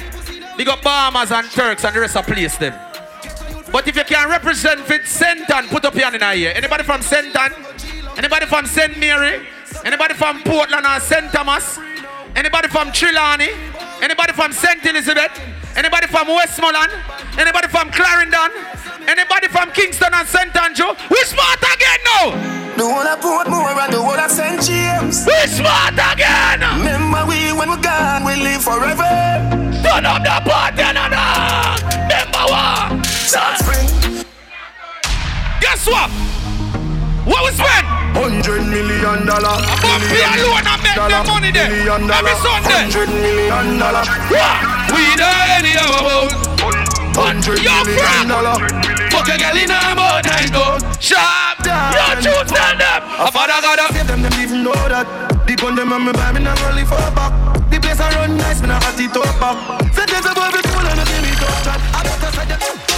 Big 0.57 0.67
up 0.69 0.81
Bahamas 0.81 1.31
and 1.31 1.49
Turks 1.51 1.83
and 1.83 1.95
the 1.95 1.99
rest 1.99 2.15
of 2.15 2.25
place 2.25 2.57
them. 2.57 2.84
But 3.71 3.87
if 3.87 3.95
you 3.95 4.03
can 4.03 4.29
represent 4.29 4.81
for 4.81 5.03
St. 5.03 5.49
Ann, 5.49 5.67
put 5.67 5.85
up 5.85 5.95
your 5.95 6.09
hand 6.09 6.15
in 6.15 6.37
here. 6.37 6.53
Anybody 6.55 6.83
from 6.83 7.01
St. 7.01 7.35
Ann? 7.35 7.51
Anybody 8.17 8.45
from 8.45 8.65
St. 8.65 8.97
Mary? 8.97 9.47
Anybody 9.83 10.13
from 10.13 10.41
Portland 10.43 10.85
or 10.85 10.99
St. 10.99 11.31
Thomas? 11.31 11.79
Anybody 12.35 12.67
from 12.67 12.89
Trelawny? 12.89 13.49
Anybody 14.01 14.33
from 14.33 14.51
St. 14.51 14.85
Elizabeth? 14.85 15.31
Anybody 15.75 16.07
from 16.07 16.27
Westmoreland? 16.27 16.91
Anybody 17.37 17.67
from 17.67 17.91
Clarendon? 17.91 18.51
Anybody 19.07 19.47
from 19.47 19.71
Kingston 19.71 20.09
and 20.13 20.27
St. 20.27 20.55
Andrew? 20.55 20.93
We 21.09 21.17
smart 21.23 21.59
again 21.59 21.99
now! 22.05 22.55
The 22.77 22.83
one 22.85 23.07
I 23.07 23.15
put 23.15 23.49
more 23.49 23.69
and 23.69 23.93
the 23.93 24.01
one 24.01 24.19
I 24.19 24.27
St. 24.27 24.61
James. 24.61 25.25
We 25.25 25.47
smart 25.47 25.93
again. 25.93 26.59
Remember 26.79 27.25
we 27.25 27.51
when 27.53 27.69
we're 27.69 27.81
gone, 27.81 28.25
we 28.25 28.35
live 28.35 28.63
forever. 28.63 29.07
Turn 29.83 30.05
up 30.05 30.23
the 30.23 30.41
party, 30.49 30.83
no, 30.91 31.07
no. 31.07 31.95
Number 32.09 32.94
South 33.25 33.57
Spring. 33.57 33.89
Guess 35.57 35.89
what? 35.89 36.13
What 37.25 37.41
we 37.41 37.51
spend? 37.57 37.85
Hundred 38.13 38.69
million 38.69 39.25
dollar. 39.25 39.57
Bumpy 39.81 40.21
alone 40.21 40.61
and 40.61 40.81
make 40.85 40.93
the 40.93 41.19
money 41.25 41.49
there. 41.49 41.65
Million 41.73 42.05
dollar. 42.05 42.21
Every 42.21 42.37
Sunday. 42.45 42.85
Hundred 42.85 43.09
million 43.09 43.81
dollar. 43.81 44.05
We 44.93 45.03
don't 45.17 45.41
any 45.57 45.73
about. 45.73 46.29
Hundred 47.17 47.65
million 47.65 47.97
Frank. 47.97 48.29
Fuck 49.09 49.29
a 49.33 49.35
girl 49.41 49.57
in 49.57 49.73
a 49.73 49.79
mouth 49.97 50.29
and 50.29 50.49
go 50.53 50.77
sharp. 51.01 51.65
Yo, 51.65 52.05
choose 52.21 52.51
them 52.53 52.77
them. 52.77 53.01
A 53.25 53.33
father 53.33 53.57
got 53.57 53.81
a 53.81 53.85
Save 53.89 54.05
them, 54.05 54.21
them 54.21 54.33
even 54.37 54.61
know 54.61 54.77
that. 54.85 55.09
Deep 55.47 55.63
on 55.63 55.73
them 55.73 55.91
and 55.91 56.05
me 56.05 56.11
buy 56.13 56.31
me 56.31 56.45
not 56.45 56.61
only 56.69 56.85
for 56.85 57.01
back. 57.17 57.33
The 57.73 57.79
place 57.81 57.99
I 57.99 58.13
run 58.21 58.37
nice, 58.37 58.61
me 58.61 58.67
not 58.67 58.83
hot 58.83 58.99
it 59.01 59.17
up 59.17 59.33
back. 59.41 59.81
Say 59.97 60.05
there's 60.05 60.29
a 60.29 60.33
bubble 60.37 60.61
cool 60.61 60.85
and 60.85 61.01
a 61.01 61.05
me 61.25 61.33
top 61.41 61.57
that. 61.65 61.81
I 61.89 62.03
better 62.05 62.29
say 62.37 62.45
that. 62.53 62.94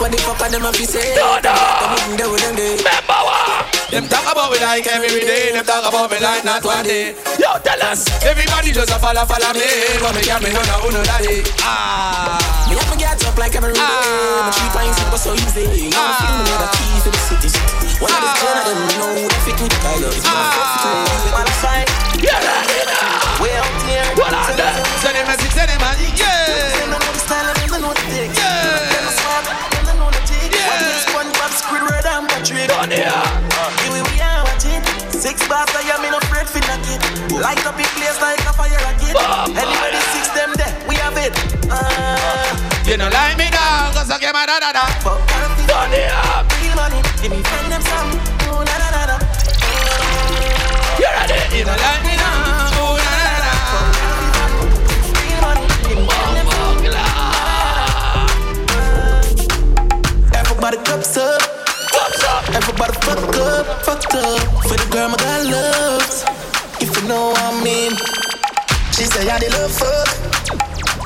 What 0.00 0.12
the 0.12 0.18
fuck 0.20 0.40
are 0.40 0.50
them 0.50 0.64
a 0.64 0.72
fi 0.72 0.84
say? 0.84 1.16
No, 1.16 1.40
no. 1.40 1.52
Them 1.52 2.16
there 2.16 2.30
with 2.30 2.40
them 2.40 2.56
day. 2.56 2.76
Remember 2.76 3.20
what? 3.24 3.68
Them 3.92 4.06
talk 4.08 4.24
about 4.28 4.52
me 4.52 4.58
like 4.60 4.86
every 4.86 5.20
day. 5.20 5.52
Them 5.52 5.64
talk 5.64 5.84
about 5.84 6.10
me 6.10 6.18
like 6.20 6.44
not 6.44 6.64
one 6.64 6.84
day. 6.84 7.16
Yo, 7.40 7.56
tell 7.60 7.80
us. 7.84 8.08
Everybody 8.24 8.72
just 8.72 8.92
a 8.92 8.98
follow, 9.00 9.24
follow 9.24 9.52
me. 9.56 9.66
But 10.00 10.16
me 10.16 10.22
can't 10.24 10.40
be 10.44 10.52
none 10.52 10.68
of 10.68 10.84
uno 10.84 11.00
daddy. 11.04 11.44
Ah. 11.64 12.40
Me 12.68 12.76
have 12.76 12.88
me 12.92 12.96
get 13.00 13.20
up 13.24 13.36
like 13.36 13.56
every 13.56 13.72
day. 13.72 13.80
Ah. 13.80 14.48
My 14.48 14.52
cheap 14.52 14.76
and 14.76 14.94
simple 14.94 15.20
so 15.20 15.32
easy. 15.36 15.68
You 15.68 15.90
know, 15.90 16.00
ah. 16.00 16.16
feel 16.16 16.32
me 16.38 16.54
the 16.60 16.68
key 16.76 16.96
to 17.04 17.10
the 17.12 17.20
city. 17.26 17.48
One 18.00 18.12
of 18.12 18.20
these 18.20 18.36
gen 18.40 18.52
ah. 18.52 18.60
of 18.60 18.64
them, 18.68 18.78
you 18.84 18.98
know, 19.00 19.10
who 19.16 19.22
they 19.28 19.40
fit 19.48 19.58
with. 19.60 19.74
I 19.80 19.96
love 20.00 20.16
it. 20.16 21.34
On 21.34 21.44
the 21.44 21.54
side, 21.60 21.88
You're 22.20 22.36
ready 22.36 22.78
now. 22.84 23.42
way 23.42 23.56
out 23.56 23.80
here. 23.84 24.06
What 24.16 24.32
on 24.32 24.54
that? 24.60 24.76
Send 25.00 25.16
them 25.16 25.26
message, 25.26 25.52
send 25.56 25.72
a 25.72 25.76
yeah. 26.14 26.78
Them 26.78 26.90
it. 32.68 32.70
Here 33.80 34.04
we 34.04 34.20
are 34.20 34.44
watching. 34.44 34.82
Six 35.12 35.46
bars, 35.48 35.68
I 35.72 35.84
am 35.96 36.04
in 36.04 36.12
a 36.14 36.18
afraid 36.18 36.48
for 36.48 36.58
it. 36.60 37.00
Light 37.40 37.64
up 37.66 37.76
in 37.78 37.88
place 37.96 38.20
like 38.20 38.40
a 38.44 38.52
fire 38.52 38.76
rocket. 38.84 39.16
Anybody 39.56 40.00
six 40.12 40.28
them 40.36 40.52
there, 40.56 40.72
we 40.88 40.94
have 40.96 41.16
it. 41.16 41.32
Uh, 41.70 42.56
You 42.84 42.96
know 42.96 43.08
like 43.08 43.36
me 43.38 43.48
now, 43.50 43.92
cause 43.92 44.10
I 44.10 44.18
get 44.18 44.32
my 44.34 44.44
da 44.46 44.58
da 44.60 44.72
da. 44.72 44.84
but 45.04 45.18
Turn 45.68 45.92
it 45.92 46.10
up. 46.12 46.44
real 46.60 46.74
money. 46.76 47.00
Give 47.22 47.30
me 47.32 47.42
friend 47.42 47.70
them 47.72 47.82
some. 47.82 48.10
Oh, 48.50 48.64
na 48.64 48.74
na 48.76 48.88
na 48.90 49.02
na. 49.08 49.16
You're 50.98 51.12
ready. 51.16 51.38
You 51.56 51.64
know 51.64 51.76
like 51.76 52.02
me 52.04 52.14
up? 62.82 62.88
Everybody 62.88 62.96
fuck 63.06 63.36
up, 63.36 63.66
fuck 63.82 64.14
up. 64.14 64.64
For 64.64 64.76
the 64.76 64.88
girl 64.90 65.08
my 65.08 65.16
God 65.16 65.46
loves. 65.46 66.24
If 66.80 66.96
you 66.96 67.08
know 67.08 67.30
what 67.30 67.42
I 67.42 67.64
mean. 67.64 67.92
She 68.96 69.04
say 69.04 69.28
I 69.28 69.38
did 69.38 69.52
love 69.52 69.72
fuck. 69.72 70.08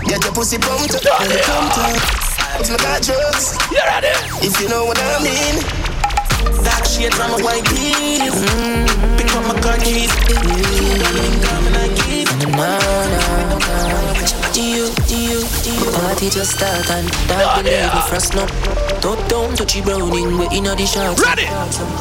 Get 0.07 0.23
your 0.25 0.33
pussy 0.33 0.59
pumped 0.59 0.95
up. 0.95 1.21
And 1.21 1.33
it 1.33 1.43
pumped 1.43 1.79
up. 1.79 1.91
up. 1.91 2.61
It's 2.61 2.71
like 2.71 2.85
I 2.87 3.01
drugs. 3.01 3.59
You're 3.71 3.87
ready. 3.87 4.15
If 4.47 4.61
you 4.61 4.69
know 4.69 4.85
what 4.85 4.99
I 4.99 5.23
mean. 5.23 5.63
Dark 6.65 6.85
shades 6.87 7.19
on 7.19 7.31
my 7.31 7.43
white 7.43 7.65
tees. 7.67 8.35
Mm-hmm. 8.35 9.17
Pick 9.17 9.35
up 9.35 9.45
my 9.47 9.61
car 9.61 9.77
keys. 9.79 10.11
Mm-hmm. 10.11 11.43
Come 11.43 11.67
and 11.67 11.77
I 11.77 11.89
keep. 11.95 12.29
Nah, 12.51 12.79
nah, 12.79 14.39
nah 14.39 14.44
do 14.55 14.63
you, 14.63 14.87
do 15.11 15.19
you, 15.19 15.43
do 15.67 15.71
you? 15.75 15.91
Party 15.99 16.31
just 16.31 16.55
start 16.55 16.87
and 16.95 17.11
dark 17.27 17.43
ah, 17.43 17.59
believe 17.59 17.75
yeah. 17.75 17.91
me 17.91 18.01
frost 18.07 18.39
no. 18.39 18.47
Top 19.03 19.19
down 19.27 19.51
touchy 19.59 19.83
browning, 19.83 20.39
we 20.39 20.47
inna 20.55 20.79
the 20.79 20.87
shots. 20.87 21.19
Ready, 21.19 21.51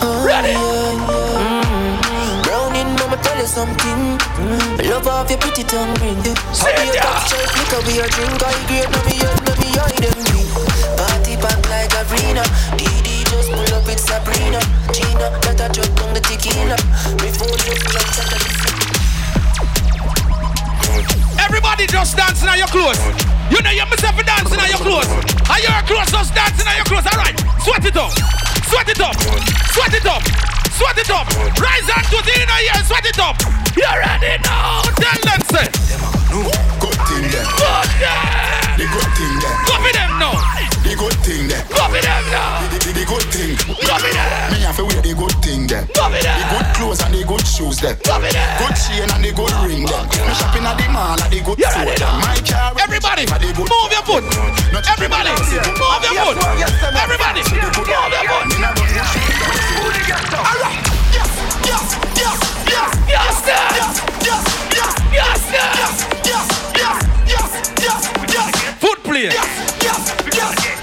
oh, 0.05 0.21
ready. 0.21 0.53
Yeah. 0.53 2.45
Browning, 2.45 2.93
mama 3.01 3.17
tell 3.25 3.41
you 3.41 3.49
something. 3.49 4.21
Mm-hmm. 4.21 4.85
Love 4.85 5.09
off 5.09 5.33
your 5.33 5.41
pretty 5.41 5.65
tongue 5.65 5.97
ring. 5.97 6.21
Say 6.53 6.69
it, 6.77 6.93
yeah. 6.93 7.25
Strike 7.25 7.57
liquor, 7.57 7.81
we 7.89 7.97
a 7.97 8.05
drink 8.05 8.37
high 8.37 8.61
grade, 8.69 8.85
no 8.85 9.01
me 9.01 9.17
up, 9.25 9.33
no 9.49 9.53
me 9.57 9.69
hide 9.73 9.97
them 9.97 10.19
drink. 10.21 10.53
Party 10.93 11.33
back 11.41 11.57
like 11.73 11.89
arena. 12.05 12.45
DD 12.77 13.25
just 13.33 13.49
pull 13.49 13.65
up 13.73 13.81
with 13.89 13.97
Sabrina, 13.97 14.61
Gina, 14.93 15.33
let 15.41 15.57
her 15.57 15.69
drop 15.73 15.89
down 15.97 16.13
the 16.13 16.21
tequila. 16.21 16.77
Before 17.17 17.49
you 17.65 17.73
flex, 17.81 18.21
I 18.21 18.72
a 22.63 22.67
clothes. 22.73 22.99
You 23.53 23.61
know 23.61 23.69
you're 23.69 23.85
myself 23.85 24.17
dancing 24.25 24.59
on 24.59 24.69
your 24.69 24.81
clothes. 24.81 25.09
Are 25.49 25.61
your 25.61 25.77
clothes 25.85 26.11
just 26.11 26.33
dancing 26.33 26.67
on 26.67 26.75
your 26.75 26.85
clothes? 26.85 27.05
Alright, 27.05 27.37
sweat 27.61 27.85
it 27.85 27.97
up. 27.97 28.11
Sweat 28.65 28.89
it 28.89 28.99
up. 28.99 29.15
Sweat 29.73 29.93
it 29.93 30.05
up. 30.05 30.23
Sweat 30.73 30.97
it 30.97 31.11
up. 31.11 31.27
Rise 31.61 31.89
and 31.93 32.05
to 32.09 32.17
the 32.25 32.33
inner 32.33 32.59
ear, 32.65 32.81
sweat 32.85 33.05
it 33.05 33.19
up. 33.19 33.37
You're 33.77 33.99
ready 34.01 34.41
now? 34.43 34.81
Tell 34.97 35.21
them 35.21 35.41
say. 35.53 35.67
Good 36.81 36.97
thing 37.07 37.29
there. 37.29 37.45
Good. 37.45 37.87
The 38.79 38.85
good 38.89 39.09
thing 39.13 39.39
there. 39.39 39.57
Copy 39.69 39.91
them 39.93 40.19
now. 40.19 40.52
The 40.83 40.95
good 40.99 41.15
thing 41.23 41.47
there. 41.47 41.63
Copy 41.71 41.99
them 42.03 42.23
now. 42.29 42.67
The, 42.67 42.77
the, 42.83 42.91
the 42.91 43.05
good 43.07 43.23
thing. 43.31 43.55
Copy 43.87 44.11
them. 44.11 44.51
Me 44.51 44.59
have 44.67 44.75
to 44.75 44.83
wear 44.83 44.99
the 45.01 45.13
good 45.15 45.31
thing 45.39 45.65
there. 45.67 45.87
Copy 45.95 46.19
them. 46.19 46.35
The 46.35 46.45
good 46.51 46.67
clothes 46.75 46.99
and 47.01 47.13
the 47.15 47.23
good 47.23 47.45
shoes 47.47 47.79
there. 47.79 47.95
Copy 48.03 48.29
them. 48.35 48.47
Good 48.59 48.75
chain 48.75 49.07
and 49.07 49.23
the 49.23 49.31
good 49.31 49.53
ring 49.63 49.87
there. 49.87 50.03
Me 50.27 50.33
shopping 50.35 50.67
at 50.67 50.75
the 50.75 50.87
mall 50.91 51.15
at 51.15 51.31
the 51.31 51.39
good 51.39 51.57
You 51.57 51.71
store. 51.71 51.87
there. 51.87 52.19
My 52.19 52.35
car. 52.43 52.75
Everybody, 52.77 53.23
at 53.31 53.39
the 53.39 53.49
good 53.55 53.67
move 53.71 53.91
your 53.95 54.03
foot. 54.03 54.23
Everybody, 54.75 55.31
move 55.31 55.55
your 55.55 55.63
foot. 55.71 56.37
Everybody, 56.99 57.41
move 57.47 57.87
your 57.87 58.23
foot. 58.27 58.51
Yes, 63.07 63.45
sir. 63.45 63.55
Yes, 65.15 65.39
sir. 65.47 66.73
Foot 68.13 68.22
play. 69.13 69.29
Wow, 69.29 70.82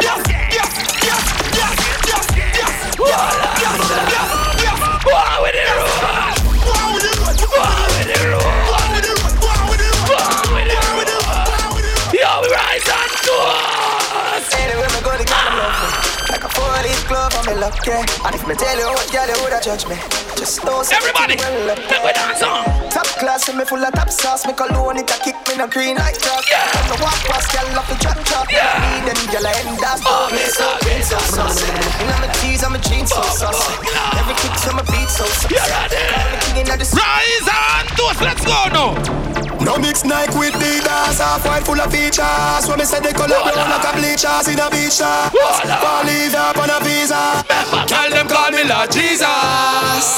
A 16.81 16.83
four-leaf 16.83 17.09
glove 17.09 17.37
on 17.37 17.45
me 17.45 17.61
luck, 17.61 17.77
yeah 17.85 18.01
And 18.25 18.35
if 18.35 18.49
me 18.49 18.55
tell 18.57 18.79
you 18.79 18.89
what 18.89 19.05
girl, 19.13 19.29
you 19.29 19.37
woulda 19.45 19.61
judge 19.61 19.85
me 19.85 20.01
Just 20.33 20.65
know 20.65 20.81
Everybody, 20.81 21.37
well 21.37 21.77
up, 21.77 21.79
make 21.93 22.01
we 22.01 22.13
dance 22.17 22.41
on. 22.41 22.65
Top 22.89 23.05
class, 23.21 23.49
and 23.53 23.59
me 23.59 23.65
full 23.69 23.85
of 23.85 23.93
top 23.93 24.09
sauce 24.09 24.47
Me 24.47 24.55
cologne, 24.57 24.97
it 24.97 25.11
a 25.13 25.17
kick 25.21 25.37
me 25.45 25.61
no 25.61 25.69
green 25.69 26.01
like 26.01 26.17
chalk 26.17 26.49
Yeah. 26.49 26.65
When 26.73 26.97
me 26.97 27.05
walk 27.05 27.21
past, 27.29 27.53
girl, 27.53 27.69
off 27.77 27.85
the 27.85 28.01
chat 28.01 28.17
chat 28.25 28.49
Yeah. 28.49 28.81
Me 28.97 29.13
them 29.13 29.21
girl, 29.29 29.45
I 29.45 29.53
end 29.61 29.85
up 29.85 30.01
Oh, 30.09 30.33
me 30.33 30.41
so 30.49 30.65
green, 30.81 31.05
so 31.05 31.21
saucy 31.21 31.69
Inna 32.01 32.17
me 32.25 32.33
tees, 32.41 32.65
and 32.65 32.73
me 32.73 32.81
jeans, 32.81 33.13
so 33.13 33.21
oh, 33.21 33.29
saucy 33.29 33.77
oh, 33.77 34.17
Every 34.17 34.33
kick 34.41 34.57
to 34.65 34.73
my 34.73 34.81
beat, 34.89 35.13
so 35.13 35.29
saucy 35.29 35.53
You 35.53 35.61
ready? 35.61 36.01
I'm 36.01 36.65
the 36.65 36.81
the 36.81 36.89
Rise 36.97 37.49
and 37.53 37.89
toast. 37.93 38.21
Let's 38.25 38.45
go 38.45 38.57
now. 38.73 39.50
No 39.61 39.77
mix 39.77 40.05
Nike 40.05 40.33
with 40.39 40.57
the 40.57 40.81
Adidas, 40.81 41.21
half 41.21 41.45
white 41.45 41.65
full 41.65 41.81
of 41.81 41.93
features. 41.93 42.65
When 42.69 42.79
me 42.79 42.85
say 42.85 43.01
the 43.01 43.13
color 43.13 43.37
brown 43.45 43.69
like 43.69 43.85
a 43.85 43.93
bleachers 43.93 44.49
in 44.49 44.59
a 44.59 44.69
beach 44.73 44.99
ah. 45.05 45.29
shop. 45.29 45.81
Fall 45.85 46.05
leave 46.09 46.35
up 46.35 46.57
on 46.57 46.71
a 46.71 46.79
visa. 46.81 47.45
Tell 47.85 48.09
them 48.09 48.27
call 48.29 48.51
me 48.51 48.65
Lord 48.65 48.91
Jesus. 48.91 50.09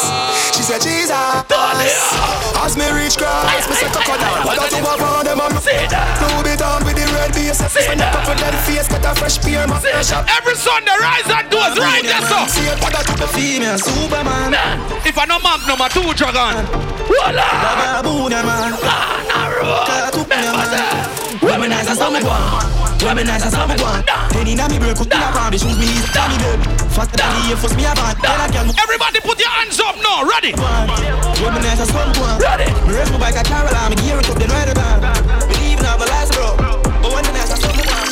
She 0.55 0.63
said 0.63 0.81
Jesus. 0.81 1.11
As 2.63 2.79
me 2.79 2.87
reach 2.95 3.19
cross, 3.19 3.67
me 3.67 3.75
say 3.75 3.91
coco 3.91 4.15
down. 4.15 4.47
Got 4.47 4.71
to 4.71 4.79
walk 4.87 5.03
on 5.03 5.25
them 5.27 5.41
on. 5.43 5.51
Louis 5.51 6.57
down 6.57 6.85
with 6.87 6.95
the 6.95 7.07
red 7.11 7.35
base. 7.35 7.59
Spend 7.59 8.01
a 8.01 8.07
couple 8.15 8.39
dead 8.39 8.55
face, 8.63 8.87
get 8.87 9.03
a 9.03 9.13
fresh 9.19 9.43
pair, 9.43 9.67
my 9.67 9.81
fresh 9.83 10.13
up. 10.13 10.25
Every 10.31 10.55
Sunday, 10.55 10.95
rise 11.03 11.27
and 11.27 11.51
toast. 11.51 11.79
Right 11.79 12.03
there, 12.07 12.23
so. 12.31 12.47
See 12.47 12.71
it, 12.71 12.79
I 12.79 13.03
took 13.03 13.19
the 13.19 13.27
female 13.35 13.79
Superman. 13.79 14.55
If 15.03 15.19
I 15.19 15.27
no 15.27 15.39
mark 15.41 15.67
number 15.67 15.89
two, 15.91 16.07
Dragon. 16.15 16.63
Voila. 17.11 18.03
Baboon, 18.03 18.31
man. 18.31 19.32
Some 19.63 19.79
some 23.51 23.69
me 23.69 23.79
me 24.43 24.55
the 24.55 24.67
me 24.69 24.79
me 24.79 24.91
the 24.91 25.07
me 27.75 27.85
a 27.85 27.95
Everybody 28.83 29.21
put 29.21 29.39
your 29.39 29.51
hands 29.51 29.79
up 29.81 29.97
now. 30.03 30.25
Ready? 30.27 30.53
Womanize 30.53 31.87
some 31.87 32.13
one. 32.19 32.39
Ready? 32.39 32.67
Me 32.87 32.95
race 32.95 33.11
my 33.11 33.19
bike 33.19 33.37
at 33.37 33.47
Caroline, 33.47 33.91
me 33.91 33.97
gear 34.03 34.19
it 34.19 34.31
up, 34.31 34.37
then 34.39 34.51
ride 34.51 34.69
it 34.69 34.75
down. 34.75 35.01
Believe 35.49 35.79
in 35.79 35.85
my 35.85 35.95
lies, 36.07 36.31
bro. 36.31 36.57
But 36.59 37.11
womanize 37.11 37.51
and 37.51 37.63
some 37.63 37.79
one. 37.87 38.09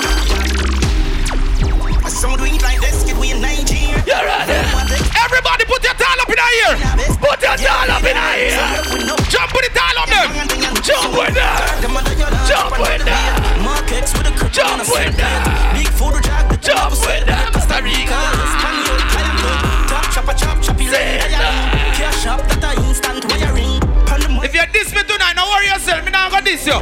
Some 2.10 2.36
do 2.36 2.44
it 2.44 2.62
like 2.62 2.80
this, 2.80 3.02
kid, 3.04 3.18
we 3.18 3.30
in 3.32 3.40
Nigeria. 3.40 4.02
You 4.06 4.18
ready? 4.22 4.54
Everybody 5.18 5.64
put 5.66 5.82
your 5.82 5.94
towel 5.94 6.20
up 6.20 6.30
in 6.30 6.38
our 6.38 6.52
ear. 6.62 6.78
Put 7.18 7.42
your 7.42 7.56
towel 7.56 7.90
up 7.90 8.04
in 8.04 8.16
our 8.16 8.36
ear. 8.38 8.58
Jump 9.30 9.52
with 9.54 9.66
the 9.66 9.72
towel. 9.74 9.99
Jump 10.90 11.14
with 11.14 11.34
that. 11.38 11.78
Jump 12.50 12.74
with 12.82 13.04
that. 13.06 13.62
Markets 13.62 14.10
with 14.10 14.26
a 14.26 14.32
crook 14.34 14.50
Jump 14.50 14.82
with 14.90 15.14
that. 15.22 15.70
Big 15.78 15.86
photo 15.94 16.18
jack, 16.18 16.50
Jump 16.58 16.90
with 16.98 17.26
that. 17.30 17.54
Costa 17.54 17.78
Rica. 17.78 18.18
Top 19.86 20.06
chopper 20.10 20.34
chop 20.34 20.58
choppy. 20.58 20.90
Cash 20.90 22.26
up 22.26 22.42
that 22.42 22.74
a 22.74 22.82
instant 22.90 23.22
wiring. 23.30 23.78
If 24.42 24.50
you 24.50 24.66
diss 24.74 24.90
me 24.90 25.06
tonight, 25.06 25.38
don't 25.38 25.46
worry 25.46 25.70
yourself. 25.70 26.02
Me 26.04 26.10
not 26.10 26.32
gonna 26.34 26.44
diss 26.44 26.66
you. 26.66 26.74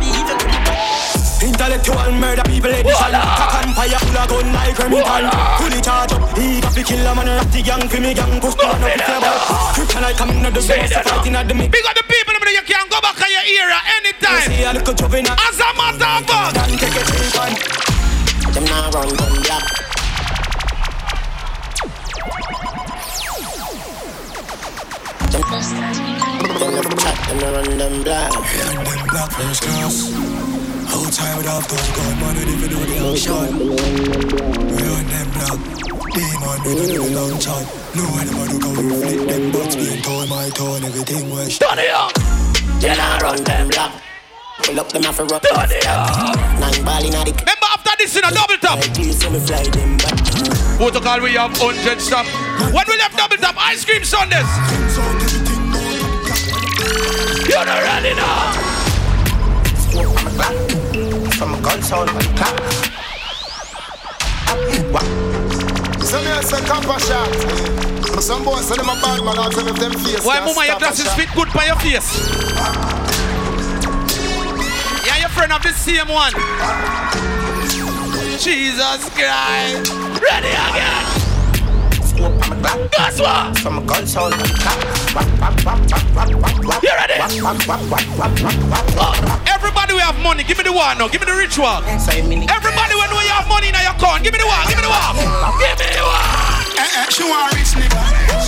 Intellectual 1.38 2.10
murder 2.18 2.42
people 2.50 2.70
edition 2.70 3.14
Cock 3.14 3.62
and 3.62 3.74
fire 3.74 3.94
full 4.02 4.18
of 4.18 4.26
gun 4.26 4.52
like 4.52 4.78
Remington 4.78 5.30
Fully 5.62 5.80
charge 5.80 6.10
up, 6.10 6.36
he 6.36 6.60
got 6.60 6.74
to 6.74 6.82
kill 6.82 7.06
a 7.06 7.14
man 7.14 7.26
Rat 7.30 7.46
the 7.52 7.62
gang 7.62 7.88
for 7.88 8.00
me 8.00 8.12
gang 8.12 8.40
Push 8.40 8.56
down 8.56 8.74
up 8.74 8.82
with 8.82 9.06
your 9.06 9.20
boy 9.22 9.38
Kryptonite 9.70 10.18
coming 10.18 10.44
out 10.44 10.54
the 10.54 10.66
base 10.66 10.90
Fighting 10.90 11.36
at 11.36 11.46
the 11.46 11.54
mid 11.54 11.70
Big 11.70 11.86
up 11.86 11.94
the 11.94 12.02
back 13.08 13.22
on 13.24 13.30
your 13.30 13.44
era 13.60 13.78
anytime. 13.96 14.50
See 14.50 14.64
a 14.64 14.72
little 14.72 14.94
juvenile 14.94 15.36
As 15.48 15.60
a 15.60 15.68
matter 15.76 16.04
of 16.04 16.26
fact. 16.28 16.54
Can 16.56 16.78
take 16.78 16.96
a 16.96 17.04
drink 17.08 17.36
on 17.40 17.52
Them 18.52 18.64
now 18.64 18.90
run, 18.90 19.08
them 19.08 19.34
black 19.42 19.64
Them 25.28 25.42
Them 26.58 26.96
chat, 26.98 27.16
them 27.28 27.38
no 27.38 27.52
run, 27.52 27.78
them 27.78 28.02
black 28.02 28.32
And 28.34 28.86
them 28.86 29.06
black 29.08 29.30
first 29.32 29.62
class 29.62 30.12
Outside 30.88 31.36
without 31.36 31.64
those 31.68 31.90
gun 31.96 32.20
money 32.20 32.40
if 32.42 32.60
you 32.62 32.68
do 32.68 32.80
the 32.88 32.96
action 33.08 33.48
We 34.74 34.82
on 34.88 35.06
them 35.08 35.28
black 35.32 35.58
Demon 36.12 36.58
we 36.64 36.72
do 36.74 36.84
the 36.88 37.14
long 37.14 37.38
shot 37.40 37.64
No 37.94 38.04
one 38.04 38.28
ever 38.28 38.46
look 38.52 38.62
how 38.62 38.72
we 38.82 38.88
flip 39.00 39.28
them 39.28 39.52
But 39.52 39.72
spin 39.72 40.02
tone 40.02 40.28
my 40.28 40.48
tone 40.50 40.84
everything 40.84 41.30
was 41.30 41.58
Turn 41.58 41.78
it 41.78 41.90
up. 41.90 42.57
Them 42.80 42.96
I 43.00 43.18
run, 43.20 43.42
them 43.42 43.68
black 43.68 44.02
Pull 44.62 44.78
up 44.78 44.88
them 44.92 45.04
off 45.06 45.18
a 45.18 45.24
rock 45.24 45.42
Nine 45.52 46.84
ball 46.84 47.04
inna 47.04 47.24
the 47.24 47.34
Remember 47.34 47.68
after 47.74 47.90
this 47.98 48.16
in 48.16 48.24
a 48.24 48.30
double 48.30 48.56
top. 48.58 48.78
Please 48.94 49.20
so 49.20 49.30
me 49.30 49.40
fly 49.40 49.64
them 49.64 49.96
back 49.96 50.14
Protocol 50.76 51.20
we 51.22 51.32
have 51.32 51.58
100 51.58 52.00
stop. 52.00 52.24
When 52.72 52.84
we 52.86 52.96
left 52.98 53.16
double 53.16 53.36
top, 53.36 53.56
ice 53.58 53.84
cream 53.84 54.04
Sundays. 54.04 54.46
You're 57.50 57.66
not 57.66 57.82
ready 57.82 58.14
now. 58.14 58.52
From 61.32 61.54
a 61.54 61.60
gun 61.60 61.82
sound 61.82 62.10
and 62.10 62.36
clap 62.36 62.60
Some 66.00 66.22
here 66.22 66.42
say 66.42 66.60
copper 66.64 67.00
shot 67.00 67.97
Some 68.20 68.42
boys 68.44 68.66
say 68.66 68.74
them 68.74 68.88
a 68.88 68.94
bad 69.00 69.24
man 69.24 69.38
I'll 69.38 69.48
tell 69.48 69.64
them 69.64 69.76
them 69.76 69.92
face 69.92 70.24
Why, 70.26 70.40
mama, 70.40 70.52
your 70.66 70.74
stop 70.74 70.76
a 70.76 70.80
glasses 70.80 71.12
fit 71.14 71.30
good 71.34 71.48
by 71.54 71.66
your 71.66 71.76
face? 71.76 72.18
Yeah, 75.06 75.22
your 75.22 75.30
friend 75.30 75.52
of 75.52 75.62
the 75.62 75.70
same 75.72 76.08
one. 76.10 76.34
Jesus 78.42 79.08
Christ. 79.14 79.94
Ready 80.18 80.50
again. 80.50 81.18
Guess 82.90 83.20
what? 83.20 83.56
From 83.58 83.78
a 83.78 83.82
gun 83.86 84.04
sound 84.06 84.34
and 84.34 84.42
clap 84.58 84.82
You 86.82 86.90
ready? 86.90 87.14
Oh, 88.98 89.44
everybody 89.46 89.94
we 89.94 90.00
have 90.00 90.18
money, 90.20 90.42
give 90.42 90.58
me 90.58 90.64
the 90.64 90.72
one 90.72 90.98
now. 90.98 91.06
Give 91.06 91.20
me 91.20 91.26
the 91.26 91.38
rich 91.38 91.56
one. 91.56 91.84
Everybody 91.86 92.94
when 92.98 93.10
we 93.14 93.30
have 93.30 93.46
money 93.48 93.68
in 93.68 93.74
your 93.74 93.94
account, 93.94 94.24
give 94.24 94.32
me 94.32 94.40
the 94.40 94.46
one. 94.46 94.66
Give 94.66 94.76
me 94.76 94.82
the 94.82 94.90
one. 94.90 95.16
Give 95.62 95.78
me 95.78 95.86
the 95.94 96.02
one. 96.02 96.57
Eh, 96.78 96.86
eh, 97.02 97.06
she 97.10 97.22
want 97.26 97.50
rich 97.58 97.74
nigga. 97.74 98.02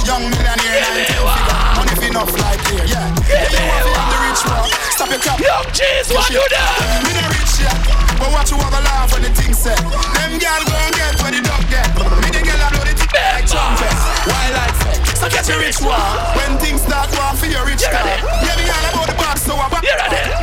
Young 0.06 0.22
millionaire 0.30 0.80
like 0.86 1.10
the 1.10 1.18
one. 1.26 1.42
Money 1.76 1.94
fi 1.98 2.06
enough 2.08 2.32
like 2.38 2.62
here, 2.70 2.86
yeah. 2.86 3.10
Yeah, 3.26 3.50
you 3.50 3.62
want 3.66 3.90
fi 3.90 4.04
the 4.06 4.18
rich 4.26 4.42
one 4.46 4.70
Stop 4.94 5.10
your 5.10 5.20
cap 5.22 5.38
Young 5.42 5.66
cheese, 5.74 6.08
what 6.14 6.30
Shit. 6.30 6.38
do? 6.38 6.62
Me 7.06 7.12
no 7.14 7.24
rich 7.34 7.54
yet 7.62 7.74
But 8.18 8.30
watch 8.32 8.50
you 8.50 8.58
have 8.62 8.74
a 8.74 8.82
laugh 8.86 9.10
when 9.12 9.22
the 9.26 9.30
thing 9.34 9.52
set? 9.54 9.78
Them 9.82 10.32
go 10.38 10.46
and 10.46 10.94
get 10.94 11.14
where 11.20 11.32
the 11.34 11.40
dog 11.42 11.62
get. 11.70 11.90
Me 12.22 12.28
the 12.30 12.40
girl 12.46 12.62
a 12.62 12.68
blow 12.70 12.84
the 12.86 12.94
tick 12.94 13.12
like 13.12 13.46
trumpet. 13.50 13.94
Why 14.30 14.44
like 14.54 14.74
So 15.18 15.26
get 15.28 15.44
your 15.50 15.58
rich 15.60 15.78
one. 15.82 15.98
When 16.38 16.54
things 16.62 16.82
start 16.86 17.10
one 17.18 17.34
for 17.36 17.46
your 17.50 17.66
rich 17.66 17.82
guy. 17.86 18.18
Yeah, 18.46 18.54
me 18.56 18.64
all 18.70 18.86
about 18.94 19.06
the 19.10 19.16
box 19.18 19.42
so 19.42 19.54
I 19.58 19.66
back 19.68 19.82
You? 19.84 19.94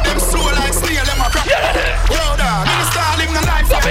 Them 0.06 0.20
slow 0.20 0.44
like 0.60 0.76
snail, 0.76 1.04
them 1.08 1.20
a 1.24 1.28
crack 1.32 1.48
You 1.48 1.56
ready? 1.56 1.88
Yo, 2.12 2.24
dog, 2.36 2.68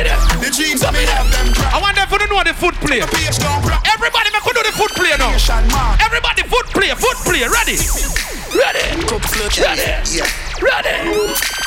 the 0.03 0.13
star 0.13 0.37
living 0.37 0.37
the 0.37 0.37
life 0.37 0.37
Stop 0.37 0.45
it. 0.45 0.53
Dreams 0.57 0.81
that 0.81 0.93
me 0.93 1.05
have 1.09 1.29
them 1.33 1.49
I 1.73 1.79
want 1.81 1.97
them 1.97 2.09
to 2.09 2.27
know 2.29 2.43
the 2.45 2.55
foot 2.55 2.75
play. 2.85 3.01
Page 3.01 3.39
don't 3.41 3.63
crack 3.65 3.81
Everybody 3.89 4.29
make 4.33 4.45
do 4.45 4.63
the 4.63 4.73
foot 4.73 4.93
play 4.93 5.13
now. 5.17 5.33
Nation 5.33 5.65
Everybody 6.05 6.43
foot 6.45 6.67
play, 6.73 6.91
foot 6.93 7.19
play. 7.25 7.45
Ready? 7.49 7.81
Ready? 8.53 8.85
Ready? 9.61 9.89
Ready? 10.61 10.97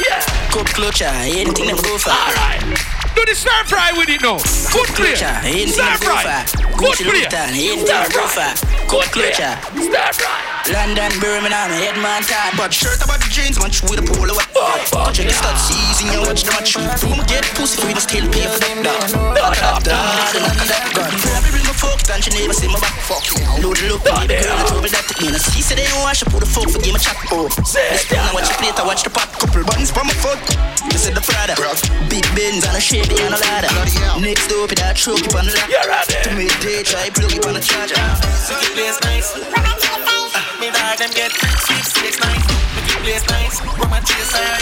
Yeah. 0.06 0.22
Good 0.52 0.70
clutcher, 0.74 1.12
anything 1.26 1.68
them 1.68 1.78
go 1.82 1.98
for. 1.98 2.10
Alright. 2.10 2.62
Do 3.16 3.26
the 3.26 3.36
stir 3.36 3.64
fry 3.66 3.92
with 3.98 4.10
it 4.10 4.22
now. 4.22 4.38
Good 4.74 4.88
clear. 4.96 5.16
clutcher, 5.16 5.44
anything 5.44 5.74
Stir 5.74 5.86
them 5.86 5.98
fry. 5.98 6.24
for. 6.24 6.58
Good 6.78 6.98
Gucci 6.98 7.04
clear. 7.06 7.30
Louboutin, 7.30 7.50
anything 7.50 7.86
Stir 7.86 8.06
fry. 8.10 8.28
for. 8.28 8.68
Good 8.88 9.12
Good 9.12 9.34
Stir 9.84 10.14
fry. 10.14 10.49
London, 10.68 11.12
Birmingham, 11.24 11.72
Headman, 11.72 12.28
Todd. 12.28 12.54
But 12.60 12.74
shirt 12.74 13.00
about 13.00 13.24
the 13.24 13.30
jeans, 13.32 13.56
match 13.62 13.82
with 13.88 14.04
a 14.04 14.06
polo. 14.06 14.36
Watch 14.36 15.18
the 15.18 15.32
start 15.32 15.58
season, 15.58 16.12
you 16.12 16.20
watch 16.28 16.44
the 16.44 16.52
match. 16.52 16.76
Boom, 16.76 17.20
get 17.32 17.48
pussy, 17.56 17.80
we 17.88 17.96
still 17.98 18.28
pay 18.30 18.46
for 18.52 18.60
that. 18.60 18.84
Dog, 18.84 19.56
dog, 19.56 19.84
dog, 19.88 20.90
God. 20.94 21.12
Probably 21.16 21.52
bring 21.56 21.66
my 21.66 21.74
folks, 21.74 22.10
and 22.12 22.20
she 22.20 22.30
never 22.36 22.54
see 22.54 22.68
my 22.68 22.80
back. 22.80 22.94
Fuck 23.08 23.24
you. 23.32 23.40
Load 23.64 23.78
the 23.80 23.88
look, 23.90 24.04
baby 24.04 24.36
girl, 24.44 24.60
trouble 24.68 24.92
that 24.92 25.06
me. 25.22 25.32
And 25.32 25.42
she 25.42 25.62
said 25.64 25.78
they 25.80 25.88
don't 25.88 26.04
wash, 26.04 26.22
I 26.22 26.30
put 26.30 26.44
the 26.44 26.50
fuck 26.50 26.68
for 26.70 26.82
game 26.84 26.96
a 26.96 27.00
chat. 27.00 27.18
Oh, 27.32 27.48
this 27.48 28.06
thing, 28.06 28.20
I 28.20 28.34
watch 28.36 28.52
the 28.52 28.56
plate, 28.60 28.78
I 28.78 28.84
watch 28.86 29.04
the 29.04 29.10
pot. 29.10 29.32
Couple 29.40 29.64
buns 29.64 29.90
from 29.90 30.08
my 30.12 30.16
foot. 30.20 30.40
You 30.92 30.98
said 31.00 31.16
the 31.16 31.22
Prada. 31.22 31.56
Big 32.10 32.26
Benz 32.36 32.66
and 32.68 32.76
a 32.76 32.82
Chevy 32.82 33.16
and 33.24 33.34
a 33.34 33.40
ladder. 33.40 33.72
Next 34.20 34.48
door, 34.48 34.68
that 34.68 34.96
truck, 34.98 35.22
up 35.24 35.36
on 35.40 35.46
the 35.48 35.56
ladder. 35.56 36.20
To 36.28 36.36
me, 36.36 36.52
day, 36.60 36.84
try 36.84 37.10
plug 37.10 37.32
it 37.32 37.46
on 37.48 37.54
the 37.56 37.64
charger. 37.64 37.96
So 38.36 38.54
the 38.60 38.70
place 38.76 39.00
nice. 39.08 40.19
Me 40.60 40.68
dog 40.72 40.98
them 41.00 41.10
get 41.16 41.32
sweet 41.32 41.86
six 41.88 42.20
nice. 42.20 42.44
Make 42.76 43.00
place 43.00 43.26
nice. 43.32 43.64
Rum 43.80 43.94
and 43.94 44.06
chase 44.06 44.36
alright. 44.36 44.60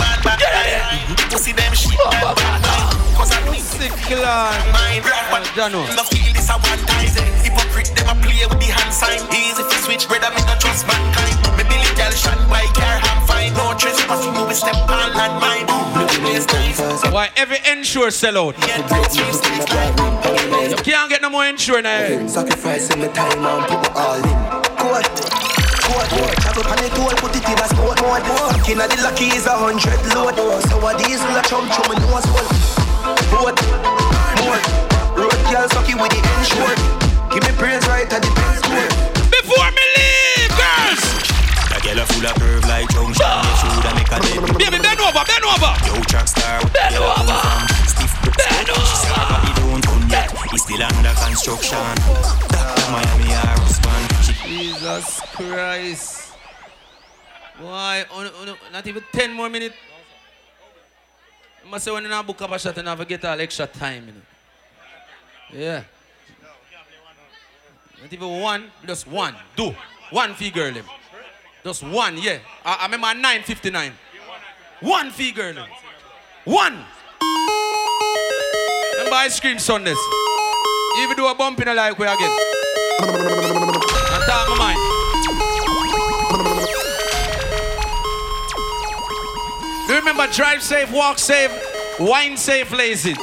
Bad 0.00 0.18
bad 0.24 0.38
bad. 0.40 1.30
Pussy 1.30 1.52
them 1.52 1.72
shit 1.74 2.00
oh, 2.00 2.08
bad 2.10 2.36
bad 2.36 2.62
bad. 2.64 3.16
Cause 3.16 3.32
I 3.36 3.44
need 3.52 3.60
Sick 3.60 3.92
killer. 4.08 4.24
mind 4.72 5.04
but 5.04 5.44
Jano. 5.52 5.84
no 5.92 6.04
feel 6.08 6.32
this 6.32 6.48
a 6.48 6.56
one 6.56 6.80
time. 6.88 7.12
Eh. 7.20 7.44
Hypocrite 7.44 7.92
them 7.92 8.08
a 8.08 8.14
play 8.16 8.40
with 8.48 8.60
the 8.60 8.72
hand 8.72 8.94
sign. 8.96 9.20
Easy 9.28 9.62
to 9.62 9.76
switch, 9.84 10.08
brother 10.08 10.32
me 10.32 10.40
no 10.48 10.56
trust 10.56 10.86
mankind. 10.88 11.36
Me 11.68 11.76
girl 12.00 12.48
by 12.48 12.64
car 12.72 12.96
I'm 13.12 13.26
fine. 13.28 13.52
No 13.60 13.67
trespass, 14.08 14.24
you 14.24 14.32
will 14.32 14.54
step 14.54 14.74
on 14.88 15.12
land 15.14 15.40
mine. 15.40 15.66
Make 15.96 16.08
the 16.08 16.18
place 16.20 16.46
nice. 16.46 17.12
Why 17.12 17.30
every 17.36 17.58
ensure 17.70 18.10
sell 18.10 18.38
out? 18.38 18.56
You 20.68 20.76
can't 20.76 21.10
get 21.10 21.22
no 21.22 21.30
more 21.30 21.46
insure 21.46 21.82
now. 21.82 22.26
Sacrificing 22.26 23.00
my 23.00 23.08
time 23.08 23.44
and 23.44 23.66
put 23.66 23.94
my 23.94 24.00
all 24.00 24.16
in. 24.16 24.22
Code, 24.78 25.04
code, 25.84 26.08
code. 26.08 26.36
Travel 26.42 26.64
on 26.68 26.76
the 26.78 26.88
toll, 26.94 27.14
put 27.20 27.36
it 27.36 27.48
in 27.48 27.58
a 27.58 27.68
sport 27.68 28.00
mode. 28.02 28.24
King 28.64 28.80
of 28.80 28.88
the 28.88 28.96
lucky 29.02 29.26
is 29.26 29.46
a 29.46 29.56
hundred 29.56 30.00
load. 30.14 30.36
So 30.68 30.86
a 30.86 30.96
diesel 30.98 31.36
a 31.36 31.42
chum 31.42 31.68
chum 31.70 31.90
and 31.92 32.00
nose 32.08 32.24
hole. 32.28 32.48
Boat, 33.30 33.58
more. 34.40 34.60
Road 35.16 35.40
girl 35.50 35.68
sucky 35.68 35.94
with 36.00 36.12
the 36.12 36.20
ensure. 36.38 36.76
Give 37.32 37.42
me 37.44 37.52
praise 37.58 37.86
right 37.88 38.10
at 38.12 38.22
the 38.22 38.30
best 38.34 38.64
score. 38.64 39.17
Girl 41.88 42.02
a 42.02 42.06
full 42.06 42.26
of 42.26 42.34
curve 42.36 42.64
like 42.68 42.88
junction. 42.90 43.24
You 43.24 43.54
shoulda 43.56 43.90
make 43.96 44.12
a 44.12 44.18
dip. 44.20 44.58
Baby, 44.58 44.78
bend 44.82 45.00
over, 45.00 45.24
bend 45.24 45.44
over. 45.44 45.72
Yo, 45.88 45.94
track 46.04 46.28
star. 46.28 46.60
Bend 46.72 46.94
Yo, 46.94 47.00
come 47.00 47.28
over. 47.28 47.64
Stiff 47.88 48.12
grip. 48.20 48.36
She 48.36 48.96
said, 48.96 49.16
"Bobby 49.16 49.50
don't 49.56 49.80
done 49.80 50.10
yet. 50.10 50.30
He's 50.50 50.62
still 50.62 50.82
under 50.82 51.14
construction. 51.16 51.84
Doctor 52.52 52.92
Miami 52.92 53.32
our 53.32 53.56
husband. 53.56 54.04
She 54.24 54.32
Jesus 54.44 55.20
Christ. 55.32 56.32
Why? 57.60 58.04
Oh, 58.12 58.22
no, 58.22 58.30
oh, 58.40 58.44
no, 58.44 58.54
not 58.72 58.86
even 58.86 59.02
10 59.12 59.32
more 59.32 59.48
minutes. 59.48 59.74
I 61.64 61.70
must 61.70 61.84
say 61.84 61.90
when 61.90 62.04
you 62.04 62.22
book 62.22 62.40
up 62.42 62.52
a 62.52 62.58
shot 62.58 62.78
and 62.78 62.86
have 62.86 63.08
get 63.08 63.24
all 63.24 63.40
extra 63.40 63.66
time. 63.66 64.06
You 64.06 64.12
know? 64.12 65.66
Yeah. 65.66 65.82
Not 68.00 68.12
even 68.12 68.40
one, 68.40 68.70
just 68.86 69.08
one. 69.08 69.34
Do. 69.56 69.74
One 70.10 70.34
fee 70.34 70.50
girl. 70.50 70.72
Them. 70.72 70.84
Just 71.68 71.82
one, 71.82 72.16
yeah. 72.16 72.38
I, 72.64 72.76
I 72.80 72.84
remember 72.86 73.08
959. 73.08 73.92
One 74.80 75.10
fee 75.10 75.32
girl. 75.32 75.54
One. 76.46 76.82
Remember 78.92 79.16
ice 79.16 79.38
cream 79.38 79.58
Sundays. 79.58 79.98
Even 81.00 81.14
do 81.14 81.26
a 81.26 81.34
bump 81.34 81.60
in 81.60 81.68
a 81.68 81.74
like 81.74 81.98
way 81.98 82.06
again. 82.06 82.30
Top 84.24 84.48
of 84.48 84.56
my 84.56 84.72
mind. 84.72 84.78
Do 89.86 89.92
you 89.92 89.98
remember 89.98 90.26
drive 90.32 90.62
safe, 90.62 90.90
walk 90.90 91.18
safe, 91.18 91.52
wine 92.00 92.38
safe, 92.38 92.72
lazy? 92.72 93.14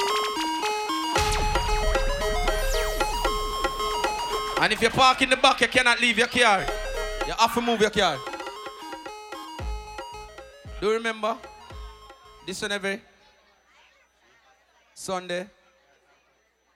And 4.61 4.71
if 4.71 4.83
you 4.83 4.91
park 4.91 5.23
in 5.23 5.31
the 5.31 5.37
back, 5.37 5.61
you 5.61 5.67
cannot 5.67 5.99
leave 5.99 6.19
your 6.19 6.27
car. 6.27 6.63
You 7.25 7.33
have 7.39 7.55
to 7.55 7.61
move 7.61 7.81
your 7.81 7.89
car. 7.89 8.19
Do 10.81 10.87
you 10.87 10.93
remember? 10.93 11.37
This 12.45 12.61
one 12.61 12.71
every 12.71 13.01
Sunday. 14.93 15.47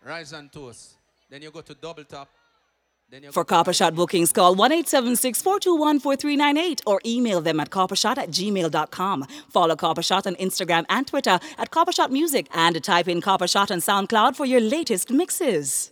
Rise 0.06 0.34
and 0.34 0.52
toast. 0.52 0.96
Then 1.30 1.42
you 1.42 1.52
go 1.52 1.62
to 1.62 1.74
double 1.76 2.04
tap. 2.04 2.28
You 3.12 3.32
For 3.32 3.44
Copper 3.44 3.74
Shot 3.74 3.96
bookings, 3.96 4.32
call 4.32 4.54
1 4.54 4.72
876 4.72 5.42
421 5.42 6.00
4398 6.00 6.82
or 6.86 7.02
email 7.04 7.42
them 7.42 7.60
at 7.60 7.72
coppershot 7.72 8.20
at 8.20 8.30
gmail.com. 8.30 9.26
Follow 9.50 9.76
Copper 9.76 10.04
Shot 10.04 10.28
on 10.28 10.36
Instagram 10.36 10.86
and 10.90 11.08
Twitter 11.08 11.40
at 11.58 11.72
Copper 11.72 11.92
Shot 11.92 12.12
Music 12.12 12.48
and 12.54 12.82
type 12.84 13.08
in 13.08 13.20
Copper 13.20 13.48
Shot 13.48 13.72
on 13.72 13.80
SoundCloud 13.80 14.36
for 14.36 14.46
your 14.46 14.62
latest 14.62 15.10
mixes. 15.10 15.92